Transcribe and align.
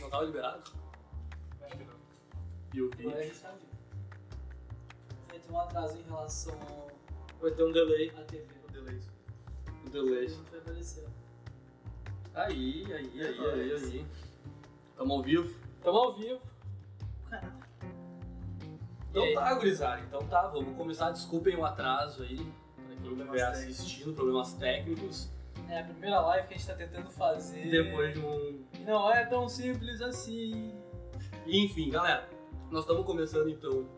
Não 0.00 0.10
tava 0.10 0.24
liberado? 0.24 0.70
Acho 1.62 1.76
que 1.76 1.84
não. 1.84 1.94
E 2.74 2.82
o 2.82 2.86
Agora 2.92 3.08
a 3.08 3.18
vídeo? 3.20 3.22
gente 3.34 3.40
tá 3.40 3.50
vivo. 3.52 3.70
Vai 5.28 5.38
ter 5.38 5.52
um 5.52 5.60
atraso 5.60 5.98
em 5.98 6.02
relação 6.02 6.54
ao- 6.60 6.90
Vai 7.40 7.50
ter 7.52 7.64
um 7.64 7.72
delay. 7.72 8.10
à 8.10 8.22
TV. 8.24 8.46
O 8.68 8.72
delay. 8.72 9.00
Um 9.86 9.90
delay. 9.90 10.28
Não 10.28 10.44
vai 10.44 10.58
aparecer. 10.60 11.08
Aí, 12.34 12.84
aí, 12.92 13.20
É 13.20 13.26
aí, 13.26 13.38
aí, 13.60 13.72
aí. 13.72 14.06
Tamo 14.96 15.12
ao 15.14 15.22
vivo? 15.22 15.54
Tamo 15.82 15.98
ao 15.98 16.14
vivo. 16.16 16.40
Caralho. 17.28 17.60
Então 19.10 19.22
aí? 19.24 19.34
tá, 19.34 19.54
gurizada. 19.54 20.02
Então 20.02 20.26
tá, 20.28 20.46
vamos 20.48 20.76
começar. 20.76 21.10
Desculpem 21.10 21.56
o 21.56 21.64
atraso 21.64 22.22
aí. 22.22 22.36
Pra 22.36 22.84
quem 22.86 22.96
Problemas 22.98 23.34
estiver 23.34 23.52
técnicos. 23.52 23.78
assistindo, 23.80 24.14
problemas 24.14 24.52
técnicos. 24.54 25.28
É 25.70 25.80
a 25.80 25.84
primeira 25.84 26.20
live 26.20 26.48
que 26.48 26.54
a 26.54 26.56
gente 26.56 26.66
tá 26.66 26.74
tentando 26.74 27.10
fazer. 27.10 27.70
Depois 27.70 28.12
de 28.12 28.20
um. 28.20 28.64
Não 28.80 29.08
é 29.10 29.24
tão 29.24 29.48
simples 29.48 30.02
assim. 30.02 30.74
Enfim, 31.46 31.90
galera, 31.90 32.28
nós 32.70 32.80
estamos 32.80 33.06
começando 33.06 33.48
então 33.48 33.88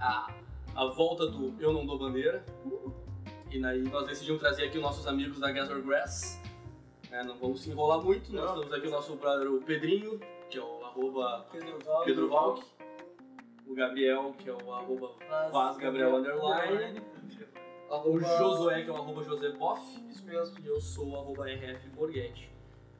a, 0.00 0.32
a 0.74 0.86
volta 0.86 1.26
do 1.26 1.54
Eu 1.60 1.72
Não 1.74 1.84
Dou 1.84 1.98
Bandeira. 1.98 2.42
E 3.50 3.62
aí 3.62 3.82
nós 3.82 4.06
decidimos 4.06 4.40
trazer 4.40 4.64
aqui 4.64 4.78
os 4.78 4.82
nossos 4.82 5.06
amigos 5.06 5.38
da 5.38 5.52
Gas 5.52 5.68
or 5.70 5.82
Grass. 5.82 6.40
É, 7.10 7.22
não 7.22 7.36
vamos 7.36 7.62
se 7.62 7.70
enrolar 7.70 8.00
muito, 8.00 8.32
nós 8.32 8.52
temos 8.52 8.72
aqui 8.72 8.86
o 8.86 8.90
nosso 8.90 9.16
brother 9.16 9.50
o 9.50 9.60
Pedrinho, 9.62 10.20
que 10.50 10.58
é 10.58 10.62
o 10.62 10.84
arroba. 10.84 11.46
Pedro 12.04 12.28
Valk. 12.28 12.62
O 13.66 13.74
Gabriel, 13.74 14.34
que 14.38 14.48
é 14.48 14.52
o 14.52 14.72
arroba 14.72 15.12
Vaz 15.52 15.76
Gabriel 15.76 16.16
Underline. 16.16 17.02
O 17.90 18.20
Josué, 18.20 18.82
que 18.82 18.90
é 18.90 18.92
o 18.92 18.96
arroba 18.96 19.22
José 19.22 19.50
Boff. 19.52 19.82
Isso 20.08 20.24
mesmo. 20.24 20.58
E 20.60 20.66
eu 20.66 20.80
sou 20.80 21.08
o 21.10 21.16
arroba 21.16 21.46
RF 21.48 21.88
Borghetti. 21.90 22.50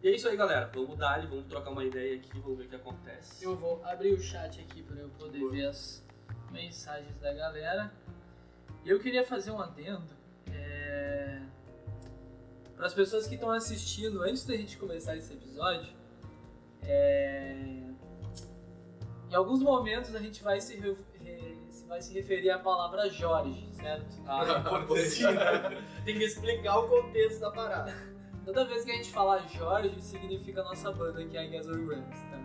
E 0.02 0.08
é 0.08 0.14
isso 0.14 0.28
aí, 0.28 0.36
galera. 0.36 0.70
Vamos 0.72 0.96
dar 0.96 1.26
vamos 1.26 1.46
trocar 1.46 1.70
uma 1.70 1.84
ideia 1.84 2.16
aqui, 2.16 2.38
vamos 2.40 2.58
ver 2.58 2.64
o 2.64 2.68
que 2.68 2.76
acontece. 2.76 3.44
Eu 3.44 3.56
vou 3.56 3.82
abrir 3.84 4.12
o 4.12 4.20
chat 4.20 4.60
aqui 4.60 4.82
para 4.82 4.96
eu 4.96 5.08
poder 5.10 5.40
Boa. 5.40 5.50
ver 5.50 5.66
as 5.66 6.04
mensagens 6.50 7.18
da 7.18 7.32
galera. 7.34 7.92
Eu 8.86 8.98
queria 9.00 9.24
fazer 9.24 9.50
um 9.50 9.60
adendo 9.60 10.08
é... 10.50 11.42
para 12.76 12.86
as 12.86 12.94
pessoas 12.94 13.26
que 13.26 13.34
estão 13.34 13.50
assistindo 13.50 14.22
antes 14.22 14.46
da 14.46 14.56
gente 14.56 14.78
começar 14.78 15.16
esse 15.16 15.32
episódio. 15.32 15.92
é, 16.82 17.82
Em 19.30 19.34
alguns 19.34 19.60
momentos 19.60 20.14
a 20.14 20.20
gente 20.20 20.42
vai 20.42 20.60
se, 20.60 20.96
vai 21.88 22.00
se 22.02 22.12
referir 22.14 22.50
à 22.50 22.58
palavra 22.58 23.08
Jorge, 23.08 23.66
certo? 23.72 24.06
Ah, 24.26 24.44
é. 24.44 25.82
Tem 26.04 26.18
que 26.18 26.24
explicar 26.24 26.78
o 26.78 26.88
contexto 26.88 27.40
da 27.40 27.50
parada. 27.50 27.94
Toda 28.44 28.64
vez 28.66 28.84
que 28.84 28.90
a 28.92 28.94
gente 28.94 29.10
falar 29.10 29.38
Jorge, 29.48 30.00
significa 30.00 30.60
a 30.60 30.64
nossa 30.64 30.92
banda 30.92 31.24
que 31.24 31.36
é 31.36 31.40
a 31.40 31.46
Gather 31.46 31.86
Rams, 31.86 32.20
tá? 32.30 32.38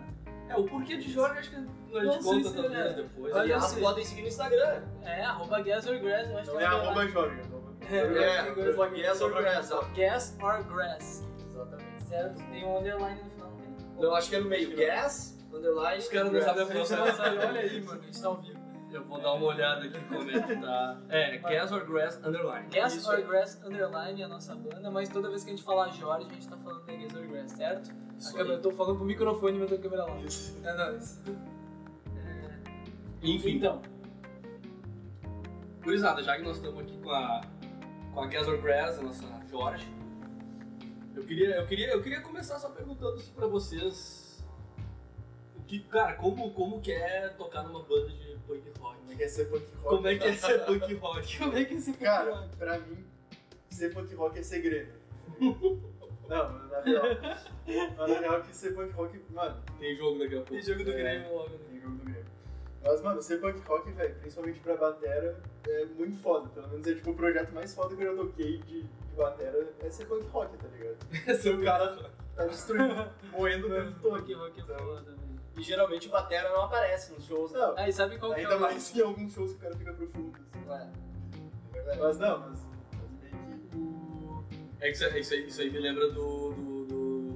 É, 0.48 0.56
o 0.56 0.64
porquê 0.64 0.96
de 0.98 1.10
Jorge 1.10 1.38
acho 1.38 1.50
que 1.50 1.56
a 1.56 1.60
gente 1.60 2.22
conta 2.24 2.48
se 2.48 2.54
talvez 2.54 2.74
é. 2.74 2.92
depois. 2.94 3.32
Olha 3.32 3.42
Aliás, 3.42 3.64
assim. 3.64 3.80
podem 3.80 4.04
seguir 4.04 4.22
no 4.22 4.28
Instagram. 4.28 4.82
É, 5.02 5.22
arroba 5.22 5.60
Gather 5.62 6.02
Grass, 6.02 6.30
eu 6.30 6.38
acho 6.38 6.50
Não 6.50 6.58
que 6.58 6.64
é 6.64 6.68
vai 6.68 6.78
arroba 6.78 7.06
Jorge. 7.08 7.40
arroba- 7.40 7.72
É, 7.90 7.96
É, 7.96 8.06
Grass. 8.06 8.38
arroba 8.58 8.88
Guess 8.88 9.20
or 9.22 9.32
Grass. 9.34 9.70
Gas 9.96 10.36
or 10.42 10.64
Grass. 10.64 11.24
Exatamente. 11.50 12.02
Certo? 12.04 12.42
Tem 12.50 12.64
um 12.64 12.78
underline 12.78 13.22
no 13.22 13.30
final, 13.30 13.50
não 13.50 13.56
tem? 13.56 14.02
Eu 14.04 14.14
acho 14.14 14.28
que 14.28 14.36
é 14.36 14.40
no 14.40 14.48
meio. 14.48 14.76
Gas, 14.76 15.38
underline. 15.52 15.98
Os 15.98 16.08
caras 16.08 16.24
não 16.26 16.32
grass. 16.32 16.44
sabem 16.44 16.62
a 16.62 16.66
pronúncia. 16.66 16.98
olha 17.48 17.60
aí, 17.60 17.80
mano, 17.80 18.00
a 18.00 18.04
gente 18.04 18.20
tá 18.20 18.28
ao 18.28 18.36
vivo. 18.42 18.63
Eu 18.94 19.02
vou 19.02 19.20
dar 19.20 19.32
uma 19.32 19.46
olhada 19.46 19.84
aqui 19.84 20.00
como 20.04 20.30
é 20.30 20.40
que 20.40 20.56
tá. 20.56 21.02
É, 21.08 21.38
Gas 21.38 21.72
or 21.72 21.84
Grass 21.84 22.16
Underline. 22.24 22.68
Gas 22.70 22.94
Isso 22.94 23.10
or. 23.10 23.20
Grass 23.22 23.60
underline 23.64 24.22
é 24.22 24.24
a 24.24 24.28
nossa 24.28 24.54
banda, 24.54 24.88
mas 24.88 25.08
toda 25.08 25.28
vez 25.28 25.42
que 25.42 25.50
a 25.50 25.56
gente 25.56 25.64
falar 25.64 25.88
Jorge, 25.88 26.28
a 26.30 26.32
gente 26.32 26.48
tá 26.48 26.56
falando 26.56 26.86
da 26.86 26.92
Gas 26.94 27.14
or 27.16 27.26
Grass, 27.26 27.50
certo? 27.50 27.90
A 27.90 28.16
Isso 28.16 28.32
câmera, 28.32 28.54
eu 28.54 28.62
tô 28.62 28.70
falando 28.70 28.98
pro 28.98 29.04
microfone, 29.04 29.58
mas 29.58 29.72
a 29.72 29.78
câmera 29.78 30.04
lá. 30.04 30.16
Isso. 30.20 30.56
É 30.62 30.74
nóis. 30.76 31.20
Enfim, 33.20 33.56
Então, 33.56 33.82
gurizada, 35.82 36.22
já 36.22 36.36
que 36.36 36.42
nós 36.44 36.56
estamos 36.58 36.80
aqui 36.80 36.96
com 36.98 37.10
a, 37.10 37.40
com 38.12 38.20
a 38.20 38.26
Gas 38.28 38.46
or 38.46 38.62
Grass, 38.62 38.98
a 39.00 39.02
nossa 39.02 39.24
Jorge, 39.50 39.92
eu 41.16 41.24
queria, 41.24 41.56
eu 41.56 41.66
queria, 41.66 41.88
eu 41.88 42.00
queria 42.00 42.20
começar 42.20 42.60
só 42.60 42.68
perguntando 42.70 43.16
assim 43.16 43.32
pra 43.32 43.48
vocês. 43.48 44.23
Que, 45.66 45.80
cara, 45.80 46.14
como, 46.14 46.52
como 46.52 46.80
que 46.80 46.92
é 46.92 47.28
tocar 47.30 47.62
numa 47.62 47.82
banda 47.82 48.08
de 48.08 48.36
punk 48.46 48.62
rock? 48.78 48.98
Como 48.98 49.12
é 49.12 49.16
que 49.16 49.22
é 49.24 49.28
ser 49.28 49.44
punk 49.46 49.64
rock? 49.82 49.96
Como 49.96 50.08
é 50.08 50.14
que 50.16 50.24
é 50.24 50.34
ser 50.34 50.64
punk 50.64 50.94
rock? 50.94 51.38
como 51.38 51.58
é 51.58 51.64
que 51.64 51.74
esse 51.74 51.92
Cara, 51.94 52.48
pra 52.58 52.78
mim, 52.78 53.04
ser 53.70 53.92
punk 53.94 54.14
rock 54.14 54.38
é 54.38 54.42
segredo. 54.42 54.92
Não, 56.28 56.68
na 56.68 56.80
real. 56.80 57.04
Mas 57.98 58.10
na 58.10 58.18
real 58.20 58.42
que 58.42 58.54
ser 58.56 58.74
punk 58.74 58.92
rock, 58.92 59.20
mano, 59.30 59.62
Tem 59.78 59.96
jogo 59.96 60.18
daqui 60.18 60.34
a 60.34 60.38
pouco. 60.38 60.52
Tem 60.52 60.62
jogo 60.62 60.84
do 60.84 60.90
É. 60.92 60.96
Grêmio 60.96 61.34
logo, 61.34 61.50
né? 61.50 61.58
tem 61.70 61.80
jogo 61.80 61.96
do 61.96 62.04
Grêmio. 62.04 62.24
Mas, 62.82 63.00
mano, 63.02 63.22
ser 63.22 63.40
punk 63.40 63.58
rock, 63.66 63.90
velho, 63.92 64.14
principalmente 64.16 64.60
pra 64.60 64.76
batera, 64.76 65.40
é 65.66 65.84
muito 65.86 66.18
foda. 66.18 66.48
Pelo 66.50 66.68
menos 66.68 66.86
é 66.86 66.94
tipo 66.94 67.10
o 67.10 67.14
projeto 67.14 67.52
mais 67.52 67.74
foda 67.74 67.96
que 67.96 68.02
eu 68.02 68.14
já 68.14 68.22
toquei 68.22 68.58
de, 68.58 68.82
de 68.82 69.16
batera 69.16 69.68
é 69.80 69.90
ser 69.90 70.04
punk 70.06 70.26
rock, 70.28 70.56
tá 70.58 70.68
ligado? 70.68 70.96
Ser 71.40 71.54
o 71.54 71.62
cara 71.64 72.10
tá 72.36 72.46
destruindo, 72.46 73.08
moendo 73.32 73.66
o 73.68 73.70
tempo 73.70 74.00
todo. 74.02 74.18
Punk 74.18 74.34
rock 74.34 74.60
é 74.60 74.62
Então, 74.62 74.78
foda, 74.78 75.02
velho. 75.02 75.23
E 75.56 75.62
geralmente 75.62 76.08
o 76.08 76.10
batera 76.10 76.50
não 76.50 76.62
aparece 76.62 77.12
nos 77.12 77.24
shows. 77.24 77.52
né? 77.52 77.58
Não, 77.60 77.78
Aí 77.78 77.92
sabe 77.92 78.18
qual 78.18 78.34
que 78.34 78.40
é 78.40 78.44
ainda 78.44 78.56
o... 78.56 78.60
mais 78.60 78.90
que 78.90 78.98
em 78.98 79.02
alguns 79.02 79.32
shows 79.32 79.52
que 79.52 79.56
o 79.58 79.60
cara 79.60 79.76
fica 79.76 79.92
profundo. 79.92 80.32
Assim. 80.36 80.70
É. 80.72 80.88
É 81.78 81.82
verdade. 81.82 82.00
Mas 82.00 82.18
não, 82.18 82.38
mas, 82.40 82.58
mas 82.92 83.10
meio 83.22 83.58
que. 83.70 83.76
o- 83.76 84.44
É 84.80 84.86
que 84.86 84.92
isso, 84.96 85.04
aí- 85.04 85.20
isso 85.20 85.34
aí, 85.34 85.46
isso 85.48 85.60
aí 85.60 85.70
me 85.70 85.78
lembra 85.78 86.10
do, 86.10 86.50
do, 86.52 86.84
do, 86.86 87.28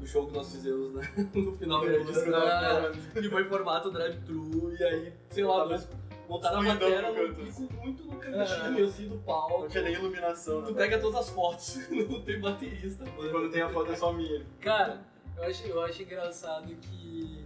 do 0.00 0.06
show 0.06 0.26
que 0.26 0.32
nós 0.32 0.50
fizemos 0.50 0.94
né? 0.94 1.02
no 1.34 1.52
final 1.56 1.80
do 1.80 1.90
É 1.90 1.96
ano. 1.96 2.12
falando. 2.12 3.12
Que 3.12 3.28
foi 3.28 3.42
em 3.42 3.48
formato 3.48 3.90
drive-thru 3.90 4.74
e 4.78 4.82
aí, 4.84 5.12
sei 5.30 5.44
lá, 5.44 5.66
mas 5.66 5.86
montaram 6.28 6.60
a 6.60 6.62
matéria 6.62 7.10
no 7.12 7.34
pico 7.34 7.68
muito 7.74 8.04
no 8.04 8.16
cantinho 8.16 8.86
assim 8.86 9.08
do 9.08 9.18
palco. 9.18 9.60
Não 9.62 9.68
tinha 9.68 9.82
nem 9.82 9.92
iluminação. 9.94 10.62
Tu 10.62 10.70
né? 10.72 10.76
pega 10.78 10.98
todas 10.98 11.20
as 11.20 11.28
fotos, 11.30 11.78
não 11.90 12.22
tem 12.22 12.40
baterista. 12.40 13.04
mano. 13.04 13.30
Quando 13.30 13.50
tem 13.50 13.60
a 13.62 13.68
foto 13.68 13.92
é 13.92 13.96
só 13.96 14.12
minha. 14.12 14.46
Cara, 14.60 15.02
eu 15.36 15.42
acho, 15.44 15.66
eu 15.66 15.82
acho 15.82 16.02
engraçado 16.02 16.74
que 16.76 17.39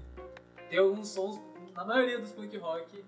tem 0.75 0.83
alguns 0.83 1.09
sons, 1.09 1.41
na 1.73 1.85
maioria 1.85 2.19
dos 2.19 2.33
punk 2.33 2.57
rock, 2.59 3.05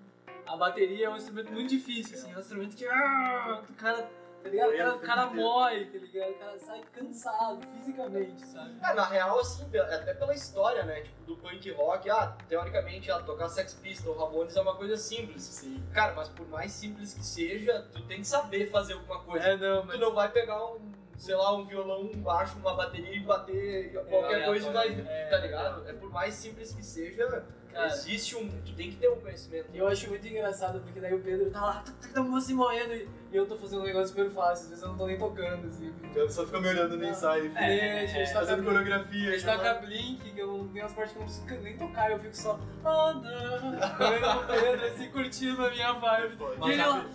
a 0.46 0.56
bateria 0.56 1.06
é 1.06 1.10
um 1.10 1.16
instrumento 1.16 1.50
muito 1.50 1.68
difícil, 1.70 2.16
assim, 2.16 2.32
é 2.32 2.36
um 2.36 2.40
instrumento 2.40 2.76
que. 2.76 2.86
ah, 2.86 3.60
O 3.68 3.72
cara. 3.74 4.08
Tá 4.40 4.50
ligado? 4.50 4.68
O 4.70 4.76
cara, 4.76 4.94
o 4.94 5.00
cara 5.00 5.26
morre, 5.30 5.86
tá 5.86 5.98
ligado? 5.98 6.30
O 6.30 6.34
cara 6.34 6.58
sai 6.60 6.80
cansado 6.92 7.66
fisicamente, 7.74 8.46
sabe? 8.46 8.76
É, 8.80 8.94
na 8.94 9.04
real, 9.04 9.40
assim, 9.40 9.64
até 9.76 10.14
pela 10.14 10.32
história, 10.32 10.84
né? 10.84 11.00
Tipo, 11.00 11.24
do 11.24 11.36
punk 11.38 11.68
rock, 11.72 12.08
ah, 12.08 12.36
teoricamente, 12.48 13.10
ah, 13.10 13.18
tocar 13.18 13.48
Sex 13.48 13.74
Pistols, 13.74 14.16
Ramones 14.16 14.54
é 14.54 14.60
uma 14.60 14.76
coisa 14.76 14.96
simples. 14.96 15.42
Sim. 15.42 15.82
Cara, 15.92 16.14
mas 16.14 16.28
por 16.28 16.46
mais 16.48 16.70
simples 16.70 17.12
que 17.14 17.26
seja, 17.26 17.88
tu 17.92 18.00
tem 18.04 18.20
que 18.20 18.26
saber 18.28 18.70
fazer 18.70 18.92
alguma 18.92 19.18
coisa. 19.24 19.44
É, 19.44 19.56
não, 19.56 19.80
Tu 19.82 19.88
mas. 19.88 19.98
não 19.98 20.14
vai 20.14 20.30
pegar 20.30 20.64
um, 20.64 20.92
sei 21.16 21.34
lá, 21.34 21.54
um 21.56 21.64
violão, 21.64 22.02
um 22.02 22.18
baixo, 22.20 22.58
uma 22.58 22.74
bateria 22.74 23.14
e 23.14 23.20
bater 23.20 23.92
qualquer 24.08 24.42
É, 24.42 24.44
coisa 24.46 24.68
e 24.68 24.72
vai, 24.72 24.88
é, 25.06 25.26
tá 25.30 25.38
ligado? 25.38 25.88
É 25.88 25.92
por 25.92 26.10
mais 26.10 26.34
simples 26.34 26.72
que 26.72 26.84
seja, 26.84 27.44
Cara. 27.72 27.86
existe 27.88 28.36
um, 28.36 28.48
tu 28.48 28.74
tem 28.74 28.90
que 28.90 28.96
ter 28.96 29.08
um 29.08 29.20
conhecimento. 29.20 29.68
E 29.72 29.78
eu 29.78 29.86
acho 29.88 30.08
muito 30.08 30.26
engraçado 30.26 30.80
porque 30.80 31.00
daí 31.00 31.14
o 31.14 31.20
Pedro 31.20 31.50
tá 31.50 31.60
lá, 31.60 31.84
tá 32.14 32.40
se 32.40 32.54
morrendo 32.54 32.94
e 32.94 33.08
eu 33.32 33.46
tô 33.46 33.56
fazendo 33.56 33.82
um 33.82 33.84
negócio 33.84 34.08
super 34.08 34.30
fácil, 34.30 34.64
às 34.64 34.68
vezes 34.70 34.82
eu 34.82 34.90
não 34.90 34.96
tô 34.98 35.06
nem 35.06 35.18
tocando, 35.18 35.66
assim. 35.66 35.92
A 36.04 36.14
pessoa 36.14 36.46
fica 36.46 36.60
me 36.60 36.68
olhando 36.68 36.96
no 36.96 37.04
ensaio. 37.04 37.52
É, 37.56 38.00
a 38.00 38.06
gente 38.06 38.32
tá 38.32 38.38
fazendo 38.40 38.64
coreografia. 38.64 39.28
A 39.28 39.32
gente 39.32 39.44
tá 39.44 39.58
com 39.58 39.66
a 39.66 39.74
Blink, 39.74 40.30
que 40.32 40.38
eu 40.38 40.46
não 40.46 40.68
tenho 40.68 40.84
as 40.86 40.92
partes 40.92 41.12
que 41.12 41.18
eu 41.18 41.26
não 41.26 41.28
preciso 41.28 41.62
nem 41.62 41.76
tocar, 41.76 42.10
eu 42.10 42.18
fico 42.18 42.36
só. 42.36 42.58
Oh 42.84 43.12
não! 43.12 43.72
Vendo 43.72 44.40
o 44.40 44.46
Pedro 44.46 44.86
assim 44.86 45.10
curtindo 45.10 45.66
a 45.66 45.70
minha 45.70 45.92
vibe. 45.92 46.34
E 46.34 46.58
Mas 46.58 46.70
ele 46.70 46.82
lá. 46.84 46.92
sabe, 46.92 47.08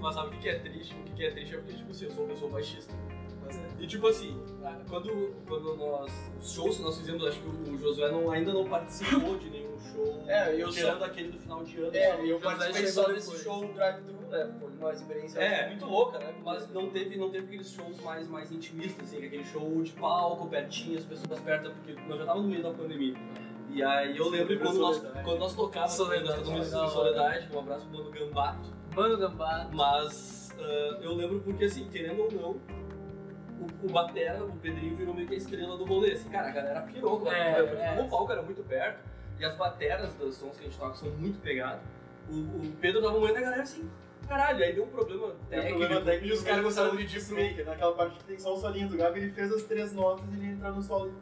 mas 0.00 0.14
sabe 0.14 0.36
o 0.36 0.38
que 0.40 0.48
é 0.48 0.58
triste? 0.58 0.94
O 0.94 1.02
que 1.04 1.12
que 1.12 1.24
é 1.24 1.30
triste 1.30 1.54
é 1.54 1.58
porque, 1.58 1.74
tipo 1.74 1.90
assim, 1.90 2.04
eu 2.06 2.10
sou 2.12 2.24
uma 2.24 2.32
pessoa 2.34 2.50
baixista. 2.52 2.94
E 3.82 3.86
tipo 3.88 4.06
assim, 4.06 4.40
quando, 4.88 5.34
quando 5.48 5.76
nós. 5.76 6.12
Os 6.40 6.52
shows 6.52 6.76
que 6.76 6.82
nós 6.84 6.96
fizemos, 6.96 7.26
acho 7.26 7.40
que 7.40 7.70
o 7.70 7.76
Josué 7.76 8.12
não, 8.12 8.30
ainda 8.30 8.52
não 8.52 8.64
participou 8.64 9.36
de 9.36 9.50
nenhum 9.50 9.76
show. 9.80 10.22
É, 10.28 10.54
eu 10.54 10.70
tirando 10.70 10.98
sou- 10.98 11.06
aquele 11.06 11.32
do 11.32 11.38
final 11.40 11.64
de 11.64 11.78
ano. 11.78 11.96
É, 11.96 12.16
só. 12.16 12.22
eu 12.22 12.38
participei 12.38 12.86
só 12.86 13.00
depois. 13.00 13.26
desse 13.28 13.42
show 13.42 13.74
drive-thru, 13.74 14.14
né? 14.30 14.54
Foi 14.60 14.70
uma 14.70 14.92
experiência 14.92 15.40
É. 15.40 15.68
muito 15.70 15.84
louca, 15.84 16.20
né? 16.20 16.32
Mas 16.44 16.70
não 16.70 16.90
teve, 16.90 17.16
não 17.16 17.28
teve 17.28 17.46
aqueles 17.46 17.72
shows 17.72 18.00
mais, 18.02 18.28
mais 18.28 18.52
intimistas, 18.52 19.08
assim, 19.08 19.26
aquele 19.26 19.44
show 19.46 19.82
de 19.82 19.90
palco, 19.94 20.46
pertinho, 20.48 20.98
as 20.98 21.04
pessoas 21.04 21.40
perto, 21.40 21.72
porque 21.72 22.00
nós 22.08 22.20
já 22.20 22.26
tava 22.26 22.40
no 22.40 22.46
meio 22.46 22.62
da 22.62 22.70
pandemia. 22.70 23.16
E 23.68 23.82
aí 23.82 24.16
eu 24.16 24.28
lembro 24.28 24.60
quando 24.60 24.78
nós, 24.78 24.98
quando 25.24 25.38
nós 25.40 25.56
tocávamos, 25.56 25.94
Soledade, 25.94 26.48
nós 26.48 26.68
Soledade, 26.68 27.48
um 27.52 27.58
abraço 27.58 27.84
pro 27.86 27.98
mano 27.98 28.10
Gambato. 28.12 28.70
Mano 28.94 29.16
Gambá. 29.16 29.68
Mas 29.72 30.42
ah, 30.58 30.98
eu 31.00 31.14
lembro 31.14 31.40
porque, 31.40 31.64
assim, 31.64 31.88
querendo 31.88 32.22
ou 32.22 32.30
não, 32.32 32.56
o, 33.62 33.86
o 33.86 33.92
Batera, 33.92 34.44
o 34.44 34.56
Pedrinho, 34.56 34.96
virou 34.96 35.14
meio 35.14 35.26
que 35.26 35.34
a 35.34 35.36
estrela 35.36 35.76
do 35.76 35.84
rolê. 35.84 36.12
Assim, 36.12 36.28
cara, 36.28 36.48
a 36.48 36.52
galera 36.52 36.80
pirou 36.82 37.20
com 37.20 37.28
a 37.28 37.36
É, 37.36 37.62
porque 37.62 37.82
é. 37.82 37.88
como 37.88 38.02
o 38.02 38.10
palco 38.10 38.32
era 38.32 38.42
muito 38.42 38.62
perto, 38.62 39.00
e 39.38 39.44
as 39.44 39.56
bateras 39.56 40.14
dos 40.14 40.36
sons 40.36 40.56
que 40.56 40.66
a 40.66 40.68
gente 40.68 40.78
toca 40.78 40.94
são 40.94 41.10
muito 41.10 41.40
pegados, 41.40 41.82
o, 42.28 42.34
o 42.34 42.72
Pedro 42.80 43.02
tava 43.02 43.18
moendo 43.18 43.38
a 43.38 43.40
galera 43.40 43.62
assim, 43.62 43.88
caralho, 44.28 44.64
aí 44.64 44.72
deu 44.72 44.84
um 44.84 44.88
problema 44.88 45.26
um 45.26 45.44
técnico, 45.48 45.78
problema 45.78 46.04
técnico 46.04 46.26
e 46.26 46.32
os 46.32 46.42
caras 46.42 46.64
gostaram 46.64 46.96
de 46.96 47.04
de 47.04 47.12
disso. 47.12 47.34
maker. 47.34 47.66
Naquela 47.66 47.92
parte 47.92 48.18
que 48.18 48.24
tem 48.24 48.38
só 48.38 48.54
o 48.54 48.56
solinho 48.56 48.88
do 48.88 48.96
Gabi, 48.96 49.20
ele 49.20 49.32
fez 49.32 49.52
as 49.52 49.62
três 49.62 49.92
notas 49.92 50.24
e 50.32 50.36
ele 50.36 50.46
entra 50.52 50.70
no 50.70 50.82
solo. 50.82 51.12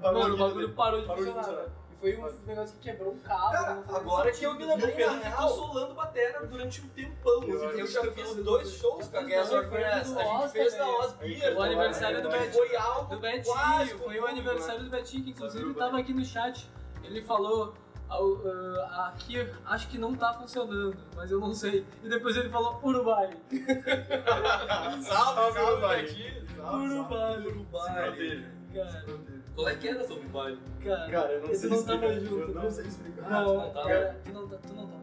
Parou 0.00 0.22
Mano, 0.22 0.34
o 0.34 0.38
bagulho 0.38 0.72
parou 0.72 1.00
de 1.00 1.06
Parou 1.06 1.24
de 1.24 1.32
funcionar. 1.32 1.66
Foi 2.02 2.16
um 2.16 2.46
negócio 2.46 2.74
que 2.78 2.90
quebrou 2.90 3.12
um 3.12 3.18
cabo. 3.20 3.52
Cara, 3.52 3.84
agora 3.94 4.32
que 4.32 4.44
eu 4.44 4.54
me 4.54 4.64
E 4.64 4.66
lembrei, 4.66 4.92
o 4.92 4.96
Pedro 4.96 5.14
na 5.14 5.20
ficou 5.30 5.48
solando 5.48 5.94
batera 5.94 6.44
durante 6.46 6.80
um 6.82 6.88
tempão. 6.88 7.44
Eu- 7.44 7.68
assim, 7.68 7.78
eu 7.78 7.86
já 7.86 8.02
fiz 8.10 8.34
dois 8.36 8.72
shows 8.74 9.06
com 9.06 9.16
a 9.18 9.22
Guess 9.22 9.50
Grass. 9.50 10.10
do 10.12 10.18
A 10.18 10.24
gente 10.24 10.48
fez 10.52 10.72
na 10.72 10.78
também. 10.80 10.94
Oz 11.00 11.12
Beer. 11.12 11.56
O 11.56 11.62
aniversário 11.62 12.22
do 12.22 12.28
Betinho. 12.28 12.52
Foi 12.52 12.76
algo 12.76 13.14
Do 13.14 13.20
Betinho, 13.20 13.98
foi 13.98 14.16
o 14.18 14.20
comum, 14.22 14.26
aniversário 14.26 14.78
né? 14.80 14.84
do 14.84 14.90
Betinho, 14.90 15.22
que 15.24 15.30
inclusive 15.30 15.74
tava 15.74 15.98
aqui 16.00 16.12
no 16.12 16.24
chat. 16.24 16.68
Ele 17.04 17.22
falou. 17.22 17.72
"Ao- 18.08 18.42
ah, 18.90 19.12
aqui 19.14 19.38
acho 19.64 19.88
que 19.88 19.96
não 19.96 20.14
tá 20.14 20.34
funcionando, 20.34 20.94
mas 21.16 21.30
eu 21.30 21.40
não 21.40 21.54
sei. 21.54 21.86
E 22.02 22.08
depois 22.10 22.36
ele 22.36 22.50
falou 22.50 22.78
Urubai. 22.82 23.30
Salve, 24.12 25.04
Salve, 25.04 25.52
salve, 25.54 25.60
Urubai. 25.60 26.02
Betinho. 26.02 26.46
Urubai. 26.58 27.40
Se 27.40 27.46
Urubai. 27.48 28.02
proteja. 28.04 28.50
Cara, 28.74 29.04
Qual 29.54 29.68
é 29.68 29.74
que 29.76 29.88
era 29.88 30.06
sobre 30.06 30.26
o 30.26 30.28
baile? 30.30 30.58
cara, 30.82 31.10
Cara, 31.10 31.32
eu 31.32 31.46
não 31.46 31.54
sei 31.54 31.68
não 31.70 31.76
explicar. 31.76 32.00
tava 32.00 32.20
junto. 32.20 32.34
Eu 32.34 32.54
não 32.54 32.70
sei 32.70 32.86
explicar. 32.86 33.22
Ah, 33.24 33.44
tu 33.44 33.48
Não, 33.48 33.54
não 33.54 33.70
tava? 33.72 33.88
cara, 33.88 34.20
tu 34.24 34.32
não, 34.32 34.48
tá- 34.48 34.56
tu 34.66 34.72
não 34.74 34.86
tava. 34.86 35.02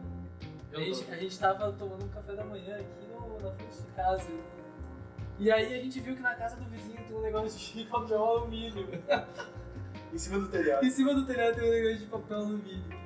A 0.72 0.74
Eu 0.76 0.80
gente, 0.84 1.04
tô. 1.04 1.12
a 1.12 1.16
gente 1.16 1.38
tava 1.38 1.72
tomando 1.72 2.04
um 2.04 2.08
café 2.08 2.34
da 2.34 2.44
manhã 2.44 2.76
aqui 2.76 3.06
no, 3.12 3.40
na 3.40 3.50
frente 3.52 3.76
de 3.82 3.90
casa. 3.94 4.30
E 5.38 5.50
aí 5.50 5.74
a 5.74 5.82
gente 5.82 6.00
viu 6.00 6.14
que 6.16 6.20
na 6.22 6.34
casa 6.34 6.56
do 6.56 6.64
vizinho 6.66 6.98
tem 7.06 7.16
um 7.16 7.20
negócio 7.22 7.58
de 7.58 7.84
papel 7.90 8.22
alumínio. 8.24 8.88
Em 10.12 10.18
cima 10.18 10.38
do 10.40 10.48
telhado. 10.48 10.84
Em 10.84 10.90
cima 10.90 11.14
do 11.14 11.24
telhado 11.26 11.54
tem 11.56 11.68
um 11.68 11.72
negócio 11.72 11.98
de 11.98 12.06
papel 12.06 12.36
alumínio. 12.38 13.00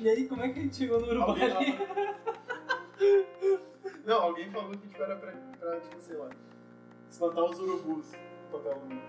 E 0.00 0.08
aí, 0.08 0.26
como 0.28 0.42
é 0.42 0.48
que 0.48 0.58
a 0.58 0.62
gente 0.62 0.76
chegou 0.76 1.00
no 1.00 1.06
Uruguai? 1.06 1.50
Alguém- 1.52 1.78
Não, 4.04 4.20
alguém 4.22 4.50
falou 4.50 4.70
que 4.72 4.88
tipo, 4.88 5.02
era 5.02 5.16
pra, 5.16 5.32
pra, 5.58 5.80
tipo, 5.80 6.00
sei 6.00 6.16
lá, 6.16 6.28
espantar 7.10 7.44
os 7.44 7.58
urubus. 7.58 8.06
Papel 8.52 8.72
alumínio. 8.72 9.02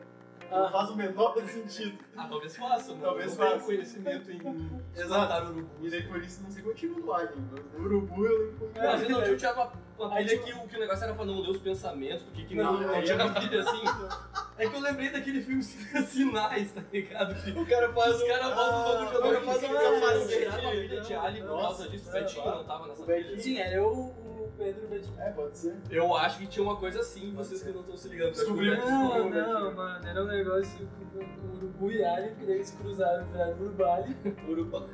Não 0.52 0.66
Ah. 0.66 0.72
faz 0.72 0.90
o 0.90 0.96
menor 0.96 1.36
sentido. 1.48 1.98
Ah, 2.16 2.28
talvez 2.30 2.56
faça, 2.56 2.94
né? 2.94 3.00
Talvez 3.02 3.38
não 3.38 3.46
faça. 3.52 3.66
conhecimento 3.66 4.32
em 4.32 4.82
Exato. 4.96 5.66
E 5.82 5.90
daí 5.90 6.04
por 6.08 6.18
isso 6.22 6.44
não 6.44 6.50
sei 6.52 6.64
qual 6.64 6.76
tiro 6.76 6.96
do 7.02 7.12
Alien. 7.14 7.34
O 7.78 7.82
urubu 7.82 8.26
eu 8.26 8.46
lembro 8.46 8.70
que 8.72 8.80
É, 8.80 8.86
Mas 8.88 9.10
não 9.10 9.38
tinha 9.38 9.54
uma, 9.54 9.72
uma 10.00 10.16
pilha 10.16 10.38
que, 10.40 10.54
o- 10.54 10.68
que 10.68 10.78
o 10.78 10.80
negócio 10.80 11.04
era 11.04 11.14
pra 11.14 11.26
não 11.26 11.40
ler 11.42 11.50
os 11.50 11.58
pensamentos, 11.60 12.24
porque 12.24 12.44
que 12.46 12.56
Não, 12.56 12.74
não, 12.74 12.82
não 12.82 12.96
é- 12.96 13.02
tinha 13.02 13.16
uma 13.16 13.34
pilha 13.34 13.62
assim. 13.62 13.82
É 14.58 14.70
que 14.70 14.74
eu 14.74 14.80
lembrei 14.80 15.10
daquele 15.10 15.42
filme 15.42 15.62
Sinais, 16.08 16.72
tá 16.72 16.82
ligado? 16.94 17.36
Que 17.44 17.52
O 17.60 17.66
cara 17.66 17.92
faz 17.92 18.16
os 18.16 18.24
caras 18.24 18.56
botam 18.56 18.80
o 18.80 18.84
bagulho 18.86 19.00
de 19.00 19.06
o 19.06 19.20
cara 19.20 19.34
jogador 19.34 19.46
faz 19.46 19.58
um 19.58 19.68
Tiraram 19.68 20.00
capacete. 20.00 20.62
uma 20.66 20.72
pilha 20.72 21.02
de 21.02 21.14
alien 21.14 21.44
por 21.46 21.62
causa 21.62 21.90
disso. 21.90 22.10
O 22.10 22.12
Betinho 22.14 22.42
é, 22.42 22.52
não 22.56 22.64
tava 22.64 22.88
nessa 22.88 23.04
pilha. 23.04 23.40
Sim, 23.40 23.58
era 23.58 23.76
eu, 23.76 23.88
o 23.90 24.35
Pedro 24.58 24.86
o 24.86 24.88
Betinho. 24.90 25.20
É, 25.20 25.30
pode 25.32 25.58
ser. 25.58 25.76
Eu 25.90 26.16
acho 26.16 26.40
que 26.40 26.48
tinha 26.48 26.64
uma 26.64 26.76
coisa 26.78 27.00
assim, 27.00 27.34
vocês 27.34 27.62
que 27.64 27.72
não 27.72 27.82
estão 27.82 27.98
se 27.98 28.08
ligando. 28.10 28.32
Descobrimos. 28.34 28.78
Eu 28.80 28.84
acho 28.84 28.88
que 28.88 29.20
o 29.20 29.24
Não, 29.24 29.30
Betinho- 29.32 29.54
não, 29.60 29.74
mano, 29.76 30.08
era 30.08 30.24
um 30.24 30.28
negócio 30.28 30.88
com 31.00 31.06
com 31.16 31.56
urubu 31.56 31.92
e 31.92 32.04
alien, 32.04 32.36
porque 32.36 32.52
eles 32.52 32.72
cruzaram 32.72 33.26
pra 33.30 33.50
Urubali. 33.56 34.16
Urubu- 34.50 34.86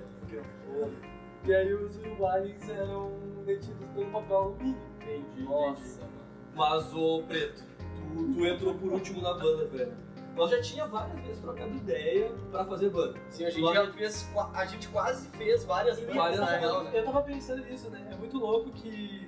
E 1.46 1.54
aí 1.54 1.74
os 1.74 1.98
urubaliens 1.98 2.70
eram 2.70 3.12
detidos 3.46 3.88
pelo 3.96 4.12
papel 4.12 4.38
alumínio. 4.38 4.78
Entendi, 5.02 5.44
Nossa, 5.44 5.82
entendi. 5.82 6.00
mano. 6.02 6.12
Mas, 6.56 6.94
ô 6.94 7.24
Preto, 7.24 7.64
tu, 7.96 8.34
tu 8.34 8.46
entrou 8.46 8.76
por 8.76 8.92
último 8.94 9.22
na 9.22 9.34
banda, 9.34 9.66
velho. 9.68 9.94
Nós 10.36 10.50
já 10.52 10.62
tinha 10.62 10.86
várias 10.88 11.20
vezes 11.26 11.42
trocado 11.42 11.76
ideia 11.76 12.32
pra 12.52 12.64
fazer 12.64 12.90
banda. 12.90 13.20
Sim, 13.30 13.46
a 13.46 13.50
gente 13.50 13.74
já 13.74 13.92
fez, 13.92 14.32
a 14.54 14.66
gente 14.66 14.88
quase 14.90 15.28
fez 15.30 15.66
várias 15.66 16.00
bandas 16.00 16.16
Várias 16.16 16.40
bandas. 16.40 16.84
né? 16.94 17.00
Eu 17.00 17.04
tava 17.06 17.22
pensando 17.24 17.66
nisso, 17.66 17.90
né? 17.90 18.08
É 18.12 18.16
muito 18.16 18.38
louco 18.38 18.70
que. 18.72 19.28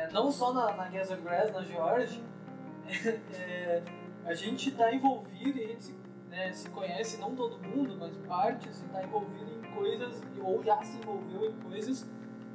É, 0.00 0.10
não 0.12 0.30
só 0.30 0.52
na, 0.52 0.72
na 0.72 1.02
of 1.02 1.16
Grass, 1.22 1.52
na 1.52 1.62
Georgia, 1.62 2.22
é, 3.34 3.82
a 4.24 4.34
gente 4.34 4.70
tá 4.72 4.92
envolvido 4.92 5.58
e 5.58 5.64
a 5.64 5.68
gente 5.68 5.84
se, 5.84 5.96
né, 6.28 6.52
se 6.52 6.68
conhece, 6.70 7.18
não 7.18 7.34
todo 7.34 7.58
mundo, 7.58 7.96
mas 7.98 8.16
parte, 8.26 8.68
assim, 8.68 8.86
tá 8.88 9.02
envolvido 9.02 9.50
em 9.52 9.74
coisas, 9.74 10.22
ou 10.42 10.62
já 10.62 10.82
se 10.82 10.96
envolveu 10.98 11.50
em 11.50 11.52
coisas, 11.60 12.08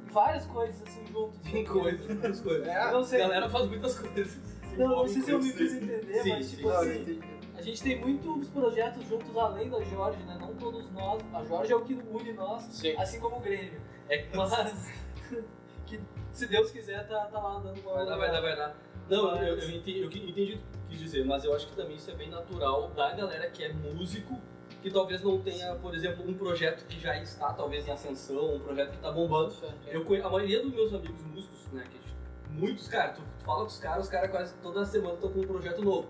em 0.04 0.10
várias 0.10 0.46
coisas 0.46 0.82
assim 0.82 1.06
juntos. 1.06 1.38
Tem 1.40 1.64
coisas, 1.64 2.06
muitas 2.06 2.40
coisas. 2.40 2.66
É, 2.66 2.90
não 2.90 3.00
A 3.00 3.04
sei. 3.04 3.18
galera 3.20 3.48
faz 3.48 3.68
muitas 3.68 3.98
coisas. 3.98 4.56
Não, 4.76 4.88
não 4.88 5.08
sei 5.08 5.22
se 5.22 5.30
eu 5.30 5.38
me 5.38 5.52
fiz 5.52 5.74
entender, 5.74 6.22
sim, 6.22 6.30
mas 6.30 6.46
sim. 6.46 6.56
tipo 6.56 6.68
assim, 6.68 7.20
a 7.56 7.62
gente 7.62 7.82
tem 7.82 7.98
muitos 7.98 8.48
projetos 8.50 9.08
juntos 9.08 9.34
além 9.36 9.70
da 9.70 9.80
Jorge, 9.82 10.22
né? 10.24 10.36
Não 10.38 10.54
todos 10.54 10.90
nós. 10.92 11.22
A 11.32 11.42
Jorge 11.44 11.72
é 11.72 11.76
o 11.76 11.80
que 11.80 11.94
une 11.94 12.32
nós, 12.34 12.64
Sim. 12.64 12.94
assim 12.98 13.18
como 13.18 13.36
o 13.36 13.40
Grêmio. 13.40 13.80
É 14.08 14.26
Mas 14.34 14.92
que 15.86 16.00
se 16.32 16.46
Deus 16.46 16.70
quiser 16.70 17.06
tá, 17.06 17.26
tá 17.26 17.38
lá 17.38 17.60
dando 17.60 17.80
uma 17.80 17.94
Vai 17.94 18.06
dar, 18.06 18.16
vai 18.16 18.30
dar, 18.30 18.40
vai 18.40 18.56
dar. 18.56 18.76
Não, 19.08 19.30
Mas- 19.32 19.46
eu, 19.46 19.58
eu 19.58 19.70
entendi, 19.70 20.00
eu 20.00 20.06
entendi 20.06 20.54
o 20.54 20.58
que 20.58 20.62
quis 20.90 20.98
dizer, 20.98 21.24
mas 21.24 21.44
eu 21.44 21.54
acho 21.54 21.68
que 21.68 21.76
também 21.76 21.96
isso 21.96 22.10
é 22.10 22.14
bem 22.14 22.28
natural 22.28 22.88
da 22.90 23.12
galera 23.14 23.48
que 23.50 23.62
é 23.64 23.72
músico, 23.72 24.40
que 24.82 24.90
talvez 24.90 25.22
não 25.22 25.40
tenha, 25.40 25.74
por 25.76 25.94
exemplo, 25.94 26.28
um 26.28 26.34
projeto 26.34 26.84
que 26.86 27.00
já 27.00 27.16
está 27.20 27.52
talvez 27.52 27.86
em 27.86 27.90
ascensão, 27.92 28.56
um 28.56 28.60
projeto 28.60 28.90
que 28.90 28.96
está 28.96 29.10
bombando. 29.10 29.54
Eu 29.86 30.02
a 30.26 30.30
maioria 30.30 30.62
dos 30.62 30.72
meus 30.72 30.92
amigos 30.92 31.22
músicos, 31.22 31.66
né, 31.72 31.84
que 31.90 31.98
muitos, 32.50 32.88
cara, 32.88 33.12
tu, 33.12 33.22
tu 33.38 33.44
fala 33.44 33.60
com 33.60 33.66
os 33.66 33.78
caras, 33.78 34.04
os 34.04 34.10
caras 34.10 34.30
quase 34.30 34.54
toda 34.56 34.84
semana 34.84 35.14
estão 35.14 35.32
com 35.32 35.40
um 35.40 35.46
projeto 35.46 35.82
novo. 35.82 36.08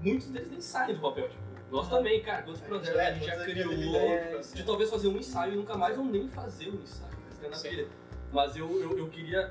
Muitos 0.00 0.28
deles 0.28 0.50
nem 0.50 0.60
saem 0.60 0.94
do 0.94 1.00
papel, 1.00 1.28
tipo, 1.28 1.42
nós 1.70 1.88
também, 1.88 2.22
cara, 2.22 2.42
quantos 2.42 2.62
projetos 2.62 2.98
a 3.00 3.12
gente 3.12 3.26
já 3.26 3.44
criou, 3.44 4.40
de 4.54 4.64
talvez 4.64 4.90
fazer 4.90 5.08
um 5.08 5.16
ensaio 5.16 5.52
e 5.52 5.56
nunca 5.56 5.76
mais 5.76 5.98
ou 5.98 6.04
nem 6.04 6.26
fazer 6.28 6.70
um 6.70 6.82
ensaio, 6.82 7.12
fica 7.34 7.48
na 7.48 7.58
pilha. 7.58 7.99
Mas 8.32 8.56
eu, 8.56 8.80
eu, 8.80 8.98
eu 8.98 9.08
queria 9.08 9.50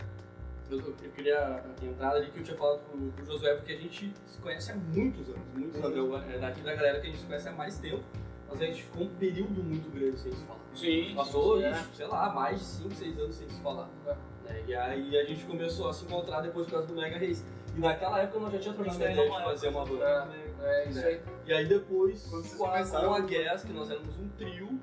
eu, 0.69 0.77
eu 0.79 1.11
queria 1.15 1.63
entrar 1.81 2.11
ali 2.11 2.29
que 2.29 2.39
eu 2.39 2.43
tinha 2.43 2.55
falado 2.57 2.81
com, 2.91 3.11
com 3.11 3.21
o 3.21 3.25
Josué, 3.25 3.55
porque 3.55 3.73
a 3.73 3.77
gente 3.77 4.13
se 4.27 4.37
conhece 4.39 4.71
há 4.71 4.75
muitos 4.75 5.27
anos, 5.29 5.41
muitos 5.53 5.83
anos. 5.83 5.97
Eu, 5.97 6.15
é 6.15 6.37
daqui 6.37 6.61
da 6.61 6.75
galera 6.75 6.99
que 6.99 7.07
a 7.07 7.09
gente 7.09 7.19
se 7.19 7.25
conhece 7.25 7.49
há 7.49 7.51
mais 7.51 7.79
tempo, 7.79 8.03
mas 8.47 8.61
a 8.61 8.65
gente 8.65 8.83
ficou 8.83 9.03
um 9.03 9.15
período 9.15 9.63
muito 9.63 9.89
grande 9.91 10.19
sem 10.19 10.31
se 10.31 10.43
falar. 10.43 10.59
Sim, 10.75 11.13
Passou, 11.15 11.57
sim, 11.57 11.63
é. 11.63 11.83
sei 11.93 12.07
lá, 12.07 12.31
mais 12.31 12.59
de 12.59 12.65
5, 12.65 12.95
6 12.95 13.19
anos 13.19 13.35
sem 13.35 13.49
se 13.49 13.61
falar. 13.61 13.89
né? 14.05 14.63
E 14.67 14.75
aí 14.75 15.17
a 15.17 15.25
gente 15.25 15.43
começou 15.45 15.89
a 15.89 15.93
se 15.93 16.05
encontrar 16.05 16.41
depois 16.41 16.65
por 16.67 16.73
causa 16.73 16.87
do 16.87 16.95
Mega 16.95 17.17
Race. 17.17 17.43
E 17.75 17.79
naquela 17.79 18.19
época 18.19 18.39
nós 18.39 18.53
já 18.53 18.59
tínhamos 18.59 18.81
trocado 18.81 19.11
ideia 19.11 19.29
de 19.29 19.35
é 19.35 19.43
fazer 19.43 19.67
uma 19.69 19.85
banda. 19.85 20.29
É, 20.61 20.83
é 20.83 20.89
isso 20.89 20.99
aí. 20.99 21.21
E 21.45 21.53
aí 21.53 21.65
depois, 21.67 22.27
com 22.57 22.65
a, 22.65 22.83
com 22.83 23.13
a 23.13 23.19
Guess, 23.21 23.63
que 23.63 23.73
nós 23.73 23.89
éramos 23.89 24.17
um 24.17 24.27
trio, 24.29 24.79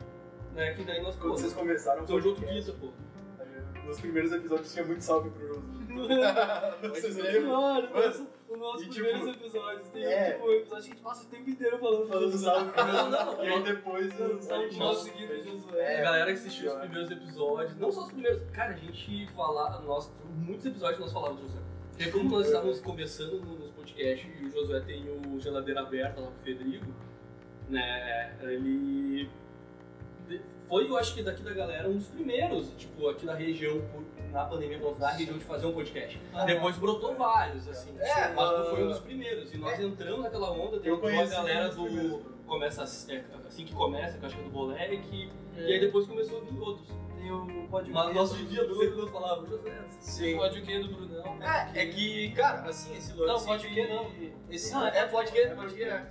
né, 0.53 0.75
que 0.75 0.85
daí 0.85 1.03
nós, 1.03 1.15
pô, 1.17 1.29
Quando 1.29 1.39
vocês 1.39 1.53
começaram, 1.53 2.07
somos 2.07 2.23
de 2.23 2.29
outro 2.29 2.47
guita, 2.47 2.73
pô. 2.73 2.91
Nos 3.87 4.01
primeiros 4.01 4.33
episódios 4.33 4.73
tinha 4.73 4.85
muito 4.85 5.01
salve 5.03 5.31
pro 5.31 5.47
Josu. 5.49 5.63
Vocês 6.91 7.15
Muito 7.17 7.27
lembram? 7.33 7.61
Mano, 7.61 7.89
Mano, 7.93 8.27
os 8.49 8.59
nossos 8.59 8.87
e, 8.87 8.89
primeiros 8.91 9.21
tipo, 9.33 9.45
episódios 9.45 9.89
tem 9.89 10.05
é. 10.05 10.33
tipo 10.33 10.47
um 10.47 10.51
episódio 10.53 10.85
que 10.85 10.91
a 10.91 10.95
gente 10.95 11.03
passa 11.03 11.25
o 11.25 11.29
tempo 11.29 11.51
inteiro 11.51 11.79
falando 11.79 12.07
Falando 12.07 12.31
Josué. 12.33 12.51
salve 12.55 12.73
pro 12.73 12.85
Não, 12.87 12.93
Josu. 12.95 13.11
não, 13.11 13.45
E 13.45 13.49
aí 13.49 13.63
depois 13.63 14.19
Não, 14.19 14.27
a 14.37 14.43
salve 14.43 14.65
gente- 14.69 14.79
nosso 14.79 15.05
seguido 15.05 15.43
Josué. 15.43 15.99
a 15.99 16.03
galera 16.03 16.27
que 16.27 16.33
assistiu 16.39 16.73
os 16.73 16.79
primeiros 16.79 17.11
episódios, 17.11 17.77
não 17.77 17.91
só 17.93 18.01
os 18.03 18.13
primeiros, 18.13 18.43
cara, 18.53 18.75
a 18.75 18.77
gente 18.77 19.27
fala, 19.35 19.81
nós, 19.81 20.13
muitos 20.37 20.67
episódios 20.67 21.01
nós 21.01 21.13
falávamos 21.13 21.41
do 21.43 21.49
Josué. 21.49 21.63
Porque 21.97 22.11
como 22.13 22.31
nós 22.31 22.47
estávamos 22.47 22.81
conversando 22.81 23.41
no- 23.41 23.59
nos 23.59 23.71
podcasts 23.73 24.31
e 24.41 24.45
o 24.45 24.51
Josué 24.51 24.81
tem 24.81 25.09
o 25.11 25.41
Geladeira 25.41 25.81
Aberta 25.81 26.21
lá 26.21 26.27
com 26.29 26.33
o 26.33 26.45
Federico, 26.45 26.87
né, 27.69 28.37
ele 28.43 29.29
foi, 30.69 30.89
eu 30.89 30.97
acho 30.97 31.15
que 31.15 31.23
daqui 31.23 31.43
da 31.43 31.53
galera, 31.53 31.89
um 31.89 31.97
dos 31.97 32.09
primeiros, 32.09 32.71
tipo, 32.77 33.09
aqui 33.09 33.25
da 33.25 33.35
região, 33.35 33.81
na 34.33 34.45
pandemia, 34.45 34.79
menos, 34.79 34.99
da 34.99 35.11
região 35.11 35.39
de 35.39 35.45
fazer 35.45 35.67
um 35.67 35.73
podcast. 35.73 36.21
Ah. 36.35 36.45
Depois 36.45 36.77
brotou 36.77 37.15
vários, 37.15 37.69
assim. 37.69 37.91
É, 37.99 38.33
mas 38.35 38.51
tu 38.51 38.57
ah, 38.57 38.67
foi 38.71 38.85
um 38.85 38.89
dos 38.89 38.99
primeiros. 38.99 39.55
E 39.55 39.59
nós 39.59 39.79
entramos 39.79 40.23
naquela 40.23 40.51
onda, 40.51 40.79
tem 40.79 40.91
Eu 40.91 40.97
entrou 40.97 41.11
a 41.11 41.15
conheci 41.15 41.33
galera 41.33 41.69
do. 41.69 42.37
Começa 42.47 42.83
assim, 42.85 43.13
é, 43.13 43.25
assim 43.47 43.65
que 43.65 43.75
começa, 43.75 44.19
que 44.19 44.25
eu 44.25 44.27
acho 44.27 44.37
que 44.37 44.43
é 44.43 44.45
do 44.45 44.51
Bolek, 44.51 45.31
e 45.57 45.73
aí 45.73 45.81
depois 45.81 46.07
começou 46.07 46.39
a 46.39 46.45
vir 46.45 46.59
outros. 46.61 46.89
Tem 47.27 47.33
o 47.35 47.69
Mas 47.93 48.15
nós 48.15 48.31
do 48.31 48.37
vivíamos, 48.37 48.69
Bruno. 48.69 48.83
sempre 48.85 49.01
nós 49.03 49.11
falávamos, 49.11 49.51
José. 49.51 49.85
Sim. 50.01 50.37
Pode 50.37 50.61
o 50.61 50.65
quê 50.65 50.79
do 50.79 50.89
Brunão? 50.95 51.43
É, 51.43 51.83
é 51.83 51.87
que, 51.87 52.31
cara, 52.33 52.69
assim, 52.69 52.97
esse 52.97 53.13
lance. 53.15 53.27
Não, 53.33 53.45
pode 53.45 53.67
o 53.67 53.71
quê 53.75 53.83
de- 53.87 53.93
não. 53.93 54.13
Esse, 54.49 54.73
Não, 54.73 54.87
é, 54.87 54.99
é 54.99 55.05
que, 55.05 55.11
pode 55.11 55.33
que, 55.33 55.39
é. 55.39 55.89
É. 55.89 56.07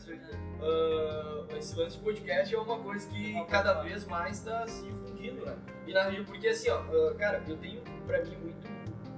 Ah, 0.61 1.45
esse 1.57 1.75
lance 1.79 1.97
de 1.97 2.03
podcast 2.03 2.53
é 2.53 2.59
uma 2.59 2.79
coisa 2.79 3.07
que 3.09 3.45
cada 3.45 3.81
vez 3.81 4.05
mais 4.05 4.39
está 4.39 4.67
se 4.67 4.83
difundindo, 4.83 5.45
né? 5.45 5.55
E 5.87 5.93
na 5.93 6.03
região, 6.03 6.25
porque 6.25 6.47
assim, 6.49 6.69
ó, 6.69 6.79
ah, 6.79 7.15
cara, 7.17 7.41
eu 7.47 7.55
tenho 7.57 7.81
pra 8.05 8.21
mim 8.23 8.35
muito 8.35 8.67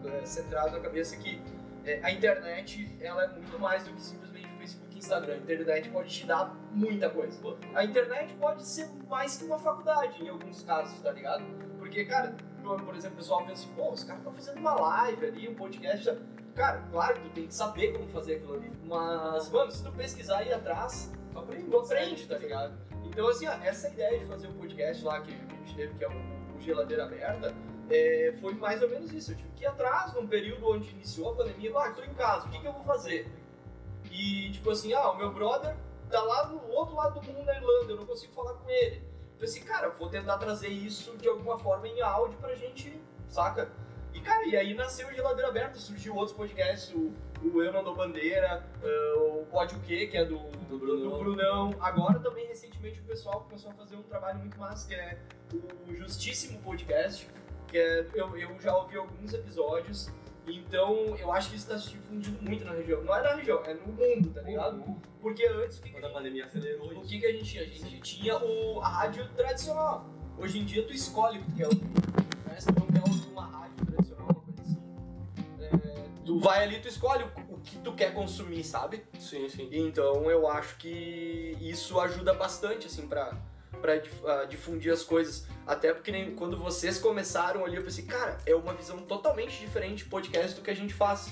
eh, 0.06 0.26
centrado 0.26 0.72
na 0.72 0.80
cabeça 0.80 1.16
que 1.18 1.42
eh, 1.86 2.00
a 2.04 2.12
internet, 2.12 2.96
ela 3.02 3.24
é 3.24 3.28
muito 3.30 3.58
mais 3.60 3.84
do 3.86 3.94
que 3.94 4.02
simplesmente 4.02 4.48
Facebook 4.60 4.94
e 4.96 4.98
Instagram. 5.00 5.34
A 5.34 5.38
internet 5.38 5.90
pode 5.90 6.10
te 6.14 6.26
dar 6.28 6.56
muita 6.72 7.10
coisa. 7.10 7.40
A 7.74 7.84
internet 7.84 8.34
pode 8.36 8.64
ser 8.68 8.88
mais 9.10 9.38
que 9.38 9.46
uma 9.46 9.58
faculdade, 9.58 10.24
em 10.24 10.30
alguns 10.30 10.62
casos, 10.64 11.00
tá 11.02 11.12
ligado? 11.12 11.44
Porque, 11.88 12.04
cara, 12.04 12.36
por 12.62 12.96
exemplo, 12.96 13.16
o 13.16 13.18
pessoal 13.18 13.40
pensa 13.46 13.64
assim, 13.64 13.74
pô, 13.74 13.92
os 13.92 14.04
caras 14.04 14.20
estão 14.20 14.34
fazendo 14.34 14.60
uma 14.60 14.76
live 14.76 15.26
ali, 15.26 15.48
um 15.48 15.56
podcast. 15.56 16.04
sabe? 16.04 16.20
Cara, 16.54 16.84
claro 16.92 17.14
que 17.14 17.22
tu 17.22 17.30
tem 17.30 17.48
que 17.48 17.54
saber 17.54 17.94
como 17.94 18.08
fazer 18.10 18.36
aquilo 18.36 18.56
ali. 18.56 18.72
Mas, 18.84 19.50
mano, 19.50 19.72
se 19.72 19.84
tu 19.84 19.92
pesquisar 19.94 20.40
aí 20.40 20.52
atrás, 20.52 21.14
tu 21.32 21.40
aprende, 21.40 21.70
tu 21.70 21.78
aprende 21.78 22.28
tá 22.28 22.38
ligado? 22.38 22.78
Então, 23.06 23.28
assim, 23.30 23.48
ó, 23.48 23.54
essa 23.64 23.88
ideia 23.88 24.20
de 24.20 24.26
fazer 24.26 24.48
um 24.48 24.54
podcast 24.54 25.06
lá 25.06 25.22
que, 25.22 25.34
a 25.34 25.38
gente 25.38 25.76
teve, 25.76 25.94
que 25.98 26.04
é 26.04 26.10
o, 26.10 26.58
o 26.58 26.62
Geladeira 26.62 27.06
Aberta, 27.06 27.56
é, 27.90 28.36
foi 28.42 28.54
mais 28.56 28.82
ou 28.82 28.90
menos 28.90 29.14
isso. 29.14 29.32
Eu 29.32 29.38
tive 29.38 29.50
que 29.52 29.64
ir 29.64 29.68
atrás, 29.68 30.14
num 30.14 30.28
período 30.28 30.68
onde 30.68 30.90
iniciou 30.92 31.32
a 31.32 31.36
pandemia, 31.36 31.72
ah, 31.74 31.92
tô 31.92 32.04
em 32.04 32.14
casa, 32.16 32.48
o 32.48 32.52
que, 32.52 32.60
que 32.60 32.68
eu 32.68 32.74
vou 32.74 32.84
fazer? 32.84 33.32
E, 34.12 34.52
tipo 34.52 34.72
assim, 34.72 34.92
ah, 34.92 35.12
o 35.12 35.18
meu 35.18 35.32
brother 35.32 35.74
tá 36.10 36.22
lá 36.22 36.48
no 36.48 36.68
outro 36.70 36.96
lado 36.96 37.20
do 37.20 37.26
mundo 37.26 37.46
na 37.46 37.56
Irlanda, 37.56 37.94
eu 37.94 37.98
não 37.98 38.06
consigo 38.06 38.34
falar 38.34 38.56
com 38.56 38.70
ele. 38.70 39.08
Pensei, 39.40 39.62
cara, 39.62 39.90
vou 39.90 40.10
tentar 40.10 40.38
trazer 40.38 40.70
isso 40.70 41.16
de 41.18 41.28
alguma 41.28 41.58
forma 41.58 41.88
em 41.88 42.02
áudio 42.02 42.38
pra 42.40 42.56
gente, 42.56 43.00
saca? 43.30 43.70
E, 44.14 44.20
cara, 44.20 44.48
e 44.48 44.56
aí 44.56 44.74
nasceu 44.74 45.08
o 45.08 45.14
Geladeira 45.14 45.50
Aberta, 45.50 45.78
surgiu 45.78 46.16
outros 46.16 46.36
podcasts, 46.36 46.92
o, 46.94 47.14
o 47.44 47.62
Eu 47.62 47.72
Não 47.72 47.84
Dou 47.84 47.96
Bandeira, 47.96 48.66
uh, 48.82 49.42
o 49.42 49.46
Pode 49.46 49.76
O 49.76 49.80
Quê, 49.82 50.08
que 50.08 50.18
é 50.18 50.26
do, 50.26 50.40
Do 50.68 50.80
Brunão. 50.80 51.10
do 51.10 51.18
Brunão. 51.20 51.76
Agora 51.80 52.20
também, 52.20 52.48
recentemente, 52.48 53.00
o 53.00 53.04
pessoal 53.04 53.42
começou 53.42 53.70
a 53.70 53.74
fazer 53.76 53.96
um 53.96 54.02
trabalho 54.02 54.40
muito 54.40 54.58
massa, 54.58 54.88
que 54.88 54.96
é 54.96 55.20
o 55.88 55.94
Justíssimo 55.94 56.60
Podcast, 56.62 57.30
que 57.68 57.78
é, 57.78 58.08
eu, 58.16 58.36
eu 58.36 58.60
já 58.60 58.76
ouvi 58.76 58.98
alguns 58.98 59.34
episódios, 59.34 60.10
então 60.48 61.16
eu 61.18 61.32
acho 61.32 61.50
que 61.50 61.56
isso 61.56 61.66
está 61.72 61.78
se 61.78 61.92
difundindo 61.92 62.42
muito 62.42 62.64
na 62.64 62.72
região. 62.72 63.04
Não 63.04 63.16
é 63.16 63.22
na 63.22 63.36
região, 63.36 63.64
é 63.66 63.74
no 63.74 63.88
mundo, 63.88 64.34
tá 64.34 64.42
ligado? 64.42 64.84
Porque 65.22 65.46
antes, 65.46 65.78
o 65.78 65.82
que, 65.82 65.90
que 65.90 65.96
Quando 65.96 66.06
a 66.06 66.10
pandemia 66.10 66.46
acelerou 66.46 66.88
o 66.88 67.02
que, 67.02 67.20
que 67.20 67.26
a 67.26 67.32
gente 67.32 67.46
tinha? 67.46 67.64
A 67.64 67.66
gente 67.66 68.02
tinha 68.02 68.38
o, 68.38 68.82
a 68.82 68.88
rádio 68.88 69.28
tradicional. 69.36 70.06
Hoje 70.38 70.60
em 70.60 70.66
dia 70.66 70.86
tu 70.86 70.94
escolhe 70.94 71.40
o 71.40 71.44
que 71.44 71.52
tu 71.52 71.58
quer 71.58 71.66
ouvir. 71.66 71.84
Né? 72.46 72.60
Se 72.60 72.68
tu 72.68 72.80
não 72.80 72.88
quer 72.88 73.02
ouvir 73.02 73.28
uma 73.30 73.46
rádio 73.46 73.86
tradicional, 73.86 74.28
uma 74.28 74.36
coisa 74.36 74.62
assim. 74.62 74.78
é, 75.62 76.06
tu 76.26 76.40
vai 76.40 76.64
ali, 76.64 76.80
tu 76.80 76.88
escolhe 76.88 77.24
o, 77.24 77.56
o 77.56 77.60
que 77.60 77.78
tu 77.80 77.94
quer 77.94 78.14
consumir, 78.14 78.64
sabe? 78.64 79.04
Sim, 79.20 79.50
sim. 79.50 79.70
Então 79.72 80.30
eu 80.30 80.48
acho 80.48 80.78
que 80.78 81.58
isso 81.60 82.00
ajuda 82.00 82.34
bastante, 82.34 82.88
assim, 82.88 83.08
pra, 83.08 83.36
pra 83.78 83.98
dif- 83.98 84.26
ah, 84.26 84.46
difundir 84.46 84.92
as 84.92 85.04
coisas. 85.04 85.46
Até 85.66 85.94
porque 85.94 86.12
nem, 86.12 86.36
quando 86.36 86.58
vocês 86.58 86.98
começaram 87.00 87.66
ali, 87.66 87.76
eu 87.78 87.84
pensei, 87.84 88.06
cara, 88.06 88.38
é 88.46 88.56
uma 88.56 88.74
visão 88.74 88.98
totalmente 89.00 89.58
diferente 89.60 90.04
de 90.04 90.06
podcast 90.10 90.56
do 90.56 90.62
que 90.62 90.72
a 90.72 90.76
gente 90.76 90.94
faz. 90.94 91.30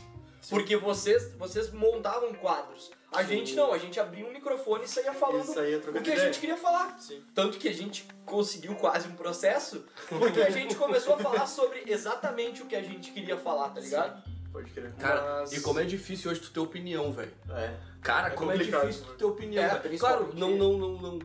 Porque 0.50 0.78
vocês, 0.78 1.34
vocês 1.40 1.72
montavam 1.72 2.32
quadros. 2.36 2.92
A 3.12 3.24
Sim. 3.24 3.30
gente 3.38 3.56
não, 3.56 3.74
a 3.74 3.78
gente 3.80 4.00
abria 4.00 4.26
um 4.26 4.32
microfone 4.32 4.84
e 4.84 4.88
saía 4.88 5.12
falando 5.14 5.50
é 5.60 5.78
o 5.78 5.82
que 5.82 5.98
a 5.98 6.02
ideia. 6.02 6.20
gente 6.20 6.40
queria 6.40 6.58
falar. 6.58 7.00
Sim. 7.00 7.24
Tanto 7.34 7.58
que 7.58 7.68
a 7.68 7.74
gente 7.74 8.06
conseguiu 8.26 8.76
quase 8.76 9.08
um 9.08 9.16
processo, 9.16 9.86
porque 10.10 10.42
a 10.42 10.50
gente 10.52 10.76
começou 10.76 11.16
a 11.16 11.18
falar 11.18 11.48
sobre 11.48 11.84
exatamente 11.88 12.62
o 12.62 12.66
que 12.68 12.76
a 12.76 12.82
gente 12.84 13.12
queria 13.12 13.38
falar, 13.38 13.70
tá 13.70 13.80
ligado? 13.80 14.22
Pode 14.52 14.70
crer. 14.72 14.94
Cara, 15.00 15.40
Mas- 15.40 15.54
e 15.54 15.62
como 15.62 15.80
é 15.80 15.84
difícil 15.84 16.30
hoje 16.30 16.42
tu 16.42 16.52
ter 16.52 16.60
opinião, 16.60 17.12
velho. 17.12 17.34
É. 17.50 17.74
Cara, 18.02 18.28
É 18.28 18.32
como 18.32 18.52
é 18.52 18.58
difícil 18.58 19.04
tu 19.04 19.12
né? 19.12 19.16
ter 19.18 19.26
opinião. 19.26 19.64
É, 19.64 19.98
Claro, 19.98 20.30
não, 20.36 20.52
não, 20.52 20.78
não, 20.78 20.92
não. 21.02 21.20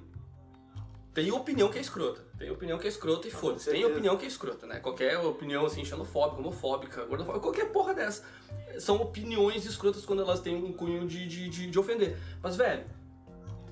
Tem 1.12 1.30
opinião 1.32 1.68
que 1.68 1.78
é 1.78 1.80
escrota. 1.80 2.24
Tem 2.38 2.50
opinião 2.50 2.78
que 2.78 2.86
é 2.86 2.88
escrota 2.88 3.26
e 3.26 3.30
Ah, 3.30 3.36
foda-se. 3.36 3.70
Tem 3.70 3.84
opinião 3.84 4.16
que 4.16 4.24
é 4.24 4.28
escrota, 4.28 4.66
né? 4.66 4.78
Qualquer 4.78 5.18
opinião 5.18 5.66
assim, 5.66 5.84
xenofóbica, 5.84 6.40
homofóbica, 6.40 7.04
gordofóbica, 7.04 7.42
qualquer 7.42 7.72
porra 7.72 7.94
dessa. 7.94 8.24
São 8.78 8.96
opiniões 8.96 9.66
escrotas 9.66 10.04
quando 10.04 10.22
elas 10.22 10.40
têm 10.40 10.54
um 10.54 10.72
cunho 10.72 11.06
de, 11.08 11.26
de, 11.26 11.48
de, 11.48 11.66
de 11.68 11.78
ofender. 11.78 12.16
Mas, 12.40 12.56
velho, 12.56 12.84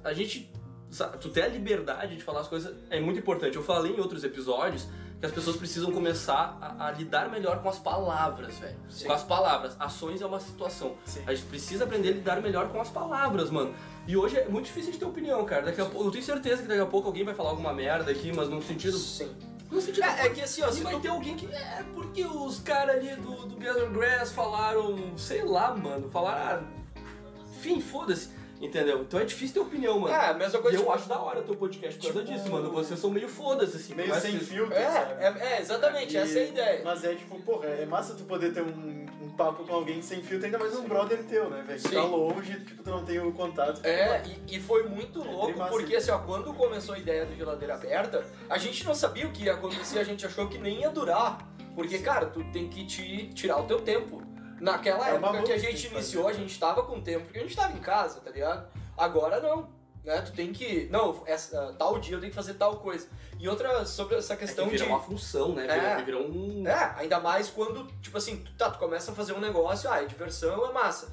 a 0.02 0.12
gente. 0.12 0.50
sabe, 0.90 1.18
Tu 1.18 1.28
ter 1.28 1.42
a 1.42 1.48
liberdade 1.48 2.16
de 2.16 2.22
falar 2.22 2.40
as 2.40 2.48
coisas 2.48 2.74
é 2.90 3.00
muito 3.00 3.20
importante. 3.20 3.56
Eu 3.56 3.62
falei 3.62 3.92
em 3.92 4.00
outros 4.00 4.24
episódios 4.24 4.88
que 5.20 5.26
as 5.26 5.32
pessoas 5.32 5.56
precisam 5.56 5.90
começar 5.90 6.56
a, 6.60 6.86
a 6.86 6.90
lidar 6.92 7.28
melhor 7.28 7.60
com 7.60 7.68
as 7.68 7.78
palavras, 7.78 8.56
velho. 8.58 8.76
Com 9.04 9.12
as 9.12 9.24
palavras. 9.24 9.76
Ações 9.78 10.20
é 10.22 10.26
uma 10.26 10.38
situação. 10.38 10.96
Sim. 11.04 11.22
A 11.26 11.34
gente 11.34 11.46
precisa 11.46 11.84
aprender 11.84 12.10
a 12.10 12.12
lidar 12.12 12.40
melhor 12.40 12.68
com 12.68 12.80
as 12.80 12.88
palavras, 12.88 13.50
mano. 13.50 13.74
E 14.06 14.16
hoje 14.16 14.36
é 14.36 14.48
muito 14.48 14.66
difícil 14.66 14.92
de 14.92 14.98
ter 14.98 15.04
opinião, 15.04 15.44
cara. 15.44 15.62
Daqui 15.62 15.80
a 15.80 15.84
pouco, 15.84 16.06
eu 16.06 16.10
tenho 16.12 16.24
certeza 16.24 16.62
que 16.62 16.68
daqui 16.68 16.80
a 16.80 16.86
pouco 16.86 17.08
alguém 17.08 17.24
vai 17.24 17.34
falar 17.34 17.50
alguma 17.50 17.72
merda 17.72 18.12
aqui, 18.12 18.32
mas 18.32 18.48
num 18.48 18.62
sentido. 18.62 18.96
Sim. 18.96 19.34
Num 19.70 19.80
sentido. 19.80 20.04
É, 20.04 20.26
é 20.26 20.30
que 20.30 20.40
assim, 20.40 20.62
ó, 20.62 20.70
se 20.70 20.82
vai 20.82 20.94
tu 20.94 21.00
ter 21.00 21.08
alguém 21.08 21.36
que. 21.36 21.46
É, 21.46 21.84
porque 21.94 22.24
os 22.24 22.60
caras 22.60 22.96
ali 22.96 23.16
do, 23.16 23.46
do 23.46 23.56
Gather 23.56 23.90
Grass 23.90 24.30
falaram. 24.30 25.16
Sei 25.16 25.42
lá, 25.42 25.74
mano. 25.74 26.08
Falaram. 26.10 26.64
Ah, 26.64 27.02
enfim, 27.50 27.80
foda-se. 27.80 28.37
Entendeu? 28.60 29.02
Então 29.02 29.20
é 29.20 29.24
difícil 29.24 29.54
ter 29.54 29.60
opinião, 29.68 30.00
mano. 30.00 30.12
É, 30.12 30.30
a 30.30 30.34
mesma 30.34 30.58
E 30.58 30.62
coisa. 30.62 30.76
eu 30.76 30.80
tipo, 30.80 30.92
acho 30.92 31.08
da 31.08 31.18
hora 31.20 31.38
o 31.40 31.42
teu 31.44 31.54
podcast 31.54 31.96
por 32.00 32.12
causa 32.12 32.24
Tipo- 32.26 32.38
disso, 32.38 32.50
mano. 32.50 32.70
Vocês 32.72 32.98
são 32.98 33.08
meio 33.10 33.28
foda-se, 33.28 33.76
assim. 33.76 33.94
Meio 33.94 34.12
sem 34.16 34.32
vocês- 34.32 34.48
filtro, 34.48 34.74
É, 34.74 34.90
sabe? 34.90 35.12
é, 35.22 35.54
é, 35.54 35.60
exatamente, 35.60 36.14
E- 36.14 36.16
essa 36.16 36.38
é 36.38 36.42
a 36.42 36.46
ideia. 36.46 36.80
Mas 36.84 37.04
é 37.04 37.14
tipo, 37.14 37.38
porra, 37.42 37.66
é 37.66 37.86
massa 37.86 38.14
tu 38.14 38.24
poder 38.24 38.52
ter 38.52 38.62
um, 38.62 39.06
um 39.22 39.30
papo 39.36 39.62
com 39.64 39.72
alguém 39.74 40.02
sem 40.02 40.20
filtro, 40.22 40.46
ainda 40.46 40.58
mais 40.58 40.74
um 40.76 40.88
brother 40.88 41.22
teu, 41.24 41.48
né, 41.48 41.62
velho? 41.64 41.80
Que 41.80 41.88
Sim. 41.88 41.94
tá 41.94 42.02
longe, 42.02 42.60
tipo, 42.64 42.82
tu 42.82 42.90
não 42.90 43.04
tem 43.04 43.20
o 43.20 43.32
contato. 43.32 43.80
É, 43.86 44.22
e, 44.48 44.56
e 44.56 44.60
foi 44.60 44.88
muito 44.88 45.22
É 45.22 45.24
louco, 45.30 45.64
porque 45.68 45.94
assim, 45.94 46.10
ó, 46.10 46.18
quando 46.18 46.52
começou 46.54 46.96
a 46.96 46.98
ideia 46.98 47.24
do 47.24 47.36
geladeira 47.36 47.74
aberta, 47.74 48.24
a 48.50 48.58
gente 48.58 48.84
não 48.84 48.94
sabia 48.94 49.26
o 49.28 49.30
que 49.32 49.44
ia 49.44 49.54
acontecer, 49.54 50.00
a 50.00 50.04
gente 50.04 50.26
achou 50.26 50.48
que 50.48 50.58
nem 50.58 50.80
ia 50.80 50.90
durar. 50.90 51.46
Porque, 51.76 51.98
cara, 52.00 52.26
tu 52.26 52.42
tem 52.52 52.68
que 52.68 52.84
te 52.84 53.28
tirar 53.34 53.58
o 53.58 53.62
teu 53.64 53.80
tempo. 53.80 54.20
Naquela 54.60 55.08
É 55.08 55.14
época 55.14 55.42
que 55.42 55.52
a 55.52 55.58
gente 55.58 55.88
que 55.88 55.94
iniciou, 55.94 56.28
a 56.28 56.32
gente 56.32 56.58
tava 56.58 56.82
com 56.82 57.00
tempo, 57.00 57.24
porque 57.24 57.38
a 57.38 57.42
gente 57.42 57.56
tava 57.56 57.72
em 57.72 57.80
casa, 57.80 58.20
tá 58.20 58.30
ligado? 58.30 58.68
Agora 58.96 59.40
não. 59.40 59.68
Né? 60.04 60.20
Tu 60.22 60.32
tem 60.32 60.52
que. 60.52 60.88
Não, 60.90 61.22
essa, 61.26 61.74
tal 61.78 61.98
dia 61.98 62.16
eu 62.16 62.20
tenho 62.20 62.30
que 62.30 62.36
fazer 62.36 62.54
tal 62.54 62.76
coisa. 62.76 63.08
E 63.38 63.48
outra 63.48 63.84
sobre 63.84 64.16
essa 64.16 64.32
É 64.32 64.36
que 64.36 64.46
questão 64.46 64.66
vira 64.68 64.84
de. 64.84 64.90
uma 64.90 65.00
função, 65.00 65.54
né? 65.54 65.66
É. 65.66 66.02
Vira, 66.02 66.18
um. 66.18 66.66
É, 66.66 66.94
ainda 66.96 67.20
mais 67.20 67.50
quando, 67.50 67.86
tipo 68.00 68.16
assim, 68.16 68.38
tu, 68.38 68.52
tá, 68.54 68.70
tu 68.70 68.78
começa 68.78 69.12
a 69.12 69.14
fazer 69.14 69.32
um 69.32 69.40
negócio, 69.40 69.90
ah, 69.90 70.02
é 70.02 70.06
diversão, 70.06 70.66
é 70.66 70.72
massa. 70.72 71.12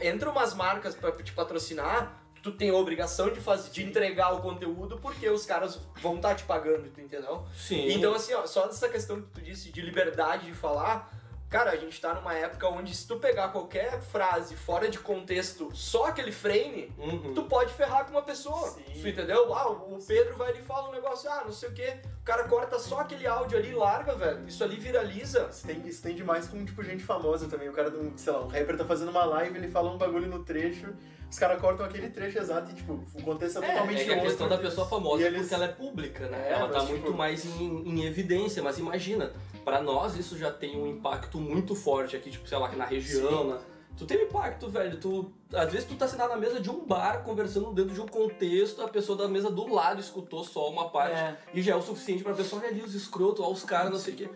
Entra 0.00 0.30
umas 0.30 0.54
marcas 0.54 0.94
pra 0.94 1.10
te 1.12 1.32
patrocinar, 1.32 2.20
tu 2.42 2.52
tem 2.52 2.70
a 2.70 2.74
obrigação 2.74 3.30
de 3.30 3.40
fazer, 3.40 3.70
de 3.70 3.84
entregar 3.84 4.32
o 4.32 4.40
conteúdo 4.40 4.98
porque 4.98 5.28
os 5.28 5.46
caras 5.46 5.78
vão 6.00 6.16
estar 6.16 6.34
te 6.34 6.44
pagando, 6.44 6.88
tu 6.90 7.00
entendeu? 7.00 7.44
Sim. 7.54 7.92
Então, 7.92 8.14
assim, 8.14 8.34
ó, 8.34 8.46
só 8.46 8.66
dessa 8.66 8.88
questão 8.88 9.20
que 9.22 9.28
tu 9.28 9.40
disse 9.40 9.70
de 9.70 9.80
liberdade 9.80 10.46
de 10.46 10.52
falar, 10.54 11.12
cara, 11.52 11.70
a 11.70 11.76
gente 11.76 12.00
tá 12.00 12.14
numa 12.14 12.34
época 12.34 12.66
onde 12.68 12.94
se 12.94 13.06
tu 13.06 13.16
pegar 13.18 13.48
qualquer 13.48 14.00
frase 14.00 14.56
fora 14.56 14.88
de 14.88 14.98
contexto, 14.98 15.68
só 15.74 16.06
aquele 16.06 16.32
frame, 16.32 16.90
Uhum. 16.98 17.34
tu 17.34 17.44
pode 17.44 17.72
ferrar 17.74 18.04
com 18.06 18.10
uma 18.12 18.22
pessoa. 18.22 18.70
Sim. 18.70 18.82
Tu 19.02 19.08
entendeu? 19.08 19.54
Ah, 19.54 19.68
o 19.70 19.98
Pedro 20.06 20.36
vai 20.36 20.48
ali 20.50 20.60
e 20.60 20.62
fala 20.62 20.88
um 20.88 20.92
negócio, 20.92 21.30
ah, 21.30 21.42
não 21.44 21.52
sei 21.52 21.68
o 21.68 21.72
quê. 21.72 21.96
O 22.20 22.24
cara 22.24 22.44
corta 22.44 22.78
só 22.78 23.00
aquele 23.00 23.26
áudio 23.26 23.58
ali 23.58 23.70
e 23.70 23.74
larga, 23.74 24.14
velho. 24.14 24.46
Isso 24.48 24.64
ali 24.64 24.76
viraliza. 24.76 25.48
Isso 25.50 25.66
tem, 25.66 25.86
isso 25.86 26.02
tem 26.02 26.14
demais 26.14 26.46
com, 26.48 26.64
tipo, 26.64 26.82
gente 26.82 27.02
famosa 27.04 27.46
também. 27.48 27.68
O 27.68 27.72
cara, 27.72 27.90
do, 27.90 28.12
sei 28.18 28.32
lá, 28.32 28.40
um 28.42 28.48
rapper 28.48 28.76
tá 28.78 28.84
fazendo 28.84 29.10
uma 29.10 29.24
live, 29.24 29.58
ele 29.58 29.68
fala 29.68 29.90
um 29.92 29.98
bagulho 29.98 30.28
no 30.28 30.42
trecho, 30.44 30.94
os 31.30 31.38
caras 31.38 31.60
cortam 31.60 31.84
aquele 31.84 32.08
trecho 32.10 32.38
exato 32.38 32.70
e, 32.70 32.74
tipo, 32.74 32.92
o 33.14 33.22
contexto 33.22 33.60
é, 33.62 33.66
É, 33.66 33.72
totalmente 33.72 34.00
é 34.02 34.04
que 34.04 34.12
a 34.12 34.20
questão 34.20 34.48
da 34.48 34.58
pessoa 34.58 34.86
famosa 34.86 35.24
é 35.24 35.26
eles- 35.26 35.40
porque 35.42 35.54
ela 35.54 35.64
é 35.64 35.68
pública, 35.68 36.28
né? 36.28 36.48
É, 36.48 36.52
ela 36.52 36.68
tá 36.68 36.78
mas, 36.78 36.82
tipo- 36.88 36.92
muito 37.00 37.14
mais 37.16 37.44
em, 37.44 37.88
em 37.88 38.04
evidência, 38.04 38.62
mas 38.62 38.78
imagina, 38.78 39.32
pra 39.64 39.80
nós 39.82 40.16
isso 40.16 40.36
já 40.38 40.50
tem 40.50 40.76
um 40.80 40.86
impacto 40.86 41.38
muito 41.38 41.74
forte 41.74 42.16
aqui, 42.16 42.30
tipo, 42.30 42.48
sei 42.48 42.58
lá, 42.58 42.66
aqui 42.66 42.76
na 42.76 42.84
região, 42.84 43.44
né? 43.54 43.58
Tu 43.96 44.06
tem 44.06 44.18
um 44.18 44.22
impacto, 44.22 44.70
velho. 44.70 44.98
Tu, 44.98 45.30
às 45.52 45.70
vezes 45.70 45.86
tu 45.86 45.94
tá 45.96 46.08
sentado 46.08 46.30
na 46.30 46.36
mesa 46.38 46.58
de 46.60 46.70
um 46.70 46.84
bar, 46.86 47.22
conversando 47.24 47.72
dentro 47.74 47.92
de 47.92 48.00
um 48.00 48.06
contexto, 48.06 48.80
a 48.82 48.88
pessoa 48.88 49.18
da 49.18 49.28
mesa 49.28 49.50
do 49.50 49.66
lado 49.72 50.00
escutou 50.00 50.42
só 50.44 50.70
uma 50.70 50.88
parte 50.88 51.14
É. 51.14 51.36
e 51.52 51.60
já 51.60 51.72
é 51.74 51.76
o 51.76 51.82
suficiente 51.82 52.22
pra 52.24 52.32
pessoa, 52.32 52.62
olha 52.62 52.70
ali 52.70 52.80
os 52.82 52.94
escrotos, 52.94 53.44
olha 53.44 53.52
os 53.52 53.64
caras, 53.64 53.90
não 53.90 53.98
sei 53.98 54.14
o 54.14 54.16
quê. 54.16 54.30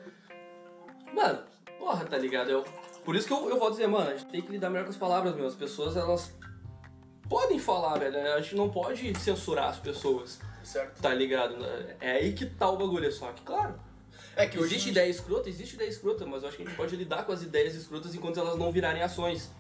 Mano, 1.15 1.39
porra, 1.79 2.05
tá 2.05 2.19
ligado? 2.19 2.51
Eu, 2.51 2.65
por 3.05 3.17
isso 3.17 3.27
que 3.27 3.33
eu, 3.33 3.49
eu 3.49 3.59
vou 3.59 3.71
dizer, 3.71 3.87
mano, 3.87 4.11
a 4.11 4.17
gente 4.17 4.27
tem 4.31 4.43
que 4.43 4.53
lidar 4.53 4.69
melhor 4.69 4.85
com 4.85 4.91
as 4.91 4.97
palavras, 4.97 5.35
meu. 5.35 5.47
As 5.47 5.55
pessoas, 5.55 5.97
elas 5.97 6.33
podem 7.29 7.59
falar, 7.59 7.99
velho. 7.99 8.35
A 8.35 8.41
gente 8.43 8.57
não 8.57 8.69
pode 8.69 9.19
censurar 9.19 9.71
as 9.71 9.79
pessoas, 9.79 10.39
Certo. 10.63 11.01
tá 11.01 11.15
ligado? 11.15 11.57
É 12.01 12.13
aí 12.13 12.35
que 12.35 12.45
tá 12.45 12.69
o 12.69 12.77
bagulho, 12.77 13.11
só 13.11 13.33
que, 13.33 13.41
claro, 13.43 13.75
É 14.37 14.47
que 14.47 14.59
hoje 14.59 14.75
existe 14.75 14.91
ideia 14.91 15.09
escrota, 15.09 15.49
existe 15.49 15.75
ideia 15.75 15.89
escrota, 15.89 16.27
mas 16.27 16.43
eu 16.43 16.49
acho 16.49 16.57
que 16.59 16.63
a 16.63 16.67
gente 16.67 16.77
pode 16.77 16.95
lidar 16.95 17.25
com 17.25 17.33
as 17.33 17.43
ideias 17.43 17.75
escrotas 17.75 18.15
enquanto 18.15 18.39
elas 18.39 18.57
não 18.57 18.71
virarem 18.71 19.03
ações. 19.03 19.51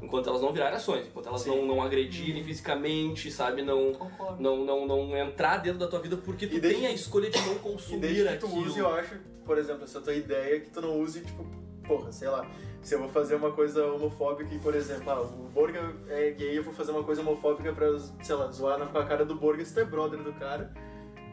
Enquanto 0.00 0.28
elas 0.28 0.40
não 0.42 0.52
virarem 0.52 0.74
ações, 0.76 1.06
enquanto 1.06 1.28
elas 1.28 1.44
não, 1.46 1.64
não 1.66 1.80
agredirem 1.82 2.42
fisicamente, 2.42 3.30
sabe? 3.30 3.62
Não, 3.62 3.92
Concordo. 3.92 4.42
não, 4.42 4.64
não, 4.64 4.86
não 4.86 5.16
entrar 5.16 5.58
dentro 5.58 5.78
da 5.78 5.86
tua 5.86 6.00
vida 6.00 6.16
porque 6.16 6.46
tu 6.46 6.56
E 6.56 6.60
desde 6.60 6.80
tem 6.80 6.88
a 6.88 6.92
escolha 6.92 7.30
de 7.30 7.38
não 7.42 7.54
E 7.54 7.58
consumir 7.58 8.00
desde 8.00 8.26
que 8.26 8.36
tu 8.38 8.46
aquilo. 8.46 8.66
use, 8.66 8.78
eu 8.80 8.88
acho, 8.94 9.16
por 9.44 9.58
exemplo, 9.58 9.84
essa 9.84 10.00
tua 10.00 10.14
ideia 10.14 10.58
que 10.60 10.70
tu 10.70 10.80
não 10.80 10.98
use, 10.98 11.20
tipo, 11.20 11.44
porra, 11.86 12.10
sei 12.10 12.28
lá, 12.28 12.50
se 12.80 12.94
eu 12.94 13.00
vou 13.00 13.08
fazer 13.10 13.36
uma 13.36 13.52
coisa 13.52 13.86
homofóbica 13.86 14.52
e, 14.52 14.58
por 14.58 14.74
exemplo, 14.74 15.08
ah, 15.10 15.20
o 15.20 15.48
Borga 15.50 15.94
é 16.08 16.30
gay, 16.32 16.58
eu 16.58 16.64
vou 16.64 16.72
fazer 16.74 16.90
uma 16.90 17.04
coisa 17.04 17.20
homofóbica 17.20 17.72
pra, 17.72 17.86
sei 18.22 18.34
lá, 18.34 18.50
zoar 18.50 18.84
com 18.88 18.98
a 18.98 19.04
cara 19.04 19.24
do 19.24 19.36
Borga, 19.36 19.64
se 19.64 19.72
tu 19.74 19.80
é 19.80 19.84
brother 19.84 20.20
do 20.20 20.32
cara, 20.32 20.72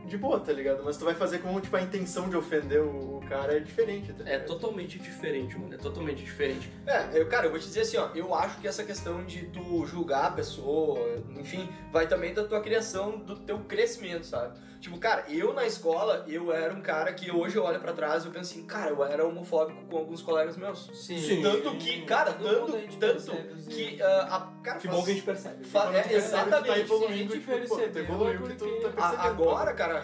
de 0.05 0.17
boa, 0.17 0.39
tá 0.39 0.51
ligado? 0.51 0.83
Mas 0.83 0.97
tu 0.97 1.05
vai 1.05 1.13
fazer 1.13 1.39
com, 1.39 1.59
tipo, 1.59 1.75
a 1.75 1.81
intenção 1.81 2.29
de 2.29 2.35
ofender 2.35 2.81
o, 2.81 3.19
cara 3.29 3.57
é 3.57 3.59
diferente, 3.59 4.11
tá 4.11 4.27
É 4.27 4.39
totalmente 4.39 4.97
diferente, 4.97 5.57
mano. 5.57 5.73
É 5.73 5.77
totalmente 5.77 6.23
diferente. 6.23 6.71
É, 6.87 7.19
eu, 7.19 7.27
cara, 7.27 7.45
eu 7.45 7.51
vou 7.51 7.59
te 7.59 7.67
dizer 7.67 7.81
assim, 7.81 7.97
ó, 7.97 8.09
eu 8.15 8.33
acho 8.33 8.59
que 8.59 8.67
essa 8.67 8.83
questão 8.83 9.23
de 9.23 9.45
tu 9.47 9.85
julgar 9.85 10.25
a 10.25 10.31
pessoa, 10.31 10.99
enfim, 11.37 11.69
vai 11.91 12.07
também 12.07 12.33
da 12.33 12.43
tua 12.43 12.59
criação, 12.59 13.19
do 13.19 13.35
teu 13.35 13.59
crescimento, 13.59 14.25
sabe? 14.25 14.57
Tipo, 14.79 14.97
cara, 14.97 15.25
eu 15.27 15.53
na 15.53 15.65
escola, 15.65 16.23
eu 16.27 16.53
era 16.53 16.73
um 16.73 16.81
cara 16.81 17.11
que 17.13 17.29
hoje 17.29 17.57
eu 17.57 17.63
olho 17.65 17.79
pra 17.81 17.91
trás 17.91 18.23
e 18.23 18.27
eu 18.27 18.31
penso 18.31 18.51
assim, 18.53 18.65
cara, 18.65 18.91
eu 18.91 19.03
era 19.03 19.25
homofóbico 19.27 19.83
com 19.85 19.97
alguns 19.97 20.21
colegas 20.21 20.55
meus. 20.55 20.89
Sim. 20.93 21.17
Sim. 21.19 21.41
Tanto 21.41 21.75
que, 21.75 22.01
cara, 22.03 22.31
tanto, 22.31 22.71
tanto 22.97 23.33
que, 23.69 24.01
ah, 24.01 24.49
a, 24.57 24.63
cara, 24.63 24.79
Que 24.79 24.87
faz- 24.87 24.97
bom 24.99 25.03
que 25.05 25.11
a 25.11 25.13
gente 25.15 25.25
percebe. 25.25 25.65
é, 25.95 26.01
que 26.03 26.13
exatamente. 26.13 26.67
tá 26.67 26.79
evoluindo, 26.79 27.33
a 27.33 27.35
gente 27.35 27.45
tipo, 27.45 27.51
pô, 27.67 27.75
percebeu 27.75 28.03
evoluiu 28.03 28.41
que 28.43 28.53
tu 28.55 28.65
porque- 28.65 28.79
tá 28.81 28.89
percebendo. 28.89 29.27
agora, 29.27 29.73
cara, 29.73 29.99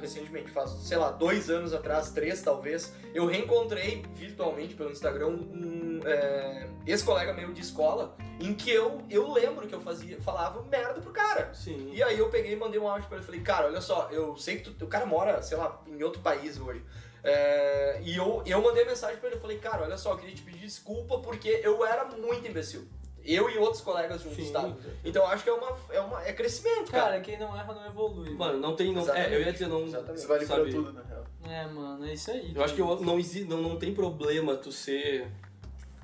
recentemente, 0.00 0.50
faz, 0.50 0.70
sei 0.70 0.96
lá, 0.98 1.10
dois 1.10 1.50
anos 1.50 1.72
atrás, 1.74 2.10
três 2.10 2.42
talvez, 2.42 2.92
eu 3.12 3.26
reencontrei 3.26 4.04
virtualmente 4.14 4.74
pelo 4.74 4.90
Instagram 4.92 5.28
um 5.28 6.00
é, 6.04 6.68
ex-colega 6.86 7.32
meu 7.32 7.52
de 7.52 7.60
escola, 7.60 8.16
em 8.40 8.54
que 8.54 8.70
eu, 8.70 9.02
eu 9.08 9.30
lembro 9.32 9.68
que 9.68 9.74
eu 9.74 9.80
fazia, 9.80 10.20
falava 10.20 10.62
merda 10.70 11.00
pro 11.00 11.12
cara. 11.12 11.52
Sim. 11.54 11.90
E 11.92 12.02
aí 12.02 12.18
eu 12.18 12.28
peguei 12.28 12.52
e 12.52 12.56
mandei 12.56 12.80
um 12.80 12.88
áudio 12.88 13.06
pra 13.08 13.18
ele, 13.18 13.26
falei, 13.26 13.40
cara, 13.40 13.66
olha 13.66 13.80
só, 13.80 14.08
eu 14.12 14.36
sei 14.36 14.58
que 14.58 14.70
tu, 14.70 14.84
o 14.84 14.88
cara 14.88 15.06
mora, 15.06 15.42
sei 15.42 15.56
lá, 15.56 15.80
em 15.86 16.02
outro 16.02 16.20
país 16.20 16.58
hoje. 16.60 16.82
É, 17.24 18.00
e 18.02 18.16
eu, 18.16 18.42
eu 18.44 18.60
mandei 18.60 18.84
mensagem 18.84 19.16
pra 19.18 19.30
ele, 19.30 19.38
falei, 19.38 19.58
cara, 19.58 19.84
olha 19.84 19.96
só, 19.96 20.12
eu 20.12 20.18
queria 20.18 20.34
te 20.34 20.42
pedir 20.42 20.58
desculpa 20.58 21.18
porque 21.20 21.60
eu 21.62 21.84
era 21.84 22.04
muito 22.04 22.46
imbecil. 22.46 22.86
Eu 23.24 23.48
e 23.48 23.56
outros 23.56 23.80
colegas 23.80 24.20
juntos, 24.20 24.44
Sim. 24.44 24.52
tá? 24.52 24.68
Então 25.04 25.24
acho 25.28 25.44
que 25.44 25.50
é 25.50 25.52
uma, 25.52 25.76
é 25.90 26.00
uma 26.00 26.26
é 26.26 26.32
crescimento, 26.32 26.90
cara. 26.90 27.04
Cara, 27.04 27.20
quem 27.20 27.38
não 27.38 27.56
erra 27.56 27.72
não 27.72 27.86
evolui. 27.86 28.30
Mano, 28.34 28.58
não 28.58 28.74
tem. 28.74 28.92
Não, 28.92 29.02
Exatamente. 29.02 29.32
é, 29.32 29.36
eu 29.36 29.40
ia 29.42 29.52
dizer, 29.52 29.68
não. 29.68 29.84
Exatamente. 29.84 30.18
Isso 30.18 30.26
vale 30.26 30.44
sabe, 30.46 30.62
pra 30.62 30.70
tudo, 30.72 30.92
na 30.92 31.02
real. 31.02 31.24
É, 31.44 31.66
mano, 31.68 32.04
é 32.04 32.14
isso 32.14 32.32
aí. 32.32 32.52
Eu 32.52 32.64
acho 32.64 32.74
que 32.74 32.80
eu- 32.80 33.00
não, 33.00 33.16
não, 33.16 33.62
não 33.62 33.78
tem 33.78 33.94
problema 33.94 34.56
tu 34.56 34.72
ser. 34.72 35.28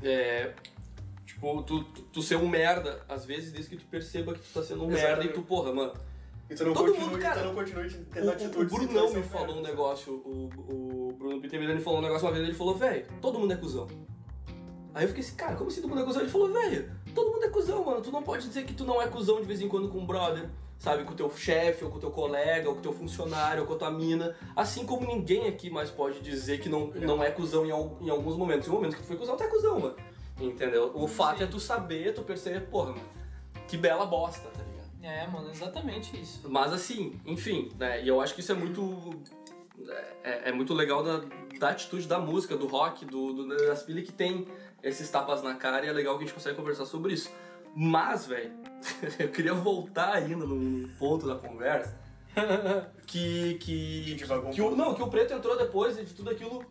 É, 0.01 0.53
tipo, 1.27 1.61
tu, 1.65 1.83
tu, 1.83 2.03
tu 2.03 2.23
ser 2.23 2.37
um 2.37 2.47
merda, 2.49 3.05
às 3.09 3.25
vezes, 3.25 3.51
desde 3.51 3.71
que 3.71 3.77
tu 3.77 3.87
perceba 3.91 4.33
que 4.33 4.39
tu 4.41 4.53
tá 4.55 4.63
sendo 4.63 4.85
um 4.85 4.87
merda 4.87 5.01
e 5.03 5.05
Exatamente. 5.07 5.35
tu, 5.35 5.43
porra, 5.43 5.73
mano. 5.73 5.93
E 6.51 6.55
tu 6.55 6.65
não 6.65 6.73
Todo 6.73 6.93
continue, 6.93 7.11
mundo, 7.11 7.19
cara, 7.21 7.41
tu 7.41 7.47
não 7.47 7.55
continue 7.55 7.87
O, 7.87 7.91
tendo 7.91 8.27
o, 8.27 8.31
o 8.31 8.37
que 8.37 8.49
tu 8.49 8.57
vai 8.57 8.65
Brunão 8.67 9.09
ser 9.09 9.15
me 9.15 9.21
um 9.21 9.23
falou 9.25 9.57
um 9.57 9.61
negócio, 9.61 10.15
o, 10.15 10.51
o 10.69 11.13
Bruno 11.13 11.41
me 11.41 11.81
falou 11.81 11.99
um 11.99 12.03
negócio 12.03 12.27
uma 12.27 12.33
vez, 12.33 12.45
ele 12.45 12.57
falou, 12.57 12.75
velho, 12.75 13.07
todo 13.21 13.39
mundo 13.39 13.53
é 13.53 13.57
cuzão. 13.57 13.87
Aí 14.95 15.05
eu 15.05 15.09
fiquei 15.09 15.23
assim, 15.23 15.37
cara, 15.37 15.55
como 15.57 15.69
assim 15.69 15.83
todo 15.83 15.91
mundo 15.91 16.01
é 16.01 16.05
cuzão? 16.05 16.23
Ele 16.23 16.31
falou, 16.31 16.53
velho, 16.53 16.91
todo 17.15 17.31
mundo 17.31 17.45
é 17.45 17.49
cuzão, 17.51 17.85
mano. 17.85 18.01
Tu 18.01 18.11
não 18.11 18.23
pode 18.23 18.49
dizer 18.49 18.65
que 18.65 18.73
tu 18.73 18.85
não 18.85 19.01
é 19.01 19.07
cuzão 19.07 19.41
de 19.41 19.47
vez 19.47 19.61
em 19.61 19.69
quando 19.69 19.89
com 19.89 19.99
um 19.99 20.07
brother, 20.07 20.49
sabe? 20.79 21.05
Com 21.05 21.13
o 21.13 21.15
teu 21.15 21.31
chefe, 21.37 21.85
ou 21.85 21.91
com 21.91 21.99
o 21.99 22.01
teu 22.01 22.11
colega, 22.11 22.69
ou 22.69 22.75
com 22.75 22.81
o 22.81 22.83
teu 22.83 22.93
funcionário, 22.93 23.61
ou 23.61 23.67
com 23.67 23.75
a 23.75 23.77
tua 23.77 23.91
mina. 23.91 24.35
Assim 24.57 24.87
como 24.87 25.07
ninguém 25.07 25.47
aqui 25.47 25.69
mais 25.69 25.91
pode 25.91 26.21
dizer 26.21 26.59
que 26.61 26.69
não, 26.69 26.87
não 26.89 27.23
é 27.23 27.31
cuzão 27.31 27.67
em, 27.67 28.07
em 28.07 28.11
alguns 28.11 28.37
momentos. 28.37 28.67
Em 28.67 28.71
momentos 28.71 28.97
que 28.97 29.03
tu 29.03 29.07
foi 29.07 29.17
cuzão, 29.17 29.37
tu 29.37 29.43
é 29.45 29.49
cuzão, 29.49 29.79
mano. 29.79 29.97
Entendeu? 30.41 30.91
O 30.95 31.07
fato 31.07 31.39
Sim. 31.39 31.45
é 31.45 31.47
tu 31.47 31.61
saber, 31.61 32.15
tu 32.15 32.23
perceber, 32.23 32.61
porra, 32.63 32.93
mano, 32.93 33.05
que 33.69 33.77
bela 33.77 34.07
bosta, 34.07 34.49
tá? 34.49 34.68
É, 35.03 35.27
mano, 35.27 35.51
exatamente 35.51 36.21
isso. 36.21 36.49
Mas 36.49 36.73
assim, 36.73 37.21
enfim, 37.25 37.71
né? 37.79 38.03
E 38.03 38.09
eu 38.09 38.21
acho 38.21 38.35
que 38.35 38.41
isso 38.41 38.53
é 38.53 38.55
muito. 38.55 39.23
É, 40.25 40.49
é 40.49 40.53
muito 40.53 40.75
legal 40.75 41.03
da, 41.03 41.23
da 41.59 41.69
atitude 41.71 42.07
da 42.09 42.19
música, 42.19 42.57
do 42.57 42.67
rock, 42.67 43.05
do, 43.05 43.33
do, 43.33 43.49
das 43.49 43.83
pilhas 43.83 44.05
que 44.05 44.13
tem 44.13 44.47
esses 44.83 45.09
tapas 45.09 45.43
na 45.43 45.55
cara 45.55 45.87
e 45.87 45.89
é 45.89 45.93
legal 45.93 46.17
que 46.17 46.25
a 46.25 46.27
gente 46.27 46.35
consegue 46.35 46.57
conversar 46.57 46.85
sobre 46.85 47.15
isso. 47.15 47.31
Mas, 47.75 48.27
velho, 48.27 48.53
eu 49.19 49.29
queria 49.29 49.55
voltar 49.55 50.15
ainda 50.15 50.45
num 50.45 50.89
ponto 50.99 51.27
da 51.27 51.37
conversa 51.37 51.97
que. 53.07 53.55
que, 53.61 54.17
um 54.31 54.51
que 54.51 54.63
o, 54.63 54.75
não, 54.75 54.95
que 54.95 55.03
o 55.03 55.09
preto 55.09 55.33
entrou 55.33 55.57
depois 55.57 55.97
de 55.97 56.13
tudo 56.13 56.31
aquilo. 56.31 56.65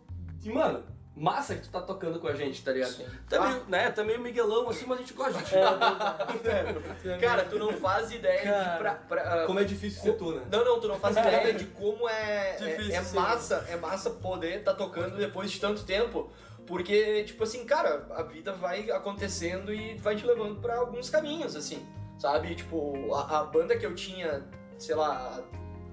E, 0.43 0.49
mano, 0.49 0.83
massa 1.19 1.55
que 1.55 1.61
tu 1.61 1.69
tá 1.69 1.81
tocando 1.81 2.19
com 2.19 2.27
a 2.27 2.33
gente, 2.35 2.63
tá 2.63 2.71
ligado? 2.71 2.95
Tá 3.27 3.41
meio, 3.41 3.63
né, 3.67 3.89
tá 3.91 4.03
meio 4.03 4.19
Miguelão 4.21 4.69
assim, 4.69 4.85
mas 4.85 4.99
a 4.99 5.01
gente 5.01 5.13
gosta 5.13 5.41
de 5.41 5.51
Cara, 7.19 7.43
tu 7.45 7.57
não 7.57 7.73
faz 7.73 8.11
ideia 8.11 8.43
Cara. 8.43 8.71
de 8.71 8.77
pra, 8.77 8.93
pra- 8.95 9.43
ah, 9.43 9.45
Como 9.45 9.59
é 9.59 9.63
difícil 9.63 10.01
ser 10.01 10.13
tu, 10.13 10.31
né? 10.33 10.43
Não, 10.51 10.63
não, 10.63 10.79
tu 10.79 10.87
não 10.87 10.99
faz 10.99 11.17
ideia 11.17 11.53
de 11.53 11.65
como 11.65 12.07
é, 12.07 12.51
é, 12.51 12.55
Difícil 12.57 12.95
é 12.95 13.03
ser. 13.03 13.15
massa, 13.15 13.65
é 13.69 13.75
massa 13.77 14.09
poder 14.11 14.63
tá 14.63 14.73
tocando 14.73 15.17
depois 15.17 15.51
de 15.51 15.59
tanto 15.59 15.83
tempo. 15.83 16.29
Porque, 16.65 17.23
tipo 17.23 17.43
assim, 17.43 17.65
cara, 17.65 18.05
a 18.11 18.23
vida 18.23 18.51
vai 18.51 18.91
acontecendo 18.91 19.73
e 19.73 19.95
vai 19.97 20.15
te 20.17 20.25
levando 20.25 20.59
pra 20.59 20.75
alguns 20.77 21.09
caminhos, 21.09 21.55
assim, 21.55 21.87
sabe? 22.19 22.53
Tipo, 22.55 23.13
a, 23.15 23.39
a 23.39 23.43
banda 23.45 23.77
que 23.77 23.85
eu 23.85 23.95
tinha, 23.95 24.45
sei 24.77 24.93
lá, 24.93 25.41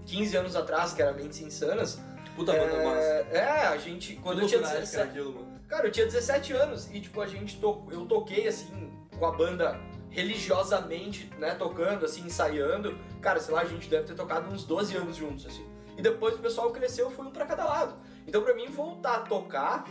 15 0.05 0.37
anos 0.37 0.57
atrás, 0.57 0.93
que 0.93 1.01
era 1.01 1.13
Mentes 1.13 1.41
Insanas, 1.41 2.01
Puta 2.35 2.53
banda 2.53 2.85
massa. 2.85 3.07
é, 3.07 3.29
é, 3.33 3.67
a 3.67 3.77
gente, 3.77 4.17
quando 4.17 4.41
eu 4.41 4.47
tinha 4.47 4.61
loucuragem 4.61 4.91
que 4.91 4.97
era 4.97 5.07
17, 5.07 5.09
aquilo, 5.09 5.35
mano. 5.35 5.61
Cara, 5.69 5.87
eu 5.87 5.93
tinha 5.93 6.07
17 6.07 6.53
anos 6.53 6.91
e, 6.93 7.01
tipo, 7.01 7.21
a 7.21 7.27
gente 7.27 7.59
to... 7.59 7.87
eu 7.91 8.05
toquei, 8.07 8.49
assim, 8.49 8.93
com 9.19 9.27
a 9.27 9.33
banda 9.33 9.81
religiosamente, 10.11 11.31
né, 11.39 11.55
tocando, 11.55 12.05
assim, 12.05 12.23
ensaiando. 12.23 12.99
Cara, 13.21 13.41
sei 13.41 13.55
lá, 13.55 13.63
a 13.63 13.65
gente 13.65 13.89
deve 13.89 14.05
ter 14.05 14.15
tocado 14.15 14.51
uns 14.51 14.65
12 14.65 14.97
anos 14.97 15.17
juntos, 15.17 15.47
assim. 15.47 15.67
E 15.97 16.03
depois 16.03 16.35
o 16.35 16.39
pessoal 16.39 16.71
cresceu, 16.71 17.11
foi 17.11 17.27
um 17.27 17.31
pra 17.31 17.47
cada 17.47 17.65
lado. 17.65 17.95
Então, 18.27 18.43
pra 18.43 18.55
mim, 18.55 18.67
voltar 18.69 19.17
a 19.17 19.21
tocar... 19.21 19.85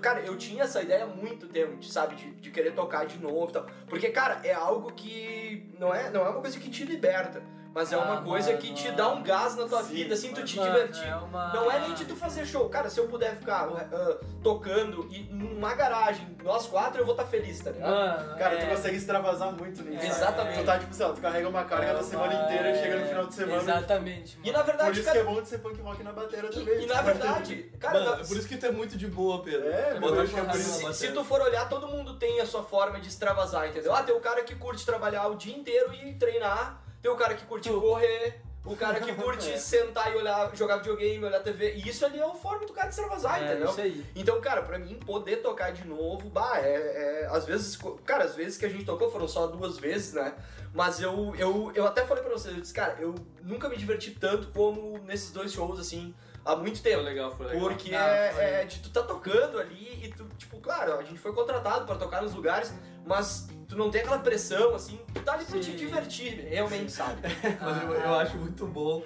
Cara, 0.00 0.20
eu 0.20 0.34
tinha 0.36 0.62
essa 0.62 0.80
ideia 0.80 1.04
há 1.04 1.06
muito 1.06 1.46
tempo, 1.46 1.76
de, 1.76 1.92
sabe, 1.92 2.14
de, 2.14 2.30
de 2.32 2.50
querer 2.50 2.74
tocar 2.74 3.04
de 3.04 3.18
novo 3.18 3.50
e 3.50 3.52
tal. 3.52 3.66
Porque, 3.86 4.08
cara, 4.08 4.40
é 4.42 4.54
algo 4.54 4.92
que 4.92 5.68
não 5.78 5.94
é, 5.94 6.08
não 6.08 6.24
é 6.24 6.30
uma 6.30 6.40
coisa 6.40 6.58
que 6.58 6.70
te 6.70 6.84
liberta, 6.84 7.42
mas 7.74 7.92
é 7.92 7.96
Ah, 7.96 8.00
uma 8.00 8.22
coisa 8.22 8.48
mano, 8.50 8.60
que 8.62 8.72
te 8.74 8.90
dá 8.92 9.08
um 9.08 9.22
gás 9.22 9.56
na 9.56 9.66
tua 9.68 9.82
sim, 9.82 9.94
vida, 9.94 10.14
assim, 10.14 10.32
tu 10.34 10.42
te 10.44 10.56
Mano, 10.56 10.72
divertir. 10.72 11.06
é 11.08 11.14
uma- 11.16 11.52
Não 11.54 11.70
é 11.70 11.78
nem 11.80 11.94
de 11.94 12.04
tu 12.04 12.16
fazer 12.16 12.44
show. 12.44 12.68
Cara, 12.68 12.90
se 12.90 12.98
eu 12.98 13.06
puder 13.08 13.36
ficar 13.36 13.68
ah, 13.68 14.16
tocando 14.42 15.06
e 15.10 15.22
numa 15.32 15.74
garagem, 15.74 16.36
nós 16.42 16.66
quatro, 16.66 17.00
eu 17.00 17.04
vou 17.04 17.14
estar 17.14 17.26
feliz, 17.26 17.60
tá 17.60 17.70
ligado? 17.70 17.90
Mano, 17.90 18.38
Cara, 18.38 18.54
é... 18.54 18.58
tu 18.64 18.74
consegue 18.74 18.96
extravasar 18.96 19.52
muito 19.52 19.82
nisso. 19.82 20.04
Exatamente. 20.06 20.58
Tu 20.58 20.64
tá, 20.64 20.78
tipo, 20.78 20.94
sei 20.94 21.06
lá, 21.06 21.12
tu 21.12 21.20
carrega 21.20 21.48
uma 21.48 21.64
carga 21.64 21.94
da 21.94 22.02
semana 22.02 22.34
inteira 22.44 22.70
e 22.70 22.74
chega 22.74 22.96
no 23.00 23.06
final 23.06 23.26
de 23.26 23.34
semana. 23.34 23.62
Exatamente, 23.62 24.36
mano. 24.36 24.48
E 24.48 24.52
na 24.52 24.58
Por 24.58 24.66
verdade, 24.66 25.00
isso 25.00 25.02
que 25.02 25.16
é 25.18 25.22
cara, 25.22 25.34
bom 25.34 25.42
de 25.42 25.48
ser 25.48 25.58
punk 25.58 25.80
rock 25.80 26.02
na 26.02 26.12
bateria 26.12 26.50
e, 26.50 26.52
também. 26.54 26.82
e 26.82 26.86
na 26.86 27.02
verdade, 27.02 27.72
cara, 27.78 27.98
Mano, 28.00 28.10
na- 28.16 28.20
é 28.22 28.24
por 28.24 28.36
isso 28.36 28.48
que 28.48 28.56
tu 28.56 28.66
é 28.66 28.70
muito 28.72 28.96
de 28.96 29.06
boa, 29.06 29.42
Pedro. 29.42 29.68
É, 29.68 29.98
eu 30.00 30.20
acho 30.20 30.34
que 30.34 30.40
é 30.40 30.44
por 30.44 30.54
se, 30.56 30.94
se 30.94 31.12
tu 31.12 31.22
for 31.24 31.40
olhar, 31.40 31.68
todo 31.68 31.86
mundo 31.86 32.18
tem 32.18 32.40
a 32.40 32.46
sua 32.46 32.62
forma 32.62 32.98
de 33.00 33.08
extravasar, 33.08 33.68
entendeu? 33.68 33.94
Ah, 33.94 34.02
tem 34.02 34.14
o 34.14 34.20
cara 34.20 34.42
que 34.42 34.54
curte 34.54 34.84
trabalhar 34.84 35.28
o 35.28 35.36
dia 35.36 35.54
inteiro 35.56 35.92
e 35.94 36.14
treinar, 36.14 36.82
tem 37.02 37.10
o 37.10 37.16
cara 37.16 37.34
que 37.34 37.44
curte 37.46 37.68
correr, 37.70 38.40
o 38.64 38.76
cara 38.76 39.00
que 39.00 39.12
curte 39.16 39.50
É. 39.52 39.56
sentar 39.56 40.12
e 40.12 40.16
olhar, 40.16 40.54
jogar 40.54 40.76
videogame, 40.78 41.24
olhar 41.24 41.40
TV. 41.40 41.74
E 41.76 41.88
isso 41.88 42.04
ali 42.04 42.18
é 42.18 42.24
a 42.24 42.30
forma 42.34 42.66
do 42.66 42.72
cara 42.72 42.88
de 42.88 42.94
extravasar, 42.94 43.40
É, 43.42 43.46
entendeu? 43.46 43.70
isso 43.70 43.80
aí. 43.80 44.04
Então, 44.14 44.40
cara, 44.40 44.62
pra 44.62 44.78
mim 44.78 44.94
poder 45.04 45.36
tocar 45.38 45.72
de 45.72 45.86
novo, 45.86 46.28
bah, 46.28 46.58
é, 46.58 47.22
é- 47.22 47.28
às 47.30 47.44
vezes, 47.46 47.78
cara, 48.04 48.24
às 48.24 48.34
vezes 48.34 48.58
que 48.58 48.66
a 48.66 48.68
gente 48.68 48.84
tocou 48.84 49.10
foram 49.10 49.26
só 49.26 49.46
duas 49.46 49.78
vezes, 49.78 50.12
né? 50.12 50.34
Mas 50.74 51.00
eu, 51.00 51.34
eu, 51.36 51.72
eu 51.74 51.86
até 51.86 52.04
falei 52.06 52.22
pra 52.22 52.32
vocês, 52.32 52.54
eu 52.54 52.60
disse, 52.60 52.72
cara, 52.74 52.96
eu 53.00 53.14
nunca 53.42 53.68
me 53.68 53.76
diverti 53.76 54.12
tanto 54.12 54.48
como 54.48 54.98
nesses 54.98 55.32
dois 55.32 55.52
shows, 55.52 55.80
assim, 55.80 56.14
há 56.44 56.54
muito 56.54 56.80
Foi 56.80 56.90
tempo. 56.92 57.02
legal, 57.02 57.34
foi 57.36 57.46
legal. 57.46 57.60
Porque 57.68 57.92
Ah, 57.94 58.06
é, 58.06 58.32
foi. 58.32 58.44
é 58.44 58.64
de 58.64 58.78
tu 58.78 58.90
tá 58.90 59.02
tocando 59.02 59.58
ali 59.58 60.04
e 60.04 60.12
tu, 60.12 60.24
tipo, 60.38 60.60
claro, 60.60 60.94
a 60.98 61.02
gente 61.02 61.18
foi 61.18 61.32
contratado 61.32 61.86
pra 61.86 61.96
tocar 61.96 62.22
nos 62.22 62.34
lugares, 62.34 62.72
mas 63.04 63.48
tu 63.70 63.76
não 63.76 63.90
tem 63.90 64.00
aquela 64.02 64.18
pressão, 64.18 64.74
assim, 64.74 64.98
tu 65.14 65.22
tá 65.22 65.34
ali 65.34 65.44
pra 65.44 65.58
te 65.60 65.64
Sim. 65.66 65.76
divertir, 65.76 66.40
realmente, 66.50 66.90
sabe? 66.92 67.20
Mas 67.62 67.82
eu, 67.84 67.92
eu 67.94 68.14
acho 68.16 68.36
muito 68.36 68.66
bom. 68.66 69.02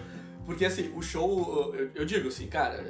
Porque 0.46 0.64
assim, 0.64 0.92
o 0.96 1.02
show, 1.02 1.74
eu, 1.74 1.90
eu 1.94 2.04
digo 2.04 2.28
assim, 2.28 2.46
cara, 2.48 2.82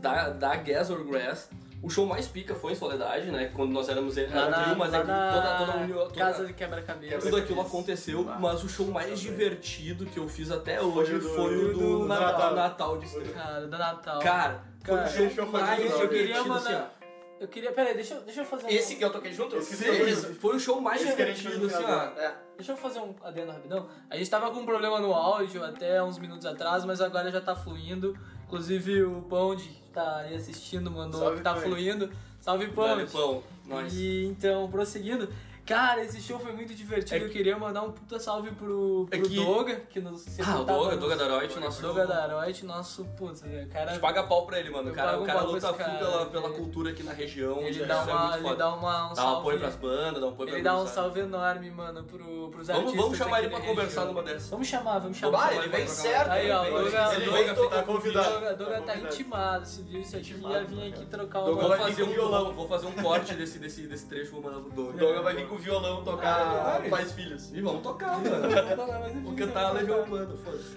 da, 0.00 0.30
da 0.30 0.56
Gas 0.56 0.90
or 0.90 1.04
Grass, 1.04 1.48
o 1.82 1.88
show 1.88 2.04
mais 2.04 2.26
pica 2.26 2.54
foi 2.54 2.72
em 2.72 2.74
Soledade, 2.74 3.30
né? 3.30 3.50
Quando 3.54 3.72
nós 3.72 3.88
éramos 3.88 4.18
era 4.18 4.34
Lá 4.38 4.50
na, 4.50 4.62
trio, 4.64 4.76
mas 4.76 4.92
é 4.92 5.00
que 5.00 5.06
toda, 5.06 5.56
toda 5.58 5.72
a 5.72 5.76
união. 5.76 5.98
Toda, 5.98 6.14
Casa 6.14 6.46
de 6.46 6.52
quebra-cabeça. 6.52 7.18
tudo 7.20 7.36
aquilo 7.38 7.60
aconteceu, 7.62 8.26
Ah, 8.28 8.38
mas 8.38 8.62
o 8.62 8.68
show 8.68 8.86
mais 8.88 9.06
também. 9.06 9.18
divertido 9.22 10.04
que 10.04 10.18
eu 10.18 10.28
fiz 10.28 10.50
até 10.50 10.76
Foi 10.78 10.86
hoje 10.88 11.14
o 11.14 11.18
do- 11.20 11.28
foi 11.30 11.56
o 11.56 11.72
do, 11.72 11.78
do 12.00 12.04
Natal. 12.06 12.32
Natal, 12.32 12.54
Natal 12.54 12.98
de 12.98 13.06
Estrela. 13.06 13.28
Cara, 13.32 13.60
do 13.66 13.78
Natal. 13.78 14.18
Cara, 14.20 14.64
foi 14.84 14.96
Cara, 14.96 15.08
o 15.08 15.12
show, 15.12 15.30
foi 15.46 15.46
mais 15.60 15.70
hora. 15.94 16.02
eu 16.02 16.08
queria 16.10 16.26
divertido, 16.26 16.52
assim, 16.54 16.64
mandar- 16.72 16.90
ó. 16.96 16.99
Eu 17.40 17.48
queria. 17.48 17.72
Peraí, 17.72 17.94
deixa, 17.94 18.14
eu- 18.14 18.20
deixa 18.20 18.42
eu 18.42 18.44
fazer 18.44 18.66
um. 18.66 18.68
Esse 18.68 18.96
que 18.96 19.04
eu 19.04 19.10
toquei 19.10 19.32
junto? 19.32 19.56
Esse 19.56 19.76
que 19.82 19.90
esse 19.90 20.34
foi 20.34 20.56
o 20.56 20.60
show 20.60 20.78
mais 20.80 21.00
Esse 21.02 21.16
que 21.16 21.22
a 21.22 21.26
gente 21.26 21.38
divertido, 21.40 21.66
no 21.66 21.74
assim, 21.74 21.84
ó. 21.84 21.86
final 21.86 22.18
É. 22.18 22.34
Deixa 22.58 22.72
eu 22.72 22.76
fazer 22.76 22.98
um 23.00 23.14
adendo 23.22 23.50
rapidão. 23.50 23.88
A 24.10 24.16
gente 24.16 24.28
tava 24.28 24.50
com 24.50 24.60
um 24.60 24.66
problema 24.66 25.00
no 25.00 25.14
áudio 25.14 25.64
até 25.64 26.02
uns 26.02 26.18
minutos 26.18 26.44
atrás, 26.44 26.84
mas 26.84 27.00
agora 27.00 27.30
já 27.32 27.40
tá 27.40 27.56
fluindo. 27.56 28.14
Inclusive 28.46 29.04
o 29.04 29.22
Pond 29.22 29.66
tá 29.92 30.18
aí 30.18 30.34
assistindo, 30.34 30.90
mandou 30.90 31.18
Salve, 31.20 31.36
que 31.38 31.42
tá 31.42 31.54
Pond. 31.54 31.64
fluindo. 31.66 32.10
Salve 32.40 32.66
Dale, 32.66 33.06
Pond! 33.06 33.12
pão. 33.12 33.42
Nós. 33.66 33.94
E 33.94 34.26
então, 34.26 34.70
prosseguindo. 34.70 35.32
Cara, 35.70 36.02
esse 36.02 36.20
show 36.20 36.36
foi 36.40 36.52
muito 36.52 36.74
divertido. 36.74 37.24
É 37.24 37.28
Eu 37.28 37.30
queria 37.30 37.56
mandar 37.56 37.82
um 37.82 37.92
puta 37.92 38.18
salve 38.18 38.50
pro, 38.50 39.06
pro 39.08 39.16
É 39.16 39.22
que- 39.22 39.36
Doga, 39.36 39.76
que 39.88 40.00
nos 40.00 40.26
Ah, 40.40 40.58
o 40.60 40.64
Doga, 40.64 40.96
Doga 40.96 41.14
Daroit, 41.16 41.60
nosso. 41.60 41.80
Doga 41.80 42.04
Daroit, 42.08 42.66
nosso 42.66 43.04
putz, 43.16 43.42
né, 43.42 43.68
A 43.70 43.72
cara. 43.72 43.90
gente 43.92 44.00
paga 44.00 44.24
pau 44.24 44.44
pra 44.46 44.58
ele, 44.58 44.68
mano. 44.70 44.86
O 44.86 44.90
Eu 44.90 44.94
cara, 44.96 45.20
o 45.20 45.24
cara 45.24 45.42
luta 45.42 45.68
full 45.68 45.76
cara, 45.76 45.98
pela, 45.98 46.26
pela 46.26 46.48
ele- 46.48 46.56
cultura 46.56 46.90
aqui 46.90 47.04
na 47.04 47.12
região. 47.12 47.58
Ele 47.60 47.70
isso 47.70 47.86
dá, 47.86 47.94
é 47.94 48.02
uma, 48.02 48.30
muito 48.32 48.46
ele 48.48 48.56
dá 48.56 48.74
uma, 48.74 48.76
um 48.76 48.80
Dá 48.80 49.12
um 49.12 49.14
salve. 49.14 49.38
apoio 49.40 49.58
pras 49.60 49.76
bandas, 49.76 50.20
dá 50.20 50.26
um 50.26 50.30
apoio 50.30 50.48
ele 50.50 50.60
pra 50.62 50.72
dá 50.72 50.78
um 50.80 50.86
salve 50.88 51.20
enorme, 51.20 51.70
mano, 51.70 52.02
pro, 52.02 52.48
pros 52.50 52.66
Vamos, 52.66 52.82
artistas. 52.82 53.00
vamos 53.02 53.18
chamar 53.18 53.36
aqui 53.36 53.46
ele 53.46 53.54
pra 53.54 53.64
conversar 53.64 54.04
numa 54.06 54.22
dessas. 54.24 54.50
Vamos 54.50 54.66
chamar, 54.66 54.98
vamos 54.98 55.16
chamar. 55.18 55.38
Vai, 55.38 55.56
ele 55.58 55.68
vem 55.68 55.86
certo. 55.86 56.30
Aí, 56.32 56.50
ó, 56.50 56.64
ele 56.64 56.74
o 56.74 56.78
vem- 56.78 56.84
Doga- 56.90 57.14
ele 57.14 57.24
Doga 57.26 57.36
vem 57.38 57.46
tá 57.46 57.54
tocar 57.54 57.82
convidado. 57.84 58.34
Doga, 58.34 58.54
Doga 58.56 58.80
tá 58.82 58.96
intimado, 58.96 59.66
se 59.68 59.82
viu 59.82 60.00
isso 60.00 60.16
aqui, 60.16 60.34
ia 60.34 60.64
vir 60.64 60.92
aqui 60.92 61.06
trocar 61.06 61.40
Doga 61.42 61.52
uma... 61.52 61.60
Vou 61.60 61.68
vai 61.68 61.78
fazer, 61.78 62.02
um, 62.02 62.06
violão. 62.10 62.52
vou, 62.54 62.66
fazer 62.66 62.86
um 62.88 62.92
corte 62.92 63.34
desse, 63.34 63.60
desse, 63.60 63.82
desse 63.86 64.06
trecho, 64.06 64.32
vou 64.32 64.42
mandar 64.42 64.58
pro 64.58 64.68
O 64.68 64.72
Doga. 64.74 64.98
Doga 64.98 65.22
vai 65.22 65.36
vir 65.36 65.46
com 65.46 65.54
o 65.54 65.59
violão 65.60 66.02
tocar 66.04 66.80
Ah, 66.84 66.88
Pais 66.90 67.12
Filhos. 67.12 67.50
E 67.52 67.60
vamos 67.60 67.82
tocar, 67.82 68.18
mano. 68.18 69.20
Vou 69.22 69.34
cantar 69.34 69.72
Legião 69.72 70.00
Urbana, 70.00 70.34
foda-se. 70.44 70.76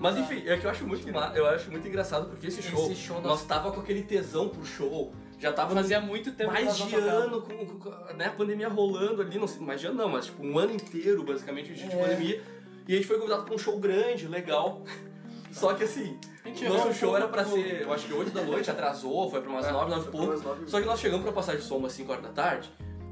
Mas 0.00 0.16
enfim, 0.16 0.42
é 0.46 0.56
que 0.56 0.64
eu 0.66 0.70
acho 0.70 0.86
muito, 0.86 1.10
ma- 1.12 1.32
eu 1.34 1.46
acho 1.46 1.70
muito 1.70 1.86
engraçado 1.86 2.26
porque 2.28 2.46
esse 2.48 2.62
show, 2.62 2.84
Esse 2.90 2.96
show 2.96 3.16
nós 3.16 3.24
nós 3.26 3.44
tava 3.44 3.70
com 3.72 3.80
aquele 3.80 4.02
tesão 4.02 4.48
pro 4.48 4.64
show, 4.64 5.12
já 5.38 5.52
tava 5.52 5.74
fazia 5.74 6.00
muito 6.00 6.32
tempo 6.32 6.50
que 6.52 6.62
mais 6.62 6.66
nós 6.66 6.78
não 6.80 6.86
de 6.88 6.94
ano, 6.96 7.42
com, 7.42 7.56
com- 7.66 7.78
com, 7.78 8.14
né, 8.14 8.26
a 8.26 8.30
pandemia 8.30 8.68
rolando 8.68 9.22
ali, 9.22 9.38
não 9.38 9.46
sei, 9.46 9.60
mais 9.62 9.80
de 9.80 9.86
ano 9.86 9.96
não, 9.96 10.08
mas 10.08 10.26
tipo 10.26 10.44
um 10.44 10.58
ano 10.58 10.72
inteiro 10.72 11.22
basicamente 11.22 11.72
de 11.72 11.84
É. 11.84 11.88
pandemia. 11.96 12.42
E 12.88 12.92
a 12.94 12.96
gente 12.96 13.06
foi 13.06 13.18
convidado 13.18 13.44
pra 13.44 13.54
um 13.54 13.58
show 13.58 13.78
grande, 13.78 14.26
legal. 14.26 14.82
Só 15.52 15.74
que 15.74 15.82
assim, 15.84 16.16
gente 16.44 16.64
o 16.64 16.68
nosso 16.68 16.82
errou 16.84 16.94
show 16.94 17.12
um 17.12 17.16
era 17.16 17.26
pra 17.28 17.42
pouco. 17.44 17.58
ser, 17.60 17.82
eu 17.82 17.92
acho 17.92 18.06
que 18.06 18.12
8 18.12 18.30
da 18.30 18.42
noite, 18.42 18.70
atrasou, 18.70 19.28
foi 19.30 19.40
pra 19.40 19.50
umas 19.50 19.66
É, 19.66 19.72
9, 19.72 19.90
9 19.90 20.08
e 20.08 20.10
pouco. 20.10 20.68
Só 20.70 20.80
que 20.80 20.86
nós 20.86 21.00
chegamos 21.00 21.24
pra 21.24 21.32
passagem 21.32 21.60
de 21.60 21.66
som 21.66 21.76
umas 21.76 21.92
5 21.92 22.10
horas 22.12 22.24
da 22.24 22.30
tarde. 22.30 22.70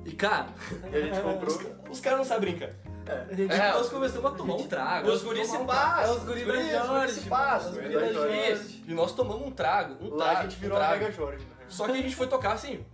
E 0.09 0.13
cara, 0.17 0.47
E 0.93 0.97
a 0.97 1.01
gente 1.01 1.21
comprou. 1.21 1.75
os 1.91 2.01
caras 2.01 2.19
não 2.19 2.25
sabem 2.25 2.51
brincar. 2.53 2.71
É. 3.07 3.27
A 3.31 3.35
gente, 3.35 3.53
É. 3.55 3.73
nós 3.73 3.89
começamos 3.89 4.33
a 4.33 4.35
tomar 4.35 4.55
um 4.57 4.67
trago. 4.67 5.09
Os 5.11 5.23
guris 5.23 5.47
se 5.49 5.57
um 5.57 5.67
passam. 5.67 6.15
É 6.15 6.17
os 6.17 6.25
guris 6.25 6.47
da 6.47 6.53
os 6.53 6.59
guris 6.59 6.87
Jorge, 6.87 7.13
se 7.13 7.21
mano, 7.29 7.31
passam. 7.43 7.71
os 7.71 7.77
guris 7.79 7.93
da 7.95 8.13
Jorge. 8.13 8.85
E 8.87 8.95
nós 8.95 9.13
tomamos 9.13 9.47
um 9.47 9.51
trago, 9.51 10.05
um 10.05 10.15
Lá 10.15 10.25
trago, 10.25 10.39
a 10.39 10.43
gente 10.43 10.57
um 10.57 10.61
virou 10.61 10.77
a 10.77 10.81
trago. 10.81 11.01
Mega 11.05 11.13
Jorge. 11.13 11.45
né? 11.45 11.51
Só 11.69 11.85
que 11.87 11.93
a 11.93 11.97
gente 11.97 12.17
foi 12.17 12.27
tocar 12.27 12.53
assim. 12.53 12.85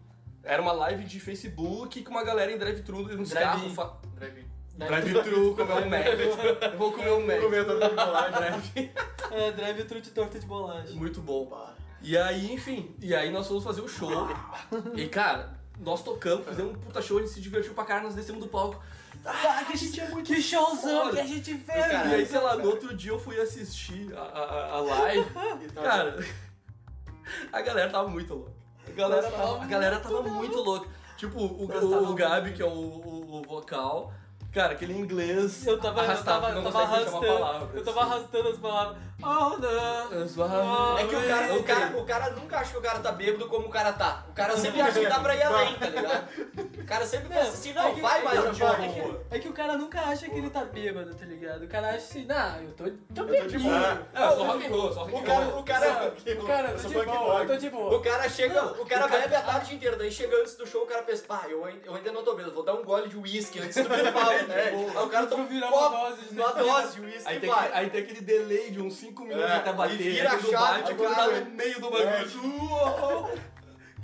Era 0.42 0.60
uma 0.60 0.72
live 0.72 1.04
de 1.04 1.18
Facebook 1.20 2.02
com 2.02 2.10
uma 2.10 2.22
galera 2.22 2.52
em 2.52 2.58
drive-thru 2.58 3.02
nos 3.16 3.32
carros. 3.32 3.72
Fa... 3.72 3.92
Drive-in. 4.16 4.44
Drive-thru, 4.76 5.54
comer 5.54 5.72
um 5.72 5.88
Mac. 5.88 6.76
Vou 6.76 6.92
comer 6.92 7.10
um 7.12 7.26
Mac. 7.26 7.40
Comendo 7.40 7.72
a 7.84 7.88
bolagem. 7.88 8.92
É, 9.30 9.52
drive 9.52 9.84
thru 9.84 10.00
de 10.00 10.10
torta 10.10 10.38
de 10.38 10.46
bolagem. 10.46 10.94
Muito 10.96 11.20
bom. 11.20 11.50
E 12.02 12.16
aí, 12.18 12.52
enfim, 12.52 12.94
e 13.00 13.14
aí 13.14 13.30
nós 13.32 13.46
fomos 13.48 13.64
fazer 13.64 13.80
o 13.80 13.88
show. 13.88 14.28
E 14.94 15.06
cara, 15.08 15.54
nós 15.78 16.02
tocamos, 16.02 16.46
fizemos 16.46 16.72
um 16.72 16.78
puta 16.78 17.02
show, 17.02 17.18
a 17.18 17.20
gente 17.20 17.32
se 17.32 17.40
divertiu 17.40 17.74
pra 17.74 17.84
caralho, 17.84 18.06
nós 18.06 18.14
descemos 18.14 18.40
do 18.42 18.48
palco. 18.48 18.82
Ah, 19.24 19.64
que 19.66 19.72
a 19.72 19.76
gente 19.76 20.00
é 20.00 20.08
muito 20.08 20.26
que 20.26 20.40
showzão 20.42 21.04
foda. 21.04 21.12
que 21.12 21.20
a 21.20 21.26
gente 21.26 21.54
fez, 21.54 21.86
Cara, 21.86 22.08
E 22.08 22.14
aí, 22.14 22.26
sei 22.26 22.40
lá, 22.40 22.56
no 22.56 22.66
outro 22.68 22.94
dia 22.94 23.10
eu 23.12 23.18
fui 23.18 23.40
assistir 23.40 24.12
a, 24.14 24.20
a, 24.20 24.70
a 24.72 24.80
live. 24.80 25.26
E 25.64 25.68
tá- 25.72 25.82
Cara, 25.82 26.26
a 27.52 27.62
galera 27.62 27.90
tava 27.90 28.08
muito 28.08 28.34
louca. 28.34 28.52
A 28.86 28.90
galera 28.92 29.22
tava, 29.30 29.36
tava 29.36 29.64
a 29.64 29.66
galera 29.66 29.94
muito 29.96 30.08
tava 30.08 30.22
muito 30.28 30.56
louca. 30.58 30.88
Tipo, 31.16 31.38
o, 31.40 31.64
o, 31.64 32.10
o 32.10 32.14
Gabi, 32.14 32.52
que 32.52 32.62
é 32.62 32.66
o, 32.66 32.68
o 32.70 33.42
vocal, 33.46 34.12
cara, 34.54 34.72
aquele 34.72 34.92
inglês. 34.96 35.66
Eu 35.66 35.78
tava, 35.80 36.00
eu 36.04 36.22
tava, 36.24 36.50
eu 36.50 36.62
tava 36.62 36.82
arrastando, 36.82 37.20
palavra, 37.26 37.68
eu 37.74 37.84
tava 37.84 38.00
assim. 38.02 38.10
arrastando 38.12 38.48
as 38.48 38.56
palavras. 38.58 38.96
Oh, 39.22 39.56
não. 39.58 40.98
É 40.98 41.06
que 41.06 41.14
o 41.16 41.26
cara, 41.28 41.54
o, 41.54 41.62
cara, 41.62 41.96
o 41.98 42.04
cara 42.04 42.30
nunca 42.30 42.58
acha 42.58 42.72
que 42.72 42.78
o 42.78 42.82
cara 42.82 42.98
tá 42.98 43.12
bêbado 43.12 43.48
como 43.48 43.66
o 43.68 43.70
cara 43.70 43.92
tá. 43.92 44.24
O 44.28 44.32
cara 44.32 44.56
sempre 44.56 44.80
acha 44.80 45.00
que 45.00 45.06
dá 45.06 45.18
pra 45.20 45.34
ir 45.34 45.42
além, 45.44 45.74
tá 45.76 45.86
ligado? 45.86 46.28
O 46.78 46.84
cara 46.84 47.06
sempre 47.06 47.28
pensa 47.28 47.48
assim, 47.48 47.72
não, 47.72 47.88
é 47.88 47.92
que- 47.94 48.00
vai 48.02 48.22
mais 48.22 48.38
é 48.44 48.50
um 48.50 48.54
pouco. 48.54 48.82
é 48.82 48.88
que- 48.88 49.16
É 49.30 49.38
que 49.38 49.48
o 49.48 49.52
cara 49.52 49.76
nunca 49.78 50.00
acha 50.00 50.28
que 50.28 50.36
ele 50.36 50.50
tá 50.50 50.64
bêbado, 50.64 51.14
tá 51.14 51.24
ligado? 51.24 51.62
O 51.64 51.68
cara 51.68 51.88
acha 51.88 51.96
assim, 51.98 52.26
não, 52.26 52.60
eu 52.60 52.72
tô, 52.72 52.84
tô 52.84 53.22
Eu 53.32 53.42
tô 53.42 53.48
de 53.48 53.58
boa. 53.58 54.02
É, 54.14 54.24
eu 54.26 54.30
sou 54.36 54.44
rock 54.46 54.66
and 54.66 54.70
roll, 54.70 54.92
sou 54.92 55.02
rock 55.04 55.14
O 55.14 55.18
and 55.18 55.22
cara, 55.24 55.44
roll. 55.44 55.60
o 55.60 55.64
cara, 55.64 56.12
O 56.38 56.46
cara, 56.46 56.68
eu 56.68 56.74
tô 56.74 56.78
sou 56.82 56.90
de 56.90 57.06
boa, 57.06 57.40
eu 57.40 57.46
tô 57.46 57.56
de 57.56 57.70
boa. 57.70 57.96
o 57.96 58.00
cara 58.02 58.28
chega, 58.28 58.62
Não, 58.62 58.72
o 58.82 58.86
cara 58.86 59.08
bebe 59.08 59.34
a 59.34 59.42
tarde 59.42 59.74
inteira, 59.74 59.96
daí 59.96 60.12
chega 60.12 60.36
antes 60.38 60.56
do 60.56 60.66
show, 60.66 60.82
o 60.82 60.86
cara 60.86 61.02
pensa, 61.02 61.24
pá, 61.26 61.44
eu, 61.48 61.64
ainda- 61.64 61.86
eu 61.86 61.94
ainda 61.94 62.12
não 62.12 62.22
tô 62.22 62.34
bêbado, 62.34 62.54
vou 62.54 62.64
dar 62.64 62.74
um 62.74 62.84
gole 62.84 63.08
de 63.08 63.16
uísque 63.16 63.60
antes 63.60 63.82
do 63.82 63.88
meu 63.88 64.12
pau, 64.12 64.30
né? 64.46 64.62
Aí 64.96 65.04
o 65.04 65.08
cara 65.08 65.26
toma 65.26 65.44
um 65.44 65.46
virar 65.46 65.68
copo, 65.68 65.96
uma 65.96 66.10
dose 66.10 66.22
de 66.34 66.40
uma 66.40 66.52
dose 66.52 66.94
de 66.94 67.00
uísque 67.02 67.22
Aí 67.28 67.40
tem, 67.40 67.50
que- 67.52 67.58
aí 67.72 67.90
tem 67.90 68.02
aquele 68.02 68.20
delay 68.20 68.70
de 68.70 68.80
uns 68.80 68.94
5 68.94 69.22
minutos 69.24 69.50
É, 69.50 69.56
até 69.56 69.72
bater. 69.72 69.94
e 69.94 69.96
vira 70.10 70.30
aí 70.32 70.38
quando 70.38 70.54
a 70.54 70.58
chave, 70.58 70.82
bate, 70.82 70.92
o 70.92 70.96
cara- 70.96 71.14
tá 71.14 71.26
no 71.40 71.50
meio 71.50 71.80
do 71.80 71.90
bagulho. 71.90 73.40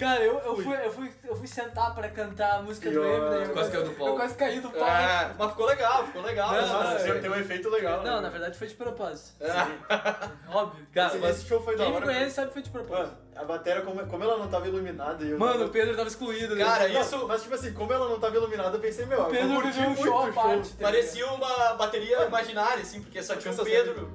Cara, 0.01 0.25
eu, 0.25 0.39
eu, 0.39 0.57
fui, 0.57 0.75
eu, 0.83 0.91
fui, 0.91 1.13
eu 1.29 1.37
fui 1.37 1.47
sentar 1.47 1.95
pra 1.95 2.09
cantar 2.09 2.57
a 2.57 2.63
música 2.63 2.91
do 2.91 3.05
E, 3.05 3.07
Eminem. 3.07 3.43
eu 3.43 3.53
quase 3.53 3.71
caiu 3.71 3.85
do 3.85 3.91
palco. 3.91 4.07
Eu 4.13 4.17
quase 4.17 4.35
caí 4.35 4.61
do 4.61 4.71
palco. 4.71 4.85
É, 4.87 5.35
mas 5.39 5.51
ficou 5.51 5.67
legal, 5.67 6.07
ficou 6.07 6.23
legal. 6.23 6.49
Não, 6.53 6.63
né? 6.63 6.67
Nossa, 6.69 6.99
não, 6.99 7.13
tem- 7.13 7.21
tem 7.21 7.31
um 7.31 7.35
efeito 7.35 7.69
legal. 7.69 8.03
Não, 8.03 8.15
né? 8.17 8.21
na 8.23 8.29
verdade 8.31 8.57
foi 8.59 8.67
de 8.67 8.75
propósito. 8.75 9.37
Sim. 9.45 9.79
Óbvio. 10.49 10.87
Cara, 10.95 11.19
mas 11.19 11.37
esse 11.37 11.47
show 11.47 11.63
foi 11.63 11.77
da 11.77 11.85
Quem 11.85 11.91
me 11.93 11.97
hora. 11.99 12.07
conhece 12.07 12.31
sabe 12.35 12.49
que 12.49 12.55
foi 12.55 12.63
de 12.63 12.73
Mano, 12.73 12.85
propósito. 12.87 13.17
a 13.37 13.45
bateria, 13.45 13.83
como, 13.83 14.07
como 14.07 14.25
ela 14.25 14.39
não 14.39 14.49
tava 14.49 14.67
iluminada... 14.69 15.23
e 15.23 15.31
eu 15.33 15.39
Mano, 15.39 15.53
tava- 15.53 15.65
o 15.67 15.69
Pedro 15.69 15.95
tava 15.95 16.09
excluído. 16.09 16.57
né? 16.57 16.65
Cara, 16.65 16.89
Não, 16.89 17.01
isso 17.03 17.29
Mas, 17.29 17.43
tipo 17.43 17.55
assim, 17.55 17.73
como 17.75 17.93
ela 17.93 18.09
não 18.09 18.19
tava 18.19 18.37
iluminada, 18.37 18.77
eu 18.77 18.81
pensei, 18.81 19.05
meu, 19.05 19.21
o 19.21 19.27
Pedro 19.27 19.53
eu 19.55 19.61
viveu 19.61 19.83
um 19.83 19.87
muito 19.91 20.03
show 20.03 20.33
parte. 20.33 20.71
tá 20.71 20.83
parecia 20.85 21.27
uma 21.27 21.75
bateria 21.75 22.25
imaginária, 22.25 22.81
assim, 22.83 23.03
porque 23.03 23.23
só 23.23 23.37
tinha 23.37 23.53
o 23.53 23.65
Pedro 23.65 24.11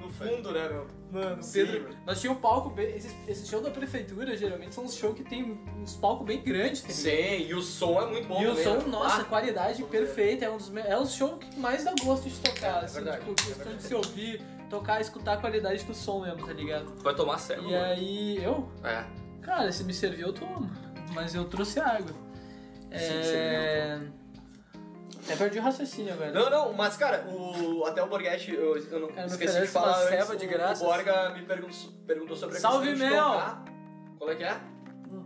no 0.00 0.08
fundo, 0.10 0.52
né, 0.52 0.68
meu? 0.68 0.86
Mano, 1.14 1.40
Sim, 1.44 1.64
Pedro. 1.66 1.96
Nós 2.04 2.20
tínhamos 2.20 2.38
um 2.40 2.42
palco 2.42 2.70
bem. 2.70 2.86
Esse, 2.96 3.14
esse 3.28 3.46
show 3.48 3.60
da 3.60 3.70
prefeitura 3.70 4.36
geralmente 4.36 4.74
são 4.74 4.82
uns 4.84 4.96
shows 4.96 5.14
que 5.16 5.22
tem 5.22 5.56
uns 5.80 5.94
palcos 5.94 6.26
bem 6.26 6.42
grandes, 6.42 6.80
tá 6.82 6.88
ligado? 6.88 7.02
Sim, 7.02 7.46
e 7.48 7.54
o 7.54 7.62
som 7.62 8.00
é 8.02 8.06
muito 8.06 8.26
bom 8.26 8.42
E 8.42 8.46
o 8.46 8.50
também, 8.50 8.64
som, 8.64 8.74
né? 8.78 8.84
nossa, 8.88 9.20
Ah, 9.22 9.24
qualidade 9.24 9.82
perfeita. 9.84 10.44
É 10.46 10.50
um 10.50 10.56
dos 10.56 10.74
é 10.76 10.98
o 10.98 11.06
show 11.06 11.36
que 11.38 11.56
mais 11.58 11.84
dá 11.84 11.94
gosto 12.02 12.28
de 12.28 12.34
tocar, 12.40 12.82
É, 12.82 12.84
assim, 12.84 12.94
verdade, 12.96 13.24
tipo, 13.24 13.40
é 13.40 13.54
verdade. 13.54 13.76
de 13.76 13.82
se 13.84 13.94
ouvir, 13.94 14.42
tocar, 14.68 15.00
escutar 15.00 15.34
a 15.34 15.36
qualidade 15.36 15.84
do 15.84 15.94
som 15.94 16.20
mesmo, 16.24 16.44
tá 16.44 16.52
ligado? 16.52 16.90
Tu 16.90 17.02
vai 17.04 17.14
tomar 17.14 17.38
sério, 17.38 17.62
E 17.62 17.72
mano. 17.72 17.84
aí, 17.84 18.42
eu, 18.44 18.68
É. 18.82 19.04
cara, 19.40 19.70
se 19.70 19.84
me 19.84 19.94
serviu, 19.94 20.26
eu 20.28 20.32
tomo. 20.32 20.68
Mas 21.12 21.32
eu 21.32 21.44
trouxe 21.44 21.78
água. 21.78 22.10
É. 22.90 24.00
Até 25.24 25.36
perdi 25.36 25.58
o 25.58 25.62
raciocínio 25.62 26.12
agora. 26.12 26.32
Não, 26.32 26.50
não, 26.50 26.72
mas 26.74 26.96
cara, 26.96 27.24
o, 27.26 27.84
até 27.86 28.02
o 28.02 28.06
Borghetti, 28.06 28.52
eu, 28.54 28.76
eu 28.76 29.00
não 29.00 29.08
Cara, 29.08 29.26
esqueci 29.26 29.60
de 29.60 29.66
falar 29.66 29.98
uma 30.00 30.08
ceva 30.08 30.36
de 30.36 30.46
graça, 30.46 30.84
o 30.84 30.86
Borga 30.86 31.30
me 31.30 31.42
perguntou, 31.42 31.90
perguntou 32.06 32.36
sobre 32.36 32.56
a 32.56 32.60
Salve, 32.60 32.94
Mel! 32.94 33.58
Qual 34.18 34.30
é 34.30 34.34
que 34.36 34.44
é? 34.44 34.60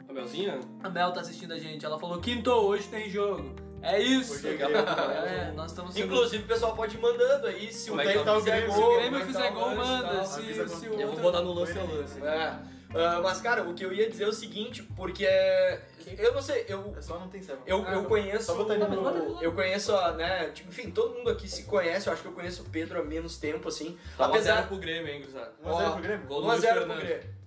A 0.08 0.12
Melzinha? 0.12 0.60
A 0.82 0.88
Mel 0.88 1.12
tá 1.12 1.20
assistindo 1.20 1.52
a 1.52 1.58
gente, 1.58 1.84
ela 1.84 1.98
falou: 1.98 2.18
Quinto, 2.20 2.50
hoje 2.50 2.88
tem 2.88 3.10
jogo. 3.10 3.54
É 3.82 4.00
isso! 4.00 4.46
É 4.46 4.50
né? 4.68 5.48
É, 5.48 5.52
nós 5.54 5.70
estamos 5.70 5.94
sendo- 5.94 6.06
Inclusive, 6.06 6.42
o 6.42 6.46
pessoal 6.46 6.74
pode 6.74 6.96
ir 6.96 7.00
mandando 7.00 7.46
aí, 7.46 7.72
se 7.72 7.90
Como 7.90 8.00
o 8.00 8.02
é 8.02 8.06
Grêmio 8.06 8.24
tá 8.24 8.32
o 8.36 8.38
fizer 8.40 8.66
gol, 8.66 8.74
Se 8.74 8.82
o 8.82 8.94
Grêmio 8.96 9.18
é 9.20 9.24
fizer 9.24 9.42
tá 9.42 9.50
gol, 9.50 9.74
manda. 9.74 10.08
tal. 10.08 10.26
Se, 10.26 10.54
se 10.68 10.88
o 10.88 11.00
Eu 11.00 11.08
vou 11.12 11.20
botar 11.20 11.42
no 11.42 11.52
lance 11.52 11.78
a 11.78 11.82
lance. 11.82 12.20
É. 12.24 12.58
Ah, 12.94 13.20
mas, 13.22 13.40
cara, 13.40 13.62
o 13.68 13.74
que 13.74 13.84
eu 13.84 13.92
ia 13.92 14.08
dizer 14.08 14.24
é 14.24 14.28
o 14.28 14.32
seguinte, 14.32 14.82
porque 14.96 15.24
é- 15.26 15.80
eu 16.18 16.32
não 16.34 16.40
sei, 16.42 16.64
eu, 16.68 16.94
É 16.96 17.00
só 17.02 17.18
não 17.18 17.28
tem 17.28 17.42
ceva. 17.42 17.60
eu, 17.66 17.82
eu 17.84 18.04
conheço. 18.04 18.44
Só 18.44 18.54
botar 18.54 18.74
ele 18.74 18.84
no- 18.86 19.42
Eu 19.42 19.52
conheço, 19.52 19.94
a, 19.96 20.12
né? 20.12 20.50
Tipo, 20.50 20.68
enfim, 20.70 20.90
todo 20.90 21.14
mundo 21.14 21.30
aqui 21.30 21.48
se 21.48 21.64
conhece. 21.64 22.06
Eu 22.06 22.12
acho 22.12 22.22
que 22.22 22.28
eu 22.28 22.32
conheço 22.32 22.62
o 22.62 22.66
Pedro 22.70 23.00
há 23.00 23.04
menos 23.04 23.36
tempo, 23.38 23.68
assim. 23.68 23.98
Tá 24.16 24.26
Apesar. 24.26 24.52
Apesar 24.52 24.68
pro 24.68 24.76
Grêmio, 24.78 25.12
hein, 25.12 25.20
gurizada. 25.20 25.52
1x0 25.64 25.70
Ó, 25.72 25.90
pro 25.92 26.02
Grêmio? 26.02 26.26
Gol 26.26 26.40
do 26.40 26.46
1 26.46 26.50
a 26.50 26.52
Luiz 26.52 26.62
0 26.62 26.86
pro. 26.86 26.96
Grêmio. 26.96 27.37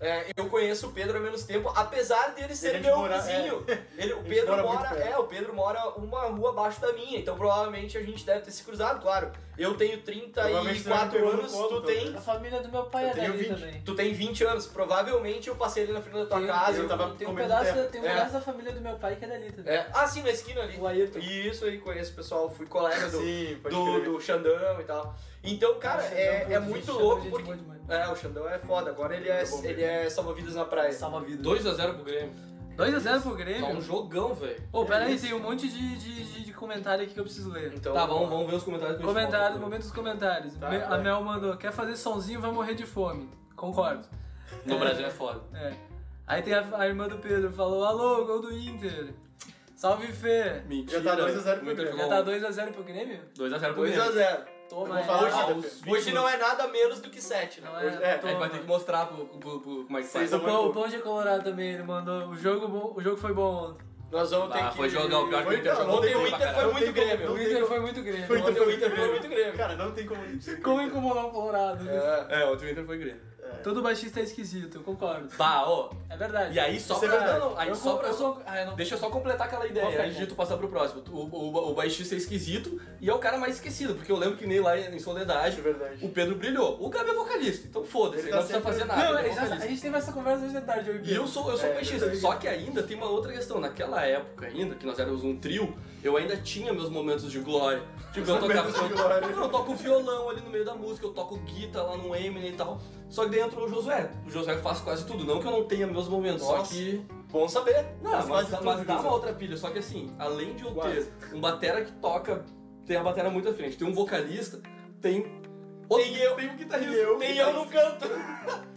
É, 0.00 0.26
eu 0.36 0.48
conheço 0.48 0.86
o 0.86 0.92
Pedro 0.92 1.16
há 1.18 1.20
menos 1.20 1.42
tempo, 1.42 1.68
apesar 1.74 2.28
dele 2.28 2.54
ser 2.54 2.74
gente 2.74 2.84
meu 2.84 2.96
mora- 2.98 3.18
vizinho. 3.18 3.64
Ele, 3.96 4.12
o 4.12 4.22
Pedro 4.22 4.56
mora 4.58 4.62
mora, 4.62 4.88
é, 5.00 5.18
o 5.18 5.24
Pedro 5.24 5.52
mora 5.52 5.88
uma 5.96 6.22
rua 6.26 6.50
abaixo 6.50 6.80
da 6.80 6.92
minha, 6.92 7.18
então 7.18 7.36
provavelmente 7.36 7.98
a 7.98 8.02
gente 8.02 8.24
deve 8.24 8.42
ter 8.42 8.52
se 8.52 8.62
cruzado, 8.62 9.00
claro. 9.02 9.32
Eu 9.58 9.74
tenho 9.76 9.98
Provavelmente 10.00 10.82
você 10.82 10.88
já 10.88 11.04
me 11.04 11.10
34 11.10 11.10
pegou 11.10 11.32
no 11.32 11.40
anos, 11.40 11.52
colo, 11.52 11.80
tu 11.80 11.86
tem 11.88 12.10
né? 12.10 12.18
A 12.18 12.20
família 12.20 12.60
do 12.62 12.68
meu 12.68 12.84
pai 12.84 13.06
Eu 13.06 13.08
é 13.08 13.14
dali 13.14 13.32
20. 13.38 13.48
também. 13.48 13.82
tu 13.84 13.94
tem 13.96 14.14
20 14.14 14.44
anos, 14.44 14.66
provavelmente 14.68 15.48
eu 15.48 15.56
passei 15.56 15.82
ali 15.82 15.92
na 15.92 16.00
frente 16.00 16.14
da 16.16 16.26
tua 16.26 16.38
Tem- 16.38 16.46
casa. 16.46 16.76
eu 16.78 16.82
eu- 16.84 16.88
tava 16.88 17.14
Tem 17.16 17.26
um 17.28 17.34
pedaço, 17.34 17.74
da, 17.74 17.84
tem 17.86 18.00
um 18.00 18.04
É. 18.06 18.08
pedaço 18.14 18.32
da 18.34 18.40
família 18.40 18.72
do 18.72 18.80
meu 18.80 18.94
pai 18.98 19.16
que 19.16 19.24
é 19.24 19.28
dali 19.28 19.50
também. 19.50 19.74
É, 19.74 19.86
ah, 19.92 20.06
sim, 20.06 20.22
na 20.22 20.30
esquina 20.30 20.60
ali. 20.62 20.78
O 20.78 20.86
Ayrton. 20.86 21.18
Isso 21.18 21.64
aí, 21.64 21.78
conheço 21.78 22.12
o 22.12 22.14
pessoal, 22.14 22.48
fui 22.48 22.66
colega 22.66 23.08
do, 23.08 23.18
Sim, 23.20 23.58
do, 23.68 24.00
do 24.04 24.20
Xandão 24.20 24.80
e 24.80 24.84
tal. 24.84 25.16
Então, 25.42 25.78
cara, 25.78 26.02
é, 26.04 26.46
é 26.52 26.60
pô, 26.60 26.66
muito 26.66 26.92
louco 26.92 27.28
porque. 27.30 27.52
É, 27.88 28.06
o 28.08 28.16
Xandão 28.16 28.46
é 28.48 28.58
foda, 28.58 28.90
agora 28.90 29.16
ele 29.16 29.28
é, 29.30 29.44
bom 29.46 29.64
ele 29.64 29.82
é 29.82 30.10
salva-vidas 30.10 30.54
na 30.54 30.64
praia. 30.64 30.92
Salva 30.92 31.20
vida. 31.20 31.42
2x0 31.42 31.94
pro 31.94 32.04
Grêmio. 32.04 32.32
2x0 32.76 33.02
pro 33.02 33.22
Tá 33.22 33.28
um 33.30 33.34
Grêmio. 33.34 33.80
jogão, 33.80 34.34
velho. 34.34 34.62
Ô, 34.72 34.84
pera 34.84 35.06
aí, 35.06 35.14
isso. 35.14 35.24
tem 35.26 35.34
um 35.34 35.40
monte 35.40 35.68
de, 35.68 35.96
de, 35.98 36.24
de, 36.24 36.44
de 36.44 36.52
comentário 36.52 37.02
aqui 37.04 37.14
que 37.14 37.18
eu 37.20 37.24
preciso 37.24 37.50
ler. 37.50 37.72
Então, 37.74 37.94
Tá, 37.94 38.04
vamos, 38.04 38.28
vamos 38.28 38.46
ver 38.50 38.56
os 38.56 38.62
comentários 38.62 39.00
Comentário, 39.00 39.48
fala. 39.54 39.58
momento 39.60 39.82
dos 39.82 39.90
comentários. 39.92 40.54
Tá, 40.56 40.68
Me- 40.68 40.76
a. 40.82 40.98
Mel 40.98 41.22
mandou, 41.22 41.56
quer 41.56 41.72
fazer 41.72 41.96
sonzinho, 41.96 42.40
vai 42.40 42.50
morrer 42.52 42.74
de 42.74 42.84
fome. 42.84 43.30
Concordo. 43.56 44.06
No 44.66 44.74
É. 44.74 44.78
Brasil 44.78 45.06
é 45.06 45.10
foda. 45.10 45.40
É. 45.54 45.72
Aí 46.26 46.42
tem 46.42 46.52
a, 46.54 46.64
a 46.76 46.86
irmã 46.86 47.08
do 47.08 47.18
Pedro, 47.18 47.50
falou, 47.50 47.84
alô, 47.84 48.24
gol 48.26 48.40
do 48.42 48.52
Inter. 48.52 49.14
Salve, 49.74 50.08
Fê. 50.08 50.62
Mentira. 50.68 51.00
Já 51.02 51.10
tá 51.16 51.16
2 51.22 51.36
a 51.36 51.40
0 51.40 51.60
pro 51.60 51.74
Grêmio. 51.74 51.96
Já 51.96 52.02
bom. 52.04 52.08
tá 52.10 52.22
2x0 52.22 52.72
pro 52.72 52.84
Grêmio? 52.84 53.20
2x0 53.36 53.72
pro 53.72 53.82
Grêmio. 53.82 54.02
2x0. 54.02 54.57
Toma 54.68 54.88
Eu 54.88 54.94
vou 54.94 55.04
falar 55.04 55.28
essa. 55.28 55.36
nada, 55.38 55.52
Aos 55.54 55.80
Fê. 55.80 55.90
Hoje 55.90 56.12
não 56.12 56.28
é 56.28 56.36
nada 56.36 56.68
menos 56.68 57.00
do 57.00 57.08
que 57.10 57.20
7, 57.22 57.60
né? 57.60 57.68
Não 57.70 57.76
Hoje- 57.78 58.02
é, 58.02 58.06
é, 58.06 58.20
A 58.22 58.26
gente 58.26 58.38
vai 58.38 58.50
ter 58.50 58.58
que 58.60 58.66
mostrar 58.66 59.06
pro, 59.06 59.24
pro, 59.26 59.60
pro- 59.60 59.84
como 59.84 59.98
é 59.98 60.02
Seis 60.02 60.30
faz. 60.30 60.42
O 60.42 60.44
Pão, 60.44 60.66
o 60.66 60.72
Pão 60.72 60.88
de 60.88 60.98
Colorado 60.98 61.44
também, 61.44 61.72
ele 61.74 61.82
mandou, 61.82 62.28
o 62.28 62.36
jogo, 62.36 62.68
bom- 62.68 62.92
o 62.96 63.00
jogo 63.02 63.16
foi 63.16 63.32
bom 63.32 63.70
ontem. 63.70 63.86
Nós 64.10 64.30
vamos 64.30 64.52
ter 64.54 64.62
Ah, 64.62 64.70
que. 64.70 64.76
foi 64.78 64.88
jogar 64.88 65.18
o 65.20 65.28
pior 65.28 65.38
que 65.42 65.48
o 65.48 65.50
Foi- 65.50 65.58
Inter 65.58 65.76
jogou. 65.76 65.96
Ontem 65.98 66.14
o 66.16 66.26
Inter 66.26 66.54
foi 66.54 66.72
muito 66.72 66.92
Grêmio. 66.92 67.30
O 67.32 67.38
Inter 67.42 67.66
foi 67.66 67.80
muito 67.80 68.02
Grêmio. 68.02 68.30
O 68.30 68.38
Inter 68.38 68.96
foi 68.96 69.08
muito 69.10 69.28
Grêmio. 69.28 69.56
Cara, 69.56 69.76
não 69.76 69.90
tem 69.92 70.06
como. 70.06 70.22
Como 70.62 70.80
incomodar 70.80 71.26
o 71.26 71.30
Colorado? 71.30 71.84
né? 71.84 72.26
É. 72.30 72.40
É, 72.40 72.46
ontem 72.46 72.66
o 72.66 72.70
Inter 72.70 72.86
foi 72.86 72.96
Grêmio. 72.98 73.27
Todo 73.62 73.82
baixista 73.82 74.20
é 74.20 74.22
esquisito, 74.22 74.76
eu 74.78 74.82
concordo. 74.82 75.28
Bah, 75.36 75.64
ó. 75.68 75.90
É 76.08 76.16
verdade. 76.16 76.54
E 76.54 76.60
aí 76.60 76.78
só 76.80 76.96
Isso 76.96 77.04
é 77.04 77.08
pra... 77.08 77.18
verdade. 77.18 77.38
Não, 77.40 77.50
não, 77.50 77.58
aí 77.58 77.68
eu, 77.68 77.74
só 77.74 77.82
sou, 77.90 77.98
pra... 77.98 78.08
eu 78.08 78.14
sou... 78.14 78.42
Ah, 78.46 78.60
eu 78.60 78.66
não... 78.66 78.76
Deixa 78.76 78.94
eu 78.94 78.98
só 78.98 79.10
completar 79.10 79.46
aquela 79.46 79.66
ideia 79.66 80.04
antes 80.04 80.16
de 80.16 80.26
tu 80.26 80.34
passar 80.34 80.56
pro 80.56 80.68
próximo. 80.68 81.02
O, 81.10 81.16
o, 81.18 81.70
o 81.70 81.74
baixista 81.74 82.14
é 82.14 82.18
esquisito 82.18 82.80
e 83.00 83.08
é 83.10 83.14
o 83.14 83.18
cara 83.18 83.36
mais 83.38 83.56
esquecido, 83.56 83.94
porque 83.94 84.10
eu 84.10 84.16
lembro 84.16 84.36
que 84.36 84.46
nem 84.46 84.60
lá 84.60 84.78
em 84.78 84.98
Soledade 84.98 85.54
Acho 85.54 85.62
verdade. 85.62 86.04
o 86.04 86.08
Pedro 86.08 86.36
brilhou. 86.36 86.82
O 86.82 86.88
Gabi 86.88 87.10
é 87.10 87.14
vocalista, 87.14 87.66
então 87.68 87.84
foda-se, 87.84 88.22
Ele 88.26 88.28
ele 88.28 88.30
tá 88.30 88.36
não 88.36 88.46
precisa 88.46 88.58
sempre- 88.60 88.72
fazer 88.72 88.84
nada. 88.84 89.12
Não, 89.12 89.18
ele 89.18 89.28
é 89.28 89.32
já- 89.34 89.40
vocalista. 89.42 89.64
a 89.64 89.68
gente 89.68 89.80
teve 89.82 89.96
essa 89.98 90.12
conversa 90.12 90.44
hoje 90.44 90.54
de 90.54 90.60
tarde, 90.62 90.88
eu 90.90 90.94
e 90.94 90.98
E 90.98 91.00
Pedro. 91.02 91.22
eu 91.22 91.26
sou, 91.26 91.50
eu 91.50 91.56
sou 91.56 91.68
É, 91.68 91.74
baixista. 91.74 92.06
eu. 92.06 92.16
Só 92.16 92.34
que 92.36 92.48
ainda 92.48 92.82
tem 92.82 92.96
uma 92.96 93.08
outra 93.08 93.32
questão. 93.32 93.60
Naquela 93.60 94.02
época 94.04 94.46
ainda, 94.46 94.74
que 94.74 94.86
nós 94.86 94.98
éramos 94.98 95.24
um 95.24 95.36
trio, 95.36 95.76
eu 96.02 96.16
ainda 96.16 96.36
tinha 96.36 96.72
meus 96.72 96.88
momentos 96.88 97.30
de 97.30 97.38
glória. 97.40 97.82
Tipo, 98.12 98.30
eu 98.30 98.38
tocava. 98.40 98.62
Momentos 98.68 98.88
de 98.88 98.94
glória. 98.94 99.26
Eu, 99.26 99.42
eu 99.42 99.48
toco 99.48 99.74
violão 99.74 100.28
ali 100.30 100.40
no 100.40 100.50
meio 100.50 100.64
da 100.64 100.74
música, 100.74 101.06
eu 101.06 101.12
toco 101.12 101.36
guitarra 101.38 101.88
lá 101.90 101.96
no 101.96 102.14
Eminem 102.14 102.50
e 102.52 102.56
tal. 102.56 102.80
Só 103.08 103.24
que 103.24 103.30
daí 103.30 103.40
entrou 103.40 103.66
o 103.66 103.68
Josué. 103.68 104.10
O 104.26 104.30
Josué 104.30 104.56
faz 104.58 104.80
quase 104.80 105.04
tudo. 105.06 105.24
Não 105.24 105.40
que 105.40 105.46
eu 105.46 105.50
não 105.52 105.64
tenha 105.64 105.86
meus 105.86 106.08
momentos, 106.08 106.42
só 106.42 106.58
Nossa. 106.58 106.74
que. 106.74 107.04
Bom 107.30 107.46
saber. 107.48 107.86
Não, 108.02 108.10
mas, 108.10 108.28
mas, 108.28 108.48
tudo, 108.48 108.84
dá 108.84 109.00
uma 109.00 109.12
outra 109.12 109.32
pilha. 109.32 109.56
Só 109.56 109.68
que 109.70 109.78
assim, 109.78 110.14
além 110.18 110.54
de 110.54 110.64
eu 110.64 110.72
Quase. 110.72 111.10
ter 111.10 111.34
um 111.36 111.40
batera 111.40 111.84
que 111.84 111.92
toca, 111.92 112.44
tem 112.86 112.96
a 112.96 113.02
batera 113.02 113.28
muito 113.28 113.48
à 113.48 113.52
frente, 113.52 113.76
tem 113.76 113.86
um 113.86 113.92
vocalista, 113.92 114.60
tem. 115.00 115.22
Tem 115.88 116.16
eu. 116.16 116.36
Tem 116.36 116.48
um 116.50 116.56
guitarrista. 116.56 116.94
Tem 116.94 117.02
eu. 117.04 117.18
Tem 117.18 117.36
eu 117.36 117.52
no 117.52 117.66
canto. 117.66 118.06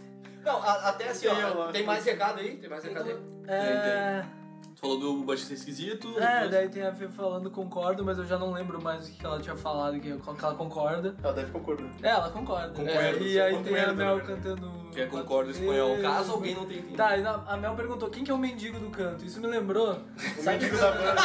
Não, 0.44 0.60
a- 0.60 0.88
até 0.88 1.08
assim, 1.08 1.28
Tem 1.28 1.38
eu 1.38 1.48
ó. 1.48 1.54
lá. 1.66 1.72
Tem 1.72 1.84
mais 1.84 2.04
recado 2.04 2.40
aí? 2.40 2.56
Tem 2.56 2.68
mais 2.68 2.82
recado 2.84 3.08
aí? 3.08 3.16
É. 3.46 4.22
Tu 4.22 4.41
falou 4.82 4.98
do 4.98 5.22
baixista 5.22 5.54
esquisito. 5.54 6.08
É, 6.18 6.32
depois- 6.34 6.50
daí 6.50 6.68
tem 6.68 6.82
a 6.82 6.92
Fê 6.92 7.06
falando 7.08 7.48
concordo, 7.50 8.04
mas 8.04 8.18
eu 8.18 8.26
já 8.26 8.36
não 8.36 8.52
lembro 8.52 8.82
mais 8.82 9.08
o 9.08 9.12
que 9.12 9.24
ela 9.24 9.38
tinha 9.38 9.54
falado, 9.56 9.94
que, 10.00 10.12
que 10.12 10.44
ela 10.44 10.54
concorda. 10.56 11.14
Ela 11.22 11.32
deve 11.32 11.52
concordar. 11.52 11.88
É, 12.02 12.08
ela 12.08 12.28
concorda. 12.30 12.70
Concordo, 12.70 13.24
e 13.24 13.40
aí 13.40 13.52
tem 13.62 13.74
a 13.78 13.84
concordo, 13.84 13.94
Mel 13.94 14.16
né? 14.16 14.24
cantando. 14.26 14.72
Que 14.92 15.00
é 15.00 15.06
concordo 15.06 15.50
espanhol. 15.52 15.96
Caso 16.02 16.32
alguém 16.32 16.54
não 16.56 16.66
tenha 16.66 16.80
entendido. 16.80 16.96
Tá, 16.96 17.16
e 17.16 17.24
a 17.24 17.56
Mel 17.56 17.76
perguntou 17.76 18.10
quem 18.10 18.24
que 18.24 18.30
é 18.30 18.34
o 18.34 18.38
mendigo 18.38 18.78
do 18.80 18.90
canto. 18.90 19.24
Isso 19.24 19.40
me 19.40 19.46
lembrou. 19.46 19.92
O 20.38 20.42
mendigo 20.42 20.76
da 20.76 20.90
banda. 20.90 21.22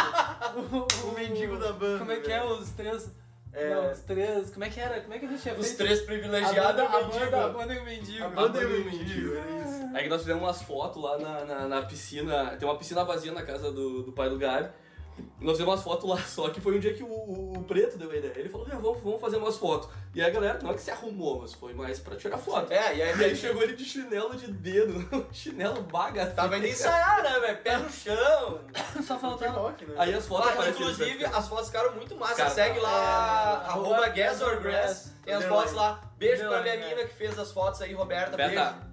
o, 1.04 1.08
O 1.10 1.14
mendigo 1.16 1.58
da 1.58 1.74
banda. 1.74 1.98
Como 2.00 2.12
é 2.12 2.18
que 2.18 2.32
é 2.32 2.40
velho. 2.40 2.54
os 2.60 2.70
três. 2.70 3.12
É. 3.60 3.70
Não, 3.74 3.92
os 3.92 4.00
três. 4.02 4.52
Como 4.52 4.64
é 4.66 4.70
que 4.70 4.80
era? 4.80 5.02
Como 5.02 5.14
é 5.14 5.20
que 5.20 5.26
a 5.26 5.30
gente 5.30 5.42
tinha 5.42 5.54
Os 5.56 5.66
feito? 5.68 5.78
três 5.78 6.02
a 6.02 6.06
privilegiados 6.06 6.82
banda, 6.82 6.84
e 6.84 6.86
a 6.86 6.90
o 7.00 7.08
mendigo. 7.08 7.26
banda, 7.26 7.46
a 7.46 7.50
banda 7.50 7.74
e 7.74 7.80
o 7.80 7.84
mendigo. 7.86 8.24
A 8.24 8.30
banda 8.30 8.62
e 8.62 8.66
o 8.66 8.86
mendigo, 8.86 9.36
era 9.36 9.52
isso. 9.52 9.90
Aí 9.96 10.04
que 10.04 10.10
nós 10.10 10.22
fizemos 10.22 10.44
umas 10.44 10.62
fotos 10.62 11.02
lá 11.02 11.18
na, 11.18 11.46
na, 11.46 11.68
na 11.68 11.82
piscina. 11.82 12.56
Tem 12.60 12.68
uma 12.68 12.78
piscina 12.78 13.04
vazia 13.04 13.32
na 13.32 13.42
casa 13.44 13.72
do, 13.72 14.04
do 14.04 14.12
pai 14.12 14.30
do 14.30 14.38
Gabi. 14.38 14.70
E 15.40 15.44
nós 15.44 15.54
fizemos 15.54 15.74
umas 15.74 15.84
fotos 15.84 16.10
lá, 16.10 16.18
só 16.26 16.50
que 16.50 16.60
foi 16.60 16.76
um 16.76 16.80
dia 16.80 16.94
que 16.94 17.04
o, 17.04 17.08
o, 17.08 17.54
o 17.58 17.64
Preto 17.64 17.98
deu 17.98 18.10
a 18.12 18.16
ideia. 18.16 18.34
Ele 18.36 18.50
falou, 18.50 18.68
"Meu, 18.68 18.80
vamos, 18.80 19.02
vamos 19.02 19.22
fazer 19.22 19.38
umas 19.38 19.58
fotos. 19.58 19.90
E 20.16 20.22
aí 20.22 20.28
a 20.28 20.34
galera, 20.34 20.60
não 20.64 20.72
é 20.72 20.74
que 20.74 20.82
se 20.82 20.90
arrumou, 20.90 21.42
mas 21.42 21.54
foi 21.54 21.74
mais 21.74 22.00
pra 22.00 22.16
tirar 22.16 22.38
foto. 22.38 22.72
É, 22.72 22.96
e 22.96 22.98
E 22.98 23.02
aí 23.04 23.24
aí 23.26 23.36
chegou 23.36 23.62
ele 23.62 23.76
de 23.76 23.86
chinelo 23.86 24.36
de 24.36 24.52
dedo, 24.52 25.28
chinelo 25.32 25.82
baga. 25.84 26.26
Tava 26.28 26.58
indo 26.58 26.68
ensaiar, 26.68 27.22
né, 27.22 27.40
velho? 27.40 27.58
Pé 27.60 27.78
no 27.78 27.90
chão. 27.90 28.62
Só 29.06 29.20
faltava. 29.20 29.60
rock, 29.60 29.86
né? 29.86 29.96
Aí 29.98 30.14
as 30.14 30.26
fotos 30.26 30.52
Ah, 30.58 30.70
inclusive, 30.70 31.26
as 31.26 31.48
fotos 31.48 31.68
ficaram 31.68 31.94
muito 31.94 32.16
massa. 32.16 32.36
Cara, 32.36 32.50
Segue 32.50 32.80
lá, 32.80 33.64
é, 33.66 33.70
arroba 33.70 34.08
Gas 34.10 34.42
or 34.42 34.60
Grass. 34.62 35.14
Tem 35.24 35.34
as 35.34 35.46
fotos 35.46 35.74
lá. 35.74 36.02
Beijo 36.18 36.48
pra 36.48 36.62
minha 36.62 36.78
mina 36.78 37.04
que 37.06 37.14
fez 37.14 37.38
as 37.38 37.52
fotos 37.52 37.82
aí, 37.82 37.94
Roberta. 37.94 38.36
Beijo. 38.36 38.88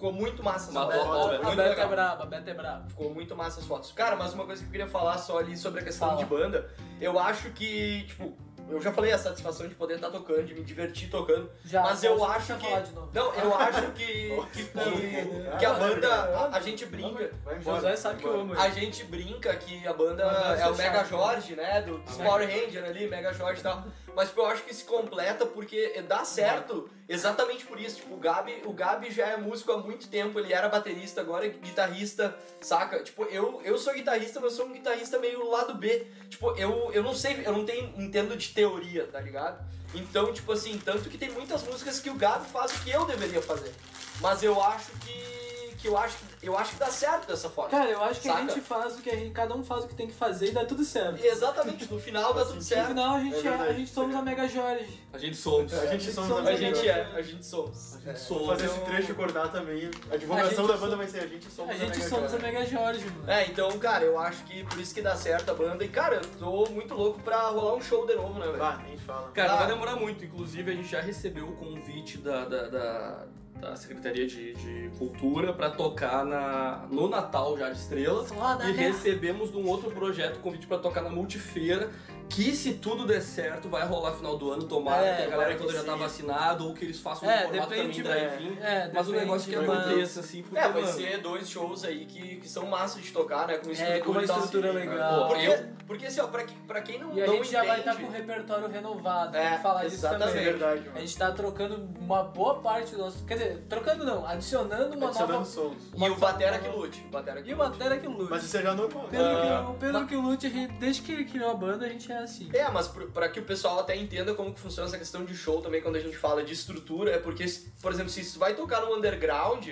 Ficou 0.00 0.14
muito 0.14 0.42
massa 0.42 0.68
as 0.70 0.74
fotos. 0.74 0.98
a 0.98 1.04
foto, 1.04 1.56
Beta 1.56 1.80
é 1.82 1.86
braba, 1.86 2.22
a 2.22 2.26
Beta 2.26 2.50
é 2.50 2.54
braba. 2.54 2.88
Ficou 2.88 3.12
muito 3.12 3.36
massa 3.36 3.60
as 3.60 3.66
fotos. 3.66 3.92
Cara, 3.92 4.16
mas 4.16 4.32
uma 4.32 4.46
coisa 4.46 4.62
que 4.62 4.68
eu 4.68 4.72
queria 4.72 4.88
falar 4.88 5.18
só 5.18 5.38
ali 5.38 5.54
sobre 5.58 5.82
a 5.82 5.84
questão 5.84 6.08
Fala. 6.08 6.20
de 6.20 6.24
banda, 6.24 6.70
eu 6.98 7.18
acho 7.18 7.50
que, 7.50 8.04
tipo, 8.06 8.32
eu 8.70 8.80
já 8.80 8.94
falei 8.94 9.12
a 9.12 9.18
satisfação 9.18 9.68
de 9.68 9.74
poder 9.74 9.96
estar 9.96 10.08
tocando, 10.10 10.42
de 10.46 10.54
me 10.54 10.64
divertir 10.64 11.10
tocando. 11.10 11.50
Já, 11.66 11.82
Mas 11.82 12.02
eu 12.02 12.16
pode 12.16 12.32
acho 12.34 12.54
que- 12.56 12.66
falar 12.66 12.80
de 12.80 12.92
novo. 12.92 13.10
Não, 13.12 13.34
eu 13.34 13.52
acho 13.58 13.90
que, 13.90 14.40
que, 14.54 14.64
que, 14.64 15.58
que 15.58 15.64
a 15.66 15.72
banda, 15.74 16.08
a, 16.14 16.56
a 16.56 16.60
gente 16.60 16.86
brinca. 16.86 17.30
José 17.62 17.94
sabe 17.94 18.20
que 18.22 18.24
eu 18.26 18.40
amo. 18.40 18.54
A 18.58 18.70
gente 18.70 19.04
brinca 19.04 19.54
que 19.56 19.86
a 19.86 19.92
banda 19.92 20.22
é 20.22 20.66
o 20.66 20.74
Mega. 20.76 21.04
Jorge, 21.04 21.54
né? 21.54 21.82
Do, 21.82 21.98
dos 21.98 22.16
Power 22.16 22.48
Ranger 22.48 22.84
ali, 22.86 23.06
Mega 23.06 23.34
Jorge 23.34 23.60
e 23.60 23.62
tal. 23.64 23.84
Mas 24.14 24.28
tipo, 24.28 24.40
eu 24.40 24.46
acho 24.46 24.64
que 24.64 24.74
se 24.74 24.84
completa 24.84 25.46
porque 25.46 26.02
dá 26.06 26.24
certo 26.24 26.90
exatamente 27.08 27.64
por 27.64 27.80
isso. 27.80 27.96
Tipo, 27.96 28.14
o 28.14 28.18
Gabi, 28.18 28.62
o 28.64 28.72
Gabi 28.72 29.10
já 29.10 29.26
é 29.26 29.36
músico 29.36 29.72
há 29.72 29.78
muito 29.78 30.08
tempo, 30.08 30.38
ele 30.38 30.52
era 30.52 30.68
baterista, 30.68 31.20
agora 31.20 31.46
é 31.46 31.48
guitarrista, 31.48 32.36
saca? 32.60 33.02
Tipo, 33.02 33.24
eu, 33.24 33.60
eu 33.64 33.78
sou 33.78 33.94
guitarrista, 33.94 34.40
mas 34.40 34.52
sou 34.52 34.66
um 34.66 34.72
guitarrista 34.72 35.18
meio 35.18 35.48
lado 35.48 35.74
B. 35.74 36.06
Tipo, 36.28 36.56
eu, 36.56 36.90
eu 36.92 37.02
não 37.02 37.14
sei, 37.14 37.42
eu 37.44 37.52
não 37.52 37.64
tenho, 37.64 37.92
entendo 37.96 38.36
de 38.36 38.48
teoria, 38.48 39.06
tá 39.06 39.20
ligado? 39.20 39.64
Então, 39.94 40.32
tipo 40.32 40.52
assim, 40.52 40.78
tanto 40.78 41.08
que 41.08 41.18
tem 41.18 41.30
muitas 41.30 41.62
músicas 41.64 41.98
que 42.00 42.10
o 42.10 42.14
Gabi 42.14 42.48
faz 42.48 42.72
o 42.72 42.84
que 42.84 42.90
eu 42.90 43.04
deveria 43.04 43.42
fazer. 43.42 43.72
Mas 44.20 44.42
eu 44.42 44.62
acho 44.62 44.92
que. 45.04 45.39
Que 45.80 45.88
eu 45.88 45.96
acho, 45.96 46.16
eu 46.42 46.56
acho 46.58 46.72
que 46.72 46.78
dá 46.78 46.86
certo 46.86 47.26
dessa 47.26 47.48
forma. 47.48 47.70
Cara, 47.70 47.90
eu 47.90 48.02
acho 48.04 48.20
que 48.20 48.28
a 48.28 48.32
Saca? 48.34 48.48
gente 48.48 48.60
faz 48.60 48.98
o 48.98 49.02
que 49.02 49.10
a 49.10 49.16
gente. 49.16 49.30
Cada 49.32 49.54
um 49.54 49.62
faz 49.64 49.84
o 49.84 49.88
que 49.88 49.94
tem 49.94 50.06
que 50.06 50.12
fazer 50.14 50.48
e 50.48 50.50
dá 50.52 50.64
tudo 50.64 50.84
certo. 50.84 51.24
Exatamente, 51.24 51.90
no 51.92 51.98
final 51.98 52.32
dá 52.34 52.44
tudo 52.44 52.56
No 52.56 52.62
certo. 52.62 52.88
final 52.88 53.16
a 53.16 53.20
gente, 53.20 53.34
É 53.36 53.38
é, 53.38 53.42
verdade. 53.42 53.70
a 53.70 53.72
gente 53.72 53.90
somos 53.90 54.14
a 54.14 54.22
Mega 54.22 54.48
Jorge. 54.48 55.00
A 55.12 55.18
gente 55.18 55.36
somos. 55.36 55.72
A 55.74 55.86
gente 55.86 56.12
somos 56.12 56.30
a 56.46 56.50
A 56.50 56.56
gente 56.56 56.88
é, 56.88 57.10
a 57.14 57.22
gente 57.22 57.44
somos. 57.46 57.94
A 57.94 57.98
gente 57.98 58.10
É. 58.10 58.14
somos. 58.14 58.46
Fazer 58.46 58.66
esse 58.66 58.80
trecho 58.80 59.14
cortar 59.14 59.48
também. 59.48 59.90
A 60.10 60.16
divulgação 60.16 60.64
A 60.64 60.68
da 60.68 60.76
banda 60.76 60.96
vai 60.96 61.06
ser 61.08 61.20
a 61.20 61.26
gente 61.26 61.50
somos 61.50 61.70
A 61.74 61.78
gente 61.78 61.98
Mega 61.98 62.08
somos 62.08 62.34
a. 62.34 62.38
Mega 62.38 62.64
Jorge, 62.66 63.04
mano. 63.10 63.30
É, 63.30 63.46
então, 63.46 63.78
cara, 63.78 64.04
eu 64.04 64.18
acho 64.18 64.44
que 64.44 64.64
por 64.64 64.78
isso 64.78 64.94
que 64.94 65.02
dá 65.02 65.16
certo 65.16 65.50
a 65.50 65.54
banda. 65.54 65.84
E, 65.84 65.88
cara, 65.88 66.16
eu 66.16 66.22
tô 66.38 66.66
muito 66.70 66.94
louco 66.94 67.20
pra 67.20 67.48
rolar 67.48 67.74
um 67.74 67.80
show 67.82 68.06
de 68.06 68.14
novo, 68.14 68.38
né, 68.38 68.46
velho? 68.46 68.62
Ah, 68.62 68.80
nem 68.86 68.96
fala. 68.98 69.30
Cara, 69.32 69.48
não 69.48 69.54
Ah. 69.54 69.58
vai 69.58 69.66
demorar 69.68 69.96
muito. 69.96 70.24
Inclusive, 70.24 70.70
a 70.70 70.74
gente 70.74 70.88
já 70.88 71.00
recebeu 71.00 71.48
o 71.48 71.56
convite 71.56 72.18
da, 72.18 72.44
da, 72.44 72.68
da, 72.68 73.26
da 73.60 73.76
Secretaria 73.76 74.26
de, 74.26 74.54
de 74.54 74.90
Cultura 74.98 75.52
pra 75.52 75.70
tocar 75.70 76.24
na, 76.24 76.86
no 76.90 77.08
Natal 77.08 77.56
já 77.58 77.70
de 77.70 77.78
Estrela. 77.78 78.24
Foda, 78.24 78.64
E 78.68 78.72
né? 78.72 78.88
recebemos 78.88 79.50
de 79.52 79.58
um 79.58 79.66
outro 79.68 79.90
projeto 79.90 80.36
o 80.36 80.40
convite 80.40 80.66
pra 80.66 80.78
tocar 80.78 81.02
na 81.02 81.10
Multifeira, 81.10 81.90
que 82.30 82.54
se 82.54 82.74
tudo 82.74 83.04
der 83.06 83.20
certo 83.20 83.68
vai 83.68 83.84
rolar 83.86 84.12
final 84.12 84.38
do 84.38 84.50
ano, 84.52 84.62
tomara 84.62 85.04
É, 85.04 85.16
que 85.16 85.22
a 85.22 85.26
galera 85.30 85.54
toda 85.56 85.72
que 85.72 85.78
já 85.78 85.84
tá 85.84 85.96
vacinada 85.96 86.62
ou 86.62 86.72
que 86.72 86.84
eles 86.84 87.00
façam 87.00 87.28
um 87.28 87.30
É, 87.30 87.42
formato 87.48 87.68
depende. 87.70 88.02
também 88.02 88.18
drive-in. 88.28 88.58
É, 88.60 88.90
Mas 88.94 89.08
o 89.08 89.12
negócio 89.12 89.50
que 89.50 89.56
mas- 89.58 89.68
aconteça, 89.68 90.20
assim, 90.20 90.42
porque, 90.42 90.56
É, 90.58 90.68
vai 90.68 90.80
mano, 90.82 90.92
ser 90.94 91.18
dois 91.20 91.50
shows 91.50 91.84
aí 91.84 92.06
que, 92.06 92.36
que 92.36 92.48
são 92.48 92.64
massa 92.66 93.00
de 93.00 93.10
tocar, 93.10 93.46
né? 93.48 93.58
Com 93.58 93.70
É, 93.70 93.98
com 93.98 94.12
uma 94.12 94.22
estrutura 94.22 94.68
Sim, 94.72 94.74
legal. 94.78 95.22
pô, 95.22 95.28
Porque, 95.34 95.46
eu- 95.46 95.64
porque 95.86 96.06
assim, 96.06 96.20
ó, 96.20 96.26
pra, 96.28 96.44
que- 96.44 96.54
pra 96.66 96.80
quem 96.82 96.98
não, 97.00 97.12
E 97.14 97.22
a 97.22 97.26
não 97.26 97.34
gente 97.34 97.50
já 97.50 97.64
vai 97.64 97.80
estar 97.80 97.92
entende- 97.94 98.06
com 98.06 98.12
o 98.12 98.14
repertório 98.16 98.68
renovado. 98.68 99.36
É, 99.36 99.58
falar 99.58 99.82
disso 99.84 99.96
exatamente. 99.96 100.28
Isso 100.28 100.36
é 100.38 100.40
também. 100.40 100.52
verdade, 100.58 100.80
A 100.80 100.92
mano. 100.92 101.00
gente 101.00 101.18
tá 101.18 101.32
trocando 101.32 101.88
uma 102.00 102.22
boa 102.22 102.60
parte 102.60 102.92
do 102.92 102.98
nosso. 102.98 103.24
Quer 103.24 103.34
dizer, 103.34 103.64
trocando 103.68 104.04
não, 104.04 104.24
adicionando 104.26 104.96
uma 104.96 105.06
Adicionando 105.08 105.32
nova. 105.32 105.44
sons. 105.44 105.76
uma 105.94 106.06
E 106.06 106.10
o 106.10 106.16
Batera 106.16 106.58
que 106.58 106.68
lute. 106.68 107.00
Batera 107.10 107.42
que 107.42 107.50
E 107.50 107.54
o. 107.54 107.56
Batera 107.56 107.98
que 107.98 108.06
lute. 108.06 108.30
Mas 108.30 108.44
isso 108.44 108.56
é 108.56 108.62
já 108.62 108.74
normal. 108.74 109.08
Pelo, 109.08 109.24
Ah, 109.24 109.66
que, 109.72 109.78
pelo 109.80 110.06
que 110.06 110.16
lute, 110.16 110.46
a 110.46 110.78
desde 110.78 111.02
que 111.02 111.24
criou 111.24 111.50
a 111.50 111.54
banda, 111.54 111.86
a 111.86 111.88
gente 111.88 112.10
é 112.12 112.19
assim. 112.22 112.48
É, 112.52 112.68
mas 112.70 112.88
pra 112.88 113.28
que 113.28 113.40
o 113.40 113.44
pessoal 113.44 113.80
até 113.80 113.96
entenda 113.96 114.34
como 114.34 114.52
que 114.54 114.60
funciona 114.60 114.88
essa 114.88 114.98
questão 114.98 115.24
de 115.24 115.34
show 115.36 115.60
também 115.60 115.80
quando 115.80 115.96
a 115.96 116.00
gente 116.00 116.16
fala 116.16 116.42
de 116.42 116.52
estrutura, 116.52 117.12
é 117.12 117.18
porque, 117.18 117.44
por 117.82 117.92
exemplo, 117.92 118.10
se 118.10 118.32
tu 118.32 118.38
vai 118.38 118.54
tocar 118.54 118.80
no 118.82 118.94
underground, 118.96 119.66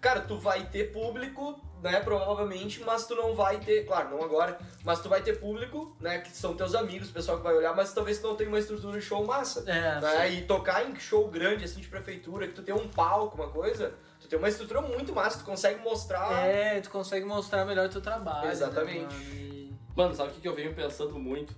cara, 0.00 0.20
tu 0.20 0.38
vai 0.38 0.64
ter 0.66 0.92
público, 0.92 1.60
né, 1.82 2.00
provavelmente, 2.00 2.82
mas 2.84 3.06
tu 3.06 3.14
não 3.14 3.34
vai 3.34 3.58
ter, 3.58 3.86
claro, 3.86 4.10
não 4.10 4.22
agora, 4.22 4.58
mas 4.84 5.00
tu 5.00 5.08
vai 5.08 5.22
ter 5.22 5.38
público, 5.40 5.96
né, 6.00 6.18
que 6.18 6.30
são 6.36 6.54
teus 6.54 6.74
amigos, 6.74 7.08
o 7.10 7.12
pessoal 7.12 7.38
que 7.38 7.42
vai 7.44 7.54
olhar, 7.54 7.74
mas 7.74 7.92
talvez 7.92 8.18
tu 8.18 8.26
não 8.28 8.36
tenha 8.36 8.48
uma 8.50 8.58
estrutura 8.58 8.98
de 8.98 9.04
show 9.04 9.24
massa. 9.24 9.64
É, 9.66 10.00
Né? 10.00 10.30
E 10.32 10.42
tocar 10.42 10.88
em 10.88 10.94
show 10.98 11.26
grande, 11.28 11.64
assim, 11.64 11.80
de 11.80 11.88
prefeitura, 11.88 12.46
que 12.46 12.52
tu 12.54 12.62
tem 12.62 12.74
um 12.74 12.86
palco, 12.88 13.34
uma 13.36 13.48
coisa, 13.48 13.94
tu 14.20 14.28
tem 14.28 14.38
uma 14.38 14.48
estrutura 14.48 14.80
muito 14.82 15.14
massa, 15.14 15.38
tu 15.38 15.44
consegue 15.44 15.80
mostrar... 15.82 16.46
É, 16.46 16.80
tu 16.80 16.90
consegue 16.90 17.24
mostrar 17.24 17.64
melhor 17.64 17.86
o 17.86 17.90
teu 17.90 18.00
trabalho. 18.02 18.46
né, 18.46 18.52
Exatamente. 18.52 19.14
mano? 19.14 19.22
E- 19.34 19.60
Mano, 19.96 20.14
sabe 20.14 20.30
o 20.30 20.34
que 20.34 20.46
eu 20.48 20.54
venho 20.54 20.72
pensando 20.72 21.18
muito? 21.18 21.54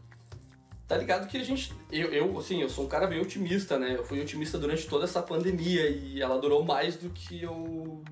Tá 0.93 0.99
ligado 0.99 1.27
que 1.27 1.39
a 1.39 1.43
gente. 1.43 1.73
Eu, 1.91 2.13
eu, 2.13 2.39
assim, 2.39 2.61
eu 2.61 2.69
sou 2.69 2.85
um 2.85 2.89
cara 2.89 3.07
bem 3.07 3.19
otimista, 3.19 3.79
né? 3.79 3.95
Eu 3.97 4.05
fui 4.05 4.21
otimista 4.21 4.59
durante 4.59 4.87
toda 4.87 5.05
essa 5.05 5.23
pandemia 5.23 5.89
e 5.89 6.21
ela 6.21 6.39
durou 6.39 6.63
mais 6.63 6.97
do 6.97 7.09
que 7.09 7.43
eu. 7.43 8.03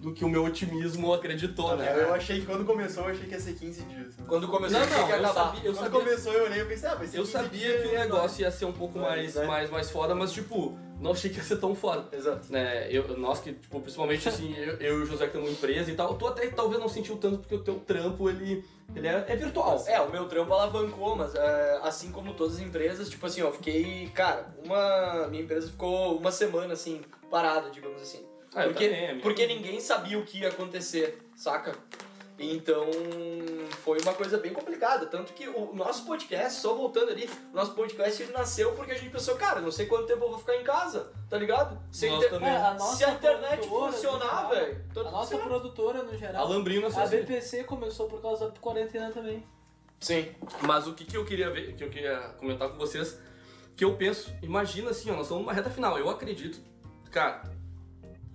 Do 0.00 0.12
que 0.12 0.24
o 0.24 0.28
meu 0.28 0.44
otimismo 0.44 1.12
acreditou, 1.12 1.76
né? 1.76 1.92
Eu 2.02 2.14
achei 2.14 2.40
que 2.40 2.46
quando 2.46 2.64
começou, 2.64 3.04
eu 3.04 3.10
achei 3.10 3.26
que 3.26 3.34
ia 3.34 3.40
ser 3.40 3.54
15 3.54 3.82
dias. 3.82 4.16
né? 4.16 4.24
Quando 4.28 4.46
começou 4.46 4.78
Não, 4.78 4.86
a 4.86 4.88
ter 4.88 4.94
que 4.94 5.00
eu 5.00 5.06
acabar. 5.06 5.34
sabia, 5.34 5.60
eu 5.64 5.72
Quando 5.74 5.84
sabia, 5.84 6.00
começou, 6.00 6.32
eu 6.32 6.44
olhei 6.44 6.60
e 6.60 6.64
pensei, 6.64 6.88
ah, 6.88 6.94
vai 6.94 7.06
ser 7.06 7.16
eu 7.18 7.22
15 7.22 7.32
sabia 7.32 7.50
dias. 7.58 7.82
que 7.82 7.88
o 7.88 7.98
negócio 7.98 8.40
ia 8.42 8.50
ser 8.50 8.64
um 8.64 8.72
pouco 8.72 8.98
Vai, 9.00 9.10
mais, 9.22 9.34
vai. 9.34 9.46
mais, 9.46 9.70
mais 9.70 9.90
foda, 9.90 10.14
mas 10.14 10.30
tipo, 10.32 10.78
não 11.00 11.10
achei 11.10 11.30
que 11.30 11.38
ia 11.38 11.42
ser 11.42 11.56
tão 11.56 11.74
foda. 11.74 12.06
Exato. 12.16 12.46
Né, 12.52 12.86
eu, 12.92 13.18
nós 13.18 13.40
que, 13.40 13.52
tipo, 13.54 13.80
principalmente 13.80 14.28
assim, 14.28 14.54
eu, 14.58 14.74
eu 14.76 14.98
e 15.00 15.02
o 15.02 15.06
José 15.06 15.26
que 15.26 15.32
temos 15.32 15.48
uma 15.48 15.52
empresa 15.54 15.90
e 15.90 15.94
tal, 15.96 16.14
tu 16.14 16.28
até 16.28 16.46
talvez 16.48 16.80
não 16.80 16.88
sentiu 16.88 17.16
tanto 17.16 17.38
porque 17.38 17.56
o 17.56 17.62
teu 17.64 17.80
trampo, 17.80 18.30
ele, 18.30 18.64
ele 18.94 19.08
é, 19.08 19.24
é 19.26 19.34
virtual. 19.36 19.82
É, 19.88 20.00
o 20.00 20.10
meu 20.12 20.28
trampo 20.28 20.52
alavancou, 20.54 21.16
mas 21.16 21.34
é, 21.34 21.80
assim 21.82 22.12
como 22.12 22.34
todas 22.34 22.54
as 22.54 22.60
empresas, 22.60 23.08
tipo 23.10 23.26
assim, 23.26 23.40
eu 23.40 23.52
fiquei, 23.52 24.08
cara, 24.14 24.46
uma. 24.64 25.26
Minha 25.26 25.42
empresa 25.42 25.68
ficou 25.68 26.16
uma 26.18 26.30
semana 26.30 26.72
assim, 26.74 27.00
parada, 27.28 27.68
digamos 27.70 28.00
assim. 28.00 28.27
Ah, 28.60 28.64
porque 28.64 28.88
também, 28.88 29.10
a 29.10 29.20
porque 29.20 29.46
ninguém 29.46 29.80
sabia 29.80 30.18
o 30.18 30.24
que 30.24 30.38
ia 30.40 30.48
acontecer, 30.48 31.18
saca? 31.36 31.74
Então 32.40 32.86
foi 33.82 33.98
uma 34.00 34.14
coisa 34.14 34.38
bem 34.38 34.52
complicada. 34.52 35.06
Tanto 35.06 35.32
que 35.32 35.48
o 35.48 35.74
nosso 35.74 36.04
podcast, 36.06 36.60
só 36.60 36.72
voltando 36.74 37.10
ali, 37.10 37.28
o 37.52 37.56
nosso 37.56 37.72
podcast 37.74 38.22
ele 38.22 38.30
nasceu 38.32 38.72
porque 38.74 38.92
a 38.92 38.94
gente 38.94 39.10
pensou, 39.10 39.34
cara, 39.34 39.60
não 39.60 39.72
sei 39.72 39.86
quanto 39.86 40.06
tempo 40.06 40.24
eu 40.24 40.28
vou 40.30 40.38
ficar 40.38 40.54
em 40.54 40.62
casa, 40.62 41.12
tá 41.28 41.36
ligado? 41.36 41.76
Se, 41.90 42.06
a 42.06 42.12
inter- 42.12 42.30
também. 42.30 42.48
É, 42.48 42.56
a 42.56 42.74
nossa 42.74 42.96
se 42.96 43.04
a 43.04 43.10
internet 43.10 43.66
funcionar, 43.66 44.50
velho, 44.50 44.84
A 44.96 45.02
nossa 45.10 45.30
certo. 45.34 45.48
produtora, 45.48 46.02
no 46.04 46.16
geral. 46.16 46.46
Alambrinho 46.46 46.88
na 46.88 47.02
A. 47.02 47.06
BPC 47.06 47.64
começou 47.64 48.06
por 48.06 48.22
causa 48.22 48.48
da 48.50 48.58
quarentena 48.60 49.10
também. 49.10 49.42
Sim. 49.98 50.28
Mas 50.62 50.86
o 50.86 50.94
que, 50.94 51.04
que 51.04 51.16
eu 51.16 51.24
queria 51.24 51.50
ver, 51.50 51.74
que 51.74 51.82
eu 51.82 51.90
queria 51.90 52.18
comentar 52.38 52.68
com 52.68 52.78
vocês, 52.78 53.18
que 53.76 53.84
eu 53.84 53.96
penso, 53.96 54.32
imagina 54.42 54.90
assim, 54.90 55.10
ó, 55.10 55.14
nós 55.14 55.22
estamos 55.22 55.42
numa 55.42 55.52
reta 55.52 55.70
final. 55.70 55.98
Eu 55.98 56.08
acredito, 56.08 56.60
cara, 57.10 57.42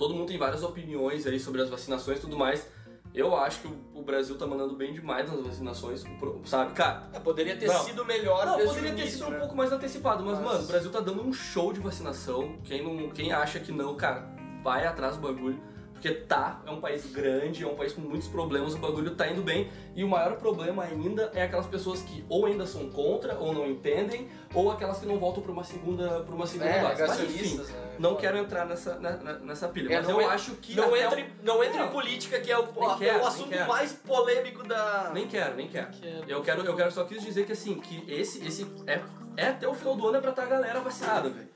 todo 0.03 0.13
mundo 0.13 0.27
tem 0.27 0.37
várias 0.37 0.63
opiniões 0.63 1.25
aí 1.25 1.39
sobre 1.39 1.61
as 1.61 1.69
vacinações 1.69 2.17
e 2.17 2.21
tudo 2.21 2.37
mais, 2.37 2.67
Eu 3.15 3.35
acho 3.35 3.61
que 3.61 3.67
o, 3.93 4.01
Brasil 4.01 4.35
tá 4.39 4.47
mandando 4.47 4.75
bem 4.75 4.91
demais 4.91 5.31
nas 5.31 5.39
vacinações, 5.39 6.03
sabe? 6.45 6.73
Cara, 6.73 7.09
É, 7.13 7.19
poderia 7.19 7.55
ter 7.55 7.67
Não. 7.67 7.83
sido 7.83 8.03
melhor 8.03 8.43
não, 8.43 8.57
poderia 8.57 8.91
ter 8.91 9.01
início, 9.01 9.19
sido 9.19 9.27
um 9.27 9.29
né? 9.29 9.39
pouco 9.39 9.55
mais 9.55 9.71
antecipado, 9.71 10.23
mas, 10.25 10.39
Mas- 10.39 10.45
mano, 10.45 10.63
o 10.63 10.67
Brasil 10.67 10.91
tá 10.91 10.99
dando 10.99 11.21
um 11.21 11.31
show 11.31 11.71
de 11.71 11.79
vacinação. 11.79 12.57
Quem, 12.63 12.83
não, 12.83 13.09
quem 13.11 13.31
acha 13.31 13.59
que 13.59 13.71
não, 13.71 13.95
cara, 13.95 14.27
vai 14.63 14.87
atrás 14.87 15.15
do 15.15 15.21
bagulho. 15.21 15.61
Porque 16.03 16.19
tá, 16.25 16.61
é 16.67 16.69
um 16.69 16.81
país 16.81 17.05
grande, 17.13 17.63
é 17.63 17.67
um 17.67 17.75
país 17.75 17.93
com 17.93 18.01
muitos 18.01 18.27
problemas, 18.27 18.73
o 18.73 18.77
bagulho 18.77 19.11
tá 19.15 19.25
indo 19.25 19.41
bem. 19.41 19.71
E 19.95 20.03
o 20.03 20.07
maior 20.09 20.35
problema 20.35 20.83
ainda 20.83 21.31
é 21.33 21.43
aquelas 21.43 21.65
pessoas 21.65 22.01
que 22.01 22.25
ou 22.27 22.45
ainda 22.45 22.67
são 22.67 22.89
contra, 22.89 23.39
ou 23.39 23.53
não 23.53 23.65
entendem, 23.65 24.27
ou 24.53 24.69
aquelas 24.69 24.99
que 24.99 25.05
não 25.05 25.17
voltam 25.17 25.41
pra 25.41 25.53
uma 25.53 25.63
segunda, 25.63 26.19
pra 26.19 26.35
uma 26.35 26.45
segunda 26.45 26.69
É, 26.69 26.81
dose. 26.81 27.07
Mas 27.07 27.19
enfim, 27.21 27.55
né? 27.57 27.95
não 27.97 28.15
quero 28.17 28.37
entrar 28.37 28.65
nessa, 28.65 28.99
na- 28.99 29.15
nessa 29.39 29.69
pilha. 29.69 29.93
É, 29.93 30.01
mas 30.01 30.09
eu 30.09 30.19
é- 30.19 30.25
acho 30.25 30.55
que. 30.55 30.75
Não 30.75 30.93
entre, 30.93 31.25
não 31.41 31.63
entre 31.63 31.81
em 31.81 31.87
política, 31.87 32.37
que 32.41 32.51
é 32.51 32.57
o, 32.59 32.67
Nem 32.77 32.91
é 32.91 32.97
quero, 32.97 33.23
o 33.23 33.25
assunto 33.25 33.49
quero. 33.49 33.69
mais 33.69 33.93
polêmico 33.93 34.67
da. 34.67 35.09
Nem 35.13 35.25
quero, 35.25 35.55
nem 35.55 35.69
quero. 35.69 35.87
Que- 35.89 36.23
Eu 36.27 36.41
quero, 36.41 36.65
eu 36.65 36.75
quero 36.75 36.91
só 36.91 37.05
quis 37.05 37.23
dizer 37.23 37.45
que 37.45 37.53
assim, 37.53 37.75
que 37.79 38.03
esse, 38.11 38.45
esse 38.45 38.67
é, 38.85 39.01
é 39.37 39.47
até 39.47 39.65
o 39.69 39.73
final 39.73 39.95
do 39.95 40.05
ano 40.09 40.17
é 40.17 40.19
pra 40.21 40.31
estar 40.31 40.43
a 40.43 40.47
galera 40.47 40.81
vacinada, 40.81 41.29
velho. 41.29 41.47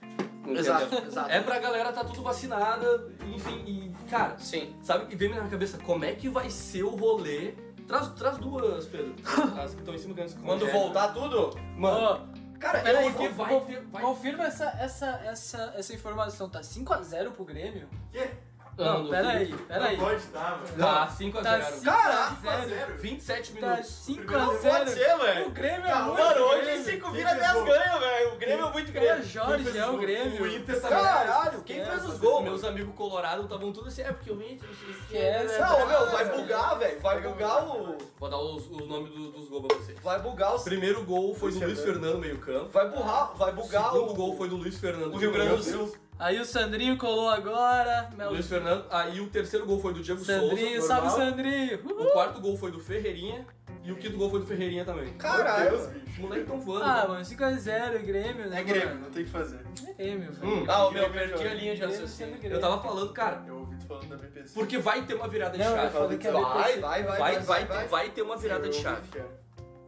Entendeu? 0.51 0.61
Exato, 0.61 0.95
exato. 1.05 1.29
É 1.29 1.41
pra 1.41 1.59
galera 1.59 1.91
tá 1.91 2.03
tudo 2.03 2.21
vacinada, 2.21 3.11
enfim, 3.33 3.63
e 3.67 4.09
cara, 4.09 4.37
Sim. 4.37 4.73
sabe 4.81 5.05
o 5.05 5.07
que 5.07 5.15
vem 5.15 5.29
na 5.29 5.37
minha 5.37 5.49
cabeça? 5.49 5.77
Como 5.77 6.05
é 6.05 6.13
que 6.13 6.29
vai 6.29 6.49
ser 6.49 6.83
o 6.83 6.95
rolê? 6.95 7.53
Traz, 7.87 8.09
traz 8.09 8.37
duas, 8.37 8.85
Pedro. 8.85 9.15
As 9.61 9.73
que 9.73 9.79
estão 9.79 9.93
em 9.93 9.97
cima 9.97 10.13
que 10.13 10.35
Quando 10.43 10.69
voltar 10.71 11.13
tudo. 11.13 11.57
Mano, 11.77 12.21
Ô, 12.33 12.37
Cara, 12.59 12.79
Peraí, 12.79 13.05
eu 13.05 13.33
vai 13.33 13.61
ter. 13.61 13.81
Vai... 13.81 14.01
confirma 14.01 14.45
essa, 14.45 14.65
essa, 14.79 15.21
essa, 15.23 15.73
essa 15.77 15.93
informação. 15.93 16.49
Tá 16.49 16.61
5x0 16.61 17.31
pro 17.31 17.45
Grêmio? 17.45 17.87
Quê? 18.11 18.31
Não, 18.77 19.09
peraí, 19.09 19.53
peraí. 19.67 19.97
Não 19.97 20.05
pode 20.05 20.15
estar, 20.21 20.51
mano. 20.51 20.77
Tá, 20.77 21.07
5x0. 21.07 21.41
Tá 21.43 21.59
Cara, 21.83 22.29
5x0. 22.31 22.95
27 22.97 23.53
Tá 23.53 23.67
minutos. 23.67 24.07
Não 24.07 24.15
pode 24.15 24.67
5x0. 24.67 24.87
ser, 24.93 25.15
O 25.15 25.19
velho. 25.19 25.49
Grêmio 25.51 25.85
é 25.85 25.89
Calma, 25.89 26.05
muito 26.13 26.21
Mano, 26.23 26.41
hoje 26.45 26.61
Grêmio. 26.61 26.83
5 26.85 27.05
Quem 27.05 27.11
vira 27.13 27.29
fez 27.29 27.41
10 27.41 27.53
gol? 27.53 27.65
ganha, 27.65 27.99
velho. 27.99 28.33
O 28.33 28.37
Grêmio 28.37 28.65
é 28.67 28.71
muito 28.71 28.91
Grêmio. 28.91 29.23
Jorge 29.23 29.77
é 29.77 29.85
o 29.87 29.97
Grêmio. 29.97 30.43
O 30.43 30.47
Inter 30.47 30.81
tá 30.81 30.89
Caralho, 30.89 31.61
quem 31.63 31.83
fez 31.85 32.05
os 32.05 32.17
gols, 32.19 32.43
Meus 32.43 32.63
amigos 32.63 32.93
colorados 32.95 33.45
estavam 33.45 33.71
tudo 33.73 33.87
assim, 33.87 34.01
é 34.03 34.11
porque 34.13 34.31
o 34.31 34.41
Inter, 34.41 34.67
não 34.69 34.75
sei 34.75 34.89
o 34.89 34.93
que. 34.93 35.17
Esquece. 35.17 35.59
Não, 35.59 35.87
meu, 35.87 36.11
vai 36.11 36.25
bugar, 36.37 36.79
velho. 36.79 36.99
Vai 37.01 37.21
bugar 37.21 37.67
o. 37.67 37.97
Vou 38.19 38.29
dar 38.29 38.37
os, 38.37 38.69
os 38.69 38.87
nomes 38.87 39.11
do- 39.11 39.31
dos 39.31 39.49
gols 39.49 39.65
pra 39.67 39.77
você. 39.77 39.93
Vai 40.03 40.19
bugar 40.19 40.55
o. 40.55 40.59
Primeiro 40.63 41.03
gol 41.03 41.33
foi 41.33 41.51
do 41.51 41.59
Luiz 41.59 41.81
Fernando, 41.81 42.19
meio 42.19 42.37
campo. 42.37 42.69
Vai 42.69 42.89
burrar, 42.89 43.33
vai 43.35 43.51
O 43.51 43.55
bugar 43.55 43.91
segundo 43.91 44.11
o. 44.11 44.15
gol 44.15 44.37
foi 44.37 44.47
do 44.49 44.55
Luiz 44.55 44.77
Fernando. 44.79 45.13
o 45.13 45.17
Rio 45.17 45.31
Grande 45.31 45.55
do. 45.55 45.63
Sul. 45.63 45.95
Aí 46.19 46.39
o 46.39 46.45
Sandrinho 46.45 46.97
colou 46.97 47.29
agora. 47.29 48.09
Mel... 48.17 48.31
Luiz 48.31 48.47
Fernando. 48.47 48.85
Aí 48.89 49.19
o 49.21 49.29
terceiro 49.29 49.65
gol 49.65 49.79
foi 49.79 49.93
do 49.93 50.01
Diego 50.01 50.23
Sandrinho, 50.23 50.79
Souza. 50.81 50.87
salve 50.87 51.07
normal. 51.09 51.27
Sandrinho. 51.29 51.79
O 51.85 52.11
quarto 52.11 52.41
gol 52.41 52.57
foi 52.57 52.71
do 52.71 52.79
Ferreirinha. 52.79 53.45
E 53.83 53.91
o 53.91 53.95
quinto 53.95 54.17
gol 54.17 54.29
foi 54.29 54.41
do 54.41 54.45
Ferreirinha 54.45 54.83
também. 54.83 55.13
Caralho. 55.13 55.69
Meu 55.71 55.79
Deus, 55.79 55.93
bicho. 55.93 56.05
Os 56.11 56.17
moleques 56.17 56.47
tão 56.47 56.59
voando. 56.59 56.83
Ah, 56.83 57.05
mano, 57.07 57.21
5x0 57.23 58.03
Grêmio, 58.05 58.49
né? 58.49 58.59
É 58.59 58.63
Grêmio, 58.63 58.89
mano? 58.89 58.99
não 59.01 59.11
tem 59.11 59.21
o 59.23 59.25
que 59.25 59.31
fazer. 59.31 59.59
É 59.87 59.93
Grêmio, 59.93 60.31
velho. 60.33 60.53
Hum, 60.53 60.65
Ah, 60.67 60.87
o 60.87 60.91
meu, 60.91 61.09
perdi 61.09 61.47
a 61.47 61.53
linha 61.53 61.73
de 61.75 61.81
raciocínio. 61.85 62.37
eu 62.43 62.59
tava 62.59 62.81
falando, 62.81 63.13
cara, 63.13 63.43
Eu 63.47 63.59
ouvi 63.59 63.77
tu 63.77 63.85
falando 63.85 64.09
da 64.09 64.17
BPC. 64.17 64.53
porque 64.55 64.77
vai 64.77 65.05
ter 65.05 65.13
uma 65.13 65.27
virada 65.29 65.57
de 65.57 65.63
Não, 65.63 65.71
eu 65.71 65.77
chave. 65.77 65.93
falei 65.93 66.17
que 66.17 66.27
Vai, 66.29 66.43
BPC. 66.43 66.79
vai, 66.81 67.03
vai. 67.03 67.17
Vai, 67.17 67.39
vai, 67.39 67.65
vai. 67.65 67.65
ter, 67.83 67.87
vai 67.87 68.09
ter 68.09 68.21
uma 68.23 68.35
virada 68.35 68.67
de 68.67 68.75
chave. 68.75 69.07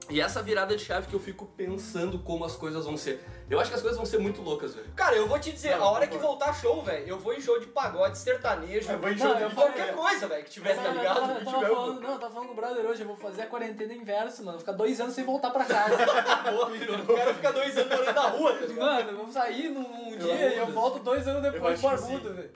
É. 0.10 0.14
E 0.14 0.22
essa 0.22 0.42
virada 0.42 0.76
de 0.76 0.84
chave 0.84 1.08
que 1.08 1.14
eu 1.14 1.20
fico 1.20 1.46
pensando 1.46 2.20
como 2.20 2.44
as 2.44 2.56
coisas 2.56 2.86
vão 2.86 2.98
ser. 2.98 3.24
Eu 3.50 3.60
acho 3.60 3.70
que 3.70 3.76
as 3.76 3.82
coisas 3.82 3.98
vão 3.98 4.06
ser 4.06 4.20
muito 4.20 4.42
loucas, 4.42 4.76
velho. 4.76 4.88
Cara, 4.96 5.16
eu 5.16 5.28
vou 5.28 5.40
te 5.40 5.52
dizer, 5.52 5.76
Não, 5.78 5.86
a 5.86 5.92
hora 5.92 6.08
que 6.08 6.18
voltar 6.18 6.54
show, 6.54 6.82
velho, 6.84 7.08
eu 7.08 7.18
vou 7.20 7.34
em 7.34 7.42
show 7.42 7.60
de 7.60 7.68
pagode, 7.68 8.18
sertanejo, 8.18 8.92
Eu 8.92 9.00
vou 9.00 9.10
em 9.10 9.18
show 9.18 9.28
eu 9.30 9.50
de 9.50 9.56
qualquer 9.56 9.96
coisa, 9.96 10.28
velho, 10.28 10.44
que 10.44 10.52
tiver, 10.52 10.76
Não, 10.76 10.84
tá 10.84 10.90
eu 10.90 10.96
ligado? 10.96 11.16
tava, 11.20 11.32
eu 11.34 11.46
tava 11.46 11.58
tiver, 11.58 11.76
falando, 11.76 12.02
não, 12.02 12.12
eu 12.14 12.20
tava 12.20 12.34
falando 12.34 12.48
com 12.48 12.54
o 12.54 12.56
brother 12.56 12.86
hoje, 12.86 13.02
eu 13.02 13.08
vou 13.08 13.16
fazer 13.18 13.42
a 13.44 13.48
quarentena 13.48 13.94
inverso, 13.94 14.44
mano. 14.44 14.52
Vou 14.52 14.60
ficar 14.60 14.74
dois 14.74 15.00
anos 15.02 15.14
sem 15.14 15.24
voltar 15.24 15.50
pra 15.52 15.66
casa. 15.66 15.96
O 15.96 17.16
cara 17.16 17.34
fica 17.34 17.52
dois 17.52 17.78
anos 17.78 17.90
morando 17.90 18.16
na 18.16 18.28
rua, 18.28 18.54
tá 18.54 18.66
ligado? 18.66 18.80
mano, 18.80 19.12
eu 19.12 19.18
vou 19.18 19.32
sair 19.32 19.70
num 19.70 20.12
Eu 20.12 20.18
dia 20.18 20.56
e 20.56 20.58
eu 20.58 20.68
volto 20.68 21.00
dois 21.00 21.28
anos 21.28 21.44
eu 21.44 21.52
depois 21.52 21.74
acho 21.74 21.88
pro 21.88 21.98
que 21.98 22.04
sim. 22.04 22.16
Arbudo, 22.16 22.34
velho. 22.34 22.52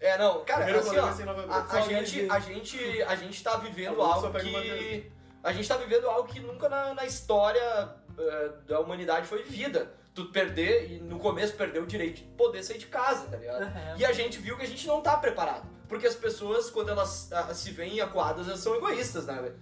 É, 0.00 0.16
não, 0.16 0.44
cara, 0.44 0.64
Primeiro 0.64 0.80
assim, 0.80 0.96
ó, 0.96 1.04
a, 1.52 1.66
a 1.72 1.80
gente, 1.82 2.30
a 2.30 2.40
gente, 2.40 3.02
a 3.02 3.14
gente 3.16 3.42
tá 3.42 3.56
vivendo 3.58 4.00
algo 4.00 4.32
que... 4.40 5.12
A 5.42 5.52
gente 5.52 5.68
tá 5.68 5.76
vivendo 5.76 6.06
algo 6.06 6.28
que 6.28 6.40
nunca 6.40 6.68
na, 6.68 6.94
na 6.94 7.06
história 7.06 7.94
eh, 8.18 8.50
da 8.66 8.80
humanidade 8.80 9.26
foi 9.26 9.42
vivida. 9.42 9.92
Tu 10.14 10.26
perder, 10.26 10.90
e 10.90 11.00
no 11.00 11.18
começo 11.18 11.54
perdeu 11.54 11.84
o 11.84 11.86
direito 11.86 12.16
de 12.16 12.24
poder 12.36 12.62
sair 12.62 12.78
de 12.78 12.86
casa, 12.86 13.26
tá 13.26 13.36
ligado? 13.36 13.62
Uhum. 13.62 13.96
E 13.96 14.04
a 14.04 14.12
gente 14.12 14.38
viu 14.38 14.56
que 14.56 14.64
a 14.64 14.68
gente 14.68 14.86
não 14.86 15.00
tá 15.00 15.16
preparado. 15.16 15.68
Porque 15.88 16.06
as 16.06 16.14
pessoas, 16.14 16.68
quando 16.68 16.90
elas 16.90 17.32
ah, 17.32 17.54
se 17.54 17.70
veem 17.70 18.00
acuadas, 18.00 18.48
elas 18.48 18.60
são 18.60 18.74
egoístas, 18.74 19.26
né, 19.26 19.40
velho? 19.40 19.56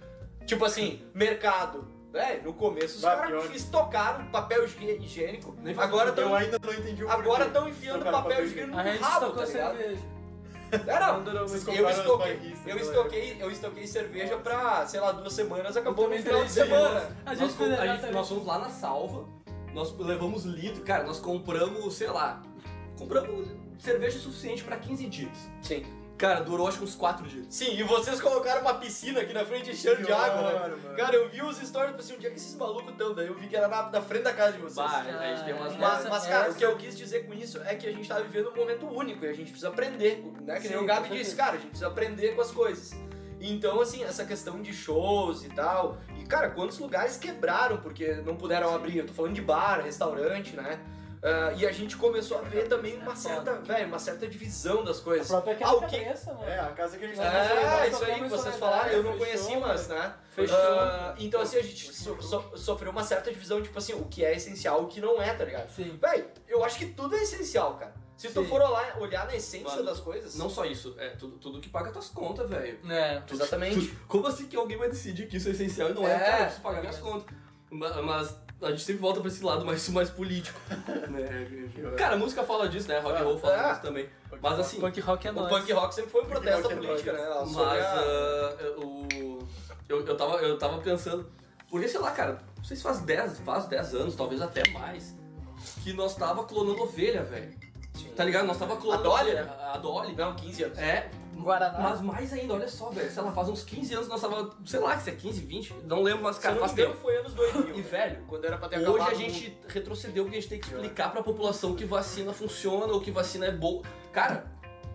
Tipo 0.45 0.65
assim, 0.65 1.05
mercado. 1.13 1.87
Velho, 2.11 2.43
no 2.43 2.53
começo 2.53 2.97
os 2.97 3.03
caras 3.03 3.51
estocaram 3.53 4.25
papel 4.31 4.65
higiênico. 4.65 5.55
Nem 5.61 5.77
Agora 5.77 6.09
sentido. 6.09 6.21
Eu 6.21 6.35
ainda 6.35 6.57
não 6.59 6.73
entendi 6.73 7.03
o 7.03 7.11
agora 7.11 7.45
estão 7.45 7.69
enfiando 7.69 8.03
papel 8.03 8.13
papel 8.23 8.45
higiênico 8.45 8.75
no 8.75 8.99
rabo, 8.99 9.31
tá 9.31 9.45
ligado? 9.45 9.77
cerveja. 9.77 10.01
É, 10.71 10.99
não. 10.99 11.23
Vocês 11.47 11.65
Eu 11.67 11.73
compraram 11.73 11.89
as 11.89 11.97
estoquei, 11.97 12.53
eu 12.65 12.75
né? 12.75 12.81
estoquei, 12.81 13.37
eu 13.39 13.51
estoquei 13.51 13.87
cerveja 13.87 14.37
pra, 14.37 14.85
sei 14.87 14.99
lá, 14.99 15.11
duas 15.11 15.33
semanas, 15.33 15.75
acabou 15.77 16.09
no 16.09 16.15
final 16.17 16.43
de 16.43 16.51
semana. 16.51 17.15
A 17.25 17.29
Nós, 17.31 17.39
gente 17.39 17.53
com- 17.53 17.65
fez 17.65 17.79
a 17.79 17.87
gente- 17.95 18.11
nós 18.11 18.27
fomos 18.29 18.45
lá 18.45 18.59
na 18.59 18.69
salva, 18.69 19.25
nós 19.73 19.95
levamos 19.97 20.45
litro, 20.45 20.81
cara, 20.83 21.03
nós 21.03 21.19
compramos, 21.19 21.93
sei 21.95 22.07
lá, 22.07 22.41
compramos 22.97 23.47
cerveja 23.79 24.19
suficiente 24.19 24.63
pra 24.63 24.77
15 24.77 25.05
dias. 25.07 25.49
Sim. 25.61 25.85
Cara, 26.19 26.41
durou 26.41 26.67
acho 26.67 26.77
que 26.79 26.83
uns 26.83 26.95
4 26.95 27.25
dias. 27.27 27.47
Sim, 27.49 27.73
e 27.79 27.81
vocês 27.81 28.19
colocaram 28.19 28.59
uma 28.61 28.73
piscina 28.73 29.21
aqui 29.21 29.31
na 29.33 29.45
frente 29.45 29.71
enchendo 29.71 30.03
de 30.03 30.11
água, 30.11 30.51
né? 30.51 30.59
Mano. 30.59 30.95
Cara, 30.97 31.15
eu 31.15 31.29
vi 31.29 31.41
os 31.41 31.57
stories, 31.57 31.95
assim, 31.97 32.15
onde 32.15 32.27
é 32.27 32.29
que 32.29 32.35
esses 32.35 32.53
malucos 32.55 32.91
estão? 32.91 33.15
Daí 33.15 33.27
eu 33.27 33.35
vi 33.35 33.47
que 33.47 33.55
era 33.55 33.69
na, 33.69 33.89
na 33.89 34.01
frente 34.01 34.23
da 34.23 34.33
casa 34.33 34.51
de 34.51 34.57
vocês. 34.59 34.75
Bah, 34.75 34.99
a 34.99 35.27
gente 35.35 35.45
tem 35.45 35.53
umas 35.53 35.77
Mas, 35.77 35.99
Essa- 36.01 36.09
mas, 36.09 36.27
cara, 36.27 36.47
essa- 36.47 36.51
o 36.51 36.55
que 36.55 36.65
eu 36.65 36.75
quis 36.75 36.97
dizer 36.97 37.25
com 37.25 37.33
isso 37.33 37.61
é 37.63 37.73
que 37.73 37.87
a 37.87 37.91
gente 37.93 38.05
tá 38.07 38.19
vivendo 38.19 38.49
um 38.49 38.55
momento 38.55 38.85
único 38.85 39.23
e 39.23 39.29
a 39.29 39.33
gente 39.33 39.45
precisa 39.51 39.69
aprender, 39.69 40.21
né? 40.41 40.59
Que 40.59 40.67
nem 40.67 40.77
Sim, 40.77 40.83
o 40.83 40.85
Gabi 40.85 41.07
disse, 41.09 41.35
cara, 41.37 41.51
a 41.53 41.57
gente 41.57 41.69
precisa 41.69 41.87
aprender 41.87 42.35
com 42.35 42.41
as 42.41 42.51
coisas. 42.51 42.93
Então, 43.39 43.79
assim, 43.79 44.03
essa 44.03 44.25
questão 44.25 44.61
de 44.61 44.73
shows 44.73 45.45
e 45.45 45.49
tal. 45.49 45.97
E, 46.19 46.25
cara, 46.25 46.49
quantos 46.49 46.77
lugares 46.79 47.15
quebraram 47.15 47.77
porque 47.77 48.15
não 48.25 48.35
puderam 48.35 48.75
abrir? 48.75 48.97
Eu 48.97 49.07
tô 49.07 49.13
falando 49.13 49.33
de 49.35 49.41
bar, 49.41 49.79
restaurante, 49.81 50.53
né? 50.53 50.81
Ah, 51.21 51.51
e 51.55 51.65
a 51.67 51.71
gente 51.71 51.97
começou 51.97 52.37
a 52.37 52.41
ver 52.41 52.67
também 52.69 52.97
uma 52.97 53.13
certa, 53.15 53.55
velho, 53.55 53.87
uma 53.87 53.99
certa 53.99 54.25
divisão 54.27 54.83
das 54.83 54.99
A 54.99 55.03
coisas. 55.03 55.27
própria 55.27 55.57
Ah, 55.61 55.73
o 55.73 55.81
que- 55.81 55.87
quebra-cabeça, 55.87 56.33
mano. 56.33 56.49
É, 56.49 56.59
a 56.59 56.67
casa 56.71 56.97
que 56.97 57.03
a 57.03 57.07
gente 57.09 57.19
É, 57.19 57.89
isso 57.89 58.03
aí 58.05 58.21
que 58.23 58.29
vocês 58.29 58.55
falaram, 58.55 58.89
eu 58.91 59.03
não 59.03 59.17
conheci, 59.17 59.43
fechou, 59.45 59.59
mas, 59.59 59.87
né? 59.89 60.13
Fechou. 60.31 60.57
Ah, 60.57 61.15
então, 61.19 61.41
assim, 61.41 61.57
a 61.57 61.61
gente 61.61 61.93
so- 61.93 62.21
so- 62.21 62.51
sofreu 62.57 62.91
uma 62.91 63.03
certa 63.03 63.31
divisão, 63.31 63.61
tipo 63.61 63.77
assim, 63.77 63.93
o 63.93 64.05
que 64.05 64.23
é 64.23 64.33
essencial 64.35 64.81
e 64.81 64.85
o 64.85 64.87
que 64.87 65.01
não 65.01 65.21
é, 65.21 65.33
tá 65.33 65.43
ligado? 65.43 65.69
Sim. 65.71 65.97
Véi, 66.01 66.25
eu 66.47 66.63
acho 66.63 66.77
que 66.79 66.85
tudo 66.85 67.13
é 67.15 67.21
essencial, 67.21 67.75
cara. 67.75 67.93
Se 68.15 68.27
tu 68.29 68.41
Sim. 68.43 68.49
for 68.49 68.61
olhar, 68.61 68.97
olhar 68.99 69.25
na 69.27 69.35
essência 69.35 69.69
Mano, 69.69 69.83
das 69.85 69.99
coisas. 70.01 70.35
Não 70.35 70.49
só 70.49 70.65
isso, 70.65 70.93
é 70.97 71.09
tudo, 71.11 71.37
tudo 71.37 71.59
que 71.61 71.69
paga 71.69 71.89
tuas 71.91 72.09
contas, 72.09 72.49
velho. 72.49 72.77
É. 72.89 73.21
Tudo- 73.21 73.41
Exatamente. 73.41 73.87
tudo- 73.87 73.99
como 74.07 74.27
assim 74.27 74.45
que 74.47 74.57
alguém 74.57 74.77
vai 74.77 74.89
decidir 74.89 75.27
que 75.27 75.37
isso 75.37 75.47
é 75.47 75.51
essencial 75.51 75.89
e 75.89 75.93
não 75.93 76.05
é? 76.07 76.13
É, 76.13 76.19
Cara, 76.19 76.31
eu 76.31 76.37
preciso 76.43 76.61
pagar 76.61 76.77
é 76.77 76.81
minhas 76.81 76.97
contas. 76.97 77.33
Ma- 77.71 78.01
Mas 78.01 78.35
a 78.61 78.69
gente 78.71 78.81
sempre 78.83 79.01
volta 79.01 79.19
pra 79.21 79.29
esse 79.29 79.43
lado 79.43 79.65
mais, 79.65 79.87
mais 79.89 80.09
político. 80.09 80.59
né? 81.09 81.93
Cara, 81.97 82.15
a 82.15 82.17
música 82.17 82.43
fala 82.43 82.67
disso, 82.67 82.87
né? 82.87 82.99
Rock 82.99 83.21
and 83.21 83.25
roll 83.25 83.37
fala 83.39 83.55
É. 83.55 83.69
disso 83.69 83.81
também. 83.81 84.09
Mas 84.41 84.59
assim, 84.59 84.79
Punk 84.79 84.99
rock 84.99 85.27
é 85.27 85.31
O 85.31 85.33
nóis. 85.35 85.49
punk 85.49 85.71
rock 85.73 85.95
sempre 85.95 86.11
foi 86.11 86.21
um 86.21 86.25
Punk 86.25 86.33
protesto 86.41 86.67
à 86.67 86.71
é 86.71 86.75
política, 86.75 87.13
né? 87.13 87.19
Mas 87.45 87.57
a- 87.57 87.73
ah, 87.73 88.79
o, 88.79 89.39
eu, 89.87 90.05
eu, 90.05 90.17
tava, 90.17 90.35
eu 90.37 90.57
tava 90.57 90.77
pensando, 90.81 91.29
porque 91.69 91.87
sei 91.87 91.99
lá, 91.99 92.11
cara, 92.11 92.39
não 92.57 92.63
sei 92.63 92.77
se 92.77 92.83
faz 92.83 92.99
10, 92.99 93.39
faz 93.39 93.65
10 93.65 93.95
anos, 93.95 94.15
talvez 94.15 94.41
até 94.41 94.67
mais, 94.71 95.15
que 95.83 95.93
nós 95.93 96.15
tava 96.15 96.43
clonando 96.43 96.81
ovelha, 96.83 97.23
velho. 97.23 97.53
Sim. 98.03 98.09
Tá 98.15 98.23
ligado? 98.23 98.45
Nós 98.45 98.57
tava 98.57 98.75
clonando 98.77 99.13
A 99.13 99.17
Dolly, 99.17 99.33
né? 99.33 99.49
A 99.73 99.77
Dolly. 99.77 100.15
Não, 100.15 100.35
15 100.35 100.63
anos. 100.63 100.77
É, 100.77 101.09
Guaraná. 101.35 101.79
mas 101.79 102.01
mais 102.01 102.33
ainda, 102.33 102.53
olha 102.53 102.67
só, 102.67 102.89
velho, 102.89 103.09
sei 103.09 103.23
lá, 103.23 103.31
faz 103.31 103.49
uns 103.49 103.63
15 103.63 103.93
anos 103.93 104.07
nós 104.07 104.21
tava, 104.21 104.49
sei 104.65 104.79
lá, 104.79 104.97
se 104.99 105.09
é 105.09 105.15
15, 105.15 105.41
20, 105.41 105.73
não 105.85 106.01
lembro, 106.01 106.23
mas 106.23 106.37
cara, 106.37 106.57
faz 106.57 106.73
tempo. 106.73 106.93
foi 106.95 107.17
anos 107.17 107.33
2000. 107.33 107.75
E 107.79 107.81
velho, 107.81 108.23
Quando 108.27 108.45
era 108.45 108.57
pra 108.57 108.67
ter 108.67 108.87
Hoje 108.87 109.07
a 109.07 109.13
gente 109.13 109.57
retrocedeu 109.67 110.23
porque 110.23 110.37
a 110.37 110.41
gente 110.41 110.49
tem 110.49 110.59
que 110.59 110.67
explicar 110.67 111.11
pra 111.11 111.23
população 111.23 111.75
que 111.75 111.85
vacina 111.85 112.33
funciona 112.33 112.91
ou 112.91 112.99
que 112.99 113.11
vacina 113.11 113.45
é 113.45 113.51
boa. 113.51 113.83
Cara, 114.11 114.45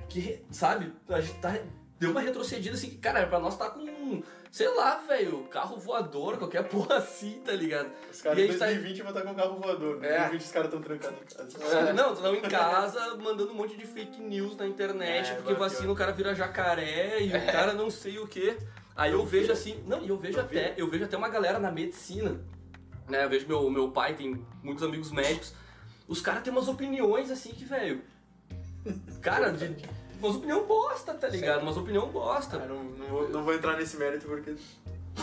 que, 0.09 0.45
sabe, 0.51 0.93
a 1.09 1.21
gente 1.21 1.39
tá, 1.39 1.57
deu 1.99 2.11
uma 2.11 2.21
retrocedida 2.21 2.75
assim, 2.75 2.91
que, 2.91 2.99
cara, 2.99 3.27
pra 3.27 3.39
nós 3.39 3.57
tá 3.57 3.71
com, 3.71 4.23
sei 4.55 4.69
lá, 4.73 4.99
velho, 4.99 5.43
carro 5.51 5.77
voador, 5.79 6.39
qualquer 6.39 6.63
porra 6.71 6.99
assim, 6.99 7.41
tá 7.45 7.51
ligado? 7.51 7.91
Os 8.09 8.23
caras 8.23 8.39
E 8.39 8.43
em 8.43 8.45
a 8.45 8.47
gente 8.51 8.59
tá- 8.61 8.67
2020 8.67 9.03
vão 9.03 9.09
estar 9.11 9.23
com 9.23 9.35
carro 9.35 9.59
voador. 9.61 9.97
Em 9.97 10.07
É. 10.07 10.11
2020 10.19 10.41
os 10.43 10.53
caras 10.53 10.69
estão 10.69 10.81
trancados 10.81 11.19
em 11.19 11.25
casa. 11.59 11.93
Não, 11.93 12.13
estão 12.13 12.35
em 12.37 12.41
casa 12.41 13.17
mandando 13.17 13.51
um 13.51 13.55
monte 13.55 13.77
de 13.77 13.85
fake 13.85 14.23
news 14.23 14.57
na 14.57 14.65
internet, 14.69 15.33
É, 15.33 15.35
porque 15.35 15.55
vacina 15.55 15.91
o 15.91 15.97
cara 15.97 16.13
vira 16.13 16.33
jacaré 16.37 17.21
e 17.21 17.31
o 17.31 17.47
cara 17.53 17.73
não 17.73 17.91
sei 17.91 18.21
o 18.21 18.29
que. 18.29 18.57
Aí 18.95 19.11
eu 19.11 19.27
vejo 19.27 19.51
assim, 19.51 19.83
não, 19.89 20.01
e 20.05 20.09
eu 20.09 20.17
vejo 20.17 20.39
Eu 20.39 20.47
vi. 20.47 20.57
até, 20.57 20.75
eu 20.81 20.89
vejo 20.89 21.05
até 21.05 21.17
uma 21.17 21.29
galera 21.29 21.59
na 21.59 21.73
medicina, 21.73 22.41
né? 23.09 23.25
Eu 23.25 23.29
vejo 23.29 23.49
meu, 23.49 23.69
meu 23.69 23.91
pai, 23.91 24.15
tem 24.15 24.47
muitos 24.63 24.85
amigos 24.85 25.11
médicos, 25.11 25.53
os 26.07 26.21
caras 26.21 26.45
têm 26.45 26.53
umas 26.53 26.69
opiniões 26.69 27.29
assim 27.29 27.51
que, 27.51 27.65
velho. 27.65 28.03
Cara, 29.21 29.51
de. 29.51 29.75
Umas 30.25 30.37
opinião 30.37 30.65
bosta, 30.65 31.15
tá 31.15 31.29
ligado? 31.29 31.63
Umas 31.63 31.77
opinião 31.77 32.09
bosta. 32.09 32.57
Ah, 32.63 32.67
não, 32.67 32.83
não, 32.83 33.07
vou, 33.07 33.29
não 33.29 33.45
vou 33.45 33.55
entrar 33.55 33.77
nesse 33.77 33.97
mérito 33.97 34.27
porque, 34.27 34.57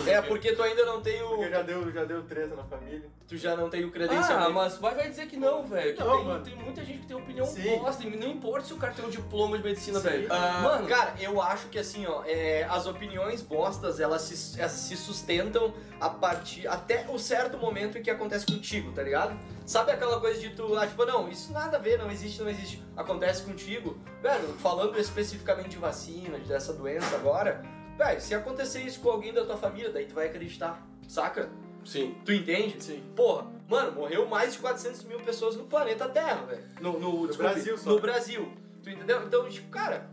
É 0.08 0.22
porque 0.22 0.54
tu 0.54 0.64
ainda 0.64 0.86
não 0.86 1.02
tem 1.02 1.22
o. 1.22 1.28
porque 1.30 1.50
já, 1.50 1.62
deu, 1.62 1.92
já 1.92 2.06
deu 2.06 2.24
treta 2.24 2.56
na 2.56 2.64
família. 2.64 3.10
Tu 3.28 3.38
já 3.38 3.56
não 3.56 3.70
tem 3.70 3.84
o 3.86 3.92
credencial. 3.92 4.39
Ah, 4.39 4.50
mas 4.50 4.78
vai, 4.78 4.96
vai 4.96 5.10
dizer 5.10 5.28
que 5.28 5.38
não, 5.38 5.64
velho. 5.66 5.96
Que 5.96 6.04
Não, 6.04 6.18
tem, 6.18 6.26
mano. 6.26 6.44
tem 6.44 6.56
muita 6.56 6.84
gente 6.84 7.00
que 7.00 7.08
tem 7.08 7.16
opinião 7.16 7.46
Sim. 7.46 7.78
bosta. 7.78 8.04
E 8.06 8.16
não 8.18 8.28
importa 8.30 8.66
se 8.68 8.74
o 8.74 8.78
cara 8.78 8.94
tem 8.94 9.06
um 9.06 9.10
diploma 9.10 9.58
de 9.58 9.64
medicina, 9.64 10.00
velho. 10.00 10.28
Ah, 10.32 10.62
Mano, 10.64 10.88
cara, 10.88 11.14
eu 11.20 11.42
acho 11.42 11.68
que 11.68 11.78
assim, 11.78 12.06
ó, 12.08 12.24
é, 12.26 12.64
as 12.64 12.88
opiniões 12.88 13.42
bostas, 13.42 14.00
elas 14.00 14.22
se, 14.24 14.60
elas 14.60 14.72
se 14.72 14.98
sustentam 14.98 15.74
a 16.00 16.10
partir 16.10 16.68
até 16.68 17.06
o 17.10 17.20
certo 17.20 17.58
momento 17.58 17.98
em 17.98 18.02
que 18.02 18.10
acontece 18.10 18.46
contigo, 18.46 18.92
tá 18.92 19.04
ligado? 19.04 19.38
Sabe 19.66 19.92
aquela 19.92 20.20
coisa 20.20 20.39
de 20.39 20.50
tu, 20.50 20.76
ah, 20.78 20.88
tipo, 20.88 21.06
não, 21.06 21.30
isso 21.30 21.54
nada 21.54 21.78
a 21.78 21.80
ver, 21.80 21.98
não 21.98 22.10
existe, 22.12 22.42
não 22.42 22.50
existe, 22.50 22.84
acontece 22.98 23.44
contigo. 23.44 23.98
Velho, 24.22 24.48
falando 24.60 24.98
especificamente 25.00 25.70
de 25.70 25.78
vacina, 25.78 26.38
dessa 26.39 26.74
doença 26.74 27.16
agora, 27.16 27.62
velho, 28.04 28.22
se 28.22 28.34
acontecer 28.34 28.82
isso 28.82 28.99
com 28.99 29.10
alguém 29.10 29.34
da 29.34 29.45
tua 29.45 29.58
família, 29.58 29.91
daí 29.91 30.06
tu 30.06 30.16
vai 30.16 30.28
acreditar, 30.28 30.86
saca? 31.08 31.49
sim. 31.84 32.16
Tu 32.26 32.32
entende? 32.34 32.76
Sim. 32.84 33.04
Porra, 33.16 33.47
mano, 33.68 33.91
morreu 33.93 34.28
mais 34.28 34.54
de 34.54 34.60
400 34.60 35.04
mil 35.04 35.20
pessoas 35.20 35.56
no 35.56 35.64
planeta 35.66 36.08
Terra, 36.10 36.45
velho. 36.45 36.64
No, 36.80 36.99
no, 36.99 37.28
desculpe, 37.28 37.52
Brasil 37.54 37.78
só. 37.78 37.89
No 37.91 37.99
Brasil. 37.99 38.52
Tu 38.84 38.89
entendeu? 38.91 39.24
Então, 39.26 39.49
tipo, 39.49 39.68
cara, 39.70 40.08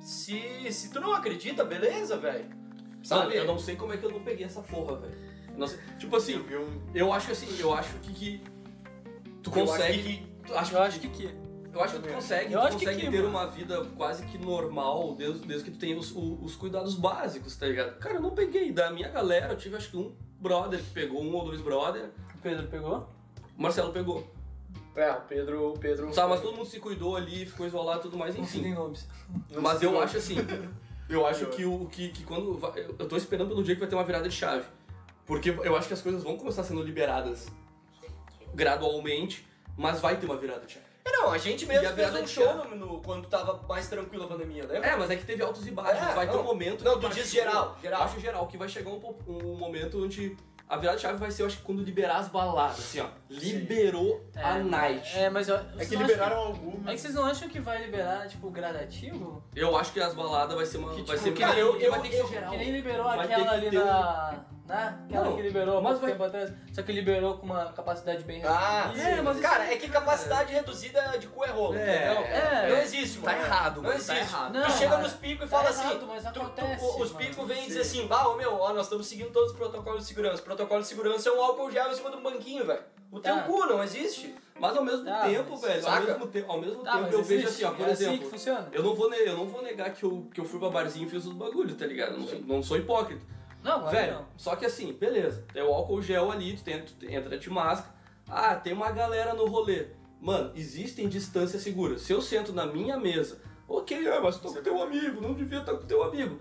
se, 0.00 0.70
se 0.72 0.90
tu 0.92 1.00
não 1.00 1.12
acredita, 1.12 1.64
beleza, 1.64 2.16
velho. 2.16 2.48
Mano, 2.48 3.04
Sabe? 3.04 3.36
eu 3.36 3.44
não 3.44 3.58
sei 3.58 3.74
como 3.76 3.92
é 3.92 3.96
que 3.96 4.04
eu 4.04 4.10
não 4.10 4.20
peguei 4.22 4.46
essa 4.46 4.60
porra, 4.62 4.96
velho. 4.96 5.16
Eu 5.58 5.98
Tipo 5.98 6.16
assim, 6.16 6.44
Eu 6.50 6.62
um. 6.62 6.80
eu 6.94 7.12
acho 7.12 7.32
assim, 7.32 7.48
eu 7.58 7.72
acho 7.74 7.94
que, 7.98 8.12
que 8.12 8.42
tu 9.42 9.50
Eu 9.50 9.62
acho 9.64 9.72
consegue. 9.72 10.02
que- 10.02 10.28
Eu 10.52 10.58
acho 10.82 11.00
que 11.00 11.08
que. 11.08 11.47
Eu 11.72 11.82
acho 11.82 11.96
que 12.00 12.08
tu 12.08 12.14
consegue, 12.14 12.52
Eu 12.52 12.60
tu 12.62 12.72
consegue 12.72 13.00
que, 13.02 13.10
ter 13.10 13.16
mano. 13.18 13.28
uma 13.28 13.46
vida 13.46 13.84
quase 13.96 14.24
que 14.26 14.38
normal, 14.38 15.14
desde, 15.14 15.46
desde 15.46 15.64
que 15.64 15.70
tu 15.70 15.78
tenha 15.78 15.96
os, 15.98 16.12
os 16.14 16.56
cuidados 16.56 16.94
básicos, 16.94 17.56
tá 17.56 17.66
ligado? 17.66 17.98
Cara, 17.98 18.14
eu 18.16 18.20
não 18.22 18.30
peguei. 18.30 18.72
Da 18.72 18.90
minha 18.90 19.08
galera, 19.08 19.52
eu 19.52 19.56
tive 19.56 19.76
acho 19.76 19.90
que 19.90 19.96
um 19.96 20.14
brother 20.40 20.80
que 20.80 20.90
pegou, 20.90 21.22
um 21.22 21.34
ou 21.34 21.44
dois 21.44 21.60
brother. 21.60 22.10
O 22.34 22.38
Pedro 22.38 22.66
pegou? 22.68 23.08
O 23.56 23.62
Marcelo 23.62 23.92
pegou. 23.92 24.26
É, 24.96 25.12
o 25.12 25.20
Pedro. 25.20 25.72
o 25.72 25.78
Pedro 25.78 26.10
Tá, 26.10 26.26
mas 26.26 26.40
todo 26.40 26.56
mundo 26.56 26.66
se 26.66 26.80
cuidou 26.80 27.14
ali, 27.16 27.46
ficou 27.46 27.66
isolado 27.66 28.00
e 28.00 28.02
tudo 28.02 28.16
mais, 28.16 28.34
Enfim, 28.34 28.42
enfim. 28.42 28.62
tem 28.62 28.74
nomes. 28.74 29.06
não 29.50 29.62
Mas 29.62 29.78
sei 29.78 29.86
eu 29.88 30.00
acho 30.00 30.16
assim, 30.16 30.36
eu 31.08 31.24
acho 31.26 31.46
que 31.46 31.64
o 31.64 31.86
que, 31.86 32.08
que 32.08 32.24
quando. 32.24 32.54
vai- 32.58 32.80
Eu 32.80 32.96
eu 32.98 33.06
tô 33.08 33.16
esperando 33.16 33.48
pelo 33.48 33.62
dia 33.62 33.74
que 33.74 33.80
vai 33.80 33.88
ter 33.88 33.94
uma 33.94 34.04
virada 34.04 34.28
de 34.28 34.34
chave. 34.34 34.64
Porque 35.26 35.50
eu 35.50 35.76
acho 35.76 35.86
que 35.86 35.94
as 35.94 36.02
coisas 36.02 36.22
vão 36.24 36.36
começar 36.36 36.64
sendo 36.64 36.82
liberadas 36.82 37.46
gradualmente, 38.54 39.46
mas 39.76 40.00
vai 40.00 40.16
ter 40.16 40.26
uma 40.26 40.36
virada 40.36 40.64
de 40.66 40.72
chave. 40.72 40.87
É, 41.08 41.12
não, 41.16 41.30
a 41.32 41.38
gente 41.38 41.62
E 41.64 41.64
a 41.64 41.68
mesmo 41.68 41.84
fez 41.86 41.94
virada 41.96 42.20
um 42.20 42.24
de 42.24 42.30
show 42.30 42.54
no, 42.54 42.76
no- 42.76 43.00
quando 43.02 43.26
tava 43.28 43.60
mais 43.68 43.88
tranquila 43.88 44.24
a 44.26 44.28
pandemia, 44.28 44.66
lembra? 44.66 44.88
É, 44.88 44.96
mas 44.96 45.10
é 45.10 45.16
que 45.16 45.24
teve 45.24 45.42
altos 45.42 45.66
e 45.66 45.70
baixos. 45.70 46.02
É, 46.08 46.14
vai 46.14 46.26
ter 46.26 46.34
não. 46.34 46.40
um 46.42 46.44
momento. 46.44 46.84
Não, 46.84 46.94
que 46.94 47.00
tu 47.00 47.06
vai 47.08 47.16
diz 47.16 47.28
chegar- 47.30 47.50
geral, 47.50 47.76
geral. 47.82 48.02
Acho 48.02 48.20
geral, 48.20 48.46
que 48.46 48.56
vai 48.58 48.68
chegar 48.68 48.90
um, 48.90 49.14
um 49.26 49.56
momento 49.56 50.04
onde 50.04 50.36
a 50.68 50.76
virada 50.76 50.96
de 50.98 51.02
chave 51.02 51.16
vai 51.18 51.30
ser, 51.30 51.42
eu 51.42 51.46
acho 51.46 51.56
que 51.56 51.62
quando 51.62 51.82
liberar 51.82 52.18
as 52.18 52.28
baladas, 52.28 52.78
assim, 52.78 53.00
ó. 53.00 53.06
Liberou 53.30 54.22
a 54.36 54.58
night. 54.58 55.16
É, 55.16 55.30
mas 55.30 55.48
eu, 55.48 55.56
É 55.78 55.84
que 55.86 55.96
liberaram 55.96 56.36
acham- 56.36 56.46
algumas. 56.46 56.86
É 56.88 56.92
que 56.94 56.98
vocês 57.00 57.14
não 57.14 57.24
acham 57.24 57.48
que 57.48 57.58
vai 57.58 57.82
liberar, 57.82 58.28
tipo, 58.28 58.50
gradativo? 58.50 59.42
Eu 59.56 59.76
acho 59.78 59.92
que 59.94 60.00
as 60.00 60.12
baladas 60.14 60.54
vai 60.54 60.66
ser 60.66 60.76
uma. 60.76 60.90
Que, 60.94 61.02
vai 61.02 61.16
tipo, 61.16 61.18
ser 61.30 61.34
cara, 61.34 61.54
que 61.54 61.60
eu- 61.60 61.72
vai 61.72 61.82
eu- 61.98 62.02
ter 62.02 62.08
que 62.10 62.16
eu- 62.16 62.26
ser 62.26 62.34
geral. 62.34 62.50
Que 62.50 62.56
nem 62.58 62.70
liberou 62.70 63.04
Vai 63.04 63.26
ter 63.26 63.32
aquela 63.34 63.48
que 63.48 63.54
ali 63.54 63.70
ter 63.70 63.78
um- 63.80 63.84
na. 63.86 64.44
Né? 64.68 64.98
Aquela 65.08 65.24
Não, 65.24 65.36
que 65.36 65.40
liberou 65.42 65.78
há 65.78 65.80
mas 65.80 65.92
pouco 65.92 66.02
vai- 66.06 66.12
tempo 66.12 66.24
atrás. 66.24 66.52
Só 66.74 66.82
que 66.82 66.92
liberou 66.92 67.38
com 67.38 67.46
uma 67.46 67.72
capacidade 67.72 68.22
bem 68.24 68.44
Ah, 68.44 68.82
reduzida. 68.88 69.08
É, 69.08 69.22
mas 69.22 69.40
Cara, 69.40 69.64
é 69.72 69.76
que 69.76 69.88
capacidade 69.88 70.52
reduzida 70.52 71.00
de 71.18 71.26
cu 71.26 71.42
é 71.42 71.48
rolo, 71.48 71.74
É, 71.78 71.80
entendeu? 72.12 72.22
é. 72.24 72.68
Não 72.68 72.76
existe, 72.76 73.18
Tá 73.20 73.30
mano. 73.32 73.44
errado, 73.46 73.76
Não 73.76 73.82
mano, 73.84 73.94
existe. 73.94 74.12
tá 74.14 74.18
errado. 74.18 74.52
Não, 74.52 74.66
tu 74.66 74.72
chega 74.72 74.96
mas- 74.98 75.02
nos 75.04 75.12
picos 75.14 75.46
e 75.46 75.50
tá 75.50 75.56
fala 75.56 75.70
errado, 75.70 75.96
assim. 75.96 76.06
mas 76.06 76.22
tu- 76.24 76.32
tu- 76.32 76.40
acontece, 76.42 76.84
o- 76.84 77.00
os 77.02 77.12
mano. 77.12 77.26
picos 77.26 77.48
vêm 77.48 77.60
Sim. 77.62 77.66
dizer 77.68 77.80
assim, 77.80 78.06
bah, 78.06 78.28
ô 78.28 78.34
meu, 78.36 78.54
ó, 78.60 78.72
nós 78.74 78.82
estamos 78.84 79.06
seguindo 79.06 79.30
todos 79.30 79.52
os 79.52 79.56
protocolos 79.56 80.02
de 80.02 80.08
segurança. 80.08 80.42
Protocolo 80.42 80.82
de 80.82 80.86
segurança 80.86 81.28
é 81.30 81.32
um 81.32 81.42
álcool 81.42 81.70
gel 81.70 81.90
em 81.90 81.94
cima 81.94 82.10
do 82.10 82.20
banquinho, 82.20 82.66
velho. 82.66 82.82
O 83.10 83.18
teu 83.20 83.36
Tá. 83.36 83.42
cu 83.44 83.64
não 83.64 83.82
existe. 83.82 84.34
Mas 84.60 84.76
ao 84.76 84.84
mesmo 84.84 85.02
Tá, 85.06 85.20
tempo, 85.22 85.50
mas- 85.52 85.60
velho, 85.62 85.86
ao 85.86 85.92
saca? 85.92 86.06
mesmo, 86.12 86.26
te 86.26 86.44
ao 86.46 86.60
mesmo 86.60 86.82
Tá, 86.84 86.90
tempo 86.92 87.04
mas 87.04 87.12
eu 87.14 87.22
vejo 87.24 87.42
existe, 87.46 87.64
assim, 87.64 87.72
ó, 87.72 87.76
por 87.76 87.88
é 87.88 87.92
assim 87.92 88.02
exemplo. 88.04 88.18
que 88.24 88.30
funciona. 88.30 88.68
Eu 88.70 88.82
não, 88.82 88.94
vou 88.94 89.08
ne- 89.08 89.16
eu 89.28 89.34
não 89.36 89.46
vou 89.46 89.62
negar 89.62 89.90
que 89.94 90.04
eu, 90.04 90.28
que 90.34 90.38
eu 90.40 90.44
fui 90.44 90.58
pra 90.60 90.68
barzinho 90.68 91.06
e 91.06 91.10
fiz 91.10 91.24
os 91.24 91.32
bagulhos, 91.32 91.74
tá 91.74 91.86
ligado? 91.86 92.12
Eu 92.12 92.18
não, 92.18 92.26
sou- 92.28 92.40
não 92.40 92.62
sou 92.62 92.76
hipócrita. 92.76 93.22
Não, 93.62 93.80
claro 93.80 93.96
Velho, 93.96 94.14
não. 94.14 94.26
só 94.36 94.56
que 94.56 94.66
assim, 94.66 94.92
beleza. 94.92 95.44
Tem 95.52 95.62
o 95.62 95.72
álcool 95.72 96.00
gel 96.00 96.30
ali, 96.30 96.56
tu, 96.56 96.64
tem, 96.64 96.82
tu 96.82 96.94
entra 97.06 97.36
de 97.36 97.50
máscara. 97.50 97.94
Ah, 98.28 98.54
tem 98.54 98.72
uma 98.72 98.90
galera 98.90 99.34
no 99.34 99.46
rolê. 99.46 99.86
Mano, 100.20 100.52
existem 100.54 101.08
distâncias 101.08 101.62
seguras. 101.62 102.02
Se 102.02 102.12
eu 102.12 102.20
sento 102.20 102.52
na 102.52 102.66
minha 102.66 102.98
mesa, 102.98 103.40
ok, 103.66 104.08
ah, 104.08 104.20
mas 104.20 104.38
tô 104.38 104.52
com 104.52 104.62
teu 104.62 104.82
amigo, 104.82 105.20
não 105.20 105.34
devia 105.34 105.60
estar 105.60 105.74
com 105.74 105.86
teu 105.86 106.02
amigo. 106.02 106.38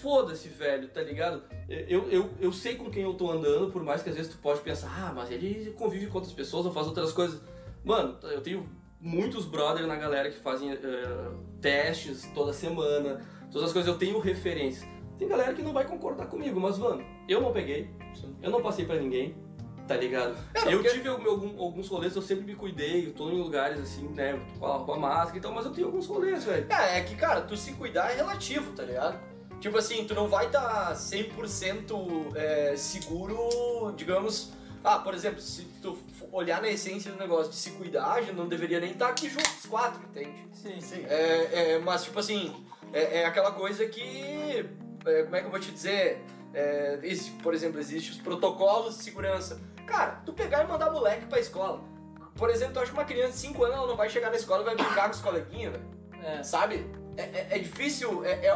Foda-se, 0.00 0.48
velho, 0.48 0.88
tá 0.88 1.02
ligado? 1.02 1.42
Eu, 1.68 2.08
eu, 2.10 2.30
eu 2.40 2.52
sei 2.52 2.74
com 2.74 2.90
quem 2.90 3.04
eu 3.04 3.14
tô 3.14 3.30
andando, 3.30 3.70
por 3.70 3.82
mais 3.82 4.02
que 4.02 4.10
às 4.10 4.16
vezes 4.16 4.32
tu 4.32 4.38
pode 4.38 4.60
pensar, 4.60 4.88
ah, 4.88 5.12
mas 5.14 5.30
ele 5.30 5.72
convive 5.78 6.06
com 6.08 6.18
outras 6.18 6.34
pessoas 6.34 6.66
ou 6.66 6.72
faz 6.72 6.86
outras 6.86 7.12
coisas. 7.12 7.40
Mano, 7.84 8.16
eu 8.22 8.40
tenho 8.40 8.68
muitos 9.00 9.44
brothers 9.44 9.86
na 9.86 9.96
galera 9.96 10.30
que 10.30 10.38
fazem 10.40 10.72
eh, 10.72 11.30
testes 11.60 12.28
toda 12.34 12.52
semana, 12.52 13.24
todas 13.52 13.68
as 13.68 13.72
coisas, 13.72 13.90
eu 13.90 13.98
tenho 13.98 14.18
referências. 14.18 14.88
Tem 15.18 15.26
galera 15.28 15.52
que 15.54 15.62
não 15.62 15.72
vai 15.72 15.84
concordar 15.84 16.26
comigo, 16.26 16.60
mas, 16.60 16.78
mano, 16.78 17.04
eu 17.28 17.40
não 17.40 17.52
peguei, 17.52 17.90
eu 18.42 18.50
não 18.50 18.62
passei 18.62 18.84
pra 18.84 18.96
ninguém, 18.96 19.34
tá 19.86 19.96
ligado? 19.96 20.36
É, 20.54 20.72
eu 20.72 20.78
porque- 20.80 20.90
tive 20.94 21.08
algum- 21.08 21.60
alguns 21.60 21.88
rolês, 21.88 22.14
eu 22.14 22.22
sempre 22.22 22.44
me 22.44 22.54
cuidei, 22.54 23.06
eu 23.08 23.12
tô 23.12 23.28
em 23.30 23.40
lugares 23.42 23.80
assim, 23.80 24.06
né, 24.08 24.40
com 24.58 24.66
a, 24.66 24.84
com 24.84 24.92
a 24.92 24.96
máscara 24.96 25.38
e 25.38 25.40
tal, 25.40 25.52
mas 25.52 25.64
eu 25.64 25.72
tenho 25.72 25.86
alguns 25.88 26.06
rolês, 26.06 26.44
velho. 26.44 26.66
É, 26.70 26.98
é 26.98 27.00
que, 27.02 27.16
cara, 27.16 27.40
tu 27.40 27.56
se 27.56 27.72
cuidar 27.72 28.10
é 28.12 28.14
relativo, 28.14 28.72
tá 28.72 28.84
ligado? 28.84 29.18
Tipo 29.60 29.76
assim, 29.78 30.04
tu 30.04 30.14
não 30.14 30.28
vai 30.28 30.46
estar 30.46 30.94
100% 30.94 32.32
é, 32.36 32.76
seguro, 32.76 33.92
digamos. 33.96 34.52
Ah, 34.84 35.00
por 35.00 35.12
exemplo, 35.14 35.40
se 35.40 35.62
tu 35.82 35.98
olhar 36.30 36.62
na 36.62 36.68
essência 36.68 37.10
do 37.10 37.18
negócio 37.18 37.50
de 37.50 37.56
se 37.56 37.70
cuidar, 37.72 38.12
a 38.12 38.20
gente 38.20 38.34
não 38.36 38.46
deveria 38.46 38.78
nem 38.78 38.92
estar 38.92 39.08
aqui 39.08 39.28
juntos, 39.28 39.50
os 39.58 39.66
quatro, 39.66 40.00
entende? 40.08 40.46
Sim. 40.52 40.80
Sim. 40.80 41.04
É, 41.08 41.72
é, 41.72 41.78
mas, 41.80 42.04
tipo 42.04 42.18
assim, 42.20 42.54
é, 42.92 43.22
é 43.22 43.24
aquela 43.26 43.50
coisa 43.50 43.84
que. 43.86 44.64
É, 45.08 45.22
como 45.24 45.36
é 45.36 45.40
que 45.40 45.46
eu 45.46 45.50
vou 45.50 45.60
te 45.60 45.70
dizer? 45.70 46.24
É, 46.54 46.98
esse, 47.02 47.30
por 47.32 47.54
exemplo, 47.54 47.78
existem 47.78 48.12
os 48.12 48.18
protocolos 48.18 48.96
de 48.96 49.04
segurança. 49.04 49.60
Cara, 49.86 50.22
tu 50.24 50.32
pegar 50.32 50.64
e 50.64 50.68
mandar 50.68 50.90
moleque 50.90 51.26
pra 51.26 51.38
escola. 51.38 51.82
Por 52.34 52.50
exemplo, 52.50 52.74
tu 52.74 52.80
acha 52.80 52.92
que 52.92 52.96
uma 52.96 53.04
criança 53.04 53.32
de 53.32 53.38
5 53.38 53.64
anos 53.64 53.76
ela 53.76 53.86
não 53.86 53.96
vai 53.96 54.08
chegar 54.08 54.30
na 54.30 54.36
escola 54.36 54.62
e 54.62 54.64
vai 54.64 54.76
brincar 54.76 55.04
com 55.04 55.14
os 55.14 55.20
coleguinhas, 55.20 55.72
velho? 55.72 55.84
É. 56.22 56.42
Sabe? 56.42 56.86
É, 57.18 57.22
é, 57.22 57.46
é 57.50 57.58
difícil, 57.58 58.24
é, 58.24 58.30
é, 58.30 58.32
É, 58.32 58.40
que 58.40 58.46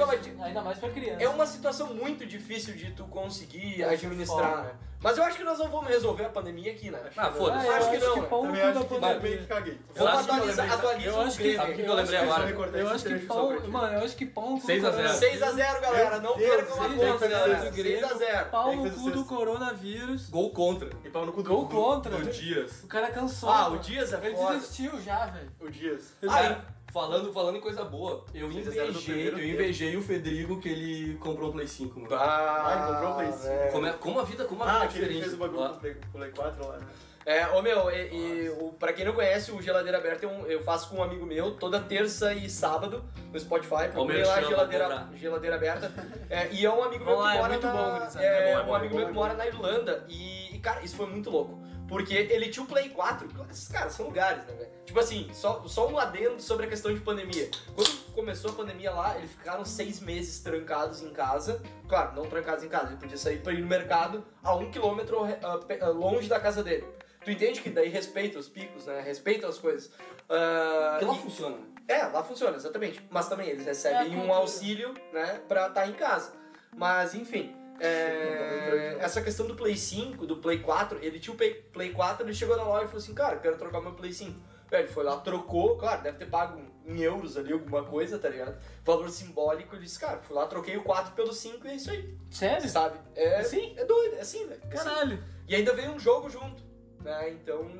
é 0.00 0.04
uma, 0.04 0.44
Ainda 0.44 0.60
mais 0.60 0.78
pra 0.78 0.90
criança. 0.90 1.22
é 1.22 1.28
uma 1.28 1.46
situação 1.46 1.94
muito 1.94 2.26
difícil 2.26 2.74
de 2.74 2.90
tu 2.92 3.04
conseguir 3.04 3.82
Acho 3.84 3.94
administrar, 3.94 4.50
foda. 4.50 4.62
né? 4.64 4.70
Mas 5.00 5.18
eu 5.18 5.24
acho 5.24 5.36
que 5.36 5.42
nós 5.42 5.58
não 5.58 5.68
vamos 5.68 5.88
resolver 5.88 6.26
a 6.26 6.28
pandemia 6.28 6.70
aqui, 6.70 6.88
né? 6.88 7.00
Ah, 7.16 7.32
foda-se. 7.32 7.66
Ah, 7.66 7.70
eu 7.70 7.72
Acho 7.74 7.88
acho 7.88 7.90
que 7.98 8.04
não, 8.06 8.14
que 8.14 8.20
né? 8.20 8.26
pau 8.28 8.42
no 8.44 8.46
Também 8.52 8.62
acho 8.62 8.78
que 8.80 8.86
pandemia. 8.94 9.18
meio 9.20 9.38
que 9.38 9.46
caguei. 9.46 9.78
Vamos 9.96 10.12
eu 10.12 10.18
atualizar, 10.34 10.72
atualiza 10.72 11.08
eu 11.08 11.14
o 11.16 11.20
acho 11.22 11.36
que- 11.36 11.42
Grêmio. 11.42 11.56
Sabe 11.60 11.72
o 11.72 11.74
que, 11.74 11.82
eu 11.82 11.94
lembrei 11.94 12.18
agora? 12.18 12.78
Eu 12.78 12.88
acho 12.88 13.04
que 13.04 13.18
pau. 13.18 13.60
Mano, 13.68 13.98
eu 13.98 14.04
acho 14.04 14.16
que 14.16 14.26
pau 14.26 14.50
no 14.50 14.60
cu 14.60 14.66
6 14.66 14.84
a 14.84 14.90
do 14.90 14.96
0. 14.96 15.08
corona- 15.08 15.18
6x0, 15.18 15.80
galera. 15.80 16.20
Não 16.20 16.34
percam 16.36 16.74
a 16.84 16.88
seis 16.88 17.00
conta, 17.00 17.14
a 17.14 17.18
zero 17.18 17.30
galera. 17.32 17.64
do 17.70 17.76
Grêmio. 17.76 18.08
6x0. 18.08 18.44
Pau 18.50 18.76
no 18.76 18.90
cu 18.92 19.10
do 19.10 19.24
coronavírus. 19.24 20.28
Gol 20.30 20.50
contra. 20.50 20.90
E 21.04 21.08
pau 21.10 21.26
no 21.26 21.32
cu 21.32 21.42
do 21.42 21.48
Gol 21.50 21.68
contra. 21.68 22.16
Do 22.16 22.30
Dias. 22.30 22.84
O 22.84 22.86
cara 22.86 23.10
cansou. 23.10 23.48
Ah, 23.50 23.68
o. 23.70 23.78
Dias 23.78 24.12
é 24.12 24.24
Ele 24.24 24.36
foda. 24.36 24.54
desistiu 24.54 25.00
já, 25.00 25.26
velho. 25.26 25.50
O 25.60 25.68
Dias. 25.68 26.12
Ah, 26.28 26.60
falando, 26.92 27.32
falando 27.32 27.56
em 27.56 27.60
coisa 27.60 27.84
boa, 27.84 28.24
eu 28.34 28.50
6 28.52 28.68
a 28.68 28.70
0 28.70 28.84
do 28.84 28.90
invejei, 28.90 29.04
primeiro 29.14 29.36
eu 29.36 29.40
tempo. 29.40 29.54
invejei 29.54 29.96
o 29.96 30.02
Fedrigo 30.02 30.60
que 30.60 30.68
ele 30.68 31.14
comprou 31.18 31.48
um 31.50 31.52
Play 31.52 31.66
5, 31.66 32.00
mano. 32.00 32.14
Ah, 32.14 32.72
ele 32.76 32.92
comprou 32.94 33.10
o 33.12 33.14
Play 33.16 33.32
cinco. 33.32 33.42
velho. 33.44 33.72
Como, 33.72 33.86
é, 33.86 33.92
como 33.92 34.20
a 34.20 34.24
vida, 34.24 34.44
como 34.44 34.62
a 34.62 34.66
vida 34.66 34.78
Ah, 34.80 34.84
é 34.84 34.88
que 34.88 34.98
ele 34.98 35.04
diferente. 35.06 35.22
fez 35.22 35.34
o 35.34 35.36
bagulho 35.38 35.68
com 35.68 35.74
o 35.76 35.80
Play, 35.80 35.94
com 35.94 36.06
o 36.08 36.20
Play 36.20 36.30
4 36.30 36.68
lá, 36.68 36.76
né? 36.78 36.86
É, 37.24 37.46
ô 37.50 37.62
meu, 37.62 37.88
e, 37.88 37.94
e 38.12 38.50
o, 38.50 38.72
pra 38.72 38.92
quem 38.92 39.04
não 39.04 39.12
conhece, 39.12 39.52
o 39.52 39.62
Geladeira 39.62 39.96
Aberta 39.98 40.26
é 40.26 40.28
um- 40.28 40.44
eu 40.44 40.60
faço 40.60 40.90
com 40.90 40.96
um 40.96 41.02
amigo 41.04 41.24
meu 41.24 41.52
toda 41.52 41.78
terça 41.78 42.34
e 42.34 42.50
sábado 42.50 43.04
no 43.32 43.38
Spotify. 43.38 43.88
Procurei 43.92 44.24
lá 44.24 44.34
merchan, 44.34 44.48
Geladeira, 44.48 44.84
cobrar. 44.86 45.10
Geladeira 45.14 45.54
Aberta. 45.56 45.92
É, 46.28 46.48
e 46.52 46.66
é 46.66 46.70
um 46.70 46.82
amigo 46.82 47.04
meu 47.04 47.14
Vamos 47.16 47.22
que 47.22 47.28
lá, 47.28 47.34
é 47.36 47.38
mora 47.38 47.52
muito 47.52 47.66
na, 47.68 47.72
bom, 47.72 47.98
gurizada. 47.98 48.24
é, 48.26 48.50
É 48.50 48.54
bom, 48.56 48.60
é 48.60 48.64
um 48.70 48.74
amigo 48.74 48.94
é 48.94 48.96
meu 48.96 49.06
que 49.06 49.10
é 49.12 49.14
mora 49.14 49.34
na 49.34 49.46
Irlanda. 49.46 50.04
E, 50.08 50.56
e, 50.56 50.58
cara, 50.58 50.82
isso 50.82 50.96
foi 50.96 51.06
muito 51.06 51.30
louco. 51.30 51.62
Porque 51.92 52.14
ele 52.14 52.48
tinha 52.48 52.62
o 52.64 52.66
Play 52.66 52.88
4. 52.88 53.28
Esses 53.50 53.68
caras 53.68 53.92
são 53.92 54.06
lugares, 54.06 54.42
né, 54.46 54.54
velho? 54.54 54.70
Tipo 54.86 54.98
assim, 54.98 55.28
só, 55.34 55.62
só 55.68 55.86
um 55.88 55.98
adendo 55.98 56.40
sobre 56.40 56.64
a 56.64 56.68
questão 56.68 56.92
de 56.94 57.00
pandemia. 57.00 57.50
Quando 57.74 57.90
começou 58.14 58.50
a 58.50 58.54
pandemia 58.54 58.90
lá, 58.92 59.18
eles 59.18 59.30
ficaram 59.32 59.62
seis 59.62 60.00
meses 60.00 60.40
trancados 60.40 61.02
em 61.02 61.10
casa. 61.10 61.62
Claro, 61.86 62.16
não 62.16 62.24
trancados 62.24 62.64
em 62.64 62.68
casa, 62.70 62.86
ele 62.86 62.96
podia 62.96 63.18
sair 63.18 63.42
pra 63.42 63.52
ir 63.52 63.60
no 63.60 63.66
mercado 63.66 64.24
a 64.42 64.54
um 64.54 64.70
quilômetro 64.70 65.18
pe- 65.66 65.78
ah, 65.82 65.88
longe 65.88 66.30
da 66.30 66.40
casa 66.40 66.62
dele. 66.64 66.86
Tu 67.22 67.30
entende 67.30 67.60
que 67.60 67.68
daí 67.68 67.90
respeita 67.90 68.38
os 68.38 68.48
picos, 68.48 68.86
né? 68.86 69.02
Respeita 69.02 69.46
as 69.46 69.58
coisas. 69.58 69.88
Porque 70.26 71.04
lá 71.04 71.14
e- 71.14 71.18
funciona. 71.18 71.58
é, 71.86 72.04
lá 72.06 72.24
funciona, 72.24 72.56
exatamente. 72.56 73.06
Mas 73.10 73.28
também 73.28 73.50
eles 73.50 73.64
É 73.66 73.68
recebem 73.68 74.08
um 74.12 74.20
cultura. 74.20 74.34
auxílio, 74.38 74.94
né, 75.12 75.40
pra 75.46 75.66
estar 75.68 75.86
em 75.86 75.92
casa. 75.92 76.32
Mas, 76.74 77.14
enfim, 77.14 77.54
é, 77.80 78.96
essa 79.00 79.20
questão 79.22 79.46
do 79.46 79.54
Play 79.54 79.76
5, 79.76 80.26
do 80.26 80.36
Play 80.36 80.58
4, 80.60 80.98
ele 81.02 81.18
tinha 81.18 81.34
o 81.34 81.36
Play, 81.36 81.54
Play 81.54 81.90
4, 81.92 82.24
ele 82.26 82.34
chegou 82.34 82.56
na 82.56 82.64
loja 82.64 82.84
e 82.84 82.86
falou 82.88 82.98
assim, 83.02 83.14
cara, 83.14 83.36
quero 83.38 83.56
trocar 83.56 83.80
meu 83.80 83.92
Play 83.92 84.12
5. 84.12 84.38
Velho, 84.70 84.88
foi 84.88 85.04
lá, 85.04 85.18
trocou, 85.18 85.76
claro, 85.76 86.02
deve 86.02 86.16
ter 86.16 86.26
pago 86.30 86.58
em 86.86 86.98
euros 87.00 87.36
ali 87.36 87.52
alguma 87.52 87.84
coisa, 87.84 88.18
tá 88.18 88.28
ligado? 88.28 88.56
Valor 88.84 89.10
simbólico, 89.10 89.74
ele 89.76 89.84
disse, 89.84 89.98
cara, 89.98 90.18
fui 90.22 90.34
lá, 90.34 90.46
troquei 90.46 90.76
o 90.78 90.82
4 90.82 91.12
pelo 91.14 91.32
5 91.32 91.66
e 91.66 91.70
é 91.70 91.74
isso 91.74 91.90
aí, 91.90 92.16
Sério? 92.30 92.68
sabe? 92.68 92.98
É, 93.14 93.36
Assim? 93.36 93.74
é 93.76 93.84
doido, 93.84 94.16
é 94.16 94.20
assim, 94.20 94.46
velho. 94.46 94.60
é 94.62 94.74
assim. 94.74 94.84
Caralho. 94.84 95.22
E 95.46 95.54
ainda 95.54 95.74
veio 95.74 95.90
um 95.92 95.98
jogo 95.98 96.30
junto, 96.30 96.62
né? 97.00 97.30
Então, 97.30 97.70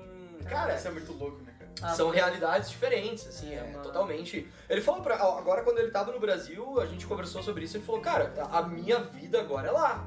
cara, 0.49 0.75
Isso 0.77 0.89
é 0.89 0.91
muito 0.91 1.13
louco, 1.15 1.39
cara? 1.39 1.42
Ah, 1.81 1.95
são 1.95 2.09
mas- 2.09 2.17
realidades 2.17 2.71
diferentes, 2.71 3.27
assim, 3.27 3.53
É, 3.53 3.59
é, 3.59 3.63
mano. 3.71 3.83
totalmente. 3.83 4.47
Ele 4.69 4.81
falou 4.81 5.01
pra. 5.01 5.15
Agora, 5.17 5.63
quando 5.63 5.79
ele 5.79 5.91
tava 5.91 6.13
no 6.13 6.21
Brasil, 6.21 6.81
a 6.81 6.87
gente 6.87 7.07
conversou 7.07 7.43
sobre 7.43 7.65
isso, 7.65 7.77
ele 7.77 7.85
falou, 7.85 8.01
cara, 8.01 8.33
a 8.51 8.63
minha 8.63 8.99
vida 8.99 9.41
agora 9.41 9.69
é 9.69 9.71
lá. 9.73 10.07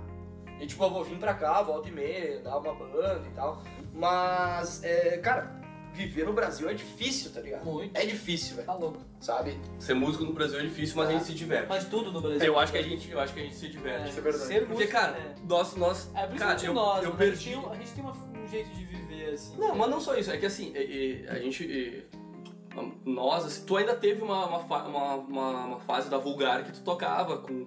E 0.59 0.67
tipo, 0.67 0.83
eu 0.83 0.89
vou 0.89 1.03
vir 1.03 1.17
pra 1.17 1.33
cá, 1.33 1.61
volta 1.61 1.89
e 1.89 1.91
meia, 1.91 2.39
dar 2.39 2.57
uma 2.59 2.73
banda 2.73 3.23
e 3.27 3.31
tal. 3.35 3.61
Mas, 3.93 4.83
é, 4.83 5.17
cara, 5.17 5.51
viver 5.91 6.25
no 6.25 6.31
Brasil 6.33 6.69
é 6.69 6.73
difícil, 6.73 7.31
tá 7.31 7.41
ligado? 7.41 7.65
Muito. 7.65 7.95
É 7.97 8.05
difícil, 8.05 8.55
velho, 8.55 8.65
Tá 8.67 8.73
louco. 8.73 8.97
sabe? 9.19 9.59
Ser 9.79 9.93
músico 9.95 10.23
no 10.23 10.31
Brasil 10.33 10.59
é 10.59 10.61
difícil, 10.63 10.95
mas 10.95 11.09
a 11.09 11.11
gente 11.13 11.25
se 11.25 11.33
diverte. 11.33 11.67
Mas 11.67 11.85
tudo 11.85 12.11
no 12.11 12.21
Brasil. 12.21 12.41
Eu 12.45 12.57
acho 12.59 12.71
que 12.71 12.77
a 12.77 12.81
gente, 12.81 13.09
eu 13.11 13.19
acho 13.19 13.33
que 13.33 13.39
a 13.39 13.43
gente 13.43 13.55
se 13.55 13.67
diverte. 13.67 14.09
Isso 14.09 14.19
é 14.19 14.21
verdade. 14.21 14.45
Ser 14.45 14.59
Porque, 14.59 14.73
músico, 14.73 14.91
cara, 14.91 15.17
é. 15.17 15.35
nós, 15.47 15.75
nós, 15.75 16.09
É, 16.09 16.13
cara, 16.13 16.27
principalmente 16.27 16.65
eu, 16.67 16.73
nós, 16.73 17.03
eu 17.03 17.09
né? 17.11 17.15
perdi. 17.17 17.49
A 17.53 17.53
gente 17.53 17.55
tem, 17.55 17.57
um- 17.57 17.71
a 17.71 17.75
gente 17.75 17.91
tem 17.91 18.03
uma- 18.03 18.43
um 18.43 18.47
jeito 18.47 18.69
de 18.69 18.84
assim. 19.33 19.57
Não, 19.57 19.75
mas 19.75 19.89
não 19.89 19.99
só 19.99 20.15
isso, 20.17 20.31
é 20.31 20.37
que 20.37 20.45
assim, 20.45 20.71
e- 20.75 21.23
e 21.23 21.27
a 21.27 21.35
gente. 21.39 22.05
nós, 23.05 23.45
assim, 23.45 23.65
tu 23.65 23.77
ainda 23.77 23.95
teve 23.95 24.21
uma, 24.21 24.45
uma, 24.47 25.15
uma, 25.15 25.15
uma 25.65 25.79
fase 25.79 26.09
da 26.09 26.17
vulgar 26.17 26.63
que 26.63 26.71
tu 26.73 26.81
tocava 26.83 27.37
com. 27.37 27.65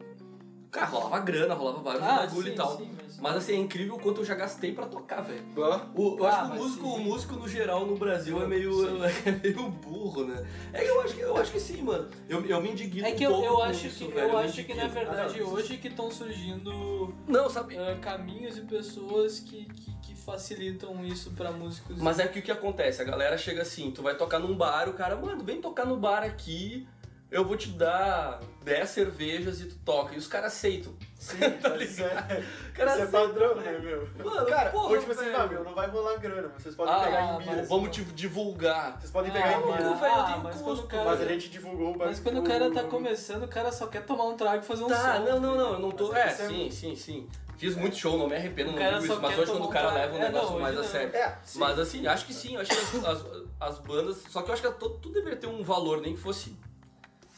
Cara, 0.71 0.87
rolava 0.87 1.19
grana, 1.21 1.55
rolava 1.55 1.81
vários 1.81 2.03
Ah, 2.05 2.17
bagulho 2.19 2.47
sim, 2.47 2.53
e 2.53 2.55
tal. 2.57 2.77
sim, 2.77 2.91
mas... 2.95 3.19
Mas 3.21 3.37
assim, 3.37 3.53
é 3.55 3.57
incrível 3.57 3.95
o 3.97 3.99
quanto 4.01 4.21
eu 4.21 4.25
já 4.25 4.35
gastei 4.35 4.73
pra 4.73 4.87
tocar, 4.87 5.23
velho. 5.23 5.43
Eu 5.57 5.65
Ah, 5.65 5.81
acho 6.29 6.51
que 6.53 6.57
o 6.59 6.63
músico, 6.63 6.85
sim. 6.87 6.95
o 6.95 6.99
músico 6.99 7.35
no 7.37 7.49
geral 7.49 7.87
no 7.87 7.97
Brasil 7.97 8.41
é 8.43 8.47
meio, 8.47 8.71
é 9.25 9.31
meio 9.43 9.69
burro, 9.71 10.25
né? 10.27 10.47
É 10.73 10.83
que 10.83 10.89
eu 10.89 11.01
acho 11.01 11.15
que, 11.15 11.21
eu 11.23 11.37
acho 11.37 11.51
que 11.53 11.59
sim, 11.61 11.83
mano. 11.83 12.09
Eu, 12.29 12.45
eu 12.45 12.61
me 12.61 12.71
indigno 12.71 13.07
É 13.07 13.13
que 13.13 13.27
um 13.27 13.31
eu, 13.31 13.37
pouco 13.37 13.47
eu 13.47 13.55
com 13.57 13.63
acho 13.63 13.87
isso, 13.87 14.07
que, 14.07 14.13
velho. 14.13 14.29
eu 14.29 14.39
acho 14.39 14.65
que 14.65 14.75
na 14.75 14.87
verdade 14.89 15.41
Ah, 15.41 15.43
não, 15.43 15.53
hoje 15.53 15.77
que 15.79 15.89
estão 15.89 16.11
surgindo 16.11 17.15
Não, 17.27 17.49
sabe? 17.49 17.77
ah, 17.79 17.97
caminhos 18.01 18.59
e 18.59 18.61
pessoas 18.63 19.41
que, 19.41 19.65
que, 19.65 19.97
que 20.03 20.15
facilitam 20.15 21.05
isso 21.05 21.31
pra 21.33 21.51
músicos. 21.51 21.99
Mas 22.01 22.19
é 22.19 22.29
que 22.29 22.39
o 22.39 22.43
que 22.43 22.53
acontece? 22.53 23.01
A 23.03 23.05
galera 23.05 23.37
chega 23.39 23.63
assim, 23.63 23.91
tu 23.91 24.03
vai 24.03 24.15
tocar 24.17 24.39
num 24.39 24.55
bar, 24.57 24.89
o 24.89 24.93
cara, 24.93 25.17
mano, 25.17 25.43
vem 25.43 25.61
tocar 25.61 25.87
no 25.87 25.97
bar 25.97 26.23
aqui, 26.23 26.87
eu 27.31 27.45
vou 27.45 27.57
te 27.57 27.69
dar 27.71 28.41
10 28.65 28.89
cervejas 28.89 29.61
e 29.61 29.67
tu 29.67 29.77
toca. 29.85 30.15
E 30.15 30.19
os 30.19 30.27
caras 30.27 30.53
aceitam. 30.55 30.95
Sim, 31.19 31.37
Tá 31.61 31.77
isso 31.77 32.03
é, 32.03 32.07
O 32.07 32.73
cara 32.73 32.93
isso 32.93 33.01
é 33.01 33.03
aceita, 33.03 33.11
padrão, 33.11 33.55
velho. 33.57 33.73
né, 33.73 33.79
meu? 34.17 34.25
Mano, 34.25 34.47
Cara, 34.47 34.71
porra, 34.71 34.89
Ou 34.91 34.99
tipo 35.01 35.13
assim, 35.13 35.33
ah, 35.35 35.47
meu, 35.47 35.65
não 35.65 35.75
vai 35.75 35.89
rolar 35.89 36.17
grana, 36.19 36.49
vocês 36.57 36.75
podem 36.75 36.95
Ah, 36.95 37.01
pegar 37.01 37.23
em 37.35 37.39
milhas. 37.39 37.69
Vamos 37.69 37.91
te 37.91 38.05
divulgar. 38.05 38.99
Vocês 39.01 39.11
podem 39.11 39.31
Ah, 39.31 39.35
pegar 39.35 39.53
em 39.61 39.67
mas- 39.67 39.83
milhas. 39.85 40.01
velho, 40.01 40.13
ah, 40.15 40.41
mas 40.45 40.53
custo. 40.55 40.65
quando 40.65 40.79
o 40.79 40.87
cara, 40.87 41.05
Mas 41.05 41.21
a 41.21 41.25
gente 41.27 41.49
divulgou 41.51 41.93
o 41.95 41.99
mas 41.99 42.21
quando 42.21 42.39
o 42.41 42.45
cara 42.45 42.71
tá 42.71 42.85
começando, 42.85 43.43
o 43.45 43.49
cara 43.49 43.73
só 43.73 43.87
quer 43.89 44.05
tomar 44.07 44.25
um 44.27 44.37
trago 44.37 44.63
e 44.63 44.67
fazer 44.67 44.85
um 44.85 44.89
Tá, 44.89 45.17
som. 45.17 45.23
não, 45.25 45.41
não, 45.41 45.57
não, 45.57 45.73
eu 45.75 45.79
não 45.81 45.91
tô. 45.91 46.15
É, 46.15 46.29
isso 46.33 46.43
é 46.43 46.47
sim, 46.49 46.71
sim, 46.71 46.97
sim. 46.97 47.29
Fiz 47.57 47.75
muito 47.75 47.97
show, 47.97 48.17
não 48.17 48.29
me 48.29 48.37
arrependo, 48.37 48.71
não 48.71 48.79
digo 48.79 49.05
isso, 49.13 49.21
mas 49.21 49.37
hoje 49.37 49.51
quando 49.51 49.65
o 49.65 49.69
cara 49.69 49.91
leva 49.93 50.15
um. 50.15 50.19
É, 50.19 50.21
negócio 50.27 50.53
não, 50.53 50.61
mais 50.61 50.77
a 50.79 50.83
não. 50.83 50.89
sério. 50.89 51.17
É, 51.17 51.37
sim. 51.43 51.59
Mas 51.59 51.77
assim, 51.81 52.07
acho 52.07 52.25
que 52.25 52.33
sim, 52.33 52.57
acho 52.57 52.71
que 52.71 52.99
as, 52.99 53.05
as, 53.05 53.25
as 53.61 53.79
bandas. 53.81 54.23
Só 54.29 54.43
que 54.43 54.51
eu 54.51 54.55
acho 54.55 54.63
que 54.63 54.71
tudo 54.79 55.11
deveria 55.13 55.37
ter 55.37 55.49
um 55.49 55.65
valor, 55.65 56.01
nem 56.01 56.15
que 56.15 56.21
fosse. 56.21 56.55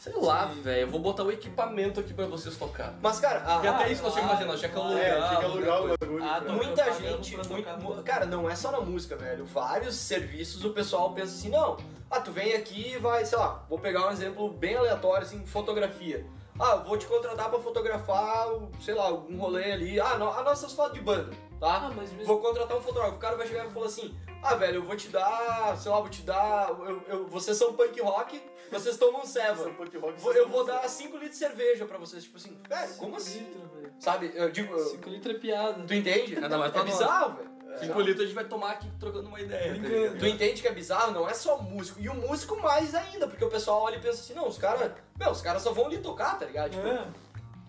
Sei 0.01 0.13
lá, 0.15 0.45
velho. 0.45 0.81
Eu 0.81 0.87
vou 0.87 0.99
botar 0.99 1.21
o 1.23 1.31
equipamento 1.31 1.99
aqui 1.99 2.11
pra 2.11 2.25
vocês 2.25 2.57
tocar. 2.57 2.95
Mas, 3.03 3.19
cara, 3.19 3.43
a, 3.45 3.63
E 3.63 3.67
até 3.67 3.83
Ah, 3.83 3.87
isso 3.87 4.01
nós 4.01 4.13
tínhamos 4.13 4.31
que 4.31 4.37
fazer, 4.39 4.49
nós 4.49 4.59
tínhamos 4.59 4.81
que 4.81 4.87
alugar. 4.87 5.05
É, 5.05 5.27
tinha 5.27 5.39
que 5.39 5.45
alugar 5.45 5.83
o 5.83 5.87
bagulho. 5.95 6.23
Ah, 6.23 6.27
pra- 6.41 6.41
tô- 6.47 6.53
Muita 6.53 6.83
pagando 6.85 7.01
gente, 7.23 7.35
pra 7.35 7.43
muito, 7.43 7.65
tocar 7.65 7.77
mu- 7.79 7.95
no- 7.97 8.03
cara, 8.03 8.25
não 8.25 8.49
é 8.49 8.55
só 8.55 8.71
na 8.71 8.81
música, 8.81 9.15
velho. 9.15 9.45
Vários 9.45 9.95
serviços 9.95 10.65
o 10.65 10.71
pessoal 10.71 11.13
pensa 11.13 11.35
assim, 11.35 11.49
não, 11.49 11.77
ah, 12.09 12.19
tu 12.19 12.31
vem 12.31 12.55
aqui 12.55 12.93
e 12.93 12.97
vai, 12.97 13.23
sei 13.25 13.37
lá, 13.37 13.63
vou 13.69 13.77
pegar 13.77 14.07
um 14.07 14.11
exemplo 14.11 14.49
bem 14.49 14.75
aleatório, 14.75 15.21
assim, 15.21 15.45
fotografia. 15.45 16.25
Ah, 16.59 16.77
eu 16.77 16.83
vou 16.83 16.97
te 16.97 17.05
contratar 17.05 17.51
pra 17.51 17.59
fotografar, 17.59 18.47
sei 18.81 18.95
lá, 18.95 19.03
algum 19.05 19.37
rolê 19.37 19.71
ali, 19.71 19.99
ah, 19.99 20.17
no, 20.17 20.29
as 20.29 20.43
nossas 20.43 20.73
fotos 20.73 20.93
de 20.95 21.01
banda, 21.01 21.29
tá? 21.59 21.75
Ah, 21.75 21.91
mas 21.95 22.11
mesmo... 22.11 22.25
Vou 22.25 22.39
contratar 22.39 22.75
um 22.75 22.81
fotógrafo. 22.81 23.17
O 23.17 23.19
cara 23.19 23.35
vai 23.35 23.45
chegar 23.47 23.67
e 23.67 23.69
falar 23.69 23.85
assim: 23.85 24.15
Ah, 24.41 24.55
velho, 24.55 24.77
eu 24.77 24.83
vou 24.83 24.95
te 24.95 25.09
dar, 25.09 25.77
sei 25.77 25.91
lá, 25.91 25.99
vou 25.99 26.09
te 26.09 26.23
dar. 26.23 26.69
Eu, 26.69 27.03
eu- 27.07 27.27
vocês 27.27 27.55
são 27.55 27.73
punk 27.73 27.99
rock, 28.01 28.41
vocês 28.71 28.97
tomam 28.97 29.21
vocês 29.21 29.57
Eu 30.35 30.49
vou 30.49 30.65
dar 30.65 30.87
5 30.87 31.11
litros 31.17 31.31
de 31.31 31.37
cerveja 31.37 31.85
pra 31.85 31.97
vocês. 31.97 32.23
Tipo 32.23 32.37
assim, 32.37 32.57
velho, 32.67 32.93
como 32.95 33.15
assim? 33.15 33.39
litros, 33.39 33.71
velho. 33.71 33.93
Sabe? 33.99 34.31
Eu 34.33 34.51
digo. 34.51 34.73
eu- 34.73 34.85
5 34.85 35.09
litros 35.09 35.35
é 35.35 35.39
piada. 35.39 35.83
Tu 35.83 35.93
entende? 35.93 36.39
Nada 36.39 36.57
mais 36.57 36.75
é 36.75 36.83
bizarro, 36.83 37.35
velho. 37.35 37.51
Cinco 37.79 38.01
litros 38.01 38.23
a 38.23 38.25
gente 38.25 38.35
vai 38.35 38.43
tomar 38.45 38.71
aqui 38.71 38.87
trocando 38.99 39.27
uma 39.29 39.39
ideia. 39.39 39.73
tá? 39.75 40.17
Tu 40.19 40.25
entende 40.25 40.61
que 40.61 40.67
é 40.67 40.73
bizarro? 40.73 41.11
Não 41.13 41.27
é 41.27 41.33
só 41.33 41.57
músico. 41.57 42.01
E 42.01 42.09
o 42.09 42.13
músico 42.13 42.59
mais 42.61 42.93
ainda, 42.93 43.27
porque 43.27 43.43
o 43.45 43.49
pessoal 43.49 43.83
olha 43.83 43.95
e 43.95 43.99
pensa 44.01 44.19
assim: 44.19 44.33
não, 44.33 44.47
os 44.47 44.57
caras. 44.57 44.91
Meu, 45.17 45.31
os 45.31 45.41
caras 45.41 45.61
só 45.61 45.71
vão 45.71 45.85
ali 45.85 45.99
tocar, 45.99 46.37
tá 46.37 46.45
ligado? 46.45 46.71
Tipo, 46.71 46.85
É. 46.85 47.05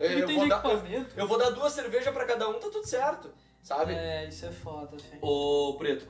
eu, 0.00 0.26
tem 0.26 0.36
vou 0.36 0.48
dar, 0.48 0.64
eu, 0.64 1.06
eu 1.16 1.26
vou 1.28 1.38
dar 1.38 1.50
duas 1.50 1.72
cervejas 1.72 2.12
pra 2.12 2.24
cada 2.24 2.48
um, 2.48 2.54
tá 2.54 2.68
tudo 2.68 2.84
certo. 2.86 3.30
Sabe? 3.62 3.94
É, 3.94 4.28
isso 4.28 4.44
é 4.44 4.50
foda, 4.50 4.98
filho. 4.98 5.20
Ô, 5.24 5.76
Preto, 5.78 6.08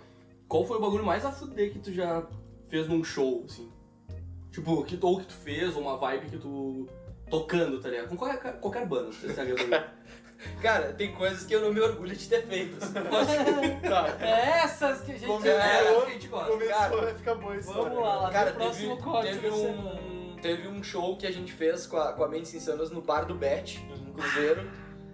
qual 0.49 0.65
foi 0.65 0.79
o 0.79 0.81
bagulho 0.81 1.05
mais 1.05 1.25
a 1.27 1.31
fuder 1.31 1.71
que 1.73 1.79
tu 1.79 1.93
já 1.93 2.27
fez 2.69 2.89
num 2.89 3.05
show, 3.05 3.45
assim? 3.47 3.71
Tipo, 4.53 4.85
que, 4.85 4.99
ou 5.01 5.19
que 5.19 5.27
tu 5.27 5.33
fez, 5.35 5.75
ou 5.75 5.83
uma 5.83 5.97
vibe 5.97 6.27
que 6.31 6.37
tu. 6.39 6.87
tocando, 7.31 7.81
tá 7.81 7.89
ligado? 7.89 8.09
Com 8.09 8.17
qualquer, 8.17 8.61
qualquer 8.61 8.87
banda, 8.87 9.05
não 9.05 9.13
se 9.13 9.41
agradou. 9.41 9.67
Cara, 10.61 10.93
tem 10.93 11.15
coisas 11.15 11.45
que 11.47 11.55
eu 11.55 11.61
não 11.61 11.73
me 11.73 11.81
orgulho 11.81 12.15
de 12.17 12.29
ter 12.29 12.43
feito. 12.47 12.77
assim. 12.83 12.93
Tá, 13.89 14.17
É 14.21 14.59
essas 14.65 15.01
que 15.03 15.13
a 15.13 15.15
gente... 15.15 15.27
Começou, 15.27 15.51
É, 15.61 15.97
a 16.07 16.11
gente 16.11 16.29
gosta. 16.29 16.51
começou 16.51 16.75
Cara, 16.75 17.11
a 17.11 17.15
ficar 17.15 17.35
boa 17.37 17.53
a 17.53 17.57
história. 17.57 17.83
Vamos 17.83 17.99
lá, 18.03 18.15
lá 18.17 18.31
Cara, 18.31 18.51
no 18.51 18.57
próximo 18.57 18.91
teve, 18.97 19.03
corte 19.03 19.31
teve 19.31 19.51
um, 19.51 20.37
teve 20.43 20.69
um 20.69 20.83
show 20.83 21.17
que 21.17 21.27
a 21.27 21.31
gente 21.31 21.53
fez 21.53 21.87
com 21.87 21.97
a, 21.97 22.13
com 22.13 22.25
a 22.25 22.29
Mentes 22.29 22.53
Insanas 22.55 22.91
no 22.91 23.01
bar 23.01 23.25
do 23.25 23.35
Bet, 23.37 23.79
em 23.79 24.13
Cruzeiro, 24.13 24.69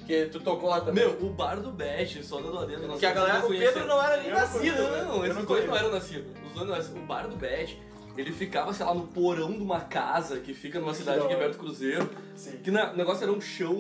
que 0.07 0.27
tu 0.27 0.41
tocou 0.41 0.71
lá 0.71 0.81
também. 0.81 1.05
Meu, 1.07 1.21
o 1.27 1.31
bar 1.31 1.61
do 1.61 1.71
Best, 1.71 2.25
só 2.25 2.41
dando 2.41 2.59
adendo. 2.59 2.97
que 2.99 3.05
a 3.07 3.13
galera, 3.13 3.45
o 3.45 3.49
Pedro 3.51 3.87
não 3.87 4.03
era 4.03 4.17
nem 4.17 4.31
não 4.31 4.39
nascido, 4.39 4.83
né? 4.83 5.03
Não, 5.03 5.25
esses 5.25 5.37
não 5.37 5.45
dois 5.45 5.47
conheço. 5.47 5.67
não 5.67 5.77
eram 5.77 5.91
nascidos. 5.93 6.33
Os 6.47 6.53
dois 6.55 6.67
não 6.69 6.75
eram- 6.75 7.03
O 7.03 7.07
bar 7.07 7.29
do 7.29 7.37
Bet, 7.37 7.83
ele 8.21 8.33
ficava, 8.33 8.73
sei 8.73 8.85
lá, 8.85 8.93
no 8.95 9.07
porão 9.07 9.53
de 9.53 9.63
uma 9.63 9.81
casa 9.81 10.41
que 10.41 10.53
fica 10.53 10.79
numa 10.81 10.93
cidade 10.95 11.19
da 11.21 11.25
aqui 11.25 11.35
hora. 11.35 11.45
perto 11.45 11.57
do 11.59 11.65
Cruzeiro. 11.65 12.11
Sim. 12.35 12.59
Que 12.63 12.71
na- 12.71 12.93
o 12.93 12.97
negócio 12.97 13.23
era 13.23 13.33
um 13.33 13.41
chão. 13.41 13.75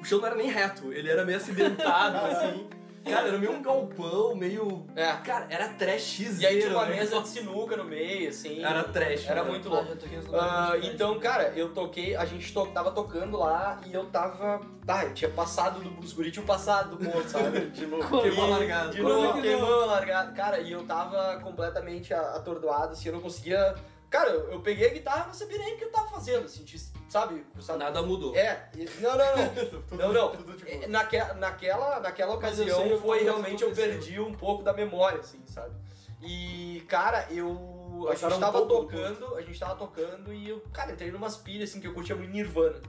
O 0.00 0.04
chão 0.04 0.18
não 0.18 0.26
era 0.26 0.36
nem 0.36 0.48
reto, 0.48 0.92
ele 0.92 1.08
era 1.10 1.24
meio 1.24 1.36
acidentado, 1.38 2.16
assim. 2.26 2.66
Cara, 3.04 3.28
era 3.28 3.38
meio 3.38 3.52
um 3.52 3.62
galpão, 3.62 4.34
meio. 4.34 4.86
É. 4.94 5.12
Cara, 5.24 5.46
era 5.48 5.68
trash 5.70 6.20
E 6.38 6.46
aí 6.46 6.60
tinha 6.60 6.72
uma 6.72 6.86
mesa 6.86 7.20
de 7.20 7.28
sinuca 7.28 7.76
no 7.76 7.84
meio, 7.84 8.28
assim. 8.28 8.62
Era 8.62 8.84
trash. 8.84 9.26
Era 9.26 9.40
mano. 9.42 9.50
muito 9.52 9.68
Ah, 9.68 9.72
louco. 9.72 10.36
Ah, 10.36 10.68
muito 10.72 10.86
então, 10.86 11.18
cara, 11.18 11.52
eu 11.56 11.72
toquei, 11.72 12.14
a 12.14 12.24
gente 12.24 12.52
to, 12.52 12.66
tava 12.66 12.90
tocando 12.90 13.38
lá 13.38 13.80
e 13.86 13.94
eu 13.94 14.04
tava. 14.06 14.60
Tá, 14.86 15.04
eu 15.04 15.14
tinha 15.14 15.30
passado 15.30 15.80
do. 15.80 16.00
Os 16.00 16.12
guri 16.12 16.30
tinham 16.30 16.44
passado 16.46 16.96
do 16.96 17.10
ponto, 17.10 17.28
sabe? 17.28 17.60
De 17.72 17.86
novo. 17.86 18.06
Como? 18.08 18.22
Queimou 18.22 18.44
a 18.44 18.48
largada. 18.58 18.90
De 18.90 19.00
Como 19.00 19.08
novo, 19.14 19.34
que 19.34 19.42
queimou 19.42 19.82
a 19.82 19.86
largada. 19.86 20.32
Cara, 20.32 20.60
e 20.60 20.72
eu 20.72 20.84
tava 20.84 21.40
completamente 21.42 22.12
atordoado, 22.12 22.92
assim, 22.92 23.08
eu 23.08 23.14
não 23.14 23.20
conseguia. 23.20 23.74
Cara, 24.10 24.28
eu, 24.30 24.50
eu 24.52 24.60
peguei 24.60 24.88
a 24.88 24.92
guitarra 24.92 25.22
e 25.24 25.26
não 25.28 25.34
sabia 25.34 25.58
nem 25.58 25.74
o 25.74 25.78
que 25.78 25.84
eu 25.84 25.92
tava 25.92 26.08
fazendo, 26.20 26.44
assim, 26.44 26.64
de- 26.64 26.78
sabe? 27.08 27.44
sabe? 27.60 27.78
Nada 27.78 28.02
mudou. 28.02 28.34
É, 28.36 28.68
e- 28.76 28.88
não, 29.00 29.16
não, 29.16 29.36
não. 29.36 29.54
Tudo- 29.88 29.96
Não, 29.96 30.12
não. 30.12 30.36
Tudo 30.36 30.56
de 30.56 30.70
É. 30.70 30.86
Naque, 30.86 31.16
naquela, 31.34 32.00
naquela 32.00 32.36
Mas 32.40 32.58
eu 32.58 32.64
ocasião 32.66 32.82
sei 32.82 32.92
o 32.94 33.00
foi 33.00 33.18
que 33.18 33.24
realmente 33.24 33.62
eu 33.62 33.68
aconteceu. 33.68 33.90
perdi 33.92 34.20
um 34.20 34.32
pouco 34.34 34.62
da 34.62 34.72
memória, 34.72 35.20
assim, 35.20 35.40
sabe? 35.46 35.74
E, 36.22 36.84
cara, 36.88 37.26
eu. 37.30 37.78
A 38.04 38.12
Passaram 38.12 38.34
gente 38.34 38.38
um 38.38 38.40
tava 38.40 38.66
pouco 38.66 38.82
do 38.86 38.98
tocando, 38.98 39.34
a 39.36 39.42
gente 39.42 39.58
tava 39.60 39.74
tocando 39.74 40.32
e 40.32 40.48
eu, 40.48 40.60
cara, 40.72 40.92
entrei 40.92 41.10
numas 41.10 41.36
pilhas 41.36 41.68
assim 41.68 41.80
que 41.80 41.86
eu 41.86 41.92
curtia 41.94 42.16
muito 42.16 42.30
Nirvana. 42.30 42.80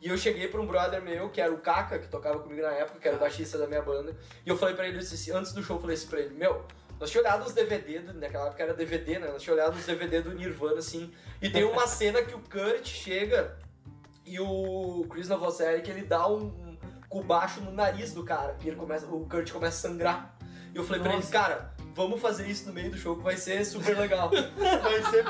E 0.00 0.08
eu 0.08 0.16
cheguei 0.16 0.46
pra 0.48 0.60
um 0.60 0.66
brother 0.66 1.02
meu, 1.02 1.28
que 1.28 1.40
era 1.40 1.52
o 1.52 1.58
Kaka, 1.58 1.98
que 1.98 2.08
tocava 2.08 2.38
comigo 2.38 2.62
na 2.62 2.70
época, 2.70 2.98
que 3.00 3.06
era 3.08 3.16
o 3.16 3.20
baixista 3.20 3.58
da 3.58 3.66
minha 3.66 3.82
banda, 3.82 4.16
e 4.46 4.48
eu 4.48 4.56
falei 4.56 4.74
pra 4.74 4.86
ele, 4.86 4.96
eu 4.96 5.00
disse 5.00 5.14
assim, 5.14 5.30
antes 5.32 5.52
do 5.52 5.62
show, 5.62 5.76
eu 5.76 5.80
falei 5.80 5.94
assim 5.96 6.06
pra 6.06 6.20
ele, 6.20 6.34
meu, 6.34 6.64
nós 7.00 7.10
tínhamos 7.10 7.30
olhado 7.32 7.46
os 7.46 7.52
DVD, 7.54 7.98
do- 8.00 8.12
naquela 8.14 8.46
época 8.48 8.62
era 8.62 8.74
DVD, 8.74 9.18
né? 9.18 9.28
Nós 9.32 9.42
tínhamos 9.42 9.62
olhado 9.64 9.76
os 9.78 9.86
DVD 9.86 10.20
do 10.20 10.32
Nirvana, 10.34 10.78
assim, 10.78 11.10
e 11.40 11.48
tem 11.48 11.64
uma 11.64 11.86
cena 11.86 12.22
que 12.22 12.34
o 12.34 12.40
Kurt 12.40 12.86
chega 12.86 13.56
e 14.26 14.38
o 14.38 15.06
Chris 15.10 15.28
Novoselic, 15.28 15.90
ele 15.90 16.02
dá 16.02 16.28
um, 16.28 16.42
um 16.44 16.78
cubacho 17.08 17.60
no 17.62 17.72
nariz 17.72 18.12
do 18.12 18.22
cara, 18.22 18.56
e 18.62 18.68
ele 18.68 18.76
começa, 18.76 19.06
o 19.06 19.26
Kurt 19.26 19.50
começa 19.50 19.88
a 19.88 19.90
sangrar. 19.90 20.36
E 20.72 20.76
eu 20.76 20.84
falei 20.84 21.00
pra 21.02 21.10
ele, 21.12 21.20
Nossa. 21.20 21.32
cara, 21.32 21.74
vamos 21.94 22.20
fazer 22.20 22.46
isso 22.46 22.66
no 22.68 22.72
meio 22.72 22.90
do 22.90 22.96
show 22.96 23.16
que 23.16 23.24
vai 23.24 23.36
ser 23.36 23.64
super 23.64 23.96
legal. 23.98 24.30
Vai 24.30 25.02
ser. 25.10 25.24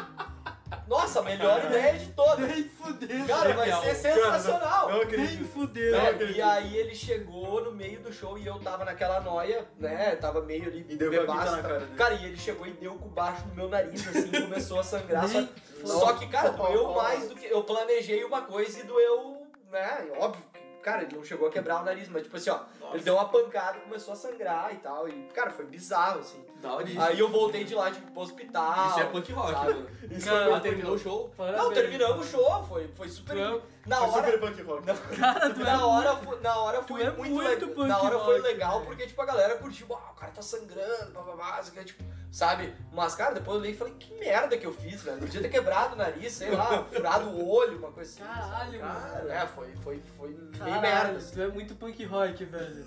Nossa, 0.86 1.20
a 1.20 1.22
melhor 1.22 1.64
ideia 1.64 1.98
de 1.98 2.06
todas. 2.12 2.48
Nem 2.48 2.64
fudeu. 2.64 3.26
Cara, 3.26 3.54
vai 3.54 3.66
Genial. 3.70 3.82
ser 3.82 3.94
sensacional. 3.94 4.88
Não 4.88 4.94
Nem 4.98 5.02
acredito. 5.06 5.44
fudeu. 5.52 5.94
É, 5.94 6.08
acredito. 6.08 6.36
e 6.36 6.42
aí 6.42 6.76
ele 6.76 6.94
chegou 6.94 7.64
no 7.64 7.72
meio 7.72 8.00
do 8.00 8.12
show 8.12 8.38
e 8.38 8.46
eu 8.46 8.58
tava 8.58 8.84
naquela 8.84 9.20
noia, 9.20 9.66
né? 9.78 10.16
Tava 10.16 10.42
meio 10.42 10.64
ali 10.64 10.86
E 10.88 10.96
deu 10.96 11.10
bebaço, 11.10 11.56
tá? 11.56 11.62
cara. 11.62 11.88
Cara, 11.96 12.14
e 12.14 12.26
ele 12.26 12.36
chegou 12.36 12.66
e 12.66 12.72
deu 12.72 12.94
com 12.94 13.08
baixo 13.08 13.46
no 13.48 13.54
meu 13.54 13.68
nariz, 13.68 14.06
assim, 14.08 14.30
começou 14.30 14.80
a 14.80 14.82
sangrar. 14.82 15.28
Só, 15.28 15.46
só 15.84 16.12
que, 16.14 16.26
cara, 16.28 16.50
doeu 16.50 16.92
mais 16.92 17.28
do 17.28 17.34
que. 17.34 17.46
Eu 17.46 17.62
planejei 17.62 18.24
uma 18.24 18.42
coisa 18.42 18.80
e 18.80 18.82
doeu, 18.82 19.46
né? 19.70 20.08
Óbvio 20.18 20.50
cara, 20.82 21.02
ele 21.02 21.14
não 21.14 21.24
chegou 21.24 21.48
a 21.48 21.50
quebrar 21.50 21.82
o 21.82 21.84
nariz, 21.84 22.08
mas 22.08 22.22
tipo 22.22 22.36
assim, 22.36 22.50
ó, 22.50 22.60
ele 22.92 23.02
deu 23.02 23.14
uma 23.14 23.28
pancada, 23.28 23.80
começou 23.80 24.14
a 24.14 24.16
sangrar 24.16 24.72
e 24.72 24.78
tal. 24.78 25.08
E, 25.08 25.12
cara, 25.34 25.50
foi 25.50 25.66
bizarro, 25.66 26.20
assim. 26.20 26.42
Da 26.60 26.72
hora 26.74 26.86
Aí 26.98 27.18
eu 27.18 27.28
voltei 27.30 27.64
de 27.64 27.74
lá, 27.74 27.90
tipo, 27.90 28.10
pro 28.12 28.20
hospital. 28.22 28.88
Isso 28.88 29.00
é 29.00 29.04
punk 29.04 29.32
rock, 29.32 29.52
sabe? 29.52 29.72
mano. 29.74 29.86
Isso 30.10 30.26
Cara, 30.26 30.56
Ah, 30.56 30.60
terminou 30.60 30.94
o 30.94 30.98
show? 30.98 31.34
Não, 31.56 31.72
terminamos 31.72 32.26
o 32.26 32.30
show, 32.30 32.64
foi, 32.68 32.88
foi 32.88 33.08
super. 33.08 33.34
Não. 33.36 33.62
Na 33.86 33.96
Foi 33.96 34.08
hora. 34.08 34.26
super 34.32 34.40
punk 34.40 34.62
rock. 34.62 34.82
Cara, 35.16 35.50
tu 35.54 35.60
é 35.60 35.64
Na 35.64 35.86
hora, 35.86 36.16
foi- 36.16 36.40
na 36.40 36.56
hora 36.58 36.82
foi 36.82 37.02
é 37.02 37.10
muito, 37.10 37.32
muito 37.34 37.48
legal. 37.48 37.68
punk 37.70 37.88
Na 37.88 37.98
hora 38.02 38.18
foi 38.18 38.34
rock, 38.36 38.40
legal 38.42 38.72
velho. 38.74 38.86
porque, 38.86 39.06
tipo, 39.06 39.22
a 39.22 39.24
galera 39.24 39.56
curtiu, 39.56 39.86
ah, 39.90 40.10
o 40.10 40.14
cara 40.14 40.32
tá 40.32 40.42
sangrando, 40.42 41.12
bababá, 41.12 41.58
aqui 41.58 41.78
é, 41.78 41.84
tipo, 41.84 42.04
sabe? 42.30 42.74
Mas, 42.92 43.14
cara, 43.14 43.32
depois 43.34 43.54
eu 43.56 43.60
olhei 43.62 43.72
e 43.72 43.76
falei, 43.76 43.94
que 43.98 44.12
merda 44.16 44.58
que 44.58 44.66
eu 44.66 44.72
fiz, 44.72 45.02
velho. 45.02 45.18
Podia 45.18 45.40
ter 45.40 45.48
quebrado 45.48 45.94
o 45.94 45.96
nariz, 45.96 46.30
sei 46.30 46.50
lá, 46.50 46.84
furado 46.92 47.30
o 47.30 47.48
olho, 47.50 47.78
uma 47.78 47.90
coisa 47.90 48.10
assim. 48.10 48.22
Caralho, 48.22 48.78
Cara, 48.80 49.18
mano. 49.18 49.30
é, 49.30 49.46
foi, 49.46 49.72
foi, 49.82 50.02
foi 50.18 50.28
meio 50.28 50.50
Caralho, 50.58 50.80
merda. 50.82 51.20
Tu 51.32 51.40
é 51.40 51.48
muito 51.48 51.74
punk 51.74 52.04
rock, 52.04 52.44
velho. 52.44 52.86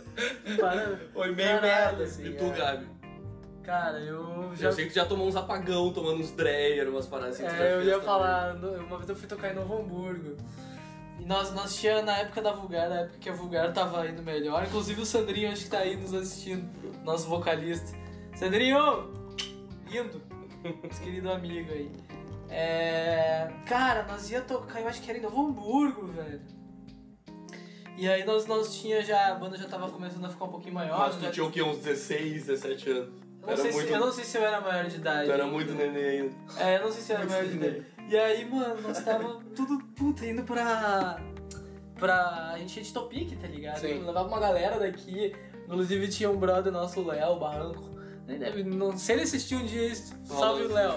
Para... 0.59 0.99
Foi 1.11 1.31
meio 1.33 1.59
Caralho. 1.59 1.61
merda, 1.63 2.03
assim. 2.03 2.25
E 2.27 2.33
tu, 2.33 2.45
é. 2.45 2.49
Gabi? 2.51 2.87
Cara, 3.63 3.99
eu 3.99 4.51
já. 4.55 4.67
Eu 4.67 4.71
sei 4.73 4.85
que 4.85 4.91
tu 4.91 4.95
já 4.95 5.05
tomou 5.05 5.27
uns 5.27 5.35
apagão, 5.35 5.91
tomando 5.93 6.19
uns 6.19 6.31
Dreyer, 6.31 6.89
umas 6.89 7.05
paradas 7.07 7.35
assim. 7.39 7.45
tu 7.47 7.61
É, 7.61 7.73
eu 7.73 7.83
ia 7.83 7.91
também. 7.93 8.05
falar, 8.05 8.55
uma 8.55 8.97
vez 8.97 9.09
eu 9.09 9.15
fui 9.15 9.27
tocar 9.27 9.51
em 9.51 9.55
Novo 9.55 9.77
Hamburgo. 9.77 10.35
E 11.19 11.25
nós, 11.25 11.53
nós 11.53 11.75
tinha 11.75 12.01
na 12.01 12.17
época 12.17 12.41
da 12.41 12.51
Vulgar, 12.51 12.89
na 12.89 12.95
época 13.01 13.17
que 13.19 13.29
a 13.29 13.33
Vulgar 13.33 13.71
tava 13.71 14.05
indo 14.09 14.21
melhor. 14.21 14.65
Inclusive 14.65 15.01
o 15.01 15.05
Sandrinho 15.05 15.51
acho 15.51 15.63
que 15.63 15.69
tá 15.69 15.79
aí 15.79 15.95
nos 15.95 16.13
assistindo, 16.13 16.67
nosso 17.05 17.27
vocalista. 17.29 17.97
Sandrinho! 18.35 19.13
Lindo! 19.89 20.21
Nosso 20.83 21.01
querido 21.01 21.31
amigo 21.31 21.71
aí. 21.71 21.91
É. 22.49 23.49
Cara, 23.65 24.03
nós 24.03 24.29
ia 24.29 24.41
tocar, 24.41 24.81
eu 24.81 24.87
acho 24.87 25.01
que 25.01 25.09
era 25.09 25.17
em 25.19 25.21
Novo 25.21 25.47
Hamburgo, 25.47 26.07
velho. 26.07 26.41
E 27.97 28.09
aí 28.09 28.25
nós, 28.25 28.45
nós 28.45 28.75
tinha 28.75 29.01
já. 29.03 29.27
A 29.31 29.35
banda 29.35 29.57
já 29.57 29.67
tava 29.67 29.89
começando 29.89 30.25
a 30.25 30.29
ficar 30.29 30.45
um 30.45 30.49
pouquinho 30.49 30.73
maior. 30.73 30.97
Mas 30.99 31.15
já- 31.15 31.29
tu 31.29 31.31
tinha 31.33 31.45
o 31.45 31.51
quê? 31.51 31.61
Uns 31.61 31.77
16, 31.77 32.45
17 32.47 32.89
anos? 32.89 33.22
Eu, 33.43 33.47
não 33.47 33.53
era 33.53 33.61
sei 33.61 33.71
muito- 33.71 33.87
se, 33.87 33.93
eu 33.93 33.99
não 33.99 34.11
sei 34.11 34.23
se 34.23 34.37
eu 34.37 34.43
era 34.45 34.61
maior 34.61 34.85
de 34.85 34.95
idade. 34.95 35.25
Tu 35.25 35.31
era 35.31 35.45
muito 35.47 35.73
neném 35.73 36.05
ainda. 36.21 36.35
É, 36.57 36.77
eu 36.77 36.81
não 36.83 36.91
sei 36.91 37.01
se 37.01 37.11
era 37.11 37.19
Muito 37.21 37.31
maior 37.31 37.45
de 37.47 37.55
idade. 37.55 37.85
E 38.09 38.17
aí, 38.17 38.45
mano, 38.49 38.81
nós 38.81 38.99
tava 39.03 39.39
tudo, 39.55 39.77
puta, 39.95 40.25
indo 40.25 40.43
pra. 40.43 41.19
pra. 41.97 42.51
A 42.53 42.57
gente 42.59 42.77
ia 42.77 42.83
de 42.83 42.93
Topic, 42.93 43.39
tá 43.39 43.47
ligado? 43.47 43.79
Sim. 43.79 43.99
Eu 43.99 44.07
levava 44.07 44.27
uma 44.27 44.39
galera 44.39 44.79
daqui. 44.79 45.33
Inclusive 45.65 46.07
tinha 46.09 46.29
um 46.29 46.37
brother 46.37 46.71
nosso, 46.71 46.99
o 46.99 47.05
Léo 47.07 47.39
Barranco. 47.39 47.91
Nem 48.27 48.37
deve, 48.39 48.63
não, 48.63 48.97
se 48.97 49.11
ele 49.11 49.23
assistir 49.23 49.55
um 49.55 49.65
dia 49.65 49.85
isso, 49.87 50.13
salve 50.25 50.63
o 50.63 50.73
Léo. 50.73 50.93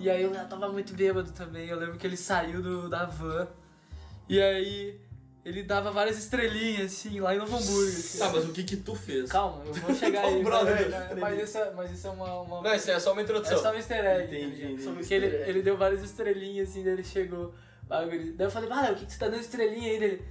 E 0.00 0.10
aí 0.10 0.26
o 0.26 0.32
Léo 0.32 0.48
tava 0.48 0.68
muito 0.68 0.94
bêbado 0.94 1.30
também. 1.32 1.68
Eu 1.68 1.78
lembro 1.78 1.96
que 1.96 2.06
ele 2.06 2.16
saiu 2.16 2.60
do, 2.62 2.88
da 2.88 3.04
van. 3.04 3.46
E 4.28 4.40
aí 4.40 5.00
ele 5.48 5.62
dava 5.62 5.90
várias 5.92 6.18
estrelinhas, 6.18 6.92
assim, 6.92 7.20
lá 7.20 7.34
em 7.34 7.38
Novo 7.38 7.56
Hamburgo. 7.56 7.88
assim. 7.88 8.18
Tá, 8.18 8.30
mas 8.30 8.44
o 8.44 8.52
que 8.52 8.64
que 8.64 8.76
tu 8.76 8.94
fez? 8.96 9.30
Calma, 9.30 9.62
eu 9.64 9.72
vou 9.74 9.94
chegar 9.96 10.24
aí. 10.24 10.42
brother, 10.42 10.90
mas, 10.90 11.18
mas, 11.18 11.42
isso 11.42 11.58
é, 11.58 11.70
mas 11.70 11.90
isso 11.92 12.06
é 12.06 12.10
uma. 12.10 12.40
uma 12.40 12.62
Não, 12.62 12.74
isso 12.74 12.90
é 12.90 12.98
só 12.98 13.12
uma 13.12 13.20
é 13.20 13.24
introdução. 13.24 13.56
só 13.58 13.70
um 13.70 13.74
easter 13.74 14.04
egg. 14.04 14.24
Entendi, 14.24 14.50
tá 14.50 14.56
ligado? 14.56 14.72
entendi. 14.72 14.92
Porque 14.98 15.14
ele, 15.14 15.26
ele 15.48 15.62
deu 15.62 15.76
várias 15.76 16.02
estrelinhas 16.02 16.68
assim, 16.68 16.82
daí 16.82 16.92
ele 16.94 17.04
chegou. 17.04 17.54
Daí 17.88 18.34
eu 18.38 18.50
falei, 18.50 18.68
Valeu, 18.68 18.92
o 18.92 18.96
que, 18.96 19.06
que 19.06 19.12
você 19.12 19.18
tá 19.18 19.28
dando 19.28 19.40
estrelinha 19.40 19.92
aí 19.92 20.00
dele? 20.00 20.24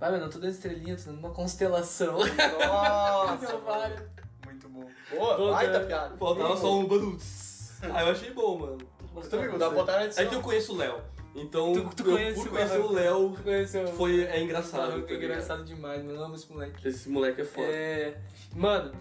Vai, 0.00 0.10
mano, 0.10 0.22
eu 0.22 0.26
não 0.26 0.32
tô 0.32 0.38
dando 0.38 0.52
estrelinha, 0.52 0.96
tô 0.96 1.02
dando 1.10 1.18
uma 1.18 1.30
constelação. 1.30 2.18
Nossa, 2.66 3.56
várias. 3.58 4.02
Muito 4.46 4.68
bom. 4.70 4.84
boa, 5.10 5.52
baita 5.52 5.80
piada. 5.80 6.16
Faltava 6.16 6.56
só 6.56 6.78
um 6.78 6.86
baduts. 6.86 7.72
Ah, 7.82 8.02
eu 8.02 8.12
achei 8.12 8.30
bom, 8.30 8.58
mano. 8.58 8.78
Eu 9.14 9.22
também 9.28 9.50
Dá 9.58 9.66
pra 9.68 9.70
botar 9.70 9.92
na 9.92 10.02
É 10.02 10.04
edição. 10.06 10.26
que 10.26 10.34
eu 10.34 10.40
conheço 10.40 10.72
o 10.72 10.76
Léo. 10.76 10.98
Então, 11.34 11.72
Tu- 11.72 11.96
tu 11.96 12.02
eu- 12.10 12.12
conhece 12.16 12.34
por 12.40 12.46
o 12.46 12.50
conhecer 12.50 12.78
o 12.80 12.92
Léo, 12.92 13.36
conheceu? 13.42 13.86
foi, 13.88 14.22
é 14.24 14.42
engraçado. 14.42 14.80
Barranco 14.88 15.06
tá 15.06 15.12
é 15.14 15.16
engraçado 15.16 15.64
demais, 15.64 16.04
mano. 16.04 16.18
Eu 16.18 16.24
amo 16.24 16.34
esse 16.34 16.50
moleque. 16.52 16.88
Esse 16.88 17.08
moleque 17.08 17.40
é 17.40 17.44
foda. 17.44 17.66
É. 17.68 18.18
Mano, 18.54 18.92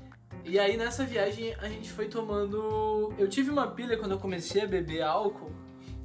e 0.45 0.57
aí 0.57 0.77
nessa 0.77 1.03
viagem 1.03 1.53
a 1.59 1.67
gente 1.67 1.91
foi 1.91 2.07
tomando. 2.07 3.13
Eu 3.17 3.27
tive 3.27 3.49
uma 3.51 3.67
pilha 3.67 3.97
quando 3.97 4.11
eu 4.13 4.17
comecei 4.19 4.61
a 4.61 4.67
beber 4.67 5.01
álcool, 5.01 5.51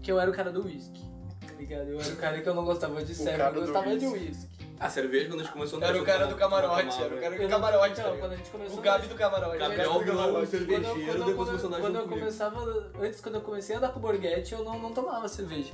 que 0.02 0.10
eu 0.10 0.18
era 0.18 0.28
o 0.30 0.34
cara 0.34 0.50
do 0.50 0.64
whisky. 0.64 1.00
Tá 1.46 1.54
ligado? 1.58 1.88
Eu 1.90 2.00
era 2.00 2.12
o 2.12 2.16
cara 2.16 2.40
que 2.40 2.48
eu 2.48 2.54
não 2.54 2.64
gostava 2.64 3.02
de 3.04 3.14
cerveja, 3.14 3.48
eu 3.54 3.60
gostava 3.62 3.96
de 3.96 4.06
whisky. 4.06 4.26
whisky. 4.28 4.56
A 4.78 4.90
cerveja, 4.90 5.28
quando 5.28 5.40
a 5.40 5.42
gente 5.44 5.52
começou 5.54 5.82
Era 5.82 6.02
o 6.02 6.04
cara 6.04 6.26
do 6.26 6.34
camarote, 6.34 7.02
era 7.02 7.14
o 7.14 7.18
cara 7.18 7.38
do 7.38 7.48
camarote, 7.48 8.02
quando 8.18 8.32
a 8.32 8.36
gente 8.36 8.50
começou 8.50 8.78
O 8.78 8.82
Gabi 8.82 9.06
do 9.06 9.14
camarote. 9.14 9.58
Gabriel 9.58 9.92
Gabriel. 10.00 10.46
cervejeiro, 10.46 11.06
quando, 11.06 11.18
eu- 11.20 11.24
depois 11.24 11.48
começou 11.48 11.70
a 11.70 11.72
andar 11.72 11.80
quando 11.80 11.96
eu 11.96 12.08
começava, 12.08 12.90
antes 13.00 13.20
quando 13.22 13.34
eu 13.36 13.40
comecei 13.40 13.74
a 13.74 13.78
andar 13.78 13.88
com 13.88 13.98
o 14.00 14.02
Borghetti, 14.02 14.52
eu 14.52 14.62
não, 14.64 14.78
não 14.78 14.92
tomava 14.92 15.26
cerveja. 15.28 15.72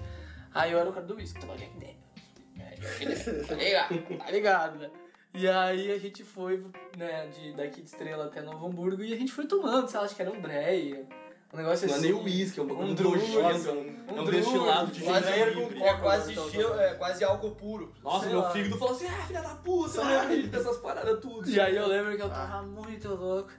Aí 0.55 0.73
eu 0.73 0.79
era 0.79 0.89
o 0.89 0.93
cara 0.93 1.07
do 1.07 1.15
whisky, 1.17 1.41
tomava 1.41 1.59
Jack 1.59 1.73
Daniels. 1.75 3.47
Tá 3.49 3.55
ligado? 3.55 4.19
Tá 4.19 4.31
ligado, 4.31 4.79
né? 4.79 4.91
E 5.35 5.49
aí 5.49 5.91
a 5.93 5.99
gente 5.99 6.23
foi, 6.25 6.63
né, 6.97 7.27
de, 7.29 7.53
daqui 7.55 7.81
de 7.81 7.89
Estrela 7.89 8.27
até 8.27 8.43
Novo 8.43 8.67
Hamburgo 8.67 9.03
e 9.03 9.15
a 9.15 9.17
gente 9.17 9.33
foi 9.33 9.47
tomando, 9.47 9.89
sei 9.89 9.99
lá, 9.99 10.05
acho 10.05 10.15
que 10.15 10.21
era 10.21 10.31
um 10.31 10.39
Dreia, 10.43 11.07
um 11.51 11.57
negócio 11.57 11.87
Não 11.89 11.95
é 11.95 11.99
assim. 11.99 12.13
nem 12.13 12.23
uísque, 12.23 12.61
é 12.61 12.63
um 12.63 12.67
bagulho 12.67 12.89
Um 12.89 12.95
nojento. 13.03 13.69
É 13.69 13.73
um 13.73 13.77
um, 14.15 14.19
é 14.19 14.21
um 14.21 14.25
destilado 14.25 14.91
de 14.93 15.03
Quase, 15.03 15.27
gengibre. 15.33 15.83
é 15.83 15.95
quase, 15.97 16.35
gelo- 16.51 16.75
é 16.81 16.95
quase 16.95 17.25
álcool 17.25 17.53
puro. 17.53 17.95
Nossa, 18.03 18.21
Sei 18.25 18.29
meu 18.31 18.41
lá. 18.43 18.51
fígado 18.51 18.77
falou 18.79 18.95
assim, 18.95 19.07
ah, 19.07 19.23
filha 19.27 19.41
da 19.41 19.55
puta, 19.55 20.05
né? 20.05 20.37
dessas 20.51 20.77
paradas 20.79 21.19
tudo. 21.21 21.49
E 21.49 21.59
aí 21.59 21.77
eu 21.77 21.87
lembro 21.87 22.15
que 22.15 22.23
eu 22.23 22.29
tava 22.29 22.63
muito 22.63 23.09
louco. 23.15 23.51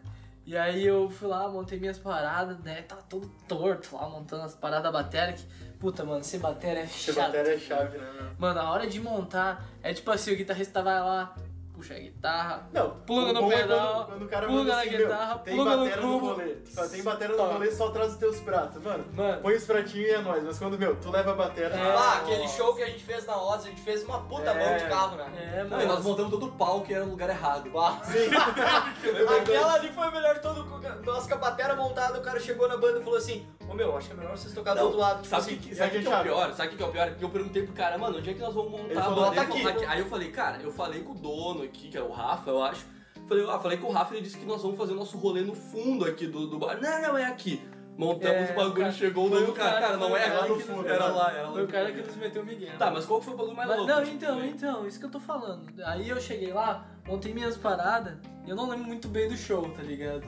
E 0.45 0.55
aí 0.57 0.85
eu 0.85 1.09
fui 1.09 1.27
lá, 1.29 1.47
montei 1.49 1.79
minhas 1.79 1.97
paradas, 1.97 2.59
né? 2.59 2.81
Tava 2.83 3.01
todo 3.03 3.27
torto 3.47 3.95
lá, 3.95 4.09
montando 4.09 4.43
as 4.43 4.53
paradas 4.53 4.83
da 4.83 4.91
bateria. 4.91 5.33
Que, 5.33 5.43
puta, 5.83 6.05
mano, 6.05 6.23
sem 6.23 6.39
bateria 6.39 6.79
é 6.79 6.83
Essa 6.83 7.11
chato. 7.13 7.25
bateria 7.25 7.55
é 7.55 7.59
chave, 7.59 7.97
né, 7.97 8.09
meu? 8.17 8.29
Mano, 8.39 8.59
a 8.61 8.71
hora 8.71 8.87
de 8.87 9.01
montar 9.01 9.65
é 9.83 9.93
tipo 9.93 10.09
assim, 10.11 10.31
o 10.33 10.37
guitarrista 10.37 10.81
vai 10.81 10.97
lá, 11.01 11.35
puxa 11.73 11.95
a 11.95 11.99
guitarra, 11.99 12.69
Não, 12.71 12.91
Pluga 13.05 13.33
no 13.33 13.51
é 13.51 13.57
pedal, 13.57 13.93
quando, 13.93 14.07
quando 14.07 14.21
o 14.23 14.27
cara 14.29 14.45
pluga 14.47 14.59
manda 14.61 14.75
na 14.75 14.81
assim, 14.81 14.89
guitarra, 14.97 15.27
meu, 15.35 15.37
tem 15.39 15.55
pluga 15.55 15.71
no 15.71 15.77
bateria 15.83 16.01
no 16.05 16.13
cubo. 16.13 16.27
rolê. 16.27 16.55
Só 16.65 16.87
tem 16.87 17.03
bateria 17.03 17.35
no 17.35 17.43
Tá. 17.43 17.51
rolê, 17.53 17.71
só 17.71 17.89
traz 17.89 18.11
os 18.13 18.17
teus 18.17 18.39
pratos. 18.39 18.81
Mano, 18.81 19.05
Mano, 19.13 19.41
põe 19.41 19.55
os 19.55 19.65
pratinhos 19.65 20.07
e 20.07 20.11
é 20.11 20.21
nóis. 20.21 20.43
Mas 20.43 20.57
quando, 20.59 20.77
meu, 20.79 20.95
tu 20.95 21.09
leva 21.11 21.31
a 21.31 21.35
bateria... 21.35 21.75
É. 21.75 21.95
Ah, 21.97 22.13
aquele 22.21 22.47
show 22.47 22.73
que 22.75 22.83
a 22.83 22.87
gente 22.87 23.03
fez 23.03 23.25
na 23.25 23.35
Oz, 23.35 23.65
a 23.65 23.69
gente 23.69 23.81
fez 23.81 24.03
uma 24.03 24.19
puta 24.21 24.51
É. 24.51 24.65
mão 24.69 24.77
de 24.77 24.85
carro, 24.85 25.17
né? 25.17 25.25
é, 25.57 25.63
Não, 25.65 25.81
e 25.81 25.85
nós 25.85 25.97
mano. 25.97 26.09
montamos 26.09 26.31
todo 26.31 26.45
o 26.45 26.51
palco 26.53 26.85
que 26.85 26.93
era 26.93 27.03
no 27.05 27.11
lugar 27.11 27.29
errado. 27.29 27.69
Bah. 27.71 27.99
Aquela 29.41 29.73
ali 29.73 29.89
foi 29.91 30.09
melhor 30.11 30.35
de 30.35 30.41
todo. 30.41 30.63
Nós 31.03 31.27
com 31.27 31.33
a 31.33 31.37
batera 31.37 31.75
montada, 31.75 32.17
o 32.19 32.21
cara 32.21 32.39
chegou 32.39 32.67
na 32.67 32.77
banda 32.77 32.99
e 32.99 33.03
falou 33.03 33.17
assim: 33.17 33.45
Ô 33.73 33.75
meu, 33.75 33.97
acho 33.97 34.07
que 34.07 34.13
é 34.13 34.17
melhor 34.17 34.37
vocês 34.37 34.53
tocar 34.53 34.75
do 34.75 34.81
outro 34.83 34.99
lado. 34.99 35.15
Tipo 35.23 35.27
Sabe 35.29 35.41
assim, 35.41 35.55
o 35.55 35.57
que, 35.59 35.71
e 35.71 35.75
sabe 35.75 35.87
aqui, 35.89 35.97
que, 35.99 36.05
que 36.05 36.11
é 36.13 36.19
o 36.19 36.23
pior? 36.23 36.53
Sabe 36.53 36.73
o 36.73 36.77
que 36.77 36.83
é 36.83 36.85
o 36.85 36.91
pior? 36.91 37.15
Que 37.15 37.25
eu 37.25 37.29
perguntei 37.29 37.63
pro 37.63 37.73
cara, 37.73 37.97
mano, 37.97 38.17
onde 38.19 38.29
é 38.29 38.33
que 38.35 38.39
nós 38.39 38.53
vamos 38.53 38.71
montar 38.71 38.83
Ele 38.91 38.99
a 38.99 39.03
falou? 39.03 39.31
"Tá 39.31 39.43
falou, 39.45 39.67
aqui." 39.67 39.85
Aí 39.85 39.99
eu 39.99 40.05
falei, 40.05 40.31
cara, 40.31 40.61
eu 40.61 40.71
falei 40.71 41.01
com 41.01 41.11
o 41.11 41.15
dono 41.15 41.63
aqui, 41.63 41.89
que 41.89 41.97
é 41.97 42.01
o 42.03 42.11
Rafa, 42.11 42.51
eu 42.51 42.61
acho. 42.63 42.85
Falei, 43.27 43.45
ah, 43.49 43.57
falei 43.57 43.77
com 43.79 43.87
o 43.87 43.91
Rafa, 43.91 44.13
ele 44.13 44.21
disse 44.23 44.37
que 44.37 44.45
nós 44.45 44.61
vamos 44.61 44.77
fazer 44.77 44.93
o 44.93 44.95
nosso 44.95 45.17
rolê 45.17 45.41
no 45.41 45.55
fundo 45.55 46.05
aqui 46.05 46.27
do, 46.27 46.45
do 46.47 46.59
bar. 46.59 46.79
Não, 46.79 47.01
não, 47.01 47.17
é 47.17 47.25
aqui. 47.25 47.61
Montamos 47.97 48.49
É, 48.49 48.51
o 48.51 48.55
bagulho, 48.55 48.73
cara, 48.73 48.91
chegou 48.91 49.29
dono, 49.29 49.49
o 49.49 49.53
cara, 49.53 49.79
cara- 49.79 49.97
não 49.97 50.17
é 50.17 50.25
aqui, 50.25 50.63
que 50.63 50.71
nos- 50.71 50.85
era 50.85 51.07
lá, 51.07 51.31
era 51.31 51.47
lá. 51.47 51.51
Foi 51.53 51.63
o 51.63 51.67
cara 51.67 51.91
que 51.91 52.01
nos 52.01 52.15
meteu 52.15 52.41
o 52.41 52.45
Miguel. 52.45 52.77
Tá, 52.77 52.89
mas 52.91 53.05
qual 53.05 53.21
foi 53.21 53.33
o 53.33 53.37
bagulho 53.37 53.55
mais 53.55 53.69
Mas- 53.69 53.77
louco? 53.77 53.91
não, 53.93 54.03
então, 54.03 54.43
então, 54.45 54.87
isso 54.87 54.99
que 54.99 55.05
eu 55.05 55.11
tô 55.11 55.19
falando. 55.19 55.71
Aí 55.85 56.09
eu 56.09 56.19
cheguei 56.19 56.51
lá, 56.51 56.85
montei 57.07 57.33
minhas 57.33 57.55
paradas, 57.55 58.17
e 58.45 58.49
eu 58.49 58.55
não 58.55 58.67
lembro 58.67 58.85
muito 58.87 59.07
bem 59.07 59.29
do 59.29 59.37
show, 59.37 59.69
tá 59.69 59.83
ligado? 59.83 60.23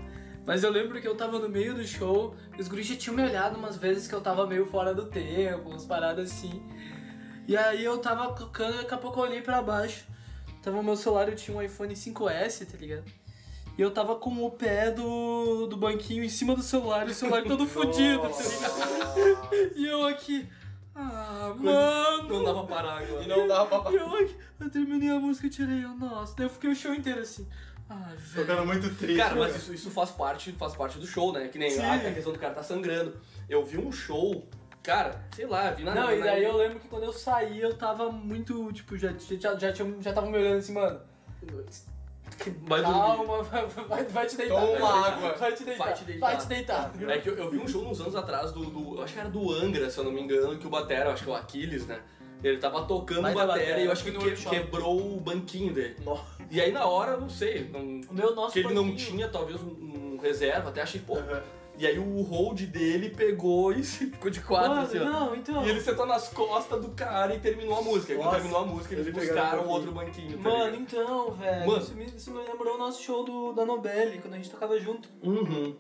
Mas 0.46 0.64
eu 0.64 0.70
lembro 0.70 1.02
que 1.02 1.08
eu 1.08 1.16
tava 1.16 1.40
no 1.40 1.50
meio 1.50 1.74
do 1.74 1.86
show, 1.86 2.36
e 2.56 2.62
os 2.62 2.68
guris 2.68 2.86
já 2.86 2.96
tinham 2.96 3.16
me 3.16 3.24
olhado 3.24 3.58
umas 3.58 3.78
vezes 3.78 4.08
que 4.08 4.14
eu 4.14 4.22
tava 4.22 4.46
meio 4.46 4.66
fora 4.68 4.94
do 4.94 5.06
tempo, 5.06 5.70
umas 5.70 5.86
paradas 5.86 6.32
assim. 6.32 6.64
E 7.48 7.58
aí 7.58 7.84
eu 7.84 7.98
tava 7.98 8.32
tocando, 8.34 8.76
e 8.76 8.78
daqui 8.78 8.94
a 8.94 8.98
pouco 8.98 9.20
eu 9.20 9.24
olhei 9.24 9.42
pra 9.42 9.62
baixo. 9.62 10.06
Tava 10.62 10.78
no 10.78 10.84
meu 10.84 10.96
celular, 10.96 11.28
eu 11.28 11.36
tinha 11.36 11.56
um 11.56 11.62
iPhone 11.62 11.94
5S, 11.94 12.72
tá 12.72 12.78
ligado? 12.78 13.06
E 13.78 13.82
eu 13.82 13.92
tava 13.92 14.16
com 14.16 14.46
o 14.46 14.52
pé 14.52 14.92
do, 14.92 15.68
do 15.68 15.76
banquinho 15.76 16.24
em 16.24 16.30
cima 16.30 16.56
do 16.56 16.62
celular, 16.62 17.08
e 17.08 17.12
o 17.12 17.14
celular 17.14 17.44
todo 17.44 17.66
fudido, 17.68 18.22
tá 18.22 18.44
ligado? 18.44 19.76
E 19.76 19.86
eu 19.86 20.06
aqui. 20.06 20.48
Ah, 20.94 21.54
mano! 21.58 22.30
Não 22.30 22.44
dava 22.44 22.64
pra 22.64 22.76
parar 22.76 22.98
agora. 23.00 23.24
E 23.24 23.28
não 23.28 23.48
dava 23.48 23.82
pra. 23.82 23.92
E 23.92 23.96
eu, 23.96 24.16
aqui, 24.16 24.36
eu 24.60 24.70
terminei 24.70 25.10
a 25.10 25.20
música 25.20 25.48
e 25.48 25.50
tirei, 25.50 25.84
eu, 25.84 25.90
nossa, 25.90 26.36
daí 26.38 26.46
eu 26.46 26.50
fiquei 26.50 26.70
o 26.70 26.76
show 26.76 26.94
inteiro 26.94 27.20
assim. 27.20 27.46
Velho. 27.88 28.46
Tocando 28.48 28.66
muito 28.66 28.96
triste. 28.96 29.18
Cara, 29.18 29.36
mas 29.36 29.56
isso, 29.56 29.74
isso 29.74 29.92
faz, 29.92 30.10
parte, 30.12 30.52
faz 30.54 30.76
parte 30.76 30.98
do 30.98 31.06
show, 31.06 31.32
né? 31.32 31.48
Que 31.48 31.60
nem 31.60 31.70
a, 31.80 31.94
a 31.94 32.14
questão 32.14 32.34
do 32.34 32.40
cara 32.40 32.54
tá 32.54 32.64
sangrando. 32.64 33.16
Eu 33.48 33.64
vi 33.64 33.78
um 33.78 33.92
show, 33.92 34.48
cara, 34.82 35.24
sei 35.36 35.46
lá, 35.46 35.70
vi 35.72 35.84
na 35.84 35.94
Não, 35.94 36.06
na- 36.08 36.16
e 36.16 36.22
daí 36.22 36.44
eu 36.44 36.58
lembro 36.58 36.80
que 36.80 36.88
quando 36.88 37.04
eu 37.04 37.14
saí 37.14 37.60
eu 37.62 37.76
tava 37.78 38.12
muito, 38.12 38.72
tipo, 38.74 38.98
já, 38.98 39.14
já, 39.40 39.56
já, 39.56 39.72
tinha, 39.72 39.96
já 40.02 40.12
tava 40.14 40.28
me 40.28 40.38
olhando 40.38 40.58
assim, 40.58 40.74
mano. 40.74 41.00
Vai. 42.64 42.82
Calma, 42.82 43.44
vai, 43.44 43.66
vai, 43.68 44.04
vai 44.06 44.26
te 44.28 44.36
deitar. 44.36 44.60
Toma 44.60 44.80
vai, 44.80 45.12
água. 45.12 45.34
Vai 45.36 45.54
te 45.54 45.64
deitar. 45.64 45.86
Vai 45.86 45.94
te 45.94 46.04
deitar. 46.04 46.28
Vai 46.28 46.38
te 46.38 46.48
deitar. 46.48 46.92
É 47.08 47.18
que 47.20 47.30
eu, 47.30 47.36
eu 47.38 47.50
vi 47.52 47.58
um 47.60 47.68
show 47.68 47.88
uns 47.88 48.02
anos 48.02 48.16
atrás 48.16 48.52
do, 48.52 48.66
do- 48.66 49.02
Acho 49.02 49.14
que 49.14 49.20
era 49.20 49.30
do 49.30 49.52
Angra, 49.54 49.90
se 49.90 49.98
eu 50.00 50.04
não 50.04 50.12
me 50.12 50.22
engano, 50.22 50.58
que 50.58 50.66
o 50.66 50.70
Batera, 50.70 51.14
acho 51.14 51.24
que 51.24 51.30
é 51.30 51.34
o 51.34 51.36
Aquiles, 51.36 51.86
né? 51.86 52.00
Ele 52.48 52.58
tava 52.58 52.84
tocando 52.86 53.24
Baita 53.24 53.46
batera 53.46 53.60
batera, 53.66 53.82
e 53.82 53.86
eu 53.86 53.92
acho 53.92 54.04
que 54.04 54.12
que- 54.12 54.50
quebrou 54.50 54.98
o 55.16 55.20
banquinho 55.20 55.74
dele. 55.74 55.96
Nossa. 56.06 56.24
E 56.52 56.62
aí 56.62 56.72
na 56.72 56.86
hora, 56.86 57.18
não 57.18 57.28
sei, 57.30 57.68
não, 57.72 57.80
O 57.82 58.14
meu 58.14 58.36
nosso 58.36 58.54
que 58.54 58.60
ele 58.60 58.74
não 58.74 58.84
banquinho- 58.88 58.98
tinha 59.12 59.28
talvez 59.28 59.60
um, 59.62 60.14
um 60.14 60.20
reserva, 60.22 60.70
até 60.70 60.82
achei, 60.82 61.02
pô. 61.02 61.18
Aham. 61.18 61.42
E 61.78 61.86
aí 61.86 62.00
o 62.00 62.22
hold 62.22 62.62
dele 62.68 63.10
pegou 63.10 63.74
e 63.74 63.84
ficou 63.84 64.32
de 64.32 64.40
quatro, 64.40 64.70
Mano, 64.70 64.82
assim, 64.84 65.00
não, 65.00 65.36
então. 65.36 65.66
E 65.66 65.70
ele 65.70 65.82
sentou 65.82 66.06
nas 66.06 66.30
costas 66.30 66.80
do 66.82 66.90
cara 66.92 67.36
e 67.36 67.40
terminou 67.40 67.78
a 67.78 67.82
música. 67.82 68.14
E 68.14 68.16
quando 68.16 68.26
Nossa, 68.28 68.38
terminou 68.38 68.62
a 68.62 68.66
música, 68.66 68.94
eles 68.96 69.08
ele 69.08 69.20
pegaram 69.20 69.42
buscaram 69.42 69.64
um 69.66 69.70
outro 69.70 69.92
banquinho. 69.92 70.38
tá 70.38 70.50
Mano, 70.50 70.76
então, 70.78 71.32
velho. 71.32 71.68
Mano. 71.68 71.82
Isso, 71.82 71.94
me, 71.96 72.06
isso 72.06 72.32
me 72.32 72.38
lembrou 72.48 72.76
o 72.76 72.78
nosso 72.78 73.02
show 73.04 73.26
do, 73.26 73.52
da 73.52 73.66
Nobel, 73.66 74.22
quando 74.22 74.36
a 74.36 74.38
gente 74.38 74.50
tocava 74.52 74.80
junto. 74.80 75.10
Uhum. 75.22 75.76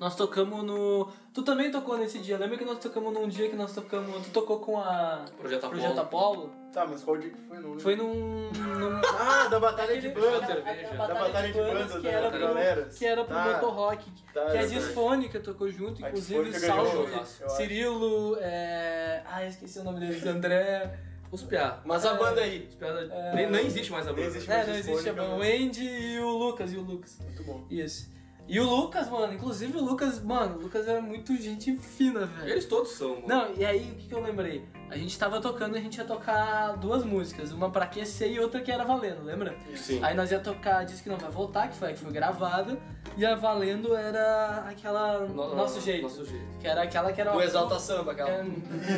Nós 0.00 0.14
tocamos 0.14 0.62
no. 0.64 1.08
Tu 1.34 1.42
também 1.42 1.70
tocou 1.70 1.98
nesse 1.98 2.18
dia. 2.20 2.38
Lembra 2.38 2.56
que 2.56 2.64
nós 2.64 2.78
tocamos 2.78 3.12
num 3.12 3.28
dia 3.28 3.48
que 3.48 3.56
nós 3.56 3.72
tocamos. 3.74 4.24
Tu 4.26 4.30
tocou 4.30 4.60
com 4.60 4.78
a. 4.78 5.24
Projeto 5.36 5.64
Apollo. 5.66 5.80
Projeto 5.80 5.98
Apollo? 6.00 6.50
Tá, 6.72 6.86
mas 6.86 7.02
qual 7.02 7.16
dia 7.18 7.30
que 7.30 7.40
foi? 7.40 7.56
Não 7.58 7.64
lembro. 7.70 7.80
Foi 7.80 7.96
num. 7.96 8.50
num... 8.52 9.00
Ah, 9.18 9.48
da 9.48 9.58
batalha 9.58 10.00
de 10.00 10.06
Aquele- 10.08 10.24
banda. 10.30 10.46
cerveja. 10.46 10.94
Da 10.94 11.06
batalha 11.14 11.46
de 11.48 11.58
bandas 11.58 11.74
banda 11.88 11.96
que 11.96 12.02
da 12.02 12.10
era 12.10 12.30
pro, 12.30 12.40
galera. 12.40 12.84
que 12.96 13.06
era 13.06 13.24
pro 13.24 13.34
Tá. 13.34 13.44
Motor 13.54 13.74
Rock. 13.74 14.10
Tá, 14.32 14.46
que 14.46 14.58
a 14.58 14.62
é 14.62 14.66
Disfônica 14.66 15.40
tocou 15.40 15.68
junto, 15.70 16.04
A 16.04 16.08
inclusive 16.08 16.58
Salvo, 16.60 17.08
acho. 17.20 17.48
Cirilo, 17.56 18.36
é... 18.40 19.22
ah, 19.26 19.44
esqueci 19.46 19.78
o 19.80 19.84
nome 19.84 20.00
deles, 20.00 20.24
André. 20.26 20.96
Os 21.32 21.42
piá. 21.42 21.80
Mas 21.84 22.06
a 22.06 22.14
banda 22.14 22.40
aí. 22.40 22.66
Os 22.70 22.74
piá 22.76 22.92
da- 22.92 23.02
É. 23.14 23.34
nem, 23.34 23.50
nem 23.50 23.66
existe 23.66 23.90
mais 23.90 24.06
a 24.06 24.12
Nem 24.12 24.24
banda. 24.24 24.36
existe. 24.36 24.50
É, 24.52 24.66
não 24.66 24.74
existe 24.74 25.08
a 25.08 25.12
banda. 25.12 25.34
O 25.34 25.38
né? 25.40 25.56
Andy 25.56 25.84
e 25.84 26.18
o 26.20 26.28
Lucas, 26.30 26.72
e 26.72 26.76
o 26.76 26.82
Lucas. 26.82 27.18
Muito 27.20 27.42
bom. 27.42 27.66
Isso. 27.70 28.08
E 28.48 28.58
o 28.58 28.64
Lucas, 28.64 29.10
mano, 29.10 29.34
inclusive 29.34 29.76
o 29.76 29.84
Lucas, 29.84 30.22
mano, 30.24 30.56
o 30.56 30.62
Lucas 30.62 30.88
era 30.88 31.02
muito 31.02 31.36
gente 31.36 31.76
fina, 31.76 32.24
velho. 32.24 32.50
Eles 32.50 32.64
todos 32.64 32.92
são, 32.92 33.16
mano. 33.16 33.26
Não, 33.28 33.54
e 33.54 33.62
aí 33.62 33.90
o 33.92 33.94
que, 33.96 34.08
que 34.08 34.14
eu 34.14 34.22
lembrei? 34.22 34.64
A 34.88 34.96
gente 34.96 35.18
tava 35.18 35.38
tocando 35.38 35.76
e 35.76 35.78
a 35.78 35.82
gente 35.82 35.98
ia 35.98 36.04
tocar 36.04 36.74
duas 36.78 37.04
músicas, 37.04 37.52
uma 37.52 37.68
pra 37.70 37.84
aquecer 37.84 38.32
e 38.32 38.40
outra 38.40 38.62
que 38.62 38.72
era 38.72 38.84
valendo, 38.84 39.22
lembra? 39.22 39.54
Sim. 39.76 40.02
Aí 40.02 40.14
nós 40.16 40.30
ia 40.32 40.40
tocar 40.40 40.82
Diz 40.84 41.02
que 41.02 41.10
não 41.10 41.18
vai 41.18 41.30
voltar, 41.30 41.68
que 41.68 41.76
foi 41.76 41.90
a 41.90 41.92
que 41.92 41.98
foi 41.98 42.10
gravada, 42.10 42.78
e 43.18 43.26
a 43.26 43.34
valendo 43.34 43.94
era 43.94 44.64
aquela 44.66 45.26
No- 45.26 45.54
Nosso 45.54 45.78
Jeito. 45.82 46.04
Nosso 46.04 46.24
jeito. 46.24 46.58
Que 46.58 46.66
era 46.66 46.82
aquela 46.84 47.12
que 47.12 47.20
era 47.20 47.32
Do 47.32 47.42
Exalta 47.42 47.78
Samba, 47.78 48.12
aquela. 48.12 48.30
É, 48.30 48.46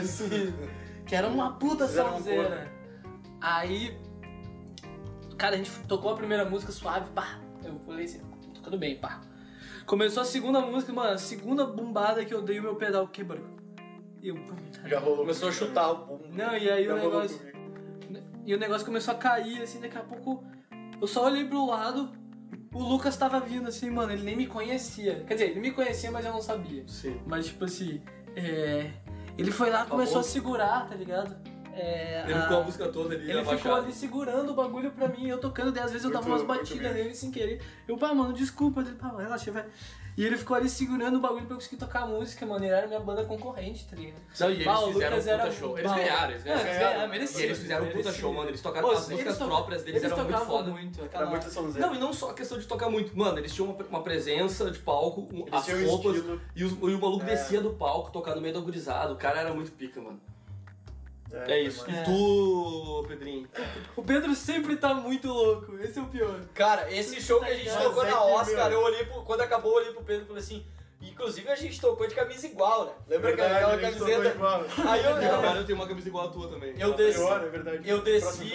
Isso. 0.01 0.25
que 1.05 1.17
era 1.17 1.27
uma 1.27 1.55
puta 1.55 1.89
sonzeira. 1.89 2.71
Aí. 3.41 3.99
Cara, 5.37 5.57
a 5.57 5.59
gente 5.59 5.73
tocou 5.89 6.13
a 6.13 6.15
primeira 6.17 6.45
música 6.45 6.71
suave, 6.71 7.11
pá. 7.11 7.41
Eu 7.65 7.81
falei 7.85 8.05
assim, 8.05 8.21
tocando 8.55 8.79
bem, 8.79 8.97
pá. 8.97 9.21
Começou 9.91 10.23
a 10.23 10.25
segunda 10.25 10.61
música, 10.61 10.93
mano, 10.93 11.15
a 11.15 11.19
segunda 11.19 11.67
bombada 11.67 12.25
que 12.25 12.33
eu 12.33 12.41
dei 12.41 12.61
o 12.61 12.63
meu 12.63 12.77
pedal 12.77 13.09
quebrou. 13.09 13.45
E 14.23 14.29
eu, 14.29 14.37
puta. 14.37 14.89
Já 14.89 15.01
rolou. 15.01 15.19
Começou 15.19 15.49
a 15.49 15.53
chutar 15.53 15.91
o 15.91 16.07
bumbo. 16.07 16.29
Não, 16.31 16.57
e 16.57 16.71
aí 16.71 16.85
Já 16.85 16.95
o 16.95 16.97
negócio. 16.97 17.39
comigo. 17.39 18.25
E 18.47 18.55
o 18.55 18.57
negócio 18.57 18.87
começou 18.87 19.15
a 19.15 19.17
cair, 19.17 19.61
assim, 19.61 19.81
daqui 19.81 19.99
a 19.99 20.03
pouco. 20.03 20.45
Eu 21.01 21.09
só 21.09 21.25
olhei 21.25 21.45
pro 21.45 21.67
lado, 21.67 22.09
o 22.73 22.79
Lucas 22.79 23.17
tava 23.17 23.41
vindo 23.41 23.67
assim, 23.67 23.91
mano, 23.91 24.13
ele 24.13 24.23
nem 24.23 24.37
me 24.37 24.47
conhecia. 24.47 25.25
Quer 25.27 25.35
dizer, 25.35 25.51
ele 25.51 25.61
me 25.61 25.73
conhecia, 25.73 26.13
mas 26.13 26.25
eu 26.25 26.33
não 26.33 26.41
sabia. 26.41 26.87
Sim. 26.87 27.21
Mas 27.27 27.47
tipo 27.47 27.65
assim, 27.65 28.01
é... 28.37 28.93
ele 29.37 29.51
foi 29.51 29.71
lá, 29.71 29.87
começou 29.87 30.21
a 30.21 30.23
segurar, 30.23 30.89
tá 30.89 30.95
ligado? 30.95 31.37
É, 31.75 32.23
Ele 32.25 32.35
a- 32.35 32.43
ficou 32.43 32.59
a 32.59 32.63
música 32.65 32.89
toda 32.89 33.15
ali, 33.15 33.25
Ele 33.31 33.39
ficou 33.39 33.53
abaixado. 33.53 33.77
ali 33.85 33.93
segurando 33.93 34.51
o 34.51 34.55
bagulho 34.55 34.91
pra 34.91 35.09
mim, 35.09 35.29
eu 35.29 35.39
tocando, 35.39 35.73
daí 35.73 35.85
às 35.85 35.91
vezes 35.93 36.05
eu 36.05 36.11
dava 36.13 36.27
umas 36.27 36.43
batidas 36.43 36.93
nele 36.95 37.15
sem 37.15 37.31
querer. 37.31 37.61
Eu, 37.87 37.97
pá, 37.97 38.13
mano, 38.15 38.33
desculpa. 38.33 38.81
Ele, 38.81 38.93
pá, 38.93 39.15
relaxa, 39.17 39.51
vai. 39.53 39.65
E 40.17 40.27
ele 40.27 40.37
ficou 40.37 40.57
ali 40.57 40.69
segurando 40.69 41.17
o 41.17 41.21
bagulho 41.21 41.45
pra 41.47 41.55
eu 41.55 41.59
conseguir 41.59 41.77
tocar 41.77 42.01
a 42.03 42.07
música, 42.07 42.45
mano. 42.45 42.63
Ele 42.65 42.75
era 42.75 42.87
minha 42.87 42.99
banda 43.01 43.25
concorrente, 43.25 43.87
tá 43.87 43.97
ligado? 43.97 44.21
Não, 44.41 44.51
e 44.51 44.55
eles 44.55 44.65
Bah, 44.67 44.77
fizeram 44.77 45.17
um 45.17 45.21
puta 45.21 45.31
era- 45.31 45.51
show. 45.53 45.79
Eles 45.79 45.93
ganharam, 45.93 46.31
eles 46.33 46.41
É, 46.43 46.45
ganharam. 46.45 46.61
eles 46.67 46.77
ganharam. 46.79 46.93
ganharam, 46.95 47.11
merecido. 47.11 47.41
E 47.41 47.45
eles 47.45 47.59
fizeram 47.59 47.85
um 47.87 47.91
puta 47.91 48.13
show, 48.13 48.35
mano. 48.35 48.51
Eles 48.51 48.61
tocaram 48.61 48.89
Pô, 48.89 48.95
as 48.95 49.09
músicas 49.09 49.39
to- 49.39 49.45
próprias 49.47 49.83
deles, 49.85 50.03
Eles 50.03 50.13
eram 50.13 50.25
muito 50.29 50.45
foda. 50.47 50.71
muito. 50.71 51.09
Era 51.13 51.27
muito 51.27 51.51
sonzeiro. 51.51 51.87
Não, 51.89 51.95
e 51.95 51.99
não 51.99 52.13
só 52.13 52.31
a 52.31 52.35
questão 52.35 52.59
de 52.59 52.67
tocar 52.67 52.91
muito. 52.91 53.17
Mano, 53.17 53.39
eles 53.39 53.55
tinham 53.55 53.71
uma, 53.71 53.83
uma 53.87 54.03
presença 54.03 54.71
de 54.71 54.79
palco, 54.81 55.27
um- 55.33 55.47
as 55.51 55.69
roupas, 55.89 56.17
e, 56.57 56.65
os- 56.65 56.73
e 56.73 56.95
o 56.95 57.01
maluco 57.01 57.23
É. 57.25 57.29
descia 57.29 57.61
do 57.63 57.71
palco, 57.71 58.11
tocando 58.11 58.35
no 58.37 58.43
meio 58.43 58.53
do 58.55 58.63
gurizado. 58.63 59.15
O 59.15 59.17
cara 59.17 59.41
era 59.41 59.55
muito 59.55 59.71
pica, 59.73 60.01
mano. 60.03 60.21
É, 61.33 61.61
isso. 61.61 61.85
mas- 61.87 62.01
E 62.01 62.05
tu, 62.05 63.05
Pedrinho? 63.09 63.49
O 63.97 64.03
Pedro 64.03 64.35
sempre 64.35 64.77
tá 64.77 64.95
muito 64.95 65.29
louco, 65.29 65.77
esse 65.79 65.99
é 65.99 66.03
o 66.03 66.07
pior. 66.07 66.41
Cara, 66.55 66.93
esse 66.93 67.21
show 67.21 67.39
que 67.41 67.47
a 67.51 67.55
gente 67.55 67.71
Mas 67.71 67.83
tocou 67.85 68.03
é 68.03 68.11
na 68.11 68.13
que, 68.17 68.23
Oscar, 68.23 68.69
meu- 68.71 68.79
eu 68.81 68.85
olhei 68.85 69.05
pro, 69.05 69.23
quando 69.23 69.41
acabou, 69.43 69.73
eu 69.73 69.79
olhei 69.79 69.93
pro 69.93 70.03
Pedro 70.05 70.25
e 70.25 70.27
falei 70.27 70.43
assim. 70.43 70.67
Inclusive 71.03 71.49
a 71.49 71.55
gente 71.55 71.81
tocou 71.81 72.07
de 72.07 72.15
camisa 72.15 72.47
igual, 72.47 72.85
né? 72.85 72.93
Lembra 73.09 73.29
Verdade, 73.35 73.55
aquela 73.55 73.79
camiseta? 73.79 74.37
Aí 74.91 75.05
eu, 75.05 75.11
eu, 75.17 75.57
eu 75.57 75.65
tenho 75.65 75.79
uma 75.79 75.87
camisa 75.89 76.09
igual 76.09 76.27
a 76.27 76.31
tua 76.31 76.49
também. 76.49 76.75
Eu 76.79 76.93
desci- 76.95 77.19
Pior, 77.21 77.43
é 77.43 77.49
verdade. 77.49 77.89
eu 77.89 78.03
desci, 78.03 78.53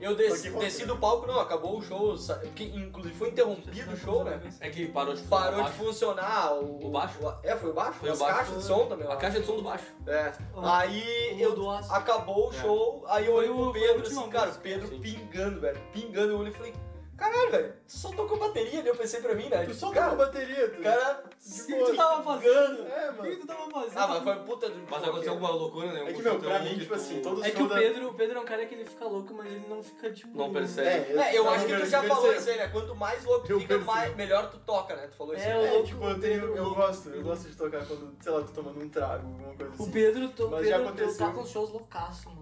eu 0.00 0.16
desci, 0.16 0.50
desci 0.50 0.86
do 0.86 0.96
palco, 0.96 1.26
não, 1.26 1.38
acabou 1.38 1.78
o 1.78 1.82
show, 1.82 2.16
porque 2.40 2.64
inclusive 2.64 3.14
foi 3.14 3.28
interrompido 3.28 3.92
o 3.92 3.96
show, 3.96 4.24
né? 4.24 4.40
É 4.60 4.70
que 4.70 4.86
parou 4.86 5.14
de 5.14 5.20
funcionar 5.20 5.42
Parou 5.42 5.52
o 5.52 5.56
de 5.56 5.62
baixo. 5.70 5.84
funcionar 5.84 6.54
o... 6.54 6.86
O 6.86 6.90
baixo? 6.90 7.18
É, 7.42 7.56
foi 7.56 7.70
o 7.70 7.74
baixo? 7.74 7.98
Foi 8.00 8.10
o 8.10 8.16
baixo. 8.16 8.36
caixas 8.36 8.56
de 8.58 8.64
som 8.64 8.86
também, 8.86 9.06
A 9.12 9.16
caixa 9.16 9.40
de 9.40 9.46
som 9.46 9.56
do 9.56 9.62
baixo. 9.62 9.84
É. 10.06 10.32
Ah, 10.56 10.78
Aí 10.78 11.40
eu 11.40 11.70
acabou 11.90 12.48
o 12.48 12.52
É. 12.54 12.56
show, 12.60 13.04
aí 13.08 13.26
eu 13.26 13.34
olhei 13.34 13.50
o- 13.50 13.54
pro 13.70 13.72
Pedro 13.72 14.06
assim, 14.06 14.30
cara, 14.30 14.50
o 14.50 14.54
Pedro 14.54 14.88
pingando, 14.98 15.60
velho. 15.60 15.78
Pingando, 15.92 16.32
eu 16.32 16.38
olhei 16.38 16.52
e 16.52 16.56
falei, 16.56 16.74
caralho, 17.16 17.50
velho, 17.50 17.74
você 17.86 17.96
só 17.98 18.10
tocou 18.12 18.38
bateria 18.38 18.80
ali, 18.80 18.88
eu 18.88 18.96
pensei 18.96 19.20
pra 19.20 19.34
mim, 19.34 19.48
né? 19.48 19.58
Tu 19.58 19.66
Tipo, 19.66 19.74
só 19.74 19.90
cara, 19.90 20.10
tocou 20.10 20.26
bateria, 20.26 20.68
tu. 20.70 20.82
cara. 20.82 21.24
O 21.24 21.66
que, 21.66 21.72
que 21.72 21.84
tu 21.84 21.96
tava 21.96 22.22
fazendo? 22.22 22.86
É, 22.86 23.10
O 23.10 23.14
que, 23.14 23.22
que 23.22 23.28
mano. 23.28 23.36
tu 23.40 23.46
tava 23.46 23.70
fazendo? 23.70 23.98
Ah, 23.98 24.06
mas 24.08 24.22
foi 24.22 24.36
puta 24.44 24.68
do. 24.70 24.82
Mas 24.90 25.04
aconteceu 25.04 25.32
alguma 25.32 25.50
loucura, 25.50 25.92
né? 25.92 26.10
É 26.10 26.12
que, 26.12 26.22
meu, 26.22 26.38
pra 26.38 26.58
mim, 26.60 26.74
tipo 26.78 26.86
tu- 26.86 26.94
assim, 26.94 27.20
todos 27.20 27.44
É 27.44 27.50
que 27.50 27.62
o 27.62 27.68
Pedro, 27.68 28.08
o 28.08 28.14
Pedro 28.14 28.38
é 28.38 28.40
um 28.40 28.44
cara 28.44 28.66
que 28.66 28.74
ele 28.74 28.84
fica 28.84 29.04
louco, 29.04 29.34
mas 29.34 29.46
ele 29.46 29.64
não 29.68 29.82
fica 29.82 30.10
tipo. 30.12 30.36
Não 30.36 30.52
percebe. 30.52 30.88
É, 31.18 31.36
eu 31.36 31.44
não, 31.44 31.52
acho 31.52 31.66
que 31.66 31.72
tu 31.74 31.80
eu 31.80 31.86
já 31.86 32.00
percebo. 32.00 32.20
falou 32.20 32.34
isso 32.34 32.50
aí, 32.50 32.56
né? 32.58 32.68
Quanto 32.68 32.94
mais 32.94 33.24
louco 33.24 33.46
Eu 33.52 33.60
fica, 33.60 33.78
mais, 33.78 34.14
melhor 34.16 34.50
tu 34.50 34.58
toca, 34.58 34.94
né? 34.96 35.06
Tu 35.08 35.16
falou 35.16 35.34
isso 35.34 35.44
É, 35.44 35.52
aí. 35.52 35.58
o 35.62 35.66
É, 35.66 35.70
louco, 35.72 35.86
tipo, 35.86 36.04
eu, 36.04 36.10
o 36.16 36.20
tenho, 36.20 36.40
Pedro 36.42 36.56
eu 36.56 36.74
gosto, 36.74 37.08
eu 37.10 37.22
gosto 37.22 37.48
de 37.48 37.56
tocar 37.56 37.86
quando, 37.86 38.16
sei 38.20 38.32
lá, 38.32 38.40
tô 38.42 38.52
tomando 38.52 38.80
um 38.84 38.88
trago, 38.88 39.26
alguma 39.26 39.54
coisa 39.54 39.72
O 39.72 39.82
assim. 39.82 39.90
Pedro, 39.90 40.28
to- 40.30 40.48
Mas 40.48 40.68
já 40.68 40.76
Pedro 40.78 40.88
aconteceu. 40.92 41.26
tá 41.26 41.32
com 41.32 41.46
shows 41.46 41.70
loucaço, 41.70 42.28
mano. 42.30 42.41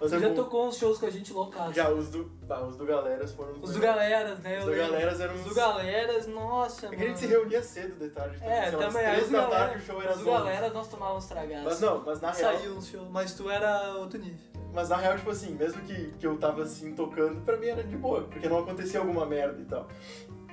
É 0.00 0.04
Ele 0.04 0.20
já 0.20 0.28
bom. 0.28 0.34
tocou 0.34 0.66
uns 0.68 0.76
shows 0.76 0.98
com 0.98 1.06
a 1.06 1.10
gente 1.10 1.32
loucaço. 1.32 1.72
Já, 1.72 1.90
os 1.90 2.08
do, 2.08 2.30
os 2.68 2.76
do 2.76 2.84
Galeras 2.86 3.32
foram 3.32 3.54
Os 3.60 3.72
do 3.72 3.80
Galeras, 3.80 4.38
né? 4.40 4.58
Os 4.60 4.64
do. 4.64 4.74
Galeras 4.74 5.20
eram 5.20 5.34
Os 5.34 5.40
uns... 5.40 5.48
do 5.48 5.54
Galeras, 5.54 6.26
nossa, 6.28 6.86
É 6.86 6.90
mano. 6.90 7.02
a 7.02 7.06
gente 7.06 7.18
se 7.18 7.26
reunia 7.26 7.62
cedo 7.62 7.98
de 7.98 8.08
tarde. 8.10 8.38
É, 8.42 8.66
às 8.66 8.70
também. 8.70 9.02
Três 9.04 9.24
os 9.24 9.30
da 9.30 9.40
tarde 9.46 9.54
Galeras, 9.56 9.82
o 9.82 9.86
show 9.86 10.02
era 10.02 10.12
os 10.12 10.18
às 10.18 10.24
Galeras 10.24 10.72
nós 10.72 10.88
tomávamos 10.88 11.26
tragaço. 11.26 11.64
Mas 11.64 11.80
não, 11.80 12.02
mas 12.04 12.20
na 12.20 12.30
real... 12.30 12.56
Saiu 12.56 12.76
um 12.76 12.80
show, 12.82 13.06
mas 13.10 13.34
tu 13.34 13.50
era 13.50 13.94
outro 13.96 14.18
nível. 14.20 14.38
Mas 14.72 14.90
na 14.90 14.96
real, 14.96 15.16
tipo 15.16 15.30
assim, 15.30 15.54
mesmo 15.54 15.82
que, 15.82 16.12
que 16.18 16.26
eu 16.26 16.36
tava 16.38 16.62
assim 16.62 16.94
tocando, 16.94 17.40
pra 17.40 17.56
mim 17.56 17.68
era 17.68 17.82
de 17.82 17.96
boa, 17.96 18.20
porque 18.22 18.48
não 18.48 18.58
acontecia 18.58 19.00
alguma 19.00 19.24
merda 19.26 19.60
e 19.60 19.64
tal. 19.64 19.88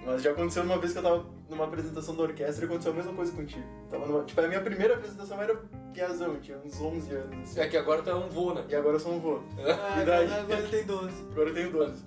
Mas 0.05 0.21
já 0.21 0.31
aconteceu 0.31 0.63
uma 0.63 0.77
vez 0.77 0.93
que 0.93 0.99
eu 0.99 1.03
tava 1.03 1.25
numa 1.49 1.63
apresentação 1.65 2.15
da 2.15 2.23
orquestra 2.23 2.63
e 2.65 2.67
aconteceu 2.67 2.91
a 2.91 2.95
mesma 2.95 3.13
coisa 3.13 3.31
contigo. 3.31 3.65
Tava 3.89 4.05
numa, 4.05 4.23
tipo, 4.23 4.39
a 4.39 4.47
minha 4.47 4.61
primeira 4.61 4.93
apresentação 4.95 5.41
era 5.41 5.55
piazão, 5.93 6.33
eu 6.33 6.41
tinha 6.41 6.57
uns 6.59 6.79
11 6.79 7.11
anos, 7.15 7.37
assim. 7.49 7.59
É 7.59 7.67
que 7.67 7.75
agora 7.77 8.01
tu 8.03 8.09
é 8.09 8.15
um 8.15 8.29
voo, 8.29 8.53
né? 8.53 8.63
E 8.69 8.75
agora 8.75 8.95
eu 8.95 8.99
sou 8.99 9.13
um 9.13 9.19
vô. 9.19 9.39
Ah, 9.59 10.01
E 10.01 10.05
daí? 10.05 10.31
agora, 10.31 10.59
ele 10.59 10.67
tem 10.69 10.83
12. 10.85 11.23
Agora 11.31 11.49
eu 11.49 11.53
tenho 11.53 11.71
12. 11.71 12.03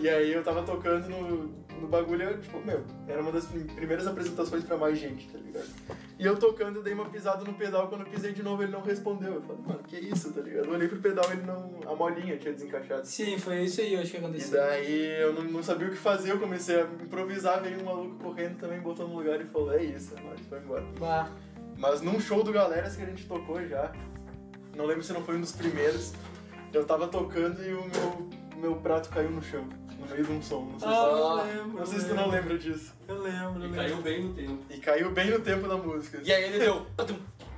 E 0.00 0.08
aí 0.08 0.32
eu 0.32 0.42
tava 0.44 0.62
tocando 0.62 1.08
no, 1.08 1.46
no 1.80 1.88
bagulho, 1.88 2.22
eu, 2.22 2.40
tipo, 2.40 2.58
meu, 2.64 2.84
era 3.08 3.20
uma 3.20 3.32
das 3.32 3.46
prim- 3.46 3.64
primeiras 3.66 4.06
apresentações 4.06 4.62
pra 4.64 4.76
mais 4.76 4.98
gente, 4.98 5.28
tá 5.28 5.38
ligado? 5.38 5.66
E 6.18 6.24
eu 6.24 6.36
tocando, 6.36 6.76
eu 6.76 6.82
dei 6.82 6.92
uma 6.94 7.06
pisada 7.08 7.44
no 7.44 7.54
pedal, 7.54 7.88
quando 7.88 8.02
eu 8.02 8.06
pisei 8.08 8.32
de 8.32 8.42
novo 8.42 8.62
ele 8.62 8.70
não 8.72 8.80
respondeu. 8.82 9.34
Eu 9.34 9.42
falei, 9.42 9.62
mano, 9.66 9.80
que 9.84 9.96
isso, 9.96 10.32
tá 10.32 10.40
ligado? 10.40 10.66
Eu 10.66 10.72
olhei 10.72 10.86
pro 10.88 10.98
pedal, 11.00 11.24
ele 11.32 11.42
não. 11.42 11.80
a 11.90 11.94
molinha 11.96 12.36
tinha 12.36 12.52
desencaixado. 12.52 13.06
Sim, 13.06 13.38
foi 13.38 13.62
isso 13.64 13.80
aí, 13.80 13.94
eu 13.94 14.00
acho 14.00 14.10
que 14.10 14.16
E 14.16 14.20
aconteceu. 14.20 14.60
daí 14.60 15.20
eu 15.22 15.32
não, 15.32 15.42
não 15.44 15.62
sabia 15.62 15.88
o 15.88 15.90
que 15.90 15.96
fazer, 15.96 16.30
eu 16.32 16.38
comecei 16.38 16.80
a 16.80 16.84
improvisar, 16.84 17.62
veio 17.62 17.80
um 17.80 17.84
maluco 17.84 18.16
correndo 18.22 18.58
também, 18.58 18.78
botou 18.80 19.08
no 19.08 19.16
lugar 19.16 19.40
e 19.40 19.44
falou, 19.46 19.72
é 19.72 19.82
isso, 19.82 20.14
é 20.16 20.20
nóis, 20.22 20.40
foi 20.48 20.58
embora. 20.58 20.84
Bah. 20.98 21.30
Mas 21.76 22.00
num 22.02 22.20
show 22.20 22.42
do 22.44 22.52
Galeras 22.52 22.94
que 22.96 23.02
a 23.02 23.06
gente 23.06 23.26
tocou 23.26 23.64
já, 23.66 23.92
não 24.76 24.84
lembro 24.84 25.02
se 25.02 25.12
não 25.12 25.22
foi 25.24 25.36
um 25.36 25.40
dos 25.40 25.52
primeiros, 25.52 26.12
eu 26.72 26.84
tava 26.84 27.06
tocando 27.08 27.62
e 27.64 27.72
o 27.72 27.82
meu, 27.84 28.28
meu 28.58 28.76
prato 28.76 29.08
caiu 29.10 29.30
no 29.30 29.42
chão, 29.42 29.64
no 29.98 30.06
meio 30.06 30.24
de 30.24 30.32
um 30.32 30.42
som. 30.42 30.64
Não 30.72 30.78
sei, 30.78 30.88
Ah, 30.88 30.92
se, 30.92 30.98
eu 30.98 31.34
lembro. 31.62 31.78
não 31.78 31.86
sei 31.86 32.00
se 32.00 32.08
tu 32.08 32.14
não 32.14 32.28
lembra 32.30 32.58
disso. 32.58 32.92
Eu 33.06 33.22
lembro, 33.22 33.62
eu 33.64 33.70
E 33.70 33.74
caiu 33.74 33.96
bem 34.02 34.22
no 34.24 34.34
tempo. 34.34 34.58
E 34.70 34.78
caiu 34.78 35.10
bem 35.12 35.30
no 35.30 35.40
tempo 35.40 35.68
da 35.68 35.76
música. 35.76 36.20
E 36.22 36.32
aí 36.32 36.44
ele 36.44 36.58
deu. 36.58 36.86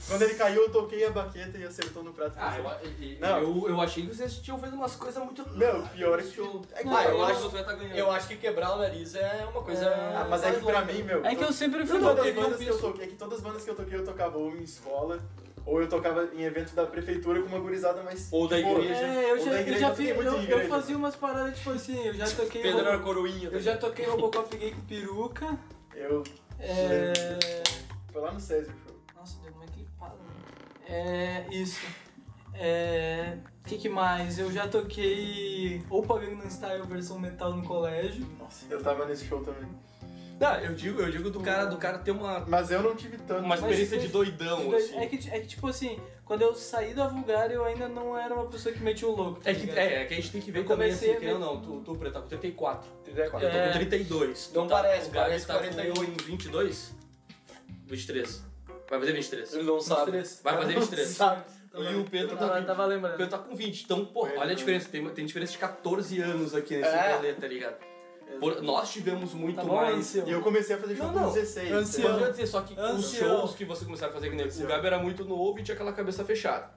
Quando 0.08 0.22
ele 0.22 0.34
caiu, 0.34 0.62
eu 0.62 0.70
toquei 0.72 1.04
a 1.04 1.10
baqueta 1.10 1.58
e 1.58 1.64
acertou 1.64 2.02
no 2.02 2.12
prato. 2.14 2.32
Ah, 2.38 2.56
eu, 2.56 2.64
eu, 3.06 3.20
Não. 3.20 3.38
eu, 3.38 3.68
eu 3.68 3.80
achei 3.82 4.06
que 4.06 4.14
vocês 4.14 4.36
tinham 4.38 4.58
feito 4.58 4.74
umas 4.74 4.96
coisas 4.96 5.22
muito. 5.22 5.46
Meu, 5.54 5.82
pior 5.88 6.18
é 6.18 6.22
que- 6.22 6.30
show. 6.34 6.62
é 6.72 6.82
que- 6.82 6.88
Ah, 6.88 7.04
eu 7.04 7.10
eu 7.18 7.24
acho- 7.24 7.50
ganhando. 7.50 7.94
Eu 7.94 8.10
acho 8.10 8.28
que 8.28 8.36
quebrar 8.36 8.76
o 8.76 8.78
nariz 8.78 9.14
é 9.14 9.46
uma 9.52 9.62
coisa. 9.62 9.90
Ah, 9.90 10.26
mas 10.30 10.42
é 10.42 10.52
que 10.52 10.64
pra 10.64 10.84
mim, 10.86 11.02
meu. 11.02 11.24
É 11.26 11.34
que 11.34 11.44
eu 11.44 11.52
sempre 11.52 11.84
fui 11.86 11.98
todas 12.00 12.26
as 12.26 12.34
bandas 12.34 12.58
que 12.58 12.66
eu 12.66 12.78
toquei, 12.78 13.04
é 13.04 13.08
que 13.08 13.14
todas 13.16 13.38
as 13.38 13.44
bandas 13.44 13.62
que 13.64 13.70
eu 13.70 13.74
toquei 13.74 13.98
eu 13.98 14.04
tocava 14.04 14.38
ou 14.38 14.50
em 14.56 14.62
escola, 14.62 15.20
ou 15.66 15.80
eu 15.80 15.88
tocava 15.88 16.28
em 16.34 16.42
evento 16.42 16.74
da 16.74 16.86
prefeitura 16.86 17.40
com 17.42 17.48
uma 17.48 17.58
gurizada 17.58 18.02
mais. 18.02 18.28
Ou 18.32 18.48
da 18.48 18.58
igreja. 18.58 18.94
É, 18.94 19.30
eu 19.30 19.38
Ou 19.38 19.44
já, 19.44 19.52
eu 19.52 19.60
igreja, 19.60 19.80
já 19.80 19.86
eu 19.86 19.90
toquei 19.90 20.06
fiz, 20.06 20.16
em 20.16 20.26
eu, 20.26 20.32
eu 20.32 20.42
igreja. 20.42 20.68
fazia 20.68 20.96
umas 20.96 21.16
paradas 21.16 21.56
tipo 21.56 21.70
assim, 21.70 22.06
eu 22.06 22.14
já 22.14 22.26
toquei. 22.30 22.62
Pedro 22.62 22.80
era 22.80 22.98
coroinha. 22.98 23.48
eu 23.50 23.60
já 23.60 23.76
toquei 23.76 24.06
Robocop 24.06 24.56
gay 24.56 24.72
com 24.72 24.80
peruca. 24.82 25.58
Eu. 25.94 26.24
É. 26.58 27.12
Foi 28.12 28.20
lá 28.22 28.32
no 28.32 28.40
César 28.40 28.72
o 28.72 28.88
show. 28.88 28.96
Nossa, 29.16 29.38
deu 29.42 29.52
uma 29.52 29.66
clipada, 29.66 30.16
mano. 30.16 30.40
É. 30.88 31.46
Isso. 31.50 31.80
É. 32.54 33.38
O 33.64 33.68
que, 33.68 33.78
que 33.78 33.88
mais? 33.88 34.38
Eu 34.38 34.50
já 34.50 34.66
toquei 34.66 35.82
Opa 35.88 36.18
Gangnam 36.18 36.48
Style 36.50 36.86
versão 36.86 37.18
metal 37.18 37.54
no 37.54 37.62
colégio. 37.62 38.26
Nossa, 38.38 38.66
eu 38.68 38.82
tava 38.82 39.04
nesse 39.06 39.26
show 39.26 39.44
também. 39.44 39.68
Não, 40.40 40.54
eu 40.58 40.74
digo, 40.74 41.00
eu 41.02 41.10
digo 41.10 41.28
do 41.30 41.38
cara, 41.40 41.66
do 41.66 41.76
cara 41.76 41.98
ter 41.98 42.12
uma, 42.12 42.40
Mas 42.48 42.70
eu 42.70 42.82
não 42.82 42.96
tive 42.96 43.18
tanto. 43.18 43.44
uma 43.44 43.54
experiência 43.56 43.96
Mas, 43.98 44.06
de 44.06 44.10
doidão, 44.10 44.72
É 44.72 44.76
assim. 44.78 45.06
que, 45.08 45.28
é 45.30 45.38
que, 45.40 45.46
tipo 45.46 45.68
assim, 45.68 46.00
quando 46.24 46.40
eu 46.40 46.54
saí 46.54 46.94
da 46.94 47.06
Vulgar, 47.08 47.50
eu 47.50 47.62
ainda 47.62 47.86
não 47.90 48.16
era 48.18 48.34
uma 48.34 48.46
pessoa 48.46 48.74
que 48.74 48.82
metia 48.82 49.06
o 49.06 49.14
louco. 49.14 49.40
tá 49.42 49.50
É 49.50 49.54
que, 49.54 49.60
ligado? 49.60 49.78
é, 49.78 50.02
é 50.02 50.04
que 50.06 50.14
a 50.14 50.16
gente 50.16 50.30
tem 50.32 50.40
que 50.40 50.50
ver 50.50 50.60
Eu 50.60 50.64
também, 50.64 50.88
comecei 50.88 51.08
assim, 51.10 51.16
a 51.18 51.20
querendo 51.20 51.38
ver- 51.40 51.44
ou 51.44 51.54
não, 51.56 51.60
tu, 51.60 51.80
tu 51.84 51.94
Preto, 51.98 52.12
tá 52.14 52.20
com 52.22 52.28
34. 52.28 52.90
34. 53.04 53.46
Eu 53.46 53.52
tô 53.52 53.58
É. 53.58 53.66
com 53.66 53.72
32. 53.74 54.50
Não 54.54 54.66
tá- 54.66 54.76
parece, 54.76 55.08
o 55.08 55.12
Gabi 55.12 55.26
parece 55.26 55.46
tá 55.46 55.54
41. 55.58 55.94
com 55.94 56.24
22. 56.24 56.94
23. 57.86 58.42
Vai 58.88 58.98
fazer 58.98 59.12
23. 59.12 59.54
Ele 59.54 59.62
não 59.64 59.80
sabe. 59.80 60.10
Vai 60.42 60.56
fazer 60.56 60.74
23. 60.74 61.08
Sabe? 61.08 61.42
E 61.72 61.94
o 61.94 62.04
Pedro 62.04 62.30
tá, 62.36 62.46
tava, 62.46 62.58
20, 62.58 62.66
tava 62.66 62.82
o 62.84 62.86
lembrando. 62.88 63.16
Pedro 63.16 63.30
tá 63.30 63.38
com 63.38 63.54
20. 63.54 63.82
Então, 63.84 64.04
pô, 64.04 64.22
olha 64.26 64.50
a 64.52 64.54
diferença. 64.54 64.88
Tem, 64.88 65.06
tem 65.10 65.24
diferença 65.26 65.52
de 65.52 65.58
14 65.58 66.20
anos 66.20 66.54
aqui 66.54 66.76
nesse 66.76 66.88
É. 66.88 67.14
rolê, 67.14 67.32
tá 67.34 67.46
ligado? 67.46 67.76
Por- 68.38 68.62
nós 68.62 68.90
tivemos 68.92 69.34
muito 69.34 69.56
Tá 69.56 69.64
bom, 69.64 69.76
mais. 69.76 69.96
ancião? 69.98 70.28
E 70.28 70.30
eu 70.30 70.40
comecei 70.42 70.76
a 70.76 70.78
fazer 70.78 70.96
show 70.96 71.06
Não, 71.06 71.12
com 71.14 71.20
não. 71.20 71.32
16. 71.32 71.72
Ancião. 71.72 72.08
Mas 72.12 72.20
eu 72.20 72.26
ia 72.26 72.30
dizer, 72.32 72.46
só 72.46 72.60
que 72.62 72.72
os 72.74 72.78
Ancião. 72.78 73.28
shows 73.40 73.54
que 73.54 73.64
você 73.64 73.84
começaram 73.84 74.10
a 74.12 74.14
fazer, 74.14 74.30
que 74.30 74.36
nem 74.36 74.46
o. 74.46 74.66
Gabi 74.66 74.86
era 74.86 74.98
muito 74.98 75.24
novo 75.24 75.58
e 75.58 75.62
tinha 75.62 75.74
aquela 75.74 75.92
cabeça 75.92 76.24
fechada. 76.24 76.70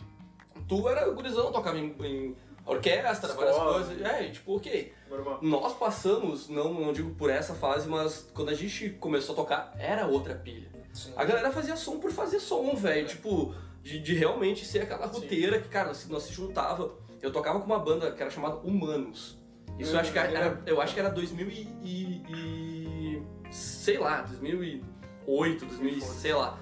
Tu 0.68 0.90
era 0.90 1.10
gurizão, 1.12 1.52
tocava 1.52 1.78
em, 1.78 1.94
em 2.04 2.36
orquestra, 2.66 3.34
várias 3.34 3.56
Escola. 3.56 3.74
coisas. 3.84 4.02
É, 4.02 4.30
tipo, 4.30 4.56
ok. 4.56 4.94
Normal. 5.10 5.40
Nós 5.42 5.74
passamos, 5.74 6.48
não, 6.50 6.74
não 6.74 6.94
digo 6.94 7.12
por 7.16 7.30
essa 7.30 7.54
fase, 7.54 7.88
mas 7.88 8.30
quando 8.34 8.50
a 8.50 8.54
gente 8.54 8.90
começou 8.92 9.34
a 9.34 9.36
tocar, 9.36 9.74
era 9.78 10.08
outra 10.08 10.36
pilha. 10.36 10.72
A 11.16 11.26
galera 11.26 11.52
fazia 11.52 11.76
som 11.76 12.00
por 12.00 12.12
fazer 12.12 12.40
som, 12.40 12.76
velho. 12.76 13.08
Tipo, 13.08 13.54
de, 13.82 14.00
de 14.00 14.14
realmente 14.14 14.64
ser 14.66 14.84
aquela 14.84 15.08
roteira 15.08 15.60
que, 15.60 15.68
cara, 15.68 15.88
nós, 15.90 16.08
nós 16.08 16.24
se 16.24 16.34
juntava. 16.34 16.94
Eu 17.22 17.32
tocava 17.32 17.60
com 17.60 17.66
uma 17.66 17.80
banda 17.80 18.12
que 18.12 18.22
era 18.22 18.30
chamada 18.32 18.56
Humanos. 18.58 19.38
Isso 19.80 19.96
eu 19.96 20.00
acho 20.00 20.12
que 20.12 20.18
era, 20.20 20.62
eu 20.66 20.82
acho 20.82 20.94
que 20.94 21.00
era 21.00 21.10
2000 21.10 21.50
e, 21.50 21.68
e- 21.84 22.24
e- 22.30 23.24
sei 23.52 23.98
lá, 23.98 24.22
2008, 24.22 25.66
2000, 25.66 25.98
e 25.98 26.02
sei 26.02 26.34
lá. 26.34 26.58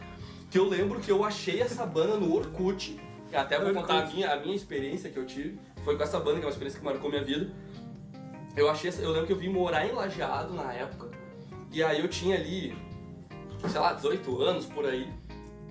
Que 0.49 0.57
eu 0.57 0.67
lembro 0.67 0.99
que 0.99 1.11
eu 1.11 1.23
achei 1.23 1.61
essa 1.61 1.85
banda 1.85 2.17
no 2.17 2.33
Orkut. 2.33 2.99
Até 3.33 3.57
vou 3.57 3.67
Orkut. 3.67 3.81
contar 3.87 4.03
a 4.03 4.05
minha, 4.07 4.31
a 4.33 4.39
minha 4.39 4.55
experiência 4.55 5.09
que 5.09 5.17
eu 5.17 5.25
tive. 5.25 5.57
Foi 5.83 5.95
com 5.97 6.03
essa 6.03 6.19
banda, 6.19 6.37
que 6.39 6.43
é 6.43 6.45
uma 6.45 6.51
experiência 6.51 6.79
que 6.79 6.85
marcou 6.85 7.09
minha 7.09 7.23
vida. 7.23 7.51
Eu 8.55 8.69
achei, 8.69 8.89
essa- 8.89 9.01
eu 9.01 9.11
lembro 9.11 9.27
que 9.27 9.33
eu 9.33 9.37
vim 9.37 9.49
morar 9.49 9.85
em 9.87 9.91
Lajeado 9.93 10.53
na 10.53 10.73
época. 10.73 11.09
E 11.71 11.81
aí 11.81 12.01
eu 12.01 12.07
tinha 12.09 12.35
ali, 12.35 12.75
sei 13.69 13.79
lá, 13.79 13.93
18 13.93 14.41
anos 14.41 14.65
por 14.65 14.85
aí. 14.85 15.07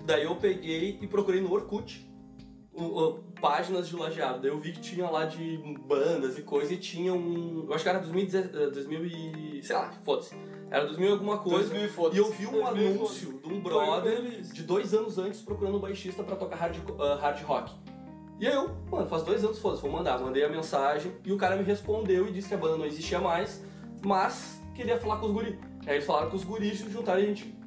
Daí 0.05 0.23
eu 0.23 0.35
peguei 0.35 0.97
e 0.99 1.05
procurei 1.07 1.41
no 1.41 1.51
Orkut 1.53 2.09
o- 2.73 2.83
o- 2.83 3.23
páginas 3.41 3.89
de 3.89 3.95
Lajeado. 3.95 4.39
Daí 4.39 4.51
eu 4.51 4.59
vi 4.59 4.71
que 4.71 4.79
tinha 4.79 5.09
lá 5.09 5.25
de 5.25 5.57
bandas 5.85 6.37
e 6.37 6.43
coisa 6.43 6.73
e 6.73 6.77
tinha 6.77 7.13
um. 7.13 7.65
Eu 7.67 7.73
acho 7.73 7.83
que 7.83 7.89
era 7.89 7.99
2010, 7.99 8.45
eh, 8.45 8.69
2000 8.69 9.05
e. 9.05 9.63
sei 9.63 9.75
lá, 9.75 9.91
foda-se. 10.05 10.35
Era 10.69 10.85
2000 10.85 11.09
e 11.09 11.11
alguma 11.11 11.37
coisa. 11.39 11.69
2000 11.69 11.85
e 11.85 11.89
foda-se. 11.89 12.15
E 12.15 12.19
eu 12.19 12.31
vi 12.31 12.47
um 12.47 12.63
2000 12.63 12.67
anúncio 12.67 13.39
de 13.43 13.53
um 13.53 13.59
brother 13.59 14.41
de 14.41 14.63
dois 14.63 14.93
anos 14.93 15.17
antes 15.17 15.41
procurando 15.41 15.77
um 15.77 15.81
baixista 15.81 16.23
pra 16.23 16.35
tocar 16.35 16.55
hard, 16.55 16.77
ah, 16.99 17.15
hard 17.19 17.43
rock. 17.43 17.73
E 18.39 18.47
aí 18.47 18.53
eu, 18.53 18.71
mano, 18.89 19.05
faz 19.07 19.23
dois 19.23 19.43
anos, 19.43 19.59
foda-se, 19.59 19.81
vou 19.81 19.91
mandar. 19.91 20.19
Mandei 20.19 20.43
a 20.43 20.49
mensagem 20.49 21.11
e 21.25 21.33
o 21.33 21.37
cara 21.37 21.55
me 21.55 21.63
respondeu 21.63 22.27
e 22.27 22.31
disse 22.31 22.47
que 22.47 22.53
a 22.53 22.57
banda 22.57 22.77
não 22.77 22.85
existia 22.85 23.19
mais, 23.19 23.63
mas 24.03 24.61
queria 24.73 24.97
falar 24.97 25.17
com 25.17 25.27
os 25.27 25.31
guris. 25.31 25.55
Aí 25.85 25.95
eles 25.95 26.05
falaram 26.05 26.29
com 26.29 26.35
os 26.35 26.43
guris, 26.43 26.79
juntaram 26.79 27.19
e 27.19 27.23
a 27.23 27.27
gente 27.27 27.60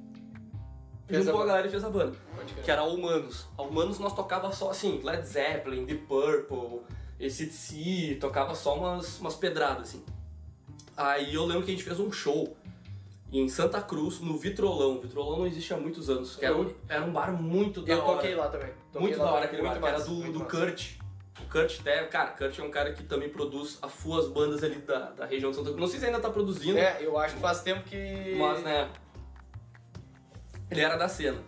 Fez 1.06 1.24
juntou 1.24 1.40
a 1.40 1.44
a, 1.44 1.46
galera 1.46 1.66
e 1.66 1.70
fez 1.70 1.84
a 1.84 1.90
banda. 1.90 2.16
Que 2.64 2.70
era 2.70 2.80
a 2.80 2.84
Humanos. 2.84 3.46
A 3.58 3.62
Humanos 3.62 3.98
nós 3.98 4.14
tocava 4.14 4.50
só 4.52 4.70
assim, 4.70 5.00
Led 5.02 5.26
Zeppelin, 5.26 5.84
The 5.84 5.94
Purple, 5.94 6.80
ACDC, 7.20 8.16
tocava 8.20 8.54
só 8.54 8.76
umas, 8.76 9.20
umas 9.20 9.34
pedradas 9.34 9.88
assim. 9.88 10.04
Aí 10.96 11.34
eu 11.34 11.44
lembro 11.44 11.64
que 11.64 11.70
a 11.70 11.74
gente 11.74 11.84
fez 11.84 11.98
um 12.00 12.10
show 12.10 12.56
em 13.32 13.48
Santa 13.48 13.82
Cruz, 13.82 14.20
no 14.20 14.38
Vitrolão. 14.38 15.00
Vitrolão 15.00 15.38
não 15.40 15.46
existe 15.46 15.74
há 15.74 15.76
muitos 15.76 16.08
anos. 16.08 16.36
Que 16.36 16.46
era, 16.46 16.56
um, 16.56 16.72
era 16.88 17.04
um 17.04 17.12
bar 17.12 17.32
muito 17.32 17.82
da 17.82 17.92
Eu 17.92 17.98
hora. 18.04 18.16
toquei 18.16 18.34
lá 18.34 18.48
também. 18.48 18.68
Toquei 18.92 19.08
Muito 19.08 19.18
lá 19.18 19.24
da 19.24 19.32
hora 19.32 19.44
aquele 19.46 19.62
bar, 19.62 19.78
que 19.78 19.86
era 19.86 20.00
do, 20.00 20.32
do 20.32 20.38
massa. 20.38 20.50
Kurt. 20.50 20.90
O 21.44 21.50
Kurt, 21.50 21.80
até, 21.80 22.04
cara, 22.04 22.30
Kurt 22.30 22.58
é 22.58 22.62
um 22.62 22.70
cara 22.70 22.92
que 22.92 23.02
também 23.02 23.28
produz 23.28 23.78
a 23.82 23.88
fuas 23.88 24.28
bandas 24.28 24.62
ali 24.62 24.76
da, 24.76 25.10
da 25.10 25.26
região 25.26 25.50
de 25.50 25.56
Santa 25.56 25.70
Cruz. 25.70 25.80
Não 25.80 25.88
sei 25.88 25.98
se 25.98 26.06
ainda 26.06 26.20
tá 26.20 26.30
produzindo, 26.30 26.78
É, 26.78 26.98
eu 27.00 27.18
acho 27.18 27.34
que 27.34 27.40
faz 27.40 27.60
tempo 27.60 27.82
que. 27.82 28.36
mas 28.38 28.62
né. 28.62 28.88
Ele 30.70 30.80
era 30.80 30.96
da 30.96 31.08
cena. 31.08 31.38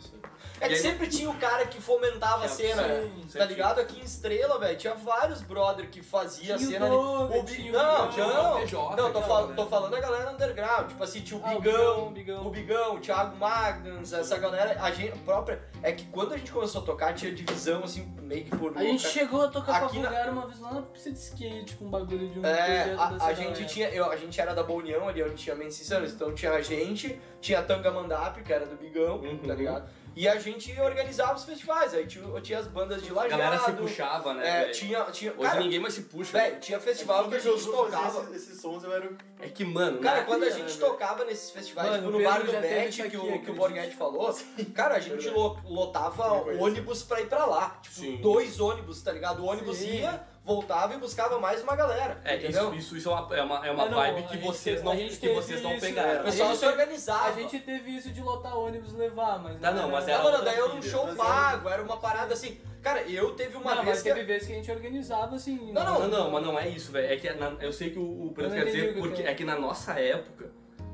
É 0.60 0.68
que 0.68 0.74
aí- 0.74 0.80
sempre 0.80 1.06
tinha 1.08 1.28
o 1.30 1.34
cara 1.36 1.66
que 1.66 1.80
fomentava 1.80 2.44
a 2.44 2.48
cena, 2.48 2.82
sim, 2.82 2.88
né? 2.88 3.10
Tá 3.36 3.44
ligado? 3.44 3.78
Aqui 3.80 4.00
em 4.00 4.04
Estrela, 4.04 4.58
velho, 4.58 4.76
tinha 4.78 4.94
vários 4.94 5.42
brother 5.42 5.88
que 5.90 6.02
fazia 6.02 6.54
a 6.54 6.58
Tinha 6.58 6.70
cena 6.70 6.86
ali. 6.86 6.94
Doug, 6.94 7.30
O 7.36 7.42
Bi- 7.42 7.54
tinha 7.54 7.70
o 7.70 7.76
Não, 7.76 8.04
não, 8.16 8.60
PJ, 8.60 8.96
não, 8.96 9.12
tô, 9.12 9.22
fal- 9.22 9.48
tô 9.48 9.66
falando 9.66 9.90
da 9.90 10.00
galera 10.00 10.30
underground, 10.30 10.88
tipo 10.88 11.04
assim, 11.04 11.20
tinha 11.20 11.38
o 11.38 11.42
Ah, 11.44 11.54
Bigão, 11.54 12.06
o 12.06 12.50
Bigão. 12.50 12.94
O 12.96 13.00
Thiago 13.00 13.36
Magnus, 13.36 14.12
essa 14.12 14.38
galera, 14.38 14.80
a 14.82 14.90
gente 14.90 15.18
própria. 15.18 15.62
É 15.82 15.92
que 15.92 16.04
quando 16.06 16.32
a 16.34 16.36
gente 16.38 16.50
começou 16.50 16.80
a 16.82 16.84
tocar, 16.84 17.12
tinha 17.14 17.32
divisão, 17.32 17.84
assim, 17.84 18.06
meio 18.22 18.44
que 18.44 18.56
por 18.56 18.76
A 18.76 18.82
gente 18.82 19.06
chegou 19.06 19.42
a 19.42 19.48
tocar 19.48 19.84
Aqui 19.84 20.00
pra 20.00 20.10
na- 20.10 20.30
uma 20.30 20.46
vez 20.46 20.58
lá 20.60 20.72
na 20.72 20.82
pista 20.82 21.10
de 21.10 21.18
skate 21.18 21.76
com 21.76 21.84
um 21.84 21.90
bagulho 21.90 22.28
de 22.30 22.38
um 22.40 22.44
É, 22.46 22.94
a, 22.98 23.26
a 23.26 23.34
gente 23.34 23.64
tinha, 23.66 23.88
eu, 23.90 24.10
a 24.10 24.16
gente 24.16 24.40
era 24.40 24.54
da 24.54 24.62
Boa 24.62 24.80
União 24.80 25.06
ali, 25.08 25.22
onde 25.22 25.34
tinha 25.34 25.56
Sinceros, 25.70 26.12
então 26.12 26.32
tinha 26.34 26.52
a 26.52 26.60
gente, 26.62 27.20
tinha 27.40 27.58
a 27.58 27.62
Tanga 27.62 27.90
Mandap, 27.90 28.42
que 28.42 28.52
era 28.52 28.64
do 28.66 28.76
Bigão, 28.76 29.16
Uhum. 29.18 29.38
tá 29.38 29.54
ligado? 29.54 29.88
E 30.16 30.26
a 30.26 30.38
gente 30.38 30.72
organizava 30.80 31.34
os 31.34 31.44
festivais, 31.44 31.92
aí 31.92 32.06
tinha, 32.06 32.40
tinha 32.40 32.58
as 32.58 32.66
bandas 32.66 33.02
de 33.02 33.10
A 33.10 33.12
Lajado, 33.12 33.38
galera 33.42 33.62
se 33.62 33.72
puxava, 33.72 34.32
né? 34.32 34.62
é, 34.62 34.70
tinha, 34.70 35.04
tinha, 35.12 35.30
Hoje 35.32 35.42
cara, 35.42 35.60
ninguém 35.60 35.78
mais 35.78 35.92
se 35.92 36.02
puxa. 36.04 36.32
velho, 36.32 36.58
tinha 36.58 36.80
festival 36.80 37.28
que 37.28 37.34
a 37.34 37.38
gente 37.38 37.64
tocava, 37.66 38.20
Esses, 38.22 38.48
esses 38.48 38.60
sons 38.62 38.82
eu 38.82 38.94
era. 38.94 39.10
É 39.38 39.48
que, 39.50 39.62
mano, 39.62 40.00
Cara, 40.00 40.24
quando 40.24 40.44
a 40.44 40.48
gente 40.50 40.72
né, 40.72 40.80
tocava 40.80 41.22
nesses 41.26 41.50
festivais, 41.50 41.90
Mano, 41.90 42.06
tipo, 42.06 42.18
no 42.18 42.24
bar 42.24 42.38
do 42.42 42.46
isso 42.46 42.96
que, 42.96 43.02
aqui, 43.02 43.16
o, 43.18 43.42
que 43.42 43.50
o. 43.50 43.54
Borghetti 43.54 43.94
falou, 43.94 44.34
cara, 44.74 44.94
a 44.94 45.00
gente 45.00 45.28
lotava 45.28 46.32
ônibus 46.58 47.02
pra 47.02 47.20
ir 47.20 47.28
pra 47.28 47.44
lá. 47.44 47.78
Tipo, 47.82 47.96
Sim. 47.96 48.16
dois 48.16 48.58
ônibus, 48.58 49.02
tá 49.02 49.12
ligado? 49.12 49.42
O 49.42 49.46
ônibus 49.46 49.76
Sim. 49.76 49.98
ia, 49.98 50.26
voltava 50.46 50.94
e 50.94 50.96
buscava 50.98 51.40
mais 51.40 51.60
uma 51.60 51.74
galera, 51.74 52.20
É, 52.24 52.36
entendeu? 52.36 52.72
isso, 52.72 52.96
isso, 52.96 53.10
é 53.10 53.12
uma, 53.12 53.36
é 53.36 53.42
uma, 53.42 53.66
é 53.66 53.70
uma 53.72 53.84
É, 53.84 53.88
não, 53.90 53.96
vibe 53.98 54.22
que 54.28 54.38
vocês 54.38 54.76
teve- 54.80 54.82
não, 54.84 54.96
que 54.96 55.16
teve 55.16 55.34
vocês 55.34 55.60
não 55.60 55.78
pegaram. 55.80 56.20
O 56.20 56.24
pessoal 56.24 56.54
se 56.54 56.64
organizava. 56.64 57.28
A 57.28 57.32
gente 57.32 57.58
teve 57.58 57.90
isso 57.90 58.10
de 58.10 58.20
lotar 58.22 58.56
ônibus 58.56 58.92
e 58.92 58.96
levar, 58.96 59.40
mas. 59.40 59.58
Tá, 59.60 59.72
não, 59.72 59.90
mas 59.90 60.06
Ah, 60.06 60.12
era 60.12 60.22
mano, 60.22 60.36
outra 60.36 60.44
daí 60.52 60.60
era 60.60 60.72
um 60.72 60.80
show 60.80 61.04
Mas 61.06 61.16
pago, 61.16 61.68
era 61.68 61.82
uma 61.82 61.96
parada 61.96 62.32
assim. 62.32 62.60
Cara, 62.80 63.02
eu 63.02 63.34
teve 63.34 63.56
uma 63.56 63.74
não, 63.74 63.82
vez 63.82 63.96
mas 63.96 64.02
que. 64.02 64.08
teve 64.08 64.22
vezes 64.22 64.46
que 64.46 64.52
a 64.52 64.56
gente 64.56 64.70
organizava 64.70 65.34
assim. 65.34 65.72
Não, 65.72 65.84
Não, 65.84 66.08
não, 66.08 66.30
mas 66.30 66.44
não 66.44 66.56
é 66.56 66.68
isso, 66.68 66.92
velho. 66.92 67.12
É 67.12 67.16
que 67.16 67.28
na- 67.32 67.56
eu 67.60 67.72
sei 67.72 67.90
que 67.90 67.98
o, 67.98 68.26
o 68.28 68.32
Pedro 68.32 68.52
quer 68.52 68.58
não 68.60 68.66
dizer, 68.66 68.94
que 68.94 69.00
porque 69.00 69.22
que 69.22 69.28
é. 69.28 69.32
é 69.32 69.34
que 69.34 69.44
na 69.44 69.58
nossa 69.58 69.98
época 69.98 70.52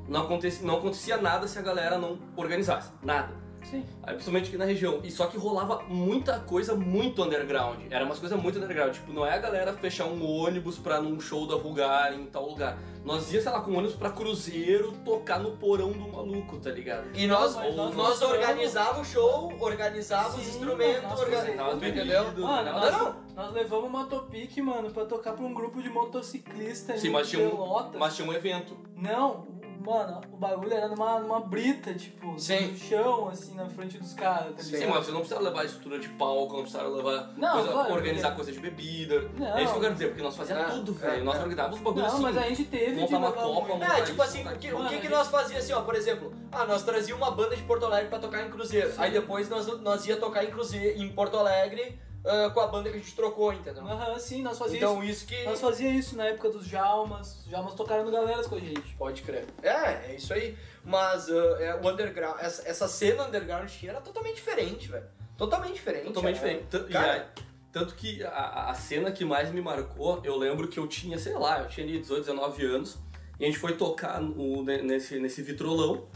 não 0.08 0.22
acontecia, 0.22 0.66
não 0.66 0.78
acontecia 0.78 1.18
nada 1.18 1.46
se 1.46 1.58
a 1.58 1.62
galera 1.62 1.98
não 1.98 2.18
organizasse. 2.36 2.90
Nada. 3.02 3.34
Sim. 3.64 3.84
Aí, 4.02 4.14
principalmente 4.14 4.48
aqui 4.48 4.56
na 4.58 4.64
região. 4.64 5.00
E 5.02 5.10
só 5.10 5.26
que 5.26 5.36
rolava 5.38 5.82
muita 5.88 6.38
coisa 6.40 6.74
muito 6.74 7.22
underground. 7.22 7.80
Era 7.90 8.04
umas 8.04 8.18
coisas 8.18 8.38
muito 8.40 8.58
underground. 8.58 8.92
Tipo, 8.94 9.12
não 9.12 9.24
é 9.26 9.34
a 9.34 9.38
galera 9.38 9.72
fechar 9.72 10.06
um 10.06 10.24
ônibus 10.24 10.78
pra 10.78 11.00
num 11.00 11.18
show 11.20 11.46
da 11.46 11.56
Vulgar 11.56 12.12
em 12.12 12.26
tal 12.26 12.48
lugar. 12.48 12.78
Nós 13.04 13.32
ia, 13.32 13.40
sei 13.42 13.50
lá, 13.50 13.60
com 13.60 13.72
um 13.72 13.78
ônibus 13.78 13.96
pra 13.96 14.10
cruzeiro 14.10 14.92
tocar 15.04 15.38
no 15.40 15.56
porão 15.56 15.90
do 15.92 16.08
maluco, 16.12 16.58
tá 16.58 16.70
ligado? 16.70 17.08
E 17.14 17.26
nós, 17.26 17.54
nós- 17.56 17.74
nós 17.74 17.94
nós- 17.96 18.22
organizava 18.22 19.00
o 19.00 19.04
show, 19.04 19.52
organizava 19.60 20.36
os 20.36 20.46
instrumentos, 20.48 21.02
nós 21.02 21.20
orga- 21.20 21.36
fazíamos. 21.38 21.72
Tava 21.72 21.88
entendeu? 21.88 22.24
Mano, 22.38 22.72
nós, 22.72 22.92
não. 22.92 23.16
nós 23.34 23.52
levamos 23.52 23.88
uma 23.88 24.04
Topic, 24.06 24.56
mano, 24.58 24.90
pra 24.90 25.04
tocar 25.04 25.32
pra 25.32 25.44
um 25.44 25.52
grupo 25.54 25.82
de 25.82 25.88
motociclistas 25.88 27.00
Sim, 27.00 27.10
mas 27.10 27.28
tinha, 27.28 27.46
um, 27.48 27.98
mas 27.98 28.14
tinha 28.16 28.28
um 28.28 28.32
evento. 28.32 28.76
Não, 28.96 29.46
mano, 29.82 30.20
o 30.32 30.36
bagulho 30.36 30.72
era 30.72 30.88
numa, 30.88 31.18
numa 31.20 31.40
brita, 31.40 31.92
tipo, 31.94 32.38
Sim. 32.38 32.68
no 32.68 32.76
chão, 32.78 33.28
assim, 33.28 33.54
na 33.54 33.68
frente 33.68 33.98
dos 33.98 34.14
caras, 34.14 34.54
tá 34.56 34.62
Sim, 34.62 34.70
Sim, 34.70 34.76
ligado? 34.76 34.90
mas 34.94 35.04
você 35.06 35.12
não 35.12 35.20
precisa 35.20 35.40
levar 35.40 35.64
estrutura 35.64 35.98
de 35.98 36.08
palco, 36.10 36.54
não 36.54 36.62
precisa 36.62 36.82
levar 36.84 37.32
Não, 37.36 37.52
coisa, 37.52 37.72
claro, 37.72 37.92
organizar 37.94 38.28
porque- 38.34 38.42
coisa 38.44 38.52
de 38.52 38.60
bebida. 38.60 39.28
Não. 39.38 39.56
É 39.58 39.62
isso 39.62 39.72
que 39.72 39.78
eu 39.78 39.82
quero 39.82 39.92
dizer, 39.94 40.06
porque 40.08 40.22
nós 40.22 40.36
fazíamos 40.36 40.64
É, 40.64 40.70
tudo, 40.70 40.92
é, 40.92 40.94
velho. 41.10 41.24
Nós 41.24 41.34
é. 41.34 41.38
organizávamos 41.38 41.76
os 41.78 41.84
bagulhos 41.84 42.08
Não, 42.08 42.14
assim. 42.14 42.22
mas 42.22 42.36
a 42.38 42.48
gente 42.48 42.64
teve 42.64 42.94
de 42.94 43.00
montar 43.00 43.18
uma 43.18 43.32
copa, 43.32 43.68
montar 43.68 43.98
É, 43.98 44.02
tipo 44.02 44.22
assim, 44.22 44.38
montar 44.38 44.54
o 44.54 44.58
que, 44.58 44.72
o 44.72 44.86
que, 44.88 44.98
que 45.00 45.08
nós 45.08 45.28
fazíamos 45.28 45.64
assim, 45.64 45.72
ó, 45.72 45.82
por 45.82 45.94
exemplo, 45.94 46.32
ah, 46.50 46.64
nós 46.64 46.82
trazíamos 46.82 47.26
uma 47.26 47.34
banda 47.34 47.56
de 47.56 47.62
Porto 47.62 47.84
Alegre 47.86 48.08
pra 48.08 48.18
tocar 48.18 48.46
em 48.46 48.50
Cruzeiro. 48.50 48.92
Aí 48.98 49.10
depois 49.10 49.48
nós, 49.48 49.66
nós 49.80 50.06
ia 50.06 50.16
tocar 50.16 50.44
em 50.44 50.50
Cruzeiro, 50.50 51.00
em 51.00 51.08
Porto 51.12 51.36
Alegre, 51.36 51.98
ah, 52.24 52.50
com 52.52 52.60
a 52.60 52.66
banda 52.68 52.90
que 52.90 52.96
a 52.96 52.98
gente 52.98 53.14
trocou, 53.14 53.52
entendeu? 53.52 53.86
Aham, 53.86 54.18
sim, 54.18 54.42
nós 54.42 54.58
fazíamos 54.58 54.76
Então 54.96 55.04
isso 55.04 55.26
que. 55.26 55.44
Nós 55.44 55.60
fazíamos 55.60 56.04
isso 56.06 56.16
na 56.16 56.24
época 56.26 56.50
dos 56.50 56.66
Jalmas. 56.66 57.40
Os 57.44 57.50
Jalmas 57.50 57.74
tocaram 57.74 58.04
no 58.04 58.10
Galeras 58.10 58.46
com 58.46 58.54
a 58.56 58.60
gente. 58.60 58.94
Pode 58.96 59.22
crer. 59.22 59.46
É, 59.62 60.10
é 60.12 60.14
isso 60.16 60.32
aí. 60.32 60.56
Mas 60.84 61.28
ah, 61.28 61.56
é, 61.60 61.74
o 61.74 61.88
underground, 61.88 62.36
essa, 62.40 62.68
essa 62.68 62.88
cena 62.88 63.24
underground 63.26 63.68
tinha 63.68 63.92
era 63.92 64.00
totalmente 64.00 64.36
diferente, 64.36 64.88
velho. 64.88 65.06
Totalmente 65.36 65.74
diferente. 65.74 66.04
Totalmente 66.06 66.38
era- 66.38 66.58
diferente. 66.60 66.92
Cara, 66.92 67.12
aí- 67.14 67.44
tanto 67.72 67.94
que 67.94 68.22
a, 68.22 68.70
a 68.70 68.74
cena 68.74 69.10
que 69.10 69.24
mais 69.24 69.50
me 69.50 69.60
marcou, 69.62 70.20
eu 70.24 70.36
lembro 70.36 70.68
que 70.68 70.78
eu 70.78 70.86
tinha, 70.86 71.18
sei 71.18 71.32
lá, 71.32 71.60
eu 71.60 71.68
tinha 71.68 71.86
ali 71.86 71.98
18, 71.98 72.20
19 72.20 72.66
anos, 72.66 72.98
e 73.40 73.44
a 73.44 73.46
gente 73.46 73.58
foi 73.58 73.74
tocar 73.76 74.20
no- 74.20 74.62
ne- 74.62 74.82
nesse, 74.82 75.18
nesse 75.18 75.40
vitrolão. 75.42 76.06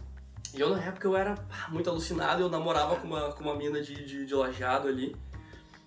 E 0.55 0.61
eu 0.61 0.69
na 0.71 0.83
época 0.85 1.07
eu 1.09 1.17
era 1.17 1.35
muito 1.71 1.89
alucinado, 1.91 2.43
eu 2.43 2.49
namorava 2.51 2.97
com 2.97 3.07
uma, 3.07 3.33
com 3.33 3.43
uma 3.43 3.55
mina 3.57 3.81
de, 3.81 3.95
de, 4.05 4.27
de 4.27 4.35
lajeado 4.35 4.87
ali. 4.89 5.17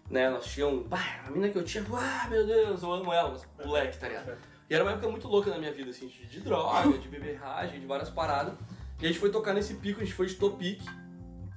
Né, 0.10 0.30
nós 0.30 0.45
tínhamos. 0.45 0.88
Ah, 0.89 1.28
a 1.28 1.32
mina 1.32 1.49
que 1.49 1.57
eu 1.57 1.64
tinha, 1.64 1.86
ah, 1.93 2.28
meu 2.30 2.45
Deus, 2.45 2.82
eu 2.82 2.91
amo 2.91 3.14
ela, 3.14 3.30
mas 3.30 3.66
moleque, 3.66 3.97
tá 3.97 4.07
ligado? 4.07 4.38
E 4.70 4.74
era 4.74 4.84
uma 4.84 4.91
época 4.91 5.07
muito 5.07 5.28
louca 5.28 5.49
na 5.49 5.57
minha 5.57 5.72
vida, 5.72 5.89
assim, 5.89 6.07
de, 6.07 6.26
de 6.26 6.39
droga, 6.41 6.97
de 6.97 7.07
beberragem, 7.07 7.80
de 7.80 7.86
várias 7.86 8.10
paradas. 8.10 8.53
E 9.01 9.05
a 9.05 9.07
gente 9.07 9.20
foi 9.20 9.32
tocar 9.32 9.53
nesse 9.53 9.76
pico, 9.76 10.01
a 10.01 10.03
gente 10.03 10.16
foi 10.16 10.28
de 10.28 10.36
Topic. 10.36 10.82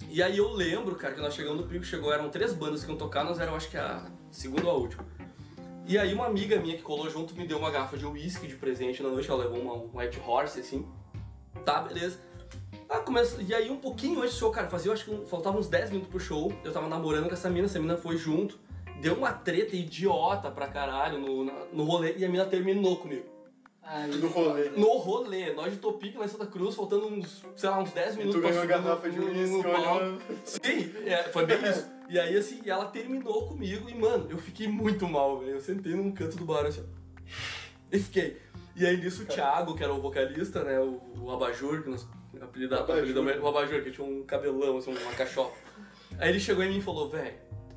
E 0.08 0.22
aí 0.22 0.36
eu 0.36 0.50
lembro, 0.52 0.94
cara, 0.96 1.14
que 1.14 1.20
nós 1.20 1.34
chegamos 1.34 1.60
no 1.60 1.66
pico, 1.66 1.84
chegou, 1.84 2.12
eram 2.12 2.28
três 2.28 2.52
bandas 2.52 2.84
que 2.84 2.90
iam 2.90 2.98
tocar, 2.98 3.24
nós 3.24 3.38
era, 3.38 3.50
eu 3.50 3.56
acho 3.56 3.70
que 3.70 3.76
a 3.76 4.06
segunda 4.30 4.66
ou 4.66 4.70
a 4.70 4.74
última. 4.74 5.04
E 5.86 5.98
aí 5.98 6.14
uma 6.14 6.26
amiga 6.26 6.60
minha 6.60 6.76
que 6.76 6.82
colou 6.82 7.10
junto 7.10 7.34
me 7.34 7.46
deu 7.46 7.58
uma 7.58 7.70
garrafa 7.70 7.96
de 7.96 8.06
uísque 8.06 8.46
de 8.46 8.56
presente 8.56 9.02
na 9.02 9.08
noite, 9.08 9.30
ela 9.30 9.44
levou 9.44 9.60
uma, 9.60 9.74
um 9.74 9.98
White 9.98 10.20
Horse, 10.20 10.60
assim. 10.60 10.86
Tá, 11.64 11.80
beleza. 11.80 12.20
Ah, 12.92 13.00
começa... 13.00 13.40
E 13.42 13.54
aí, 13.54 13.70
um 13.70 13.76
pouquinho 13.76 14.20
antes 14.20 14.34
do 14.34 14.38
show, 14.38 14.50
cara, 14.50 14.68
fazia, 14.68 14.88
eu 14.90 14.92
acho 14.92 15.04
que 15.04 15.26
faltavam 15.26 15.60
uns 15.60 15.68
10 15.68 15.90
minutos 15.90 16.10
pro 16.10 16.20
show. 16.20 16.52
Eu 16.64 16.72
tava 16.72 16.88
namorando 16.88 17.26
com 17.28 17.32
essa 17.34 17.48
mina, 17.48 17.66
essa 17.66 17.78
mina 17.80 17.96
foi 17.96 18.16
junto. 18.16 18.58
Deu 19.00 19.14
uma 19.14 19.32
treta 19.32 19.74
idiota 19.74 20.50
pra 20.50 20.68
caralho 20.68 21.18
no, 21.18 21.44
na- 21.44 21.64
no 21.72 21.84
rolê 21.84 22.14
e 22.18 22.24
a 22.24 22.28
mina 22.28 22.44
terminou 22.44 22.96
comigo. 22.98 23.24
Ah, 23.82 24.06
No 24.06 24.28
rolê. 24.28 24.68
No 24.70 24.96
rolê, 24.98 25.52
nós 25.54 25.72
de 25.72 25.78
Topic 25.78 26.16
lá 26.16 26.24
em 26.24 26.28
Santa 26.28 26.46
Cruz, 26.46 26.74
faltando 26.76 27.06
uns, 27.08 27.42
sei 27.56 27.68
lá, 27.68 27.80
uns 27.80 27.90
10 27.92 28.14
E 28.14 28.18
minutos 28.18 28.40
tu 28.40 28.42
ganhou 28.44 28.60
uma 28.60 28.66
garrafa 28.66 29.08
no- 29.08 29.12
de 29.12 29.20
uísque 29.20 29.66
olhando. 29.66 30.22
Sim, 30.44 30.92
é, 31.06 31.22
foi 31.24 31.46
bem 31.46 31.58
isso. 31.68 31.90
E 32.08 32.18
aí, 32.20 32.36
assim, 32.36 32.60
ela 32.66 32.84
terminou 32.84 33.48
comigo 33.48 33.88
e, 33.88 33.94
mano, 33.94 34.26
eu 34.30 34.38
fiquei 34.38 34.68
muito 34.68 35.08
mal, 35.08 35.38
velho. 35.40 35.52
Eu 35.52 35.60
sentei 35.60 35.94
num 35.94 36.12
canto 36.12 36.36
do 36.36 36.44
bar, 36.44 36.66
assim, 36.66 36.82
ó. 36.82 37.02
E 37.90 37.98
fiquei. 37.98 38.38
E 38.76 38.86
aí, 38.86 38.96
nisso, 38.98 39.22
o 39.22 39.26
Thiago, 39.26 39.74
que 39.74 39.82
era 39.82 39.92
o 39.92 40.00
vocalista, 40.00 40.62
né, 40.62 40.78
o, 40.78 41.00
o 41.20 41.30
Abajur, 41.30 41.82
que 41.82 41.90
nós 41.90 42.06
apelidamos, 42.42 42.84
Abajur. 42.84 43.02
apelidamos 43.02 43.42
o 43.42 43.46
Abajur, 43.48 43.82
que 43.82 43.90
tinha 43.90 44.06
um 44.06 44.24
cabelão, 44.24 44.76
assim, 44.78 44.90
uma 44.96 45.12
cachopa. 45.12 45.56
Aí 46.18 46.30
ele 46.30 46.40
chegou 46.40 46.62
em 46.64 46.68
mim 46.70 46.78
e 46.78 46.82
falou, 46.82 47.08
velho, 47.08 47.34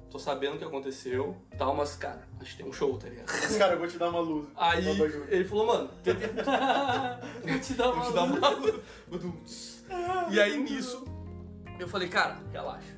tô 0.09 0.19
sabendo 0.19 0.55
o 0.55 0.57
que 0.57 0.63
aconteceu, 0.65 1.35
tal, 1.57 1.75
mas, 1.75 1.95
cara, 1.95 2.27
a 2.39 2.43
gente 2.43 2.57
tem 2.57 2.65
um 2.67 2.73
show, 2.73 2.97
tá 2.97 3.07
ligado? 3.07 3.27
Mas, 3.27 3.57
cara, 3.57 3.73
eu 3.73 3.79
vou 3.79 3.87
te 3.87 3.97
dar 3.97 4.09
uma 4.09 4.19
luz. 4.19 4.47
Aí, 4.55 4.85
Uma 4.89 5.05
ele 5.29 5.45
falou, 5.45 5.65
mano, 5.67 5.89
tenta 6.03 6.27
Vou 7.47 7.59
te 7.59 7.73
dar 7.73 7.91
Vou 7.91 8.01
te 8.01 8.07
uma 8.07 8.11
dar 8.11 8.23
luz. 8.25 8.39
uma 8.39 8.49
luz. 8.49 8.75
Badum. 9.07 10.31
E 10.31 10.39
aí 10.41 10.57
nisso, 10.57 11.05
eu 11.79 11.87
falei, 11.87 12.07
cara, 12.09 12.39
relaxa. 12.51 12.95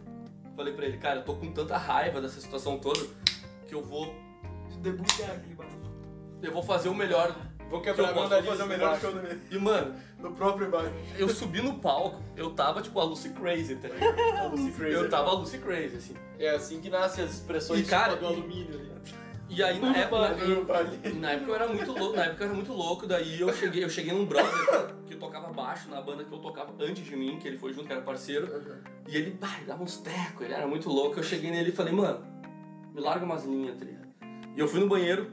Falei 0.55 0.74
pra 0.74 0.86
ele, 0.86 0.97
cara, 0.97 1.20
eu 1.20 1.24
tô 1.26 1.36
com 1.36 1.51
tanta 1.51 1.78
raiva 1.78 2.22
dessa 2.22 2.39
situação 2.39 2.80
toda 2.80 2.99
que 3.68 3.76
eu 3.76 3.84
vou. 3.84 4.13
Debulhar 4.80 5.32
aquele 5.32 5.55
bagulho. 5.55 5.91
Eu 6.41 6.51
vou 6.51 6.61
fazer 6.63 6.88
o 6.89 6.93
melhor. 6.95 7.36
Vou 7.70 7.82
Que 7.82 7.88
quebrar 7.91 8.09
a 8.11 8.13
posso 8.13 8.30
banda 8.30 8.41
Vou 8.41 8.51
fazer 8.51 8.63
o 8.63 8.68
melhor 8.68 8.99
show 8.99 9.11
do 9.11 9.22
mês. 9.22 9.39
E 9.51 9.57
mano, 9.57 9.95
No 10.20 10.32
próprio 10.32 10.70
bar. 10.70 10.91
eu 11.18 11.30
subi 11.30 11.61
no 11.61 11.76
palco, 11.76 12.20
eu 12.36 12.49
tava 12.51 12.82
tipo 12.82 12.99
a 12.99 13.03
Lucy 13.03 13.30
Crazy, 13.30 13.76
tá 13.76 13.88
ligado? 13.88 14.20
A 14.39 14.43
Lucy 14.47 14.72
Crazy. 14.72 14.93
Eu 14.95 15.09
tava 15.09 15.30
a 15.30 15.34
Lucy 15.34 15.57
Crazy, 15.59 15.95
assim. 15.97 16.15
É 16.39 16.49
assim 16.49 16.82
que 16.82 16.89
nascem 16.89 17.24
as 17.24 17.34
expressões 17.36 17.82
E, 17.82 17.84
cara, 17.89 18.13
tipo, 18.13 18.22
do 18.22 18.28
alumínio 18.28 18.74
ali. 18.74 18.91
E 19.49 19.63
aí 19.63 19.80
na 19.80 19.95
época. 19.95 20.36
E 21.03 21.13
na 21.13 21.32
época 21.32 21.51
eu 21.51 21.55
era 21.55 21.68
muito 21.68 21.91
louco, 21.93 22.15
na 22.15 22.26
época 22.26 22.43
eu 22.43 22.47
era 22.47 22.55
muito 22.55 22.74
louco, 22.74 23.05
daí 23.07 23.39
eu 23.39 23.53
cheguei, 23.53 23.84
eu 23.84 23.89
cheguei 23.89 24.11
num 24.11 24.26
brother 24.26 24.95
que 25.05 25.15
tocava 25.15 25.53
baixo 25.53 25.88
na 25.89 26.01
banda 26.01 26.24
que 26.24 26.32
eu 26.32 26.39
tocava 26.39 26.74
antes 26.80 27.05
de 27.05 27.15
mim, 27.15 27.38
que 27.39 27.47
ele 27.47 27.57
foi 27.57 27.72
junto, 27.72 27.86
que 27.86 27.93
era 27.93 28.01
parceiro, 28.01 28.47
e 29.07 29.15
ele, 29.15 29.32
bah, 29.39 29.53
ele 29.57 29.68
dava 29.68 29.84
uns 29.84 29.97
tecos, 29.97 30.41
ele 30.41 30.53
era 30.53 30.68
muito 30.68 30.89
louco, 30.89 31.20
eu 31.20 31.24
cheguei 31.24 31.49
nele 31.51 31.70
e 31.70 31.72
falei, 31.72 31.93
mano, 31.93 32.26
me 32.93 32.99
larga 32.99 33.24
umas 33.24 33.45
linhas, 33.45 33.78
tá? 33.78 33.86
E 34.58 34.60
eu 34.60 34.68
fui 34.68 34.80
no 34.80 34.88
banheiro, 34.88 35.30